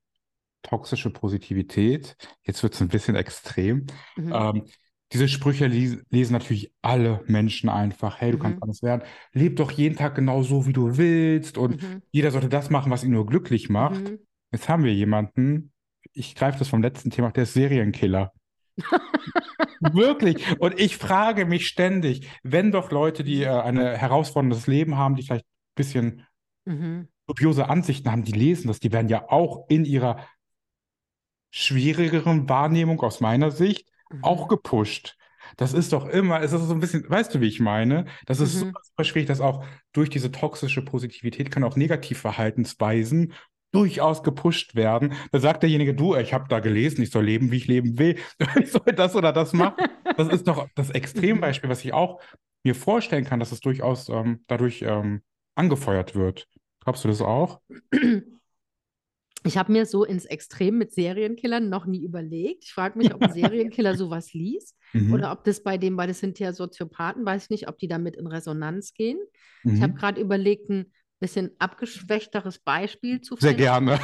toxische 0.63 1.09
Positivität, 1.09 2.17
jetzt 2.43 2.61
wird 2.61 2.73
es 2.73 2.81
ein 2.81 2.89
bisschen 2.89 3.15
extrem. 3.15 3.85
Mhm. 4.17 4.33
Ähm, 4.33 4.65
diese 5.13 5.29
Sprüche 5.29 5.67
lesen 5.67 6.33
natürlich 6.33 6.73
alle 6.81 7.23
Menschen 7.27 7.69
einfach. 7.69 8.19
Hey, 8.19 8.31
du 8.31 8.37
mhm. 8.37 8.41
kannst 8.41 8.63
alles 8.63 8.83
werden. 8.83 9.03
Leb 9.31 9.55
doch 9.55 9.71
jeden 9.71 9.95
Tag 9.95 10.15
genau 10.15 10.43
so, 10.43 10.67
wie 10.67 10.73
du 10.73 10.97
willst. 10.97 11.57
Und 11.57 11.81
mhm. 11.81 12.01
jeder 12.11 12.31
sollte 12.31 12.49
das 12.49 12.69
machen, 12.69 12.91
was 12.91 13.05
ihn 13.05 13.11
nur 13.11 13.25
glücklich 13.25 13.69
macht. 13.69 14.01
Mhm. 14.01 14.19
Jetzt 14.51 14.69
haben 14.69 14.83
wir 14.83 14.93
jemanden, 14.93 15.71
ich 16.13 16.35
greife 16.35 16.59
das 16.59 16.69
vom 16.69 16.81
letzten 16.81 17.09
Thema, 17.09 17.31
der 17.31 17.43
ist 17.43 17.53
Serienkiller. 17.53 18.33
Wirklich. 19.79 20.59
Und 20.59 20.79
ich 20.79 20.97
frage 20.97 21.45
mich 21.45 21.67
ständig, 21.67 22.27
wenn 22.43 22.71
doch 22.71 22.91
Leute, 22.91 23.23
die 23.23 23.43
äh, 23.43 23.49
ein 23.49 23.77
herausforderndes 23.77 24.67
Leben 24.67 24.97
haben, 24.97 25.15
die 25.15 25.23
vielleicht 25.23 25.45
ein 25.45 25.75
bisschen 25.75 26.27
mhm. 26.65 27.07
dubiose 27.27 27.69
Ansichten 27.69 28.11
haben, 28.11 28.23
die 28.23 28.31
lesen 28.31 28.67
das, 28.67 28.79
die 28.79 28.91
werden 28.91 29.09
ja 29.09 29.29
auch 29.29 29.67
in 29.69 29.85
ihrer 29.85 30.25
schwierigeren 31.51 32.49
Wahrnehmung 32.49 33.01
aus 33.01 33.19
meiner 33.19 33.51
Sicht 33.51 33.89
mhm. 34.11 34.23
auch 34.23 34.47
gepusht. 34.47 35.15
Das 35.55 35.73
ist 35.73 35.93
doch 35.93 36.07
immer, 36.07 36.41
es 36.41 36.51
ist 36.51 36.61
so 36.63 36.73
ein 36.73 36.81
bisschen, 36.81 37.09
weißt 37.09 37.33
du, 37.33 37.39
wie 37.39 37.47
ich 37.47 37.59
meine? 37.59 38.05
Das 38.25 38.39
ist 38.39 38.55
mhm. 38.55 38.59
super, 38.59 38.79
super 38.83 39.03
schwierig, 39.05 39.27
dass 39.27 39.39
auch 39.39 39.63
durch 39.93 40.09
diese 40.09 40.31
toxische 40.31 40.83
Positivität 40.83 41.51
können 41.51 41.65
auch 41.65 41.77
Negativverhaltensweisen 41.77 43.33
durchaus 43.77 44.23
gepusht 44.23 44.75
werden. 44.75 45.13
Da 45.31 45.39
sagt 45.39 45.63
derjenige, 45.63 45.93
du, 45.93 46.15
ich 46.15 46.33
habe 46.33 46.45
da 46.49 46.59
gelesen, 46.59 47.01
ich 47.03 47.11
soll 47.11 47.25
leben, 47.25 47.51
wie 47.51 47.57
ich 47.57 47.67
leben 47.67 47.97
will. 47.99 48.15
Ich 48.59 48.71
soll 48.71 48.93
das 48.95 49.15
oder 49.15 49.31
das 49.31 49.53
machen. 49.53 49.75
Das 50.17 50.27
ist 50.29 50.47
doch 50.47 50.67
das 50.75 50.89
Extrembeispiel, 50.89 51.69
was 51.69 51.83
ich 51.85 51.93
auch 51.93 52.19
mir 52.63 52.75
vorstellen 52.75 53.23
kann, 53.25 53.39
dass 53.39 53.51
es 53.51 53.59
durchaus 53.59 54.09
ähm, 54.09 54.43
dadurch 54.47 54.81
ähm, 54.81 55.21
angefeuert 55.55 56.15
wird. 56.15 56.47
Glaubst 56.83 57.03
du 57.03 57.07
das 57.07 57.21
auch? 57.21 57.61
Ich 59.43 59.57
habe 59.57 59.71
mir 59.71 59.85
so 59.85 60.03
ins 60.03 60.25
Extrem 60.25 60.77
mit 60.77 60.93
Serienkillern 60.93 61.69
noch 61.69 61.85
nie 61.85 62.03
überlegt. 62.03 62.65
Ich 62.65 62.73
frage 62.73 62.97
mich, 62.97 63.13
ob 63.13 63.21
ein 63.21 63.31
Serienkiller 63.33 63.95
sowas 63.95 64.33
liest 64.33 64.75
Mhm. 64.93 65.13
oder 65.13 65.33
ob 65.33 65.43
das 65.43 65.63
bei 65.63 65.77
dem, 65.77 65.97
weil 65.97 66.07
das 66.07 66.19
sind 66.21 66.39
ja 66.39 66.53
Soziopathen, 66.53 67.25
weiß 67.25 67.43
ich 67.43 67.49
nicht, 67.49 67.67
ob 67.67 67.77
die 67.77 67.89
damit 67.89 68.15
in 68.15 68.25
Resonanz 68.25 68.93
gehen. 68.93 69.17
Ich 69.65 69.81
habe 69.81 69.91
Mhm. 69.93 69.97
gerade 69.97 70.21
überlegt, 70.21 70.69
ein 70.69 70.93
bisschen 71.19 71.51
abgeschwächteres 71.59 72.59
Beispiel 72.59 73.21
zu 73.21 73.35
Sehr 73.35 73.51
finden 73.51 73.63
gerne. 73.63 73.93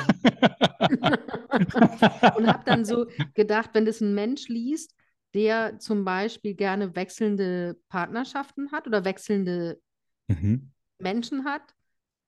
und 2.38 2.48
habe 2.48 2.64
dann 2.66 2.86
so 2.86 3.06
gedacht, 3.34 3.72
wenn 3.74 3.86
das 3.86 4.00
ein 4.02 4.16
Mensch 4.16 4.48
liest, 4.48 4.96
der 5.34 5.80
zum 5.80 6.06
Beispiel 6.06 6.54
gerne 6.56 6.96
wechselnde 6.96 7.78
Partnerschaften 7.90 8.72
hat 8.72 8.88
oder 8.88 9.04
wechselnde 9.06 9.80
Mhm. 10.28 10.72
Menschen 11.00 11.46
hat 11.46 11.62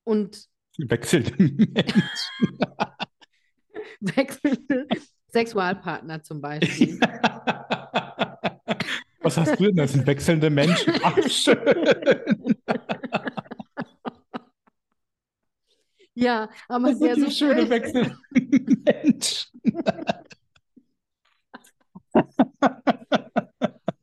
und 0.04 0.48
Wechselnde 0.78 1.32
Menschen. 1.38 1.72
wechselnde 4.02 4.88
Sexualpartner 5.28 6.22
zum 6.22 6.42
Beispiel. 6.42 7.00
Was 9.22 9.38
hast 9.38 9.58
du 9.60 9.66
denn? 9.66 9.78
Das 9.78 9.94
sind 9.94 10.06
wechselnde 10.06 10.50
Menschen. 10.50 10.94
Ach, 11.02 11.18
schön. 11.30 11.58
Ja, 16.16 16.50
aber 16.70 16.90
Das 16.92 17.00
sind 17.00 17.20
so 17.26 17.30
schöne 17.30 17.70
wechselnden 17.70 18.18
Menschen. 18.86 19.62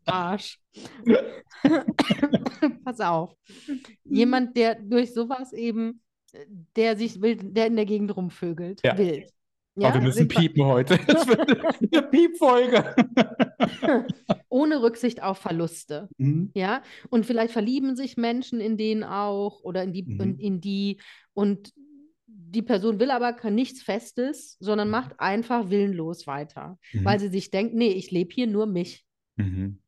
Arsch. 0.04 0.58
Pass 2.84 3.00
auf. 3.00 3.34
Jemand, 4.04 4.56
der 4.56 4.74
durch 4.76 5.14
sowas 5.14 5.52
eben, 5.52 6.00
der 6.76 6.96
sich 6.96 7.20
will, 7.22 7.36
der 7.36 7.66
in 7.68 7.76
der 7.76 7.86
Gegend 7.86 8.14
rumvögelt, 8.16 8.80
Ja. 8.84 8.96
wild. 8.98 9.30
Oh, 9.76 9.80
wir 9.94 10.00
müssen 10.02 10.18
sind 10.18 10.32
wir- 10.32 10.38
piepen 10.40 10.66
heute. 10.66 10.98
Das 11.06 11.26
wird 11.26 11.40
eine 11.50 12.02
Piepfolge. 12.08 12.94
ohne 14.50 14.82
Rücksicht 14.82 15.22
auf 15.22 15.38
Verluste. 15.38 16.10
Mhm. 16.18 16.50
Ja, 16.54 16.82
und 17.08 17.24
vielleicht 17.24 17.52
verlieben 17.54 17.96
sich 17.96 18.18
Menschen 18.18 18.60
in 18.60 18.76
den 18.76 19.02
auch 19.02 19.62
oder 19.62 19.82
in 19.82 19.94
die, 19.94 20.02
Mhm. 20.02 20.20
in, 20.20 20.38
in 20.38 20.60
die 20.60 21.00
und 21.32 21.72
die 22.54 22.62
Person 22.62 23.00
will 23.00 23.10
aber 23.10 23.32
kein- 23.32 23.54
nichts 23.54 23.82
Festes, 23.82 24.56
sondern 24.60 24.90
macht 24.90 25.18
einfach 25.18 25.70
willenlos 25.70 26.26
weiter, 26.26 26.78
Mhm. 26.92 27.04
weil 27.04 27.18
sie 27.18 27.28
sich 27.28 27.50
denkt, 27.50 27.74
nee, 27.74 27.92
ich 27.92 28.10
lebe 28.10 28.32
hier 28.34 28.46
nur 28.46 28.66
mich. 28.66 29.04
Mhm. 29.36 29.80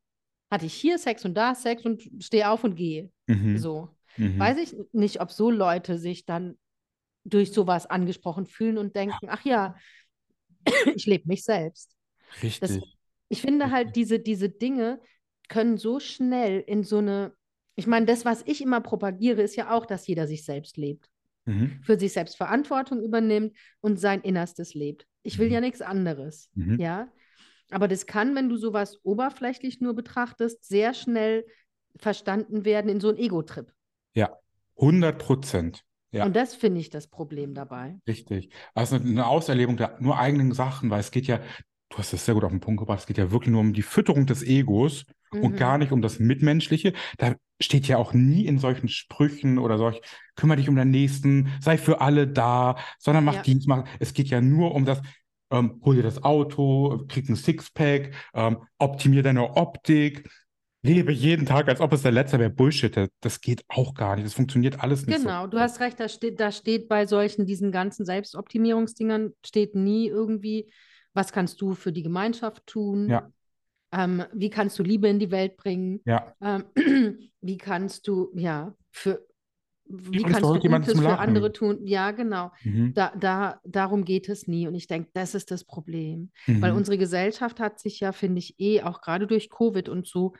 Hatte 0.50 0.66
ich 0.66 0.74
hier 0.74 0.98
Sex 0.98 1.24
und 1.24 1.34
da 1.34 1.54
Sex 1.54 1.84
und 1.84 2.02
stehe 2.20 2.48
auf 2.48 2.64
und 2.64 2.74
gehe. 2.76 3.10
Mhm. 3.26 3.58
So. 3.58 3.88
Mhm. 4.16 4.38
Weiß 4.38 4.58
ich 4.58 4.74
nicht, 4.92 5.20
ob 5.20 5.30
so 5.32 5.50
Leute 5.50 5.98
sich 5.98 6.24
dann 6.24 6.56
durch 7.24 7.52
sowas 7.52 7.86
angesprochen 7.86 8.46
fühlen 8.46 8.78
und 8.78 8.96
denken, 8.96 9.26
ach 9.28 9.44
ja, 9.44 9.74
ich 10.94 11.06
lebe 11.06 11.28
mich 11.28 11.44
selbst. 11.44 11.94
Richtig. 12.42 12.82
Ich 13.28 13.40
finde 13.40 13.70
halt, 13.70 13.96
diese, 13.96 14.18
diese 14.20 14.48
Dinge 14.48 15.00
können 15.48 15.76
so 15.76 16.00
schnell 16.00 16.60
in 16.60 16.82
so 16.84 16.98
eine, 16.98 17.34
ich 17.76 17.86
meine, 17.86 18.06
das, 18.06 18.24
was 18.24 18.42
ich 18.46 18.60
immer 18.62 18.80
propagiere, 18.80 19.42
ist 19.42 19.56
ja 19.56 19.74
auch, 19.76 19.86
dass 19.86 20.06
jeder 20.06 20.26
sich 20.26 20.44
selbst 20.44 20.76
lebt, 20.76 21.10
Mhm. 21.46 21.80
für 21.82 21.98
sich 21.98 22.12
selbst 22.12 22.36
Verantwortung 22.36 23.02
übernimmt 23.02 23.56
und 23.80 24.00
sein 24.00 24.22
Innerstes 24.22 24.74
lebt. 24.74 25.06
Ich 25.22 25.38
will 25.38 25.48
Mhm. 25.48 25.52
ja 25.52 25.60
nichts 25.60 25.82
anderes, 25.82 26.50
Mhm. 26.54 26.78
ja. 26.80 27.08
Aber 27.70 27.88
das 27.88 28.06
kann, 28.06 28.34
wenn 28.34 28.48
du 28.48 28.56
sowas 28.56 29.00
oberflächlich 29.04 29.80
nur 29.80 29.94
betrachtest, 29.94 30.64
sehr 30.64 30.94
schnell 30.94 31.44
verstanden 31.96 32.64
werden 32.64 32.88
in 32.90 33.00
so 33.00 33.08
einen 33.08 33.18
Ego-Trip. 33.18 33.72
Ja, 34.14 34.36
100 34.76 35.18
Prozent. 35.18 35.84
Ja. 36.10 36.24
Und 36.26 36.36
das 36.36 36.54
finde 36.54 36.80
ich 36.80 36.90
das 36.90 37.08
Problem 37.08 37.54
dabei. 37.54 37.98
Richtig. 38.06 38.50
Also 38.74 38.96
eine 38.96 39.26
Auserlebung 39.26 39.76
der 39.76 39.96
nur 40.00 40.18
eigenen 40.18 40.52
Sachen, 40.52 40.90
weil 40.90 41.00
es 41.00 41.10
geht 41.10 41.26
ja, 41.26 41.40
du 41.94 41.98
hast 41.98 42.12
es 42.12 42.24
sehr 42.24 42.34
gut 42.34 42.44
auf 42.44 42.50
den 42.50 42.60
Punkt 42.60 42.80
gebracht, 42.80 43.00
es 43.00 43.06
geht 43.06 43.18
ja 43.18 43.30
wirklich 43.30 43.50
nur 43.52 43.60
um 43.60 43.72
die 43.72 43.82
Fütterung 43.82 44.26
des 44.26 44.42
Egos 44.42 45.04
und 45.30 45.52
Mhm. 45.52 45.56
gar 45.56 45.78
nicht 45.78 45.92
um 45.92 46.02
das 46.02 46.18
Mitmenschliche. 46.18 46.92
Da 47.18 47.34
steht 47.60 47.86
ja 47.86 47.96
auch 47.98 48.12
nie 48.12 48.46
in 48.46 48.58
solchen 48.58 48.88
Sprüchen 48.88 49.58
oder 49.58 49.78
solch, 49.78 50.00
kümmere 50.36 50.56
dich 50.58 50.68
um 50.68 50.76
deinen 50.76 50.90
Nächsten, 50.90 51.52
sei 51.60 51.78
für 51.78 52.00
alle 52.00 52.26
da, 52.26 52.76
sondern 52.98 53.24
mach 53.24 53.34
Ja. 53.34 53.42
Dienst, 53.42 53.68
mach. 53.68 53.84
Es 54.00 54.12
geht 54.12 54.28
ja 54.28 54.40
nur 54.40 54.74
um 54.74 54.84
das, 54.84 55.00
ähm, 55.50 55.80
hol 55.84 55.96
dir 55.96 56.02
das 56.02 56.22
Auto, 56.24 57.04
krieg 57.08 57.28
ein 57.28 57.36
Sixpack, 57.36 58.12
ähm, 58.34 58.58
optimier 58.78 59.22
deine 59.22 59.56
Optik, 59.56 60.28
lebe 60.82 61.12
jeden 61.12 61.46
Tag, 61.46 61.68
als 61.68 61.80
ob 61.80 61.92
es 61.92 62.02
der 62.02 62.12
letzte 62.12 62.38
wäre. 62.38 62.50
Bullshit, 62.50 62.96
das- 62.96 63.08
das 63.20 63.40
geht 63.40 63.64
auch 63.68 63.94
gar 63.94 64.16
nicht. 64.16 64.26
Das 64.26 64.34
funktioniert 64.34 64.80
alles 64.82 65.06
nicht 65.06 65.18
so. 65.18 65.24
Genau, 65.24 65.46
du 65.46 65.58
hast 65.58 65.80
recht, 65.80 65.98
da 66.00 66.08
steht, 66.08 66.40
da 66.40 66.50
steht 66.52 66.88
bei 66.88 67.06
solchen, 67.06 67.46
diesen 67.46 67.70
ganzen 67.72 68.04
Selbstoptimierungsdingern, 68.04 69.32
steht 69.46 69.74
nie 69.74 70.08
irgendwie, 70.08 70.70
was 71.14 71.32
kannst 71.32 71.60
du 71.60 71.74
für 71.74 71.92
die 71.92 72.02
Gemeinschaft 72.02 72.66
tun? 72.66 73.08
Ja. 73.10 73.30
Ähm, 73.92 74.24
wie 74.32 74.50
kannst 74.50 74.78
du 74.78 74.82
Liebe 74.82 75.08
in 75.08 75.18
die 75.18 75.30
Welt 75.30 75.56
bringen? 75.56 76.00
Ja, 76.04 76.34
Ähm, 76.40 76.64
wie 77.40 77.58
kannst 77.58 78.08
du, 78.08 78.30
ja, 78.34 78.74
für, 78.90 79.24
wie 79.86 80.24
kannst 80.24 80.42
du 80.42 80.58
Gutes 80.58 80.92
zum 80.92 81.02
für 81.02 81.18
andere 81.18 81.52
tun? 81.52 81.86
Ja, 81.86 82.10
genau. 82.10 82.50
mhm. 82.64 82.92
Da, 82.94 83.12
da, 83.18 83.60
darum 83.64 84.04
geht 84.04 84.28
es 84.28 84.46
nie. 84.48 84.66
Und 84.66 84.74
ich 84.74 84.86
denke, 84.86 85.10
das 85.14 85.34
ist 85.34 85.50
das 85.50 85.64
Problem. 85.64 86.32
Weil 86.46 86.72
Mhm. 86.72 86.78
unsere 86.78 86.98
Gesellschaft 86.98 87.60
hat 87.60 87.78
sich 87.78 88.00
ja, 88.00 88.12
finde 88.12 88.38
ich, 88.40 88.58
eh 88.58 88.82
auch 88.82 89.00
gerade 89.00 89.26
durch 89.26 89.50
Covid 89.50 89.88
und 89.88 90.06
so 90.06 90.34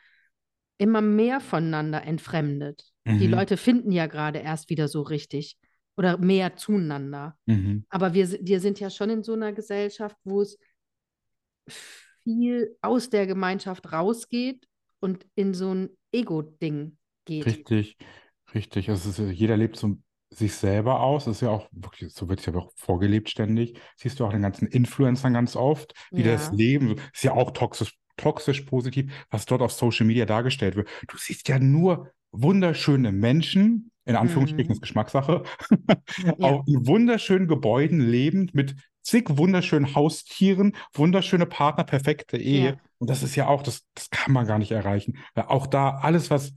immer 0.77 1.01
mehr 1.01 1.39
voneinander 1.39 2.03
entfremdet. 2.03 2.83
Die 3.05 3.27
Mhm. 3.27 3.31
Leute 3.31 3.55
finden 3.57 3.91
ja 3.91 4.07
gerade 4.07 4.39
erst 4.39 4.69
wieder 4.69 4.87
so 4.87 5.01
richtig 5.03 5.57
oder 5.97 6.17
mehr 6.17 6.55
zueinander. 6.57 7.37
Mhm. 7.45 7.85
Aber 7.89 8.13
wir, 8.13 8.29
wir 8.41 8.59
sind 8.59 8.79
ja 8.79 8.89
schon 8.89 9.09
in 9.09 9.23
so 9.23 9.33
einer 9.33 9.53
Gesellschaft, 9.53 10.17
wo 10.23 10.41
es 10.41 10.57
viel 12.23 12.75
aus 12.81 13.09
der 13.09 13.27
Gemeinschaft 13.27 13.91
rausgeht 13.91 14.67
und 14.99 15.25
in 15.35 15.53
so 15.53 15.73
ein 15.73 15.89
Ego-Ding 16.11 16.97
geht. 17.25 17.45
Richtig, 17.45 17.97
richtig. 18.53 18.89
Also 18.89 19.09
ist, 19.09 19.31
jeder 19.37 19.57
lebt 19.57 19.77
so 19.77 19.97
sich 20.31 20.53
selber 20.53 21.01
aus. 21.01 21.25
Das 21.25 21.37
ist 21.37 21.41
ja 21.41 21.49
auch 21.49 21.67
wirklich, 21.71 22.13
so 22.13 22.27
wird 22.27 22.39
es 22.39 22.45
ja 22.45 22.53
auch 22.55 22.71
vorgelebt 22.75 23.29
ständig. 23.29 23.79
Siehst 23.95 24.19
du 24.19 24.25
auch 24.25 24.31
den 24.31 24.41
ganzen 24.41 24.67
Influencern 24.67 25.33
ganz 25.33 25.55
oft, 25.55 25.93
wie 26.11 26.23
das 26.23 26.47
Ja. 26.47 26.53
Leben, 26.53 26.95
ist 27.13 27.23
ja 27.23 27.33
auch 27.33 27.51
toxisch, 27.51 27.95
toxisch 28.17 28.61
positiv, 28.61 29.11
was 29.29 29.45
dort 29.45 29.61
auf 29.61 29.71
Social 29.71 30.05
Media 30.05 30.25
dargestellt 30.25 30.75
wird. 30.75 30.89
Du 31.07 31.17
siehst 31.17 31.47
ja 31.47 31.59
nur 31.59 32.11
wunderschöne 32.31 33.11
Menschen, 33.11 33.91
in 34.05 34.15
Anführungsstrichen 34.15 34.67
Mhm. 34.69 34.73
ist 34.73 34.81
Geschmackssache, 34.81 35.43
Ja. 36.25 36.33
auf 36.39 36.67
in 36.67 36.85
wunderschönen 36.87 37.47
Gebäuden 37.47 37.99
lebend 37.99 38.53
mit 38.55 38.75
zig 39.01 39.25
wunderschönen 39.29 39.93
Haustieren, 39.95 40.75
wunderschöne 40.93 41.45
Partner, 41.45 41.83
perfekte 41.83 42.37
Ehe. 42.37 42.65
Ja. 42.69 42.75
Und 42.97 43.09
das 43.09 43.23
ist 43.23 43.35
ja 43.35 43.47
auch, 43.47 43.61
das, 43.63 43.85
das 43.93 44.09
kann 44.09 44.33
man 44.33 44.47
gar 44.47 44.57
nicht 44.59 44.71
erreichen. 44.71 45.17
Weil 45.35 45.45
auch 45.45 45.67
da 45.67 45.89
alles, 45.97 46.29
was 46.31 46.53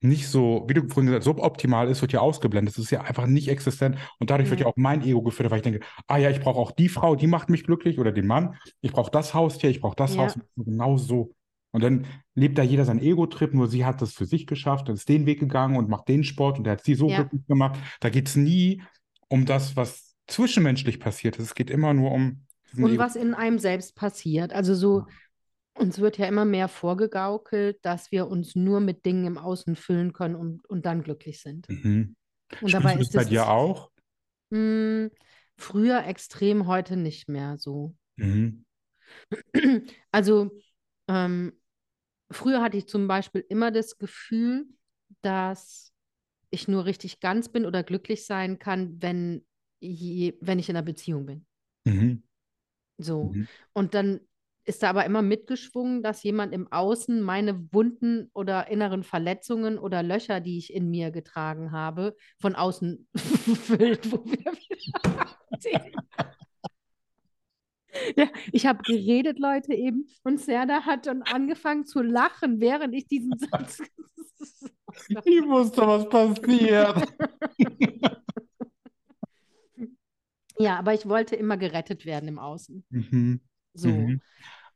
nicht 0.00 0.28
so, 0.28 0.64
wie 0.68 0.74
du 0.74 0.82
vorhin 0.82 1.06
gesagt 1.06 1.20
hast, 1.20 1.24
suboptimal 1.24 1.88
ist, 1.88 2.02
wird 2.02 2.12
ja 2.12 2.20
ausgeblendet. 2.20 2.74
Das 2.76 2.84
ist 2.84 2.90
ja 2.90 3.00
einfach 3.00 3.26
nicht 3.26 3.48
existent. 3.48 3.96
Und 4.18 4.28
dadurch 4.28 4.50
wird 4.50 4.60
Ja. 4.60 4.66
ja 4.66 4.72
auch 4.72 4.76
mein 4.76 5.02
Ego 5.02 5.22
gefüttert, 5.22 5.50
weil 5.50 5.58
ich 5.60 5.62
denke, 5.62 5.80
ah 6.08 6.18
ja, 6.18 6.28
ich 6.28 6.40
brauche 6.40 6.58
auch 6.58 6.72
die 6.72 6.90
Frau, 6.90 7.16
die 7.16 7.26
macht 7.26 7.48
mich 7.48 7.64
glücklich 7.64 7.98
oder 7.98 8.12
den 8.12 8.26
Mann. 8.26 8.56
Ich 8.82 8.92
brauche 8.92 9.10
das 9.10 9.32
Haustier, 9.32 9.70
ich 9.70 9.80
brauche 9.80 9.96
das 9.96 10.14
Ja. 10.14 10.24
Haus. 10.24 10.38
Genau 10.56 10.98
so. 10.98 11.32
Und 11.74 11.82
dann 11.82 12.06
lebt 12.34 12.56
da 12.56 12.62
jeder 12.62 12.84
seinen 12.84 13.00
Ego-Trip, 13.00 13.52
nur 13.52 13.68
sie 13.68 13.84
hat 13.84 14.00
das 14.00 14.12
für 14.14 14.26
sich 14.26 14.46
geschafft 14.46 14.88
und 14.88 14.94
ist 14.94 15.08
den 15.08 15.26
Weg 15.26 15.40
gegangen 15.40 15.76
und 15.76 15.88
macht 15.88 16.08
den 16.08 16.24
Sport 16.24 16.58
und 16.58 16.64
der 16.64 16.74
hat 16.74 16.84
sie 16.84 16.94
so 16.94 17.08
Ja. 17.08 17.16
glücklich 17.22 17.46
gemacht. 17.46 17.78
Da 18.00 18.10
geht 18.10 18.28
es 18.28 18.36
nie 18.36 18.82
um 19.28 19.44
das, 19.44 19.76
was 19.76 20.14
zwischenmenschlich 20.28 21.00
passiert 21.00 21.36
ist. 21.36 21.46
Es 21.46 21.54
geht 21.54 21.70
immer 21.70 21.92
nur 21.92 22.12
um 22.12 22.46
Und 22.76 22.96
was 22.98 23.16
in 23.16 23.34
einem 23.34 23.58
selbst 23.58 23.96
passiert. 23.96 24.52
Also 24.52 24.74
so, 24.74 25.06
uns 25.76 25.98
wird 25.98 26.18
ja 26.18 26.26
immer 26.26 26.44
mehr 26.44 26.68
vorgegaukelt, 26.68 27.78
dass 27.82 28.12
wir 28.12 28.28
uns 28.28 28.54
nur 28.54 28.80
mit 28.80 29.04
Dingen 29.04 29.26
im 29.26 29.38
Außen 29.38 29.74
füllen 29.76 30.12
können 30.12 30.36
und, 30.36 30.64
und 30.68 30.86
dann 30.86 31.02
glücklich 31.02 31.40
sind. 31.40 31.68
Mhm. 31.68 32.14
Und 32.60 32.68
Spürst 32.68 32.74
dabei 32.74 32.94
du 32.94 32.98
das 32.98 33.08
ist 33.08 33.14
bei 33.14 33.24
dir 33.24 33.48
auch? 33.48 33.90
mh, 34.50 35.10
früher 35.56 36.04
extrem, 36.06 36.66
heute 36.66 36.96
nicht 36.96 37.28
mehr 37.28 37.58
so. 37.58 37.94
Mhm. 38.16 38.64
Also 40.12 40.50
ähm, 41.08 41.52
früher 42.34 42.62
hatte 42.62 42.76
ich 42.76 42.86
zum 42.86 43.08
Beispiel 43.08 43.44
immer 43.48 43.70
das 43.70 43.98
Gefühl, 43.98 44.66
dass 45.22 45.92
ich 46.50 46.68
nur 46.68 46.84
richtig 46.84 47.20
ganz 47.20 47.48
bin 47.48 47.66
oder 47.66 47.82
glücklich 47.82 48.26
sein 48.26 48.58
kann, 48.58 49.02
wenn, 49.02 49.44
je, 49.80 50.34
wenn 50.40 50.58
ich 50.58 50.68
in 50.68 50.76
einer 50.76 50.84
Beziehung 50.84 51.26
bin. 51.26 51.46
Mhm. 51.84 52.22
So. 52.98 53.32
Mhm. 53.32 53.48
Und 53.72 53.94
dann 53.94 54.20
ist 54.66 54.82
da 54.82 54.90
aber 54.90 55.04
immer 55.04 55.20
mitgeschwungen, 55.20 56.02
dass 56.02 56.22
jemand 56.22 56.54
im 56.54 56.72
Außen 56.72 57.20
meine 57.20 57.72
Wunden 57.72 58.30
oder 58.32 58.68
inneren 58.68 59.02
Verletzungen 59.02 59.78
oder 59.78 60.02
Löcher, 60.02 60.40
die 60.40 60.56
ich 60.56 60.72
in 60.72 60.90
mir 60.90 61.10
getragen 61.10 61.72
habe, 61.72 62.16
von 62.40 62.54
außen 62.54 63.06
füllt, 63.14 64.10
wo 64.10 64.24
wir 64.24 64.52
wieder 64.52 65.36
ja, 68.16 68.28
ich 68.52 68.66
habe 68.66 68.82
geredet, 68.82 69.38
Leute, 69.38 69.74
eben, 69.74 70.08
und 70.22 70.40
Serda 70.40 70.82
hat 70.82 71.06
dann 71.06 71.22
angefangen 71.22 71.86
zu 71.86 72.02
lachen, 72.02 72.60
während 72.60 72.94
ich 72.94 73.06
diesen 73.06 73.32
Satz. 73.50 73.82
ich 75.24 75.42
wusste, 75.46 75.82
was 75.86 76.08
passiert. 76.08 77.12
ja, 80.58 80.78
aber 80.78 80.94
ich 80.94 81.08
wollte 81.08 81.36
immer 81.36 81.56
gerettet 81.56 82.04
werden 82.06 82.28
im 82.28 82.38
Außen. 82.38 82.84
Mhm. 82.90 83.40
So. 83.74 83.88
Mhm. 83.88 84.20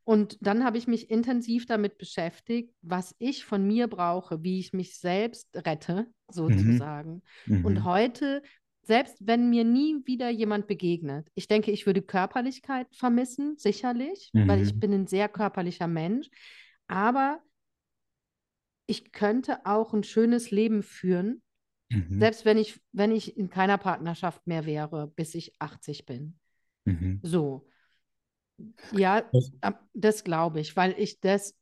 Und 0.04 0.38
dann 0.40 0.64
habe 0.64 0.78
ich 0.78 0.86
mich 0.86 1.10
intensiv 1.10 1.66
damit 1.66 1.98
beschäftigt, 1.98 2.74
was 2.80 3.14
ich 3.18 3.44
von 3.44 3.66
mir 3.66 3.88
brauche, 3.88 4.42
wie 4.42 4.58
ich 4.58 4.72
mich 4.72 4.96
selbst 4.98 5.54
rette, 5.54 6.06
sozusagen. 6.30 7.20
Mhm. 7.44 7.64
Und 7.66 7.84
heute, 7.84 8.42
selbst 8.89 9.18
wenn 9.20 9.51
mir 9.51 9.64
nie 9.64 10.01
wieder 10.07 10.30
jemand 10.30 10.66
begegnet, 10.66 11.28
ich 11.34 11.47
denke, 11.47 11.70
ich 11.70 11.84
würde 11.84 12.01
Körperlichkeit 12.01 12.86
vermissen, 12.97 13.59
sicherlich, 13.59 14.30
weil 14.32 14.62
ich 14.62 14.74
Mhm. 14.74 14.80
bin 14.80 14.93
ein 14.95 15.07
sehr 15.07 15.28
körperlicher 15.28 15.86
Mensch. 15.86 16.30
Aber 16.86 17.43
ich 18.86 19.12
könnte 19.12 19.66
auch 19.66 19.93
ein 19.93 20.05
schönes 20.05 20.51
Leben 20.51 20.82
führen, 20.82 21.43
Mhm. 21.91 22.18
selbst 22.18 22.47
wenn 22.47 22.57
ich, 22.57 22.80
wenn 22.93 23.12
ich 23.12 23.36
in 23.36 23.51
keiner 23.51 23.76
Partnerschaft 23.76 24.47
mehr 24.47 24.64
wäre, 24.64 25.09
bis 25.09 25.34
ich 25.34 25.53
80 25.59 26.07
bin. 26.07 26.39
Mhm. 26.86 27.20
So. 27.22 27.68
Ja, 28.93 29.20
Das- 29.20 29.53
das 29.93 30.24
glaube 30.24 30.61
ich, 30.61 30.74
weil 30.76 30.95
ich 30.99 31.20
das, 31.20 31.55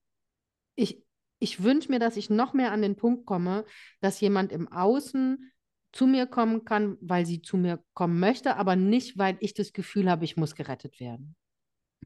ich, 0.77 1.03
ich 1.41 1.63
wünsche 1.65 1.91
mir, 1.91 1.99
dass 1.99 2.17
ich 2.17 2.31
noch 2.31 2.55
mehr 2.55 2.71
an 2.71 2.83
den 2.83 2.95
Punkt 2.95 3.27
komme, 3.27 3.65
dass 4.01 4.21
jemand 4.21 4.53
im 4.53 4.71
Außen 4.71 5.51
zu 5.97 6.07
mir 6.07 6.27
kommen 6.27 6.65
kann, 6.65 6.97
weil 7.01 7.27
sie 7.27 7.43
zu 7.43 7.57
mir 7.57 7.83
kommen 7.95 8.21
möchte, 8.21 8.57
aber 8.57 8.77
nicht, 8.77 9.19
weil 9.19 9.37
ich 9.41 9.55
das 9.55 9.73
Gefühl 9.73 10.11
habe, 10.11 10.25
ich 10.25 10.37
muss 10.37 10.55
gerettet 10.55 11.01
werden. 11.01 11.37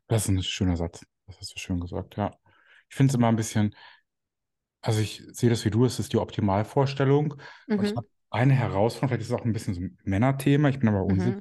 Das 0.09 0.25
ist 0.25 0.29
ein 0.29 0.43
schöner 0.43 0.77
Satz. 0.77 1.01
Das 1.27 1.39
hast 1.41 1.55
du 1.55 1.59
schön 1.59 1.81
gesagt, 1.81 2.17
ja. 2.17 2.33
Ich 2.89 2.97
finde 2.97 3.11
es 3.13 3.15
immer 3.15 3.29
ein 3.29 3.37
bisschen, 3.37 3.75
also 4.83 5.01
ich 5.01 5.23
sehe 5.33 5.51
das 5.51 5.65
wie 5.65 5.71
du, 5.71 5.85
es 5.85 5.99
ist 5.99 6.13
die 6.13 6.19
Optimalvorstellung. 6.19 7.35
Und 7.77 7.85
ich 7.85 7.93
Mhm. 7.93 7.97
habe 7.97 8.09
eine 8.31 8.55
Herausforderung, 8.55 9.09
vielleicht 9.11 9.23
ist 9.23 9.29
es 9.31 9.35
auch 9.41 9.45
ein 9.45 9.53
bisschen 9.53 9.75
so 9.75 9.81
ein 9.83 9.99
Männerthema, 10.05 10.69
ich 10.69 10.79
bin 10.79 10.89
aber 10.89 11.03
Mhm. 11.09 11.41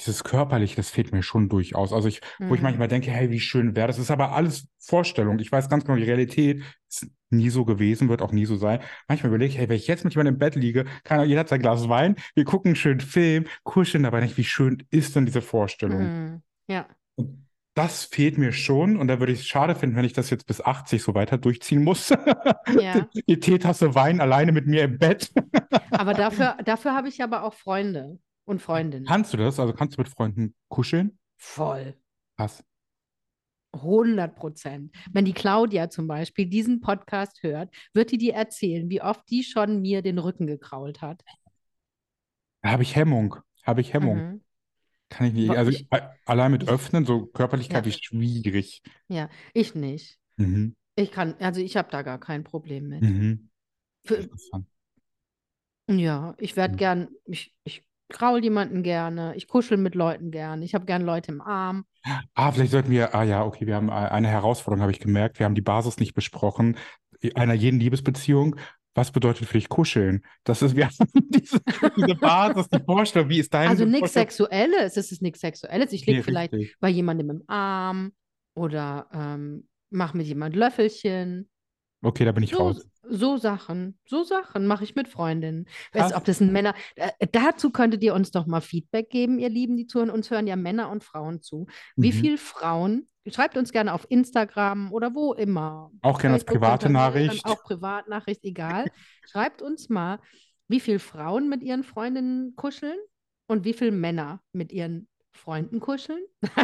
Dieses 0.00 0.22
Körperliche, 0.22 0.76
das 0.76 0.90
fehlt 0.90 1.12
mir 1.12 1.22
schon 1.22 1.48
durchaus. 1.48 1.92
Also 1.92 2.06
ich, 2.08 2.20
wo 2.38 2.54
ich 2.54 2.60
Mhm. 2.60 2.64
manchmal 2.66 2.88
denke, 2.88 3.10
hey, 3.10 3.30
wie 3.30 3.40
schön 3.40 3.74
wäre 3.74 3.88
das. 3.88 3.96
Das 3.96 4.04
ist 4.04 4.10
aber 4.10 4.32
alles 4.32 4.68
Vorstellung. 4.78 5.38
Ich 5.40 5.50
weiß 5.50 5.68
ganz 5.68 5.84
genau, 5.84 5.96
die 5.96 6.04
Realität 6.04 6.62
ist 6.88 7.08
nie 7.30 7.50
so 7.50 7.64
gewesen, 7.64 8.08
wird 8.08 8.22
auch 8.22 8.32
nie 8.32 8.46
so 8.46 8.56
sein. 8.56 8.80
Manchmal 9.08 9.30
überlege 9.30 9.52
ich, 9.52 9.58
hey, 9.58 9.68
wenn 9.68 9.76
ich 9.76 9.86
jetzt 9.88 10.04
mit 10.04 10.14
jemandem 10.14 10.34
im 10.34 10.38
Bett 10.38 10.54
liege, 10.54 10.84
kann 11.04 11.28
jeder 11.28 11.40
hat 11.40 11.48
sein 11.48 11.60
Glas 11.60 11.88
Wein, 11.88 12.14
wir 12.34 12.44
gucken 12.44 12.70
einen 12.70 12.76
schönen 12.76 13.00
Film, 13.00 13.46
kuscheln 13.64 14.04
dabei 14.04 14.20
nicht, 14.20 14.36
wie 14.36 14.44
schön 14.44 14.84
ist 14.90 15.16
denn 15.16 15.26
diese 15.26 15.42
Vorstellung? 15.42 16.02
Mhm. 16.02 16.42
Ja. 16.68 16.86
Und 17.16 17.46
das 17.74 18.04
fehlt 18.04 18.38
mir 18.38 18.52
schon 18.52 18.96
und 18.96 19.08
da 19.08 19.20
würde 19.20 19.32
ich 19.32 19.40
es 19.40 19.46
schade 19.46 19.74
finden, 19.74 19.94
wenn 19.96 20.04
ich 20.04 20.12
das 20.12 20.30
jetzt 20.30 20.46
bis 20.46 20.60
80 20.60 21.02
so 21.02 21.14
weiter 21.14 21.38
durchziehen 21.38 21.82
muss. 21.84 22.10
Ja. 22.80 23.08
Die 23.26 23.40
Teetasse 23.40 23.94
Wein 23.94 24.20
alleine 24.20 24.52
mit 24.52 24.66
mir 24.66 24.84
im 24.84 24.98
Bett. 24.98 25.32
Aber 25.90 26.12
dafür, 26.12 26.54
dafür 26.66 26.94
habe 26.94 27.08
ich 27.08 27.22
aber 27.22 27.42
auch 27.42 27.54
Freunde 27.54 28.18
und 28.48 28.60
Freundinnen. 28.62 29.06
Kannst 29.06 29.32
du 29.32 29.36
das? 29.36 29.60
Also 29.60 29.72
kannst 29.72 29.96
du 29.96 30.00
mit 30.00 30.08
Freunden 30.08 30.54
kuscheln? 30.68 31.18
Voll. 31.36 31.94
Krass. 32.36 32.64
100 33.72 34.34
Prozent. 34.34 34.94
Wenn 35.12 35.24
die 35.26 35.34
Claudia 35.34 35.90
zum 35.90 36.06
Beispiel 36.06 36.46
diesen 36.46 36.80
Podcast 36.80 37.42
hört, 37.42 37.72
wird 37.92 38.10
die 38.10 38.18
dir 38.18 38.34
erzählen, 38.34 38.88
wie 38.88 39.02
oft 39.02 39.28
die 39.30 39.44
schon 39.44 39.82
mir 39.82 40.00
den 40.02 40.18
Rücken 40.18 40.46
gekrault 40.46 41.02
hat. 41.02 41.22
Da 42.62 42.70
habe 42.70 42.82
ich 42.82 42.96
Hemmung. 42.96 43.36
Habe 43.64 43.80
ich 43.82 43.92
Hemmung. 43.92 44.16
Mhm. 44.16 44.44
Kann 45.10 45.26
ich 45.28 45.32
nicht. 45.34 45.50
Also 45.50 45.70
ich- 45.70 45.86
allein 46.26 46.50
mit 46.52 46.62
ich- 46.64 46.68
Öffnen, 46.68 47.04
so 47.04 47.26
Körperlichkeit 47.26 47.84
Ja. 47.86 47.90
ist 47.92 48.04
schwierig. 48.04 48.82
Ja, 49.08 49.28
ich 49.52 49.74
nicht. 49.74 50.18
Mhm. 50.36 50.74
Ich 50.96 51.12
kann, 51.12 51.34
also 51.38 51.60
ich 51.60 51.76
habe 51.76 51.90
da 51.90 52.02
gar 52.02 52.18
kein 52.18 52.44
Problem 52.44 52.88
mit. 52.88 53.02
Mhm. 53.02 53.50
Für, 54.04 54.28
ja, 55.88 56.34
ich 56.38 56.56
werde 56.56 56.74
Mhm. 56.74 56.78
gern, 56.78 57.08
ich, 57.26 57.54
ich 57.64 57.84
kraul 58.08 58.42
jemanden 58.42 58.82
gerne, 58.82 59.34
ich 59.36 59.48
kuschel 59.48 59.76
mit 59.76 59.94
Leuten 59.94 60.30
gern, 60.30 60.62
ich 60.62 60.74
habe 60.74 60.86
gern 60.86 61.02
Leute 61.02 61.32
im 61.32 61.40
Arm. 61.40 61.84
Ah, 62.34 62.52
vielleicht 62.52 62.72
sollten 62.72 62.90
wir, 62.90 63.14
ah 63.14 63.22
ja, 63.24 63.44
okay, 63.44 63.66
wir 63.66 63.74
haben 63.76 63.88
äh, 63.88 63.92
eine 63.92 64.28
Herausforderung, 64.28 64.82
habe 64.82 64.92
ich 64.92 65.00
gemerkt. 65.00 65.38
Wir 65.38 65.44
haben 65.46 65.54
die 65.54 65.60
Basis 65.60 65.98
nicht 65.98 66.14
besprochen. 66.14 66.76
Einer 67.34 67.54
jeden 67.54 67.80
Liebesbeziehung. 67.80 68.56
Was 68.94 69.12
bedeutet 69.12 69.46
für 69.46 69.58
dich 69.58 69.68
kuscheln? 69.68 70.24
Das 70.44 70.62
ist, 70.62 70.74
wir 70.74 70.86
haben 70.88 71.08
diese, 71.28 71.60
diese 71.96 72.14
Basis, 72.14 72.68
die 72.68 72.82
Vorstellung. 72.82 73.28
Wie 73.28 73.38
ist 73.38 73.52
deine 73.52 73.70
Also 73.70 73.84
nichts? 73.84 74.12
Sexuelles, 74.12 74.96
es 74.96 75.12
ist 75.12 75.22
nichts 75.22 75.40
Sexuelles. 75.40 75.92
Ich 75.92 76.06
liege 76.06 76.18
Nee, 76.18 76.22
vielleicht 76.22 76.52
richtig. 76.52 76.76
bei 76.80 76.88
jemandem 76.88 77.30
im 77.30 77.42
Arm 77.46 78.12
oder 78.54 79.08
ähm, 79.12 79.68
mache 79.90 80.16
mit 80.16 80.26
jemand 80.26 80.56
Löffelchen. 80.56 81.48
Okay, 82.02 82.24
da 82.24 82.32
bin 82.32 82.42
ich 82.44 82.50
So, 82.50 82.58
raus. 82.58 82.86
So 83.10 83.36
Sachen, 83.36 83.98
so 84.06 84.24
Sachen 84.24 84.66
mache 84.66 84.84
ich 84.84 84.94
mit 84.94 85.08
Freundinnen. 85.08 85.66
Weißt, 85.92 86.14
ob 86.14 86.24
das 86.24 86.40
ein 86.40 86.52
Männer, 86.52 86.74
äh, 86.96 87.26
dazu 87.32 87.70
könntet 87.70 88.02
ihr 88.02 88.14
uns 88.14 88.30
doch 88.30 88.46
mal 88.46 88.60
Feedback 88.60 89.10
geben, 89.10 89.38
ihr 89.38 89.48
Lieben, 89.48 89.76
die 89.76 89.86
zuhören. 89.86 90.10
Uns 90.10 90.30
hören 90.30 90.46
ja 90.46 90.56
Männer 90.56 90.90
und 90.90 91.04
Frauen 91.04 91.42
zu. 91.42 91.66
Wie 91.96 92.08
Mhm. 92.08 92.12
viele 92.12 92.38
Frauen, 92.38 93.08
schreibt 93.26 93.56
uns 93.56 93.72
gerne 93.72 93.92
auf 93.92 94.06
Instagram 94.10 94.92
oder 94.92 95.14
wo 95.14 95.34
immer. 95.34 95.90
Auch 96.02 96.18
gerne 96.20 96.34
als 96.34 96.44
private 96.44 96.88
Nachricht. 96.90 97.44
Auch 97.46 97.62
Privatnachricht, 97.62 98.44
egal. 98.44 98.86
Schreibt 99.30 99.62
uns 99.62 99.88
mal, 99.88 100.18
wie 100.68 100.80
viele 100.80 100.98
Frauen 100.98 101.48
mit 101.48 101.62
ihren 101.62 101.84
Freundinnen 101.84 102.54
kuscheln 102.56 102.98
und 103.46 103.64
wie 103.64 103.72
viele 103.72 103.92
Männer 103.92 104.40
mit 104.52 104.72
ihren 104.72 105.08
Freunden 105.38 105.80
kuscheln. 105.80 106.22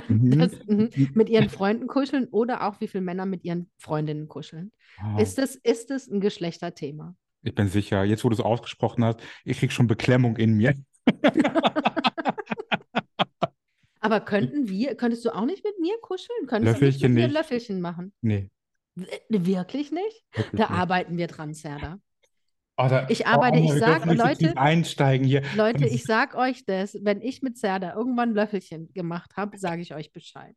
Mhm. 0.09 0.39
Das, 0.39 0.53
mhm, 0.67 0.91
mit 1.15 1.29
ihren 1.31 1.49
Freunden 1.49 1.87
kuscheln 1.87 2.27
oder 2.29 2.67
auch 2.67 2.81
wie 2.81 2.89
viele 2.89 3.03
Männer 3.03 3.25
mit 3.27 3.45
ihren 3.45 3.71
Freundinnen 3.79 4.29
kuscheln. 4.29 4.73
Ah, 4.99 5.19
Ist 5.19 5.39
das, 5.39 5.55
ist 5.57 5.91
das 5.91 6.09
ein 6.09 6.21
Geschlechterthema? 6.21 7.15
ich 7.47 7.55
bin 7.55 7.69
sicher, 7.69 8.05
jetzt 8.05 8.25
wo 8.25 8.31
du 8.31 8.35
es 8.35 8.41
ausgesprochen 8.41 9.05
hast, 9.05 9.21
ich 9.45 9.59
krieg 9.59 9.71
schon 9.71 9.87
Beklemmung 9.87 10.37
in 10.39 10.55
mir. 10.57 10.75
Aber 14.01 14.21
könnten 14.21 14.69
wir, 14.69 14.95
könntest 14.97 15.25
du 15.25 15.31
auch 15.35 15.47
nicht 15.47 15.65
mit 15.65 15.79
mir 15.81 15.95
kuscheln? 16.03 16.47
Könntest 16.47 16.81
du 16.81 16.85
nicht 16.85 17.01
Löffelchen 17.01 17.13
mit 17.15 17.23
mir 17.23 17.27
nicht. 17.29 17.35
Löffelchen 17.37 17.81
machen? 17.81 18.13
Nee, 18.21 18.51
Wirklich 19.29 19.91
nicht? 19.93 20.25
wirklich 20.35 20.51
Da 20.53 20.69
nicht. 20.69 20.71
arbeiten 20.71 21.17
wir 21.17 21.27
dran, 21.27 21.53
Serda. 21.55 21.99
Oh, 22.77 22.89
da, 22.89 23.07
Ich 23.09 23.21
oh, 23.27 23.29
arbeite, 23.29 23.59
Anja, 23.59 23.69
ich 23.69 23.75
wir 23.75 23.81
sag, 23.81 24.03
dürfen 24.03 24.09
nicht 24.11 24.21
so 24.21 24.35
tief 24.35 24.49
Leute, 24.49 24.59
einsteigen 24.59 25.27
hier. 25.27 25.43
Leute, 25.57 25.87
ich 25.87 26.05
sag 26.05 26.35
euch 26.35 26.65
das, 26.65 26.99
wenn 27.03 27.21
ich 27.21 27.43
mit 27.43 27.57
Serda 27.57 27.95
irgendwann 27.95 28.35
Löffelchen 28.35 28.93
gemacht 28.93 29.37
habe, 29.37 29.59
sage 29.59 29.83
ich 29.83 29.95
euch 29.95 30.13
Bescheid. 30.13 30.57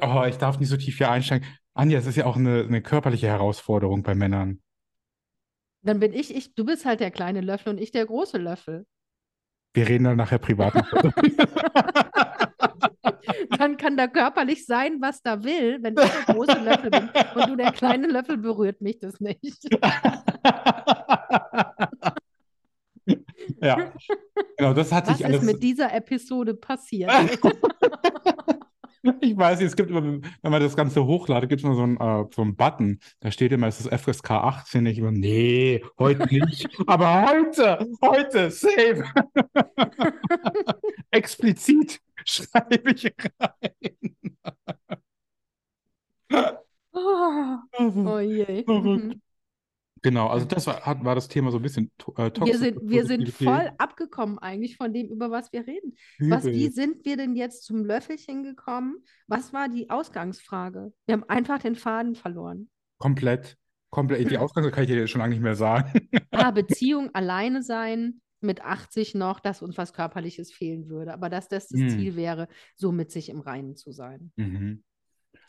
Oh, 0.00 0.24
ich 0.26 0.38
darf 0.38 0.58
nicht 0.58 0.70
so 0.70 0.78
tief 0.78 0.96
hier 0.96 1.10
einsteigen. 1.10 1.46
Anja, 1.74 1.98
es 1.98 2.06
ist 2.06 2.16
ja 2.16 2.24
auch 2.24 2.36
eine, 2.36 2.62
eine 2.62 2.80
körperliche 2.80 3.26
Herausforderung 3.26 4.02
bei 4.02 4.14
Männern. 4.14 4.62
Dann 5.82 6.00
bin 6.00 6.14
ich, 6.14 6.34
ich, 6.34 6.54
du 6.54 6.64
bist 6.64 6.86
halt 6.86 7.00
der 7.00 7.10
kleine 7.10 7.42
Löffel 7.42 7.68
und 7.68 7.78
ich 7.78 7.90
der 7.90 8.06
große 8.06 8.38
Löffel. 8.38 8.86
Wir 9.74 9.86
reden 9.86 10.04
dann 10.04 10.16
nachher 10.16 10.38
privat. 10.38 10.72
Dann 13.58 13.76
kann 13.76 13.96
da 13.96 14.06
körperlich 14.06 14.66
sein, 14.66 15.00
was 15.00 15.22
da 15.22 15.44
will, 15.44 15.78
wenn 15.82 15.94
ich 15.96 16.10
der 16.10 16.34
große 16.34 16.58
Löffel 16.58 16.90
bin 16.90 17.10
und 17.34 17.48
du 17.48 17.56
der 17.56 17.72
kleine 17.72 18.06
Löffel, 18.06 18.36
berührt 18.38 18.80
mich 18.80 18.98
das 18.98 19.20
nicht. 19.20 19.68
Ja, 23.60 23.92
genau, 24.56 24.72
das 24.72 24.92
hat 24.92 25.08
Was 25.08 25.20
ist 25.20 25.24
alles. 25.24 25.42
mit 25.42 25.62
dieser 25.62 25.92
Episode 25.94 26.54
passiert? 26.54 27.10
Ich 29.20 29.36
weiß 29.36 29.58
nicht, 29.58 29.68
es 29.68 29.76
gibt 29.76 29.90
immer, 29.90 30.02
wenn 30.02 30.50
man 30.50 30.62
das 30.62 30.74
Ganze 30.74 31.04
hochladet, 31.04 31.50
gibt 31.50 31.60
es 31.60 31.64
immer 31.64 31.74
so 31.74 31.82
einen, 31.82 31.98
äh, 31.98 32.24
so 32.34 32.40
einen 32.40 32.56
Button. 32.56 33.00
Da 33.20 33.30
steht 33.30 33.52
immer, 33.52 33.66
es 33.66 33.78
ist 33.78 33.92
FSK 33.92 34.30
18. 34.30 34.86
Ich 34.86 34.96
immer, 34.96 35.10
nee, 35.10 35.84
heute 35.98 36.26
nicht. 36.34 36.66
Aber 36.86 37.26
heute, 37.28 37.86
heute, 38.00 38.50
safe. 38.50 39.04
Explizit 41.10 42.00
schreibe 42.24 42.92
ich 42.92 43.12
rein. 43.40 43.84
Oh, 46.92 47.58
oh 47.72 48.18
je. 48.18 48.64
Verrückt. 48.64 49.04
Mhm. 49.04 49.20
Genau, 50.04 50.26
also 50.26 50.44
das 50.44 50.66
war, 50.66 50.82
hat, 50.82 51.02
war 51.02 51.14
das 51.14 51.28
Thema 51.28 51.50
so 51.50 51.58
ein 51.58 51.62
bisschen 51.62 51.90
äh, 52.16 52.24
Wir 52.24 52.32
toxische 52.34 52.58
sind, 52.58 52.78
wir 52.82 53.06
sind 53.06 53.26
voll 53.30 53.70
abgekommen 53.78 54.38
eigentlich 54.38 54.76
von 54.76 54.92
dem, 54.92 55.08
über 55.08 55.30
was 55.30 55.50
wir 55.50 55.66
reden. 55.66 55.96
Was, 56.18 56.44
wie 56.44 56.68
sind 56.68 57.06
wir 57.06 57.16
denn 57.16 57.34
jetzt 57.34 57.64
zum 57.64 57.86
Löffelchen 57.86 58.42
gekommen? 58.42 58.98
Was 59.28 59.54
war 59.54 59.70
die 59.70 59.88
Ausgangsfrage? 59.88 60.92
Wir 61.06 61.12
haben 61.14 61.24
einfach 61.28 61.58
den 61.58 61.74
Faden 61.74 62.16
verloren. 62.16 62.68
Komplett, 62.98 63.56
komplett. 63.88 64.30
Die 64.30 64.36
Ausgangsfrage 64.36 64.74
kann 64.74 64.84
ich 64.84 64.90
dir 64.90 65.06
schon 65.06 65.22
lange 65.22 65.32
nicht 65.32 65.42
mehr 65.42 65.54
sagen. 65.54 66.10
Ah, 66.32 66.50
Beziehung, 66.50 67.08
alleine 67.14 67.62
sein, 67.62 68.20
mit 68.44 68.60
80 68.62 69.14
noch, 69.14 69.40
dass 69.40 69.62
uns 69.62 69.76
was 69.76 69.92
Körperliches 69.92 70.52
fehlen 70.52 70.88
würde, 70.88 71.12
aber 71.12 71.28
dass 71.28 71.48
das 71.48 71.68
das 71.68 71.80
Hm. 71.80 71.88
Ziel 71.90 72.16
wäre, 72.16 72.48
so 72.76 72.92
mit 72.92 73.10
sich 73.10 73.28
im 73.28 73.40
Reinen 73.40 73.76
zu 73.76 73.92
sein. 73.92 74.32
Mhm. 74.36 74.84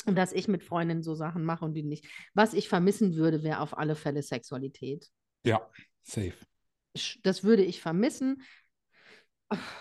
Und 0.07 0.15
dass 0.15 0.33
ich 0.33 0.47
mit 0.47 0.63
Freundinnen 0.63 1.03
so 1.03 1.15
Sachen 1.15 1.43
mache 1.43 1.65
und 1.65 1.73
die 1.73 1.83
nicht. 1.83 2.07
Was 2.33 2.53
ich 2.53 2.69
vermissen 2.69 3.15
würde, 3.15 3.43
wäre 3.43 3.59
auf 3.59 3.77
alle 3.77 3.95
Fälle 3.95 4.21
Sexualität. 4.23 5.07
Ja, 5.43 5.67
safe. 6.03 6.33
Das 7.23 7.43
würde 7.43 7.63
ich 7.63 7.81
vermissen. 7.81 8.41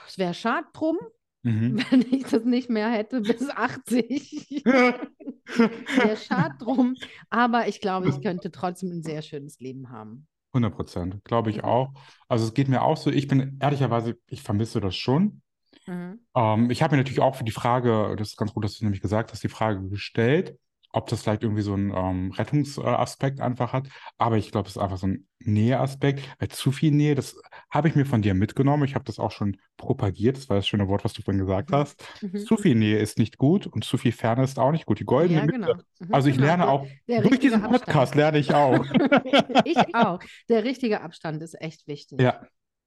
Es 0.07 0.19
wäre 0.19 0.35
schade 0.35 0.67
drum, 0.73 0.99
Mhm. 1.47 1.77
wenn 1.91 2.01
ich 2.11 2.25
das 2.25 2.45
nicht 2.45 2.71
mehr 2.71 2.89
hätte 2.89 3.21
bis 3.21 3.51
80. 3.51 4.63
Wäre 4.65 6.17
schade 6.17 6.55
drum. 6.59 6.97
Aber 7.29 7.69
ich 7.69 7.81
glaube, 7.81 8.09
ich 8.09 8.23
könnte 8.23 8.51
trotzdem 8.51 8.91
ein 8.91 9.03
sehr 9.03 9.21
schönes 9.21 9.61
Leben 9.61 9.91
haben. 9.91 10.27
100 10.55 10.75
Prozent, 10.75 11.25
glaube 11.25 11.51
ich 11.51 11.63
Mhm. 11.63 11.65
auch. 11.65 11.93
Also 12.29 12.47
es 12.47 12.55
geht 12.55 12.69
mir 12.69 12.83
auch 12.83 12.97
so, 12.97 13.11
ich 13.11 13.29
bin 13.29 13.59
ehrlicherweise, 13.61 14.19
ich 14.29 14.43
vermisse 14.43 14.81
das 14.81 14.97
schon. 14.97 15.43
Mhm. 15.87 16.19
Ähm, 16.35 16.71
ich 16.71 16.83
habe 16.83 16.97
mir 16.97 17.03
natürlich 17.03 17.21
auch 17.21 17.37
für 17.37 17.45
die 17.45 17.53
Frage, 17.53 18.15
das 18.19 18.31
ist 18.31 18.37
ganz 18.37 18.53
gut, 18.55 18.65
dass 18.65 18.79
du 18.79 18.85
nämlich 18.85 19.03
gesagt 19.03 19.33
hast, 19.33 19.43
die 19.45 19.49
Frage 19.49 19.89
gestellt, 19.89 20.59
ob 20.97 21.09
das 21.09 21.23
vielleicht 21.23 21.43
irgendwie 21.43 21.63
so 21.63 21.75
einen 21.75 21.93
ähm, 21.95 22.31
Rettungsaspekt 22.33 23.41
einfach 23.41 23.73
hat. 23.73 23.89
Aber 24.17 24.37
ich 24.37 24.51
glaube, 24.53 24.69
es 24.69 24.77
ist 24.77 24.83
einfach 24.83 24.97
so 24.97 25.09
ein 25.09 25.27
Näheaspekt, 25.41 26.23
weil 26.39 26.49
zu 26.49 26.71
viel 26.73 26.93
Nähe, 26.93 27.15
das 27.15 27.37
habe 27.69 27.89
ich 27.89 27.97
mir 27.97 28.07
von 28.07 28.23
dir 28.23 28.33
mitgenommen. 28.35 28.85
Ich 28.85 28.95
habe 28.95 29.05
das 29.05 29.19
auch 29.19 29.33
schon 29.33 29.57
propagiert. 29.77 30.37
Das 30.37 30.49
war 30.49 30.57
das 30.57 30.69
schöne 30.69 30.87
Wort, 30.89 31.05
was 31.05 31.13
du 31.13 31.23
vorhin 31.23 31.41
gesagt 31.41 31.71
Mhm. 31.71 31.75
hast. 31.75 32.05
Mhm. 32.23 32.39
Zu 32.47 32.57
viel 32.57 32.75
Nähe 32.77 32.99
ist 32.99 33.19
nicht 33.19 33.39
gut 33.39 33.67
und 33.67 33.85
zu 33.85 33.99
viel 33.99 34.13
Ferne 34.13 34.45
ist 34.45 34.59
auch 34.59 34.71
nicht 34.73 34.87
gut. 34.87 35.01
Die 35.01 35.05
goldene 35.05 35.41
Ja, 35.41 35.45
Mitte. 35.47 35.59
genau. 35.59 35.75
Mhm, 35.99 36.15
Also 36.15 36.29
ich 36.29 36.37
genau. 36.37 36.47
lerne 36.47 36.69
auch, 36.69 36.87
der 37.09 37.23
durch 37.23 37.41
diesen 37.41 37.61
Podcast 37.63 38.15
Abstand. 38.15 38.15
lerne 38.17 38.39
ich 38.39 38.55
auch. 38.55 38.85
Ich 39.65 39.95
auch. 39.95 40.21
Der 40.49 40.65
richtige 40.65 41.01
Abstand 41.01 41.43
ist 41.43 41.61
echt 41.61 41.87
wichtig. 41.89 42.21
Ja. 42.21 42.41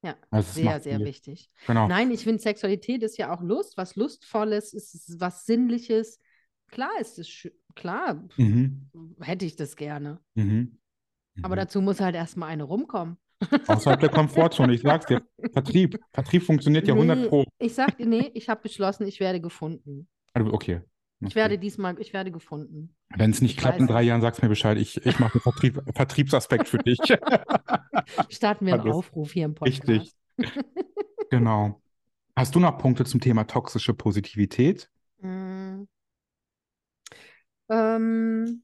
Ja, 0.03 0.15
Also 0.29 0.53
sehr, 0.61 0.79
sehr 0.79 0.97
viel. 0.97 1.05
wichtig. 1.07 1.49
Genau. 1.65 1.87
Nein, 1.87 2.11
ich 2.11 2.23
finde, 2.23 2.41
Sexualität 2.41 3.01
ist 3.03 3.17
ja 3.17 3.33
auch 3.33 3.41
Lust, 3.41 3.75
was 3.77 3.95
Lustvolles, 3.95 4.73
ist 4.73 5.19
was 5.19 5.45
Sinnliches. 5.45 6.19
Klar 6.69 6.91
ist 7.01 7.17
es, 7.17 7.47
klar 7.77 8.23
Mhm. 8.37 8.89
hätte 9.21 9.45
ich 9.45 9.55
das 9.55 9.75
gerne. 9.75 10.19
Mhm. 10.35 10.77
Aber 11.43 11.55
Mhm. 11.55 11.59
dazu 11.59 11.81
muss 11.81 11.99
halt 12.01 12.15
erstmal 12.15 12.49
eine 12.49 12.63
rumkommen. 12.63 13.17
Außerhalb 13.67 13.99
der 13.99 14.09
Komfortzone. 14.09 14.73
Ich 14.73 14.81
sag's 14.81 15.05
dir, 15.05 15.21
Vertrieb. 15.53 15.99
Vertrieb 16.11 16.41
funktioniert 16.43 16.87
ja 16.87 16.95
100 16.95 17.19
Nee, 17.19 17.27
Pro. 17.27 17.45
ich 17.59 17.75
sag 17.75 17.95
dir, 17.97 18.07
nee, 18.07 18.31
ich 18.33 18.49
habe 18.49 18.61
beschlossen, 18.63 19.05
ich 19.07 19.19
werde 19.19 19.39
gefunden. 19.39 20.07
Also, 20.33 20.51
okay. 20.51 20.81
Ich 21.19 21.33
werde 21.35 21.57
diesmal, 21.57 21.99
ich 21.99 22.13
werde 22.13 22.31
gefunden. 22.31 22.95
Wenn 23.15 23.31
es 23.31 23.41
nicht 23.41 23.51
Ich 23.53 23.57
klappt 23.57 23.79
in 23.79 23.87
drei. 23.87 24.03
Jahren, 24.03 24.21
sag's 24.21 24.41
mir 24.41 24.49
Bescheid. 24.49 24.77
Ich, 24.77 25.03
ich 25.05 25.19
mache 25.19 25.33
einen 25.35 25.41
Vertrieb, 25.41 25.81
Vertriebsaspekt 25.95 26.67
für 26.67 26.77
dich. 26.79 26.99
Starten 28.29 28.65
wir 28.67 28.73
einen. 28.75 28.91
Aufruf 28.91 29.31
hier 29.31 29.45
im 29.45 29.55
Podcast. 29.55 29.87
Richtig. 29.87 30.15
Genau. 31.29 31.81
Hast 32.35 32.53
du 32.55 32.59
noch 32.59 32.77
Punkte 32.77 33.03
zum 33.05 33.19
Thema 33.19 33.45
toxische 33.45 33.93
Positivität? 33.95 34.89
Mm. 35.21 35.83
Ähm, 37.69 38.63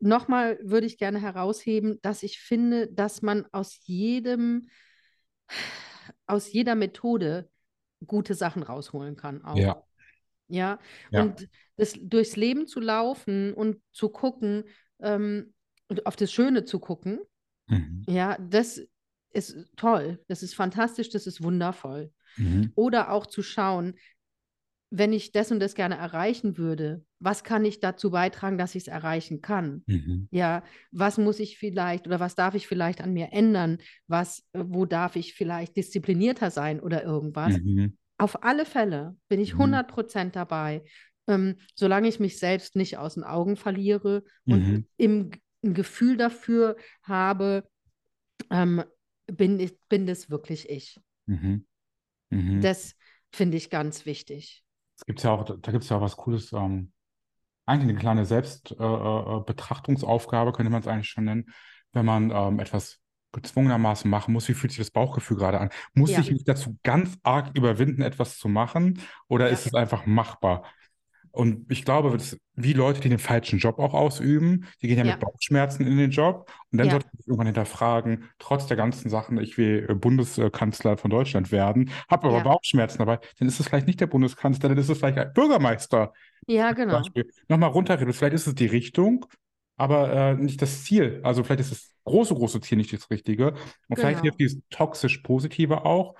nochmal 0.00 0.58
würde 0.62 0.86
ich 0.86 0.98
gerne 0.98 1.20
herausheben, 1.20 1.98
dass 2.02 2.22
ich 2.22 2.38
finde, 2.40 2.88
dass 2.88 3.22
man 3.22 3.46
aus 3.52 3.78
jedem, 3.84 4.68
aus 6.26 6.52
jeder 6.52 6.74
Methode 6.74 7.50
gute 8.06 8.34
Sachen 8.34 8.62
rausholen 8.62 9.16
kann 9.16 9.44
auch. 9.44 9.56
Ja. 9.56 9.84
Ja, 10.50 10.78
Ja. 11.10 11.22
und 11.24 11.48
das, 11.76 11.94
durchs 12.00 12.36
Leben 12.36 12.66
zu 12.66 12.80
laufen 12.80 13.52
und 13.52 13.82
zu 13.92 14.08
gucken, 14.08 14.64
ähm, 15.00 15.52
und 15.88 16.06
auf 16.06 16.16
das 16.16 16.32
Schöne 16.32 16.64
zu 16.64 16.78
gucken, 16.80 17.20
Mhm. 17.66 18.04
ja, 18.08 18.38
das 18.38 18.80
ist 19.30 19.56
toll, 19.76 20.24
das 20.26 20.42
ist 20.42 20.54
fantastisch, 20.54 21.10
das 21.10 21.26
ist 21.26 21.42
wundervoll. 21.42 22.10
Mhm. 22.38 22.72
Oder 22.76 23.10
auch 23.10 23.26
zu 23.26 23.42
schauen, 23.42 23.94
wenn 24.90 25.12
ich 25.12 25.32
das 25.32 25.50
und 25.52 25.60
das 25.60 25.74
gerne 25.74 25.96
erreichen 25.96 26.56
würde, 26.56 27.04
was 27.20 27.42
kann 27.44 27.64
ich 27.64 27.80
dazu 27.80 28.10
beitragen, 28.10 28.58
dass 28.58 28.74
ich 28.74 28.82
es 28.84 28.88
erreichen 28.88 29.40
kann? 29.40 29.82
Mhm. 29.86 30.28
Ja, 30.30 30.62
was 30.92 31.18
muss 31.18 31.40
ich 31.40 31.58
vielleicht 31.58 32.06
oder 32.06 32.20
was 32.20 32.34
darf 32.34 32.54
ich 32.54 32.66
vielleicht 32.66 33.00
an 33.00 33.12
mir 33.12 33.32
ändern? 33.32 33.78
Was, 34.06 34.44
äh, 34.52 34.62
wo 34.66 34.84
darf 34.84 35.16
ich 35.16 35.34
vielleicht 35.34 35.76
disziplinierter 35.76 36.50
sein 36.50 36.80
oder 36.80 37.02
irgendwas? 37.02 37.58
Mhm. 37.58 37.96
Auf 38.18 38.42
alle 38.42 38.64
Fälle 38.64 39.16
bin 39.28 39.40
ich 39.40 39.54
Mhm. 39.54 39.58
100% 39.58 40.36
dabei, 40.36 40.84
ähm, 41.26 41.56
solange 41.74 42.08
ich 42.08 42.20
mich 42.20 42.38
selbst 42.38 42.76
nicht 42.76 42.98
aus 42.98 43.14
den 43.14 43.24
Augen 43.24 43.56
verliere 43.56 44.24
und 44.46 44.66
Mhm. 44.68 44.86
im, 44.96 45.30
ein 45.64 45.74
Gefühl 45.74 46.16
dafür 46.16 46.76
habe, 47.02 47.68
ähm, 48.50 48.82
bin, 49.26 49.58
ich, 49.60 49.78
bin 49.88 50.06
das 50.06 50.30
wirklich 50.30 50.68
ich. 50.68 51.00
Mhm. 51.26 51.64
Das 52.30 52.94
finde 53.32 53.56
ich 53.56 53.70
ganz 53.70 54.06
wichtig. 54.06 54.64
Es 55.06 55.22
ja 55.22 55.30
auch, 55.30 55.44
da 55.44 55.72
gibt 55.72 55.84
es 55.84 55.90
ja 55.90 55.96
auch 55.96 56.00
was 56.00 56.16
Cooles, 56.16 56.52
ähm, 56.52 56.92
eigentlich 57.68 57.90
eine 57.90 57.98
kleine 57.98 58.24
Selbstbetrachtungsaufgabe, 58.24 59.40
äh, 59.40 59.44
Betrachtungsaufgabe, 59.46 60.52
könnte 60.52 60.70
man 60.70 60.80
es 60.80 60.88
eigentlich 60.88 61.08
schon 61.08 61.24
nennen, 61.24 61.46
wenn 61.92 62.06
man 62.06 62.30
ähm, 62.30 62.58
etwas 62.60 62.98
gezwungenermaßen 63.32 64.10
machen 64.10 64.32
muss. 64.32 64.48
Wie 64.48 64.54
fühlt 64.54 64.72
sich 64.72 64.78
das 64.78 64.90
Bauchgefühl 64.90 65.36
gerade 65.36 65.60
an? 65.60 65.70
Muss 65.94 66.10
Ja. 66.10 66.20
ich 66.20 66.30
mich 66.30 66.44
dazu 66.44 66.78
ganz 66.82 67.18
arg 67.22 67.50
überwinden, 67.56 68.02
etwas 68.02 68.38
zu 68.38 68.48
machen, 68.48 69.00
oder 69.28 69.46
Ja. 69.46 69.52
ist 69.52 69.66
es 69.66 69.74
einfach 69.74 70.06
machbar? 70.06 70.64
Und 71.30 71.70
ich 71.70 71.84
glaube, 71.84 72.16
das, 72.16 72.36
wie 72.54 72.72
Leute, 72.72 73.00
die 73.00 73.10
den 73.10 73.18
falschen 73.18 73.58
Job 73.58 73.78
auch 73.78 73.94
ausüben, 73.94 74.66
die 74.82 74.88
gehen 74.88 74.98
ja 74.98 75.04
Ja. 75.04 75.12
mit 75.12 75.20
Bauchschmerzen 75.20 75.86
in 75.86 75.96
den 75.98 76.10
Job 76.10 76.50
und 76.72 76.78
dann 76.78 76.86
Ja. 76.86 76.92
sollte 76.92 77.06
man 77.06 77.16
sich 77.18 77.26
irgendwann 77.28 77.46
hinterfragen, 77.46 78.24
trotz 78.38 78.66
der 78.66 78.76
ganzen 78.76 79.10
Sachen, 79.10 79.38
ich 79.38 79.58
will 79.58 79.86
äh, 79.88 79.94
Bundeskanzler 79.94 80.96
von 80.96 81.10
Deutschland 81.10 81.52
werden, 81.52 81.90
habe 82.10 82.26
aber 82.28 82.38
Ja. 82.38 82.42
Bauchschmerzen 82.44 82.98
dabei, 82.98 83.18
dann 83.38 83.46
ist 83.46 83.60
es 83.60 83.68
vielleicht 83.68 83.86
nicht 83.86 84.00
der 84.00 84.06
Bundeskanzler, 84.06 84.70
dann 84.70 84.78
ist 84.78 84.88
es 84.88 84.98
vielleicht 84.98 85.18
ein 85.18 85.32
Bürgermeister. 85.32 86.12
Ja, 86.48 86.72
genau. 86.72 87.02
Nochmal 87.48 87.70
runterredet, 87.70 88.14
vielleicht 88.16 88.34
ist 88.34 88.46
es 88.46 88.54
die 88.54 88.66
Richtung, 88.66 89.26
aber 89.76 90.12
äh, 90.12 90.34
nicht 90.34 90.60
das 90.62 90.84
Ziel. 90.84 91.20
Also 91.22 91.44
vielleicht 91.44 91.60
ist 91.60 91.72
das 91.72 91.94
große, 92.04 92.34
große 92.34 92.60
Ziel 92.60 92.78
nicht 92.78 92.92
das 92.92 93.10
Richtige. 93.10 93.54
Und 93.88 93.96
vielleicht 93.96 94.20
Genau. 94.20 94.22
hilft 94.22 94.40
dieses 94.40 94.60
toxisch 94.70 95.18
Positive 95.18 95.84
auch, 95.84 96.14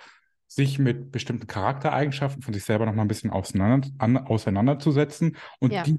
sich 0.47 0.79
mit 0.79 1.11
bestimmten 1.13 1.47
Charaktereigenschaften 1.47 2.43
von 2.43 2.55
sich 2.55 2.65
selber 2.65 2.87
nochmal 2.87 3.05
ein 3.05 3.09
bisschen 3.09 3.31
auseinander, 3.31 3.89
an, 3.99 4.17
auseinanderzusetzen 4.17 5.37
und 5.61 5.73
Ja. 5.75 5.85
die, 5.85 5.99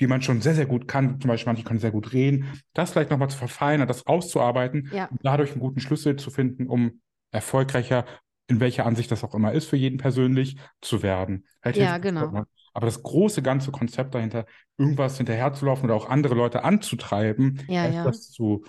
die 0.00 0.06
man 0.06 0.20
schon 0.22 0.42
sehr, 0.42 0.54
sehr 0.54 0.66
gut 0.66 0.88
kann, 0.88 1.20
zum 1.20 1.28
Beispiel 1.28 1.50
manche 1.52 1.64
können 1.64 1.80
sehr 1.80 1.90
gut 1.90 2.12
reden, 2.12 2.60
das 2.74 2.92
vielleicht 2.92 3.10
nochmal 3.10 3.30
zu 3.30 3.38
verfeinern, 3.38 3.88
das 3.88 4.06
auszuarbeiten 4.06 4.90
Ja. 4.92 5.06
und 5.06 5.20
dadurch 5.22 5.52
einen 5.52 5.60
guten 5.60 5.80
Schlüssel 5.80 6.16
zu 6.16 6.30
finden, 6.30 6.66
um 6.66 7.00
erfolgreicher, 7.30 8.04
in 8.48 8.60
welcher 8.60 8.86
Ansicht 8.86 9.10
das 9.10 9.24
auch 9.24 9.34
immer 9.34 9.52
ist, 9.52 9.66
für 9.68 9.76
jeden 9.76 9.98
persönlich 9.98 10.56
zu 10.82 11.02
werden. 11.02 11.46
Vielleicht 11.62 11.80
Ja, 11.80 11.98
genau. 11.98 12.44
Aber 12.76 12.86
das 12.86 13.02
große 13.02 13.42
ganze 13.42 13.72
Konzept 13.72 14.14
dahinter, 14.14 14.44
irgendwas 14.76 15.16
hinterherzulaufen 15.16 15.86
oder 15.86 15.94
auch 15.94 16.10
andere 16.10 16.34
Leute 16.34 16.62
anzutreiben, 16.62 17.62
Ja, 17.66 17.86
ja. 17.86 18.02
etwas 18.06 18.30
zu 18.30 18.64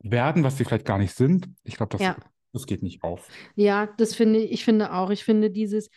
werden, 0.00 0.44
was 0.44 0.56
sie 0.56 0.64
vielleicht 0.64 0.84
gar 0.86 0.98
nicht 0.98 1.14
sind, 1.14 1.48
ich 1.64 1.76
glaube, 1.76 1.90
das, 1.90 2.02
Ja. 2.02 2.16
das 2.52 2.66
geht 2.66 2.82
nicht 2.82 3.02
auf. 3.02 3.32
Ja, 3.54 3.86
das 3.98 4.14
finde 4.14 4.40
ich, 4.40 4.52
ich 4.52 4.64
finde 4.64 4.92
auch, 4.92 5.10
ich 5.10 5.24
finde 5.24 5.50
dieses, 5.50 5.90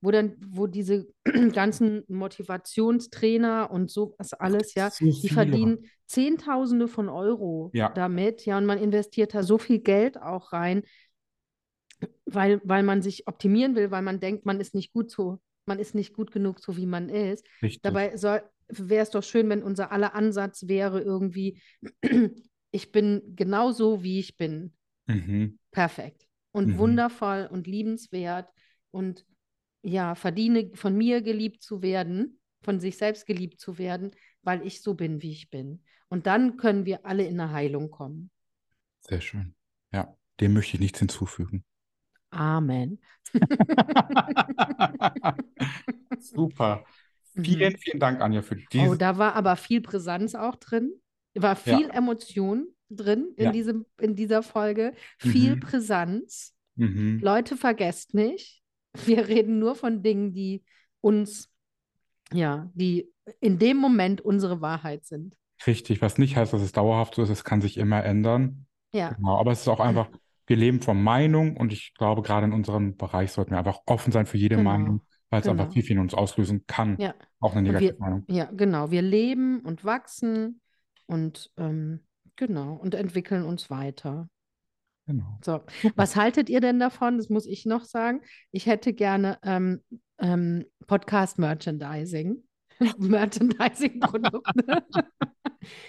wo 0.00 0.10
dann, 0.10 0.36
wo 0.48 0.66
diese 0.66 1.06
ganzen 1.52 2.04
Motivationstrainer 2.08 3.70
und 3.70 3.90
sowas 3.90 4.32
alles, 4.32 4.74
ja, 4.74 4.90
So 4.90 5.06
die 5.22 5.28
verdienen 5.28 5.78
Zehntausende 6.06 6.88
von 6.88 7.08
Euro 7.08 7.74
Ja. 7.74 7.92
damit, 7.94 8.46
ja, 8.46 8.58
und 8.58 8.66
man 8.66 8.78
investiert 8.78 9.34
da 9.34 9.42
so 9.42 9.58
viel 9.58 9.78
Geld 9.80 10.20
auch 10.20 10.52
rein, 10.52 10.82
weil, 12.24 12.60
weil 12.64 12.82
man 12.82 13.02
sich 13.02 13.26
optimieren 13.26 13.74
will, 13.74 13.90
weil 13.90 14.02
man 14.02 14.20
denkt, 14.20 14.46
man 14.46 14.60
ist 14.60 14.74
nicht 14.74 14.92
gut 14.92 15.10
so, 15.10 15.40
man 15.66 15.78
ist 15.78 15.94
nicht 15.94 16.14
gut 16.14 16.32
genug, 16.32 16.60
so 16.60 16.76
wie 16.76 16.86
man 16.86 17.08
ist. 17.08 17.46
Richtig. 17.62 17.82
Dabei 17.82 18.14
wäre 18.68 19.02
es 19.02 19.10
doch 19.10 19.22
schön, 19.22 19.48
wenn 19.48 19.62
unser 19.62 19.92
aller 19.92 20.14
Ansatz 20.14 20.66
wäre 20.68 21.00
irgendwie, 21.00 21.60
ich 22.70 22.92
bin 22.92 23.34
genauso, 23.36 24.02
wie 24.02 24.18
ich 24.20 24.36
bin. 24.36 24.72
Mhm. 25.06 25.58
Perfekt. 25.70 26.26
Und 26.52 26.68
Mhm. 26.68 26.78
wundervoll 26.78 27.48
und 27.50 27.66
liebenswert 27.66 28.48
und 28.90 29.24
ja, 29.82 30.14
verdiene 30.14 30.70
von 30.74 30.96
mir 30.96 31.22
geliebt 31.22 31.62
zu 31.62 31.82
werden, 31.82 32.40
von 32.62 32.80
sich 32.80 32.96
selbst 32.98 33.26
geliebt 33.26 33.60
zu 33.60 33.78
werden, 33.78 34.10
weil 34.42 34.66
ich 34.66 34.82
so 34.82 34.94
bin, 34.94 35.22
wie 35.22 35.32
ich 35.32 35.50
bin. 35.50 35.82
Und 36.08 36.26
dann 36.26 36.56
können 36.56 36.84
wir 36.86 37.06
alle 37.06 37.24
in 37.24 37.40
eine 37.40 37.52
Heilung 37.52 37.90
kommen. 37.90 38.30
Sehr 39.00 39.20
schön. 39.20 39.54
Ja, 39.92 40.16
dem 40.40 40.52
möchte 40.54 40.74
ich 40.74 40.80
nichts 40.80 40.98
hinzufügen. 40.98 41.64
Amen. 42.32 42.98
Super. 46.18 46.84
Mhm. 47.34 47.44
Vielen, 47.44 47.76
vielen 47.78 48.00
Dank, 48.00 48.20
Anja, 48.20 48.42
für 48.42 48.56
Oh, 48.56 48.60
diese. 48.72 48.98
da 48.98 49.18
war 49.18 49.34
aber 49.34 49.56
viel 49.56 49.80
Präsenz 49.80 50.34
auch 50.34 50.56
drin. 50.56 50.92
War 51.34 51.56
viel 51.56 51.88
Emotion 51.90 52.66
drin 52.88 53.32
in 53.36 53.44
Ja. 53.46 53.52
diesem, 53.52 53.86
in 54.00 54.16
dieser 54.16 54.42
Folge. 54.42 54.92
Viel 55.18 55.56
Mhm. 55.56 55.60
Präsenz. 55.60 56.54
Mhm. 56.74 57.20
Leute, 57.22 57.56
vergesst 57.56 58.14
nicht, 58.14 58.62
wir 59.04 59.28
reden 59.28 59.58
nur 59.60 59.76
von 59.76 60.02
Dingen, 60.02 60.32
die 60.32 60.64
uns, 61.00 61.48
ja, 62.32 62.68
die 62.74 63.08
in 63.40 63.58
dem 63.58 63.76
Moment 63.76 64.20
unsere 64.20 64.60
Wahrheit 64.60 65.04
sind. 65.06 65.36
Richtig, 65.66 66.02
was 66.02 66.18
nicht 66.18 66.36
heißt, 66.36 66.52
dass 66.52 66.62
es 66.62 66.72
dauerhaft 66.72 67.14
so 67.14 67.22
ist, 67.22 67.28
es 67.28 67.44
kann 67.44 67.60
sich 67.60 67.76
immer 67.76 68.02
ändern. 68.04 68.66
Ja, 68.92 69.12
Genau, 69.12 69.38
aber 69.38 69.52
es 69.52 69.60
ist 69.60 69.68
auch 69.68 69.78
einfach, 69.78 70.08
wir 70.50 70.56
leben 70.56 70.82
von 70.82 71.00
Meinung 71.00 71.56
und 71.56 71.72
ich 71.72 71.94
glaube, 71.94 72.22
gerade 72.22 72.46
in 72.46 72.52
unserem 72.52 72.96
Bereich 72.96 73.30
sollten 73.30 73.52
wir 73.52 73.58
einfach 73.58 73.82
offen 73.86 74.10
sein 74.10 74.26
für 74.26 74.36
jede 74.36 74.56
genau, 74.56 74.70
Meinung, 74.70 75.02
weil 75.30 75.40
es 75.40 75.46
einfach 75.46 75.66
genau. 75.66 75.72
viel, 75.72 75.84
viel 75.84 75.96
in 75.96 76.02
uns 76.02 76.12
auslösen 76.12 76.64
kann. 76.66 76.96
Ja. 76.98 77.14
Auch 77.38 77.52
eine 77.52 77.62
negative 77.62 77.92
wir, 77.92 78.00
Meinung. 78.00 78.24
ja, 78.28 78.50
genau, 78.52 78.90
wir 78.90 79.00
leben 79.00 79.60
und 79.60 79.84
wachsen 79.84 80.60
und 81.06 81.52
ähm, 81.56 82.00
genau 82.34 82.74
und 82.74 82.96
entwickeln 82.96 83.44
uns 83.44 83.70
weiter. 83.70 84.28
Genau. 85.06 85.38
So, 85.44 85.60
was 85.94 86.16
haltet 86.16 86.50
ihr 86.50 86.60
denn 86.60 86.80
davon? 86.80 87.16
Das 87.16 87.28
muss 87.28 87.46
ich 87.46 87.64
noch 87.64 87.84
sagen. 87.84 88.20
Ich 88.50 88.66
hätte 88.66 88.92
gerne 88.92 89.38
ähm, 89.44 89.84
ähm, 90.18 90.64
Podcast-Merchandising. 90.88 92.42
Merchandising-Produkte. 92.98 94.84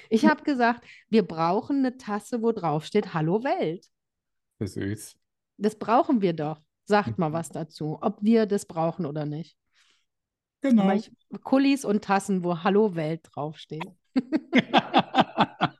Ich 0.09 0.25
habe 0.25 0.43
gesagt, 0.43 0.85
wir 1.09 1.23
brauchen 1.23 1.77
eine 1.77 1.95
Tasse, 1.95 2.41
wo 2.41 2.51
drauf 2.51 2.83
steht 2.83 3.13
Hallo 3.13 3.45
Welt. 3.45 3.87
Süß. 4.67 5.17
Das 5.57 5.75
brauchen 5.77 6.21
wir 6.21 6.33
doch. 6.33 6.61
Sagt 6.85 7.17
mal 7.17 7.29
Mhm. 7.29 7.33
was 7.33 7.49
dazu, 7.49 7.97
ob 8.01 8.21
wir 8.21 8.45
das 8.45 8.65
brauchen 8.65 9.05
oder 9.05 9.25
nicht. 9.25 9.57
Genau. 10.61 10.91
ich, 10.91 11.11
Kullis 11.43 11.85
und 11.85 12.03
Tassen, 12.03 12.43
wo 12.43 12.63
Hallo 12.63 12.95
Welt 12.95 13.21
draufsteht. 13.33 13.95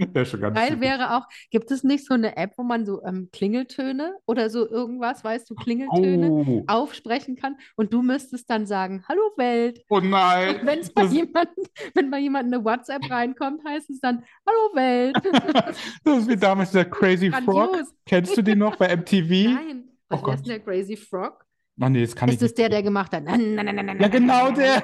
Wäre 0.12 0.26
schon 0.26 0.40
ganz 0.40 0.56
Geil 0.56 0.80
wäre 0.80 1.16
auch, 1.16 1.26
gibt 1.50 1.70
es 1.70 1.84
nicht 1.84 2.06
so 2.06 2.14
eine 2.14 2.36
App, 2.36 2.54
wo 2.56 2.62
man 2.62 2.86
so 2.86 3.02
ähm, 3.04 3.28
Klingeltöne 3.32 4.16
oder 4.26 4.48
so 4.50 4.68
irgendwas, 4.68 5.22
weißt 5.22 5.48
du, 5.50 5.54
Klingeltöne 5.54 6.30
Oh, 6.30 6.64
aufsprechen 6.66 7.36
kann 7.36 7.56
und 7.76 7.92
du 7.92 8.02
müsstest 8.02 8.48
dann 8.50 8.66
sagen, 8.66 9.04
Hallo 9.08 9.20
Welt. 9.36 9.82
oh 9.90 10.00
nein. 10.00 10.60
wenn 10.64 10.80
bei 10.94 11.02
Das, 11.02 11.12
jemand, 11.12 11.48
wenn 11.94 12.10
bei 12.10 12.18
jemand 12.18 12.46
eine 12.52 12.64
WhatsApp 12.64 13.10
reinkommt, 13.10 13.62
heißt 13.66 13.90
es 13.90 14.00
dann, 14.00 14.24
Hallo 14.46 14.74
Welt. 14.74 15.16
das 16.04 16.18
ist 16.18 16.28
wie 16.28 16.36
damals 16.36 16.72
der 16.72 16.84
Crazy 16.86 17.30
Frog. 17.30 17.76
Kennst 18.06 18.36
du 18.36 18.42
den 18.42 18.58
noch 18.58 18.76
bei 18.76 18.94
MTV? 18.96 19.54
Nein, 19.54 19.84
Oh 20.12 20.16
was 20.22 20.26
wer 20.26 20.34
ist 20.34 20.46
der 20.48 20.60
Crazy 20.60 20.96
Frog? 20.96 21.44
Ach 21.82 21.88
nee, 21.88 22.02
das 22.02 22.14
kann 22.16 22.28
ich 22.28 22.34
Ist 22.34 22.42
es 22.42 22.50
nicht. 22.50 22.58
der, 22.58 22.68
der 22.68 22.82
gemacht 22.82 23.12
hat? 23.14 23.22
Na, 23.24 23.36
na, 23.38 23.62
na, 23.62 23.72
na, 23.72 23.92
Ja, 23.92 23.98
na, 24.00 24.08
genau 24.08 24.50
na, 24.50 24.50
na, 24.50 24.56
der. 24.56 24.82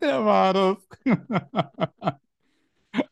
Der 0.00 0.24
war 0.24 0.52
das. 0.54 0.76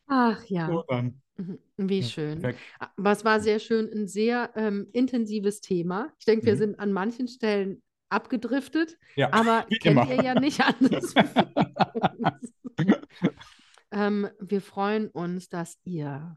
Ach 0.07 0.41
So 0.43 0.55
ja, 0.55 0.83
dann. 0.89 1.21
Mhm. 1.37 1.59
wie 1.77 2.01
Ja, 2.01 2.07
schön. 2.07 2.41
perfekt. 2.41 2.61
Aber 2.97 3.11
es 3.13 3.25
war 3.25 3.41
sehr 3.41 3.59
schön, 3.59 3.91
ein 3.93 4.07
sehr 4.07 4.51
ähm, 4.55 4.87
intensives 4.93 5.61
Thema. 5.61 6.13
Ich 6.19 6.25
denke, 6.27 6.47
wir 6.47 6.55
Mhm. 6.55 6.59
sind 6.59 6.79
an 6.81 6.93
manchen 6.93 7.27
Stellen 7.29 7.83
abgedriftet, 8.11 8.97
Ja, 9.17 9.33
aber 9.33 9.67
kennt 9.83 9.85
immer. 9.99 10.09
ihr 10.09 10.23
ja 10.23 10.39
nicht 10.39 10.61
anders. 10.61 11.15
ähm, 13.91 14.29
wir 14.41 14.61
freuen 14.61 15.09
uns, 15.09 15.49
dass 15.49 15.79
ihr 15.85 16.37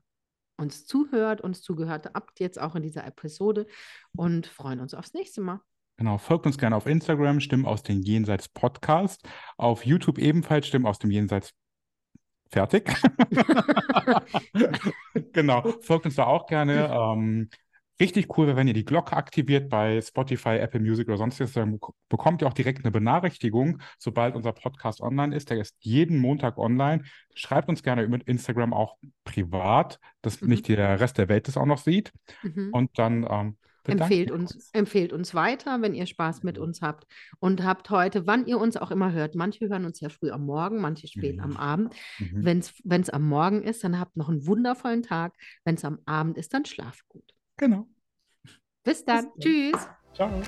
uns 0.59 0.85
zuhört, 0.87 1.41
uns 1.41 1.61
zugehört 1.61 2.09
habt, 2.13 2.39
jetzt 2.39 2.59
auch 2.59 2.75
in 2.75 2.81
dieser 2.81 3.05
Episode 3.05 3.67
und 4.15 4.47
freuen 4.47 4.79
uns 4.79 4.93
aufs 4.95 5.13
nächste 5.13 5.41
Mal. 5.41 5.61
Genau, 5.97 6.17
folgt 6.17 6.45
uns 6.45 6.57
gerne 6.57 6.75
auf 6.75 6.85
Instagram, 6.87 7.39
Stimmen 7.39 7.65
aus 7.65 7.83
dem 7.83 8.01
Jenseits 8.01 8.49
Podcast. 8.49 9.27
Auf 9.57 9.85
YouTube 9.85 10.17
ebenfalls 10.19 10.67
Stimmen 10.67 10.85
aus 10.85 10.99
dem 10.99 11.11
Jenseits. 11.11 11.53
Fertig. 12.51 12.89
Genau, 15.33 15.61
folgt 15.81 16.05
uns 16.05 16.15
da 16.15 16.25
auch 16.25 16.45
gerne. 16.47 16.89
Ähm, 16.91 17.49
richtig 17.99 18.37
cool 18.37 18.47
wäre, 18.47 18.55
wenn 18.57 18.67
ihr 18.67 18.73
die 18.73 18.85
Glocke 18.85 19.15
aktiviert 19.15 19.69
bei 19.69 19.99
Spotify, 20.01 20.57
Apple 20.57 20.79
Music 20.79 21.07
oder 21.07 21.17
sonstiges. 21.17 21.53
Dann 21.53 21.77
bek- 21.79 21.93
bekommt 22.09 22.41
ihr 22.41 22.47
auch 22.47 22.53
direkt 22.53 22.83
eine 22.83 22.91
Benachrichtigung, 22.91 23.79
sobald 23.97 24.35
unser 24.35 24.53
Podcast 24.53 25.01
online 25.01 25.35
ist. 25.35 25.49
Der 25.49 25.59
ist 25.59 25.75
jeden 25.79 26.19
Montag 26.19 26.57
online. 26.57 27.03
Schreibt 27.33 27.69
uns 27.69 27.83
gerne 27.83 28.03
über 28.03 28.19
Instagram 28.25 28.73
auch 28.73 28.97
privat, 29.23 29.99
dass 30.21 30.41
Mhm. 30.41 30.49
nicht 30.49 30.67
der 30.67 30.99
Rest 30.99 31.17
der 31.17 31.29
Welt 31.29 31.47
das 31.47 31.57
auch 31.57 31.65
noch 31.65 31.79
sieht. 31.79 32.11
Mhm. 32.43 32.69
Und 32.71 32.97
dann 32.99 33.25
ähm, 33.29 33.57
Empfehlt 33.87 34.31
uns, 34.31 34.69
empfehlt 34.73 35.13
uns 35.13 35.33
weiter, 35.33 35.81
wenn 35.81 35.93
ihr 35.93 36.05
Spaß 36.05 36.43
mit 36.43 36.57
uns 36.57 36.81
habt 36.81 37.07
und 37.39 37.63
habt 37.63 37.89
heute, 37.89 38.27
wann 38.27 38.45
ihr 38.45 38.59
uns 38.59 38.77
auch 38.77 38.91
immer 38.91 39.11
hört. 39.11 39.35
Manche 39.35 39.67
hören 39.69 39.85
uns 39.85 39.99
ja 40.01 40.09
früh 40.09 40.31
am 40.31 40.45
Morgen, 40.45 40.79
manche 40.81 41.07
spät 41.07 41.39
am 41.39 41.51
Mhm. 41.51 41.57
Abend. 41.57 41.95
Mhm. 42.19 42.45
Wenn 42.83 43.01
es 43.01 43.09
am 43.09 43.27
Morgen 43.27 43.63
ist, 43.63 43.83
dann 43.83 43.99
habt 43.99 44.17
noch 44.17 44.29
einen 44.29 44.45
wundervollen 44.45 45.03
Tag. 45.03 45.33
Wenn 45.63 45.75
es 45.75 45.85
am 45.85 45.99
Abend 46.05 46.37
ist, 46.37 46.53
dann 46.53 46.65
schlaft 46.65 47.07
gut. 47.07 47.33
Genau. 47.57 47.87
Bis 48.83 49.03
dann. 49.05 49.25
dann. 49.25 49.39
Tschüss. 49.39 49.87
Ciao. 50.13 50.41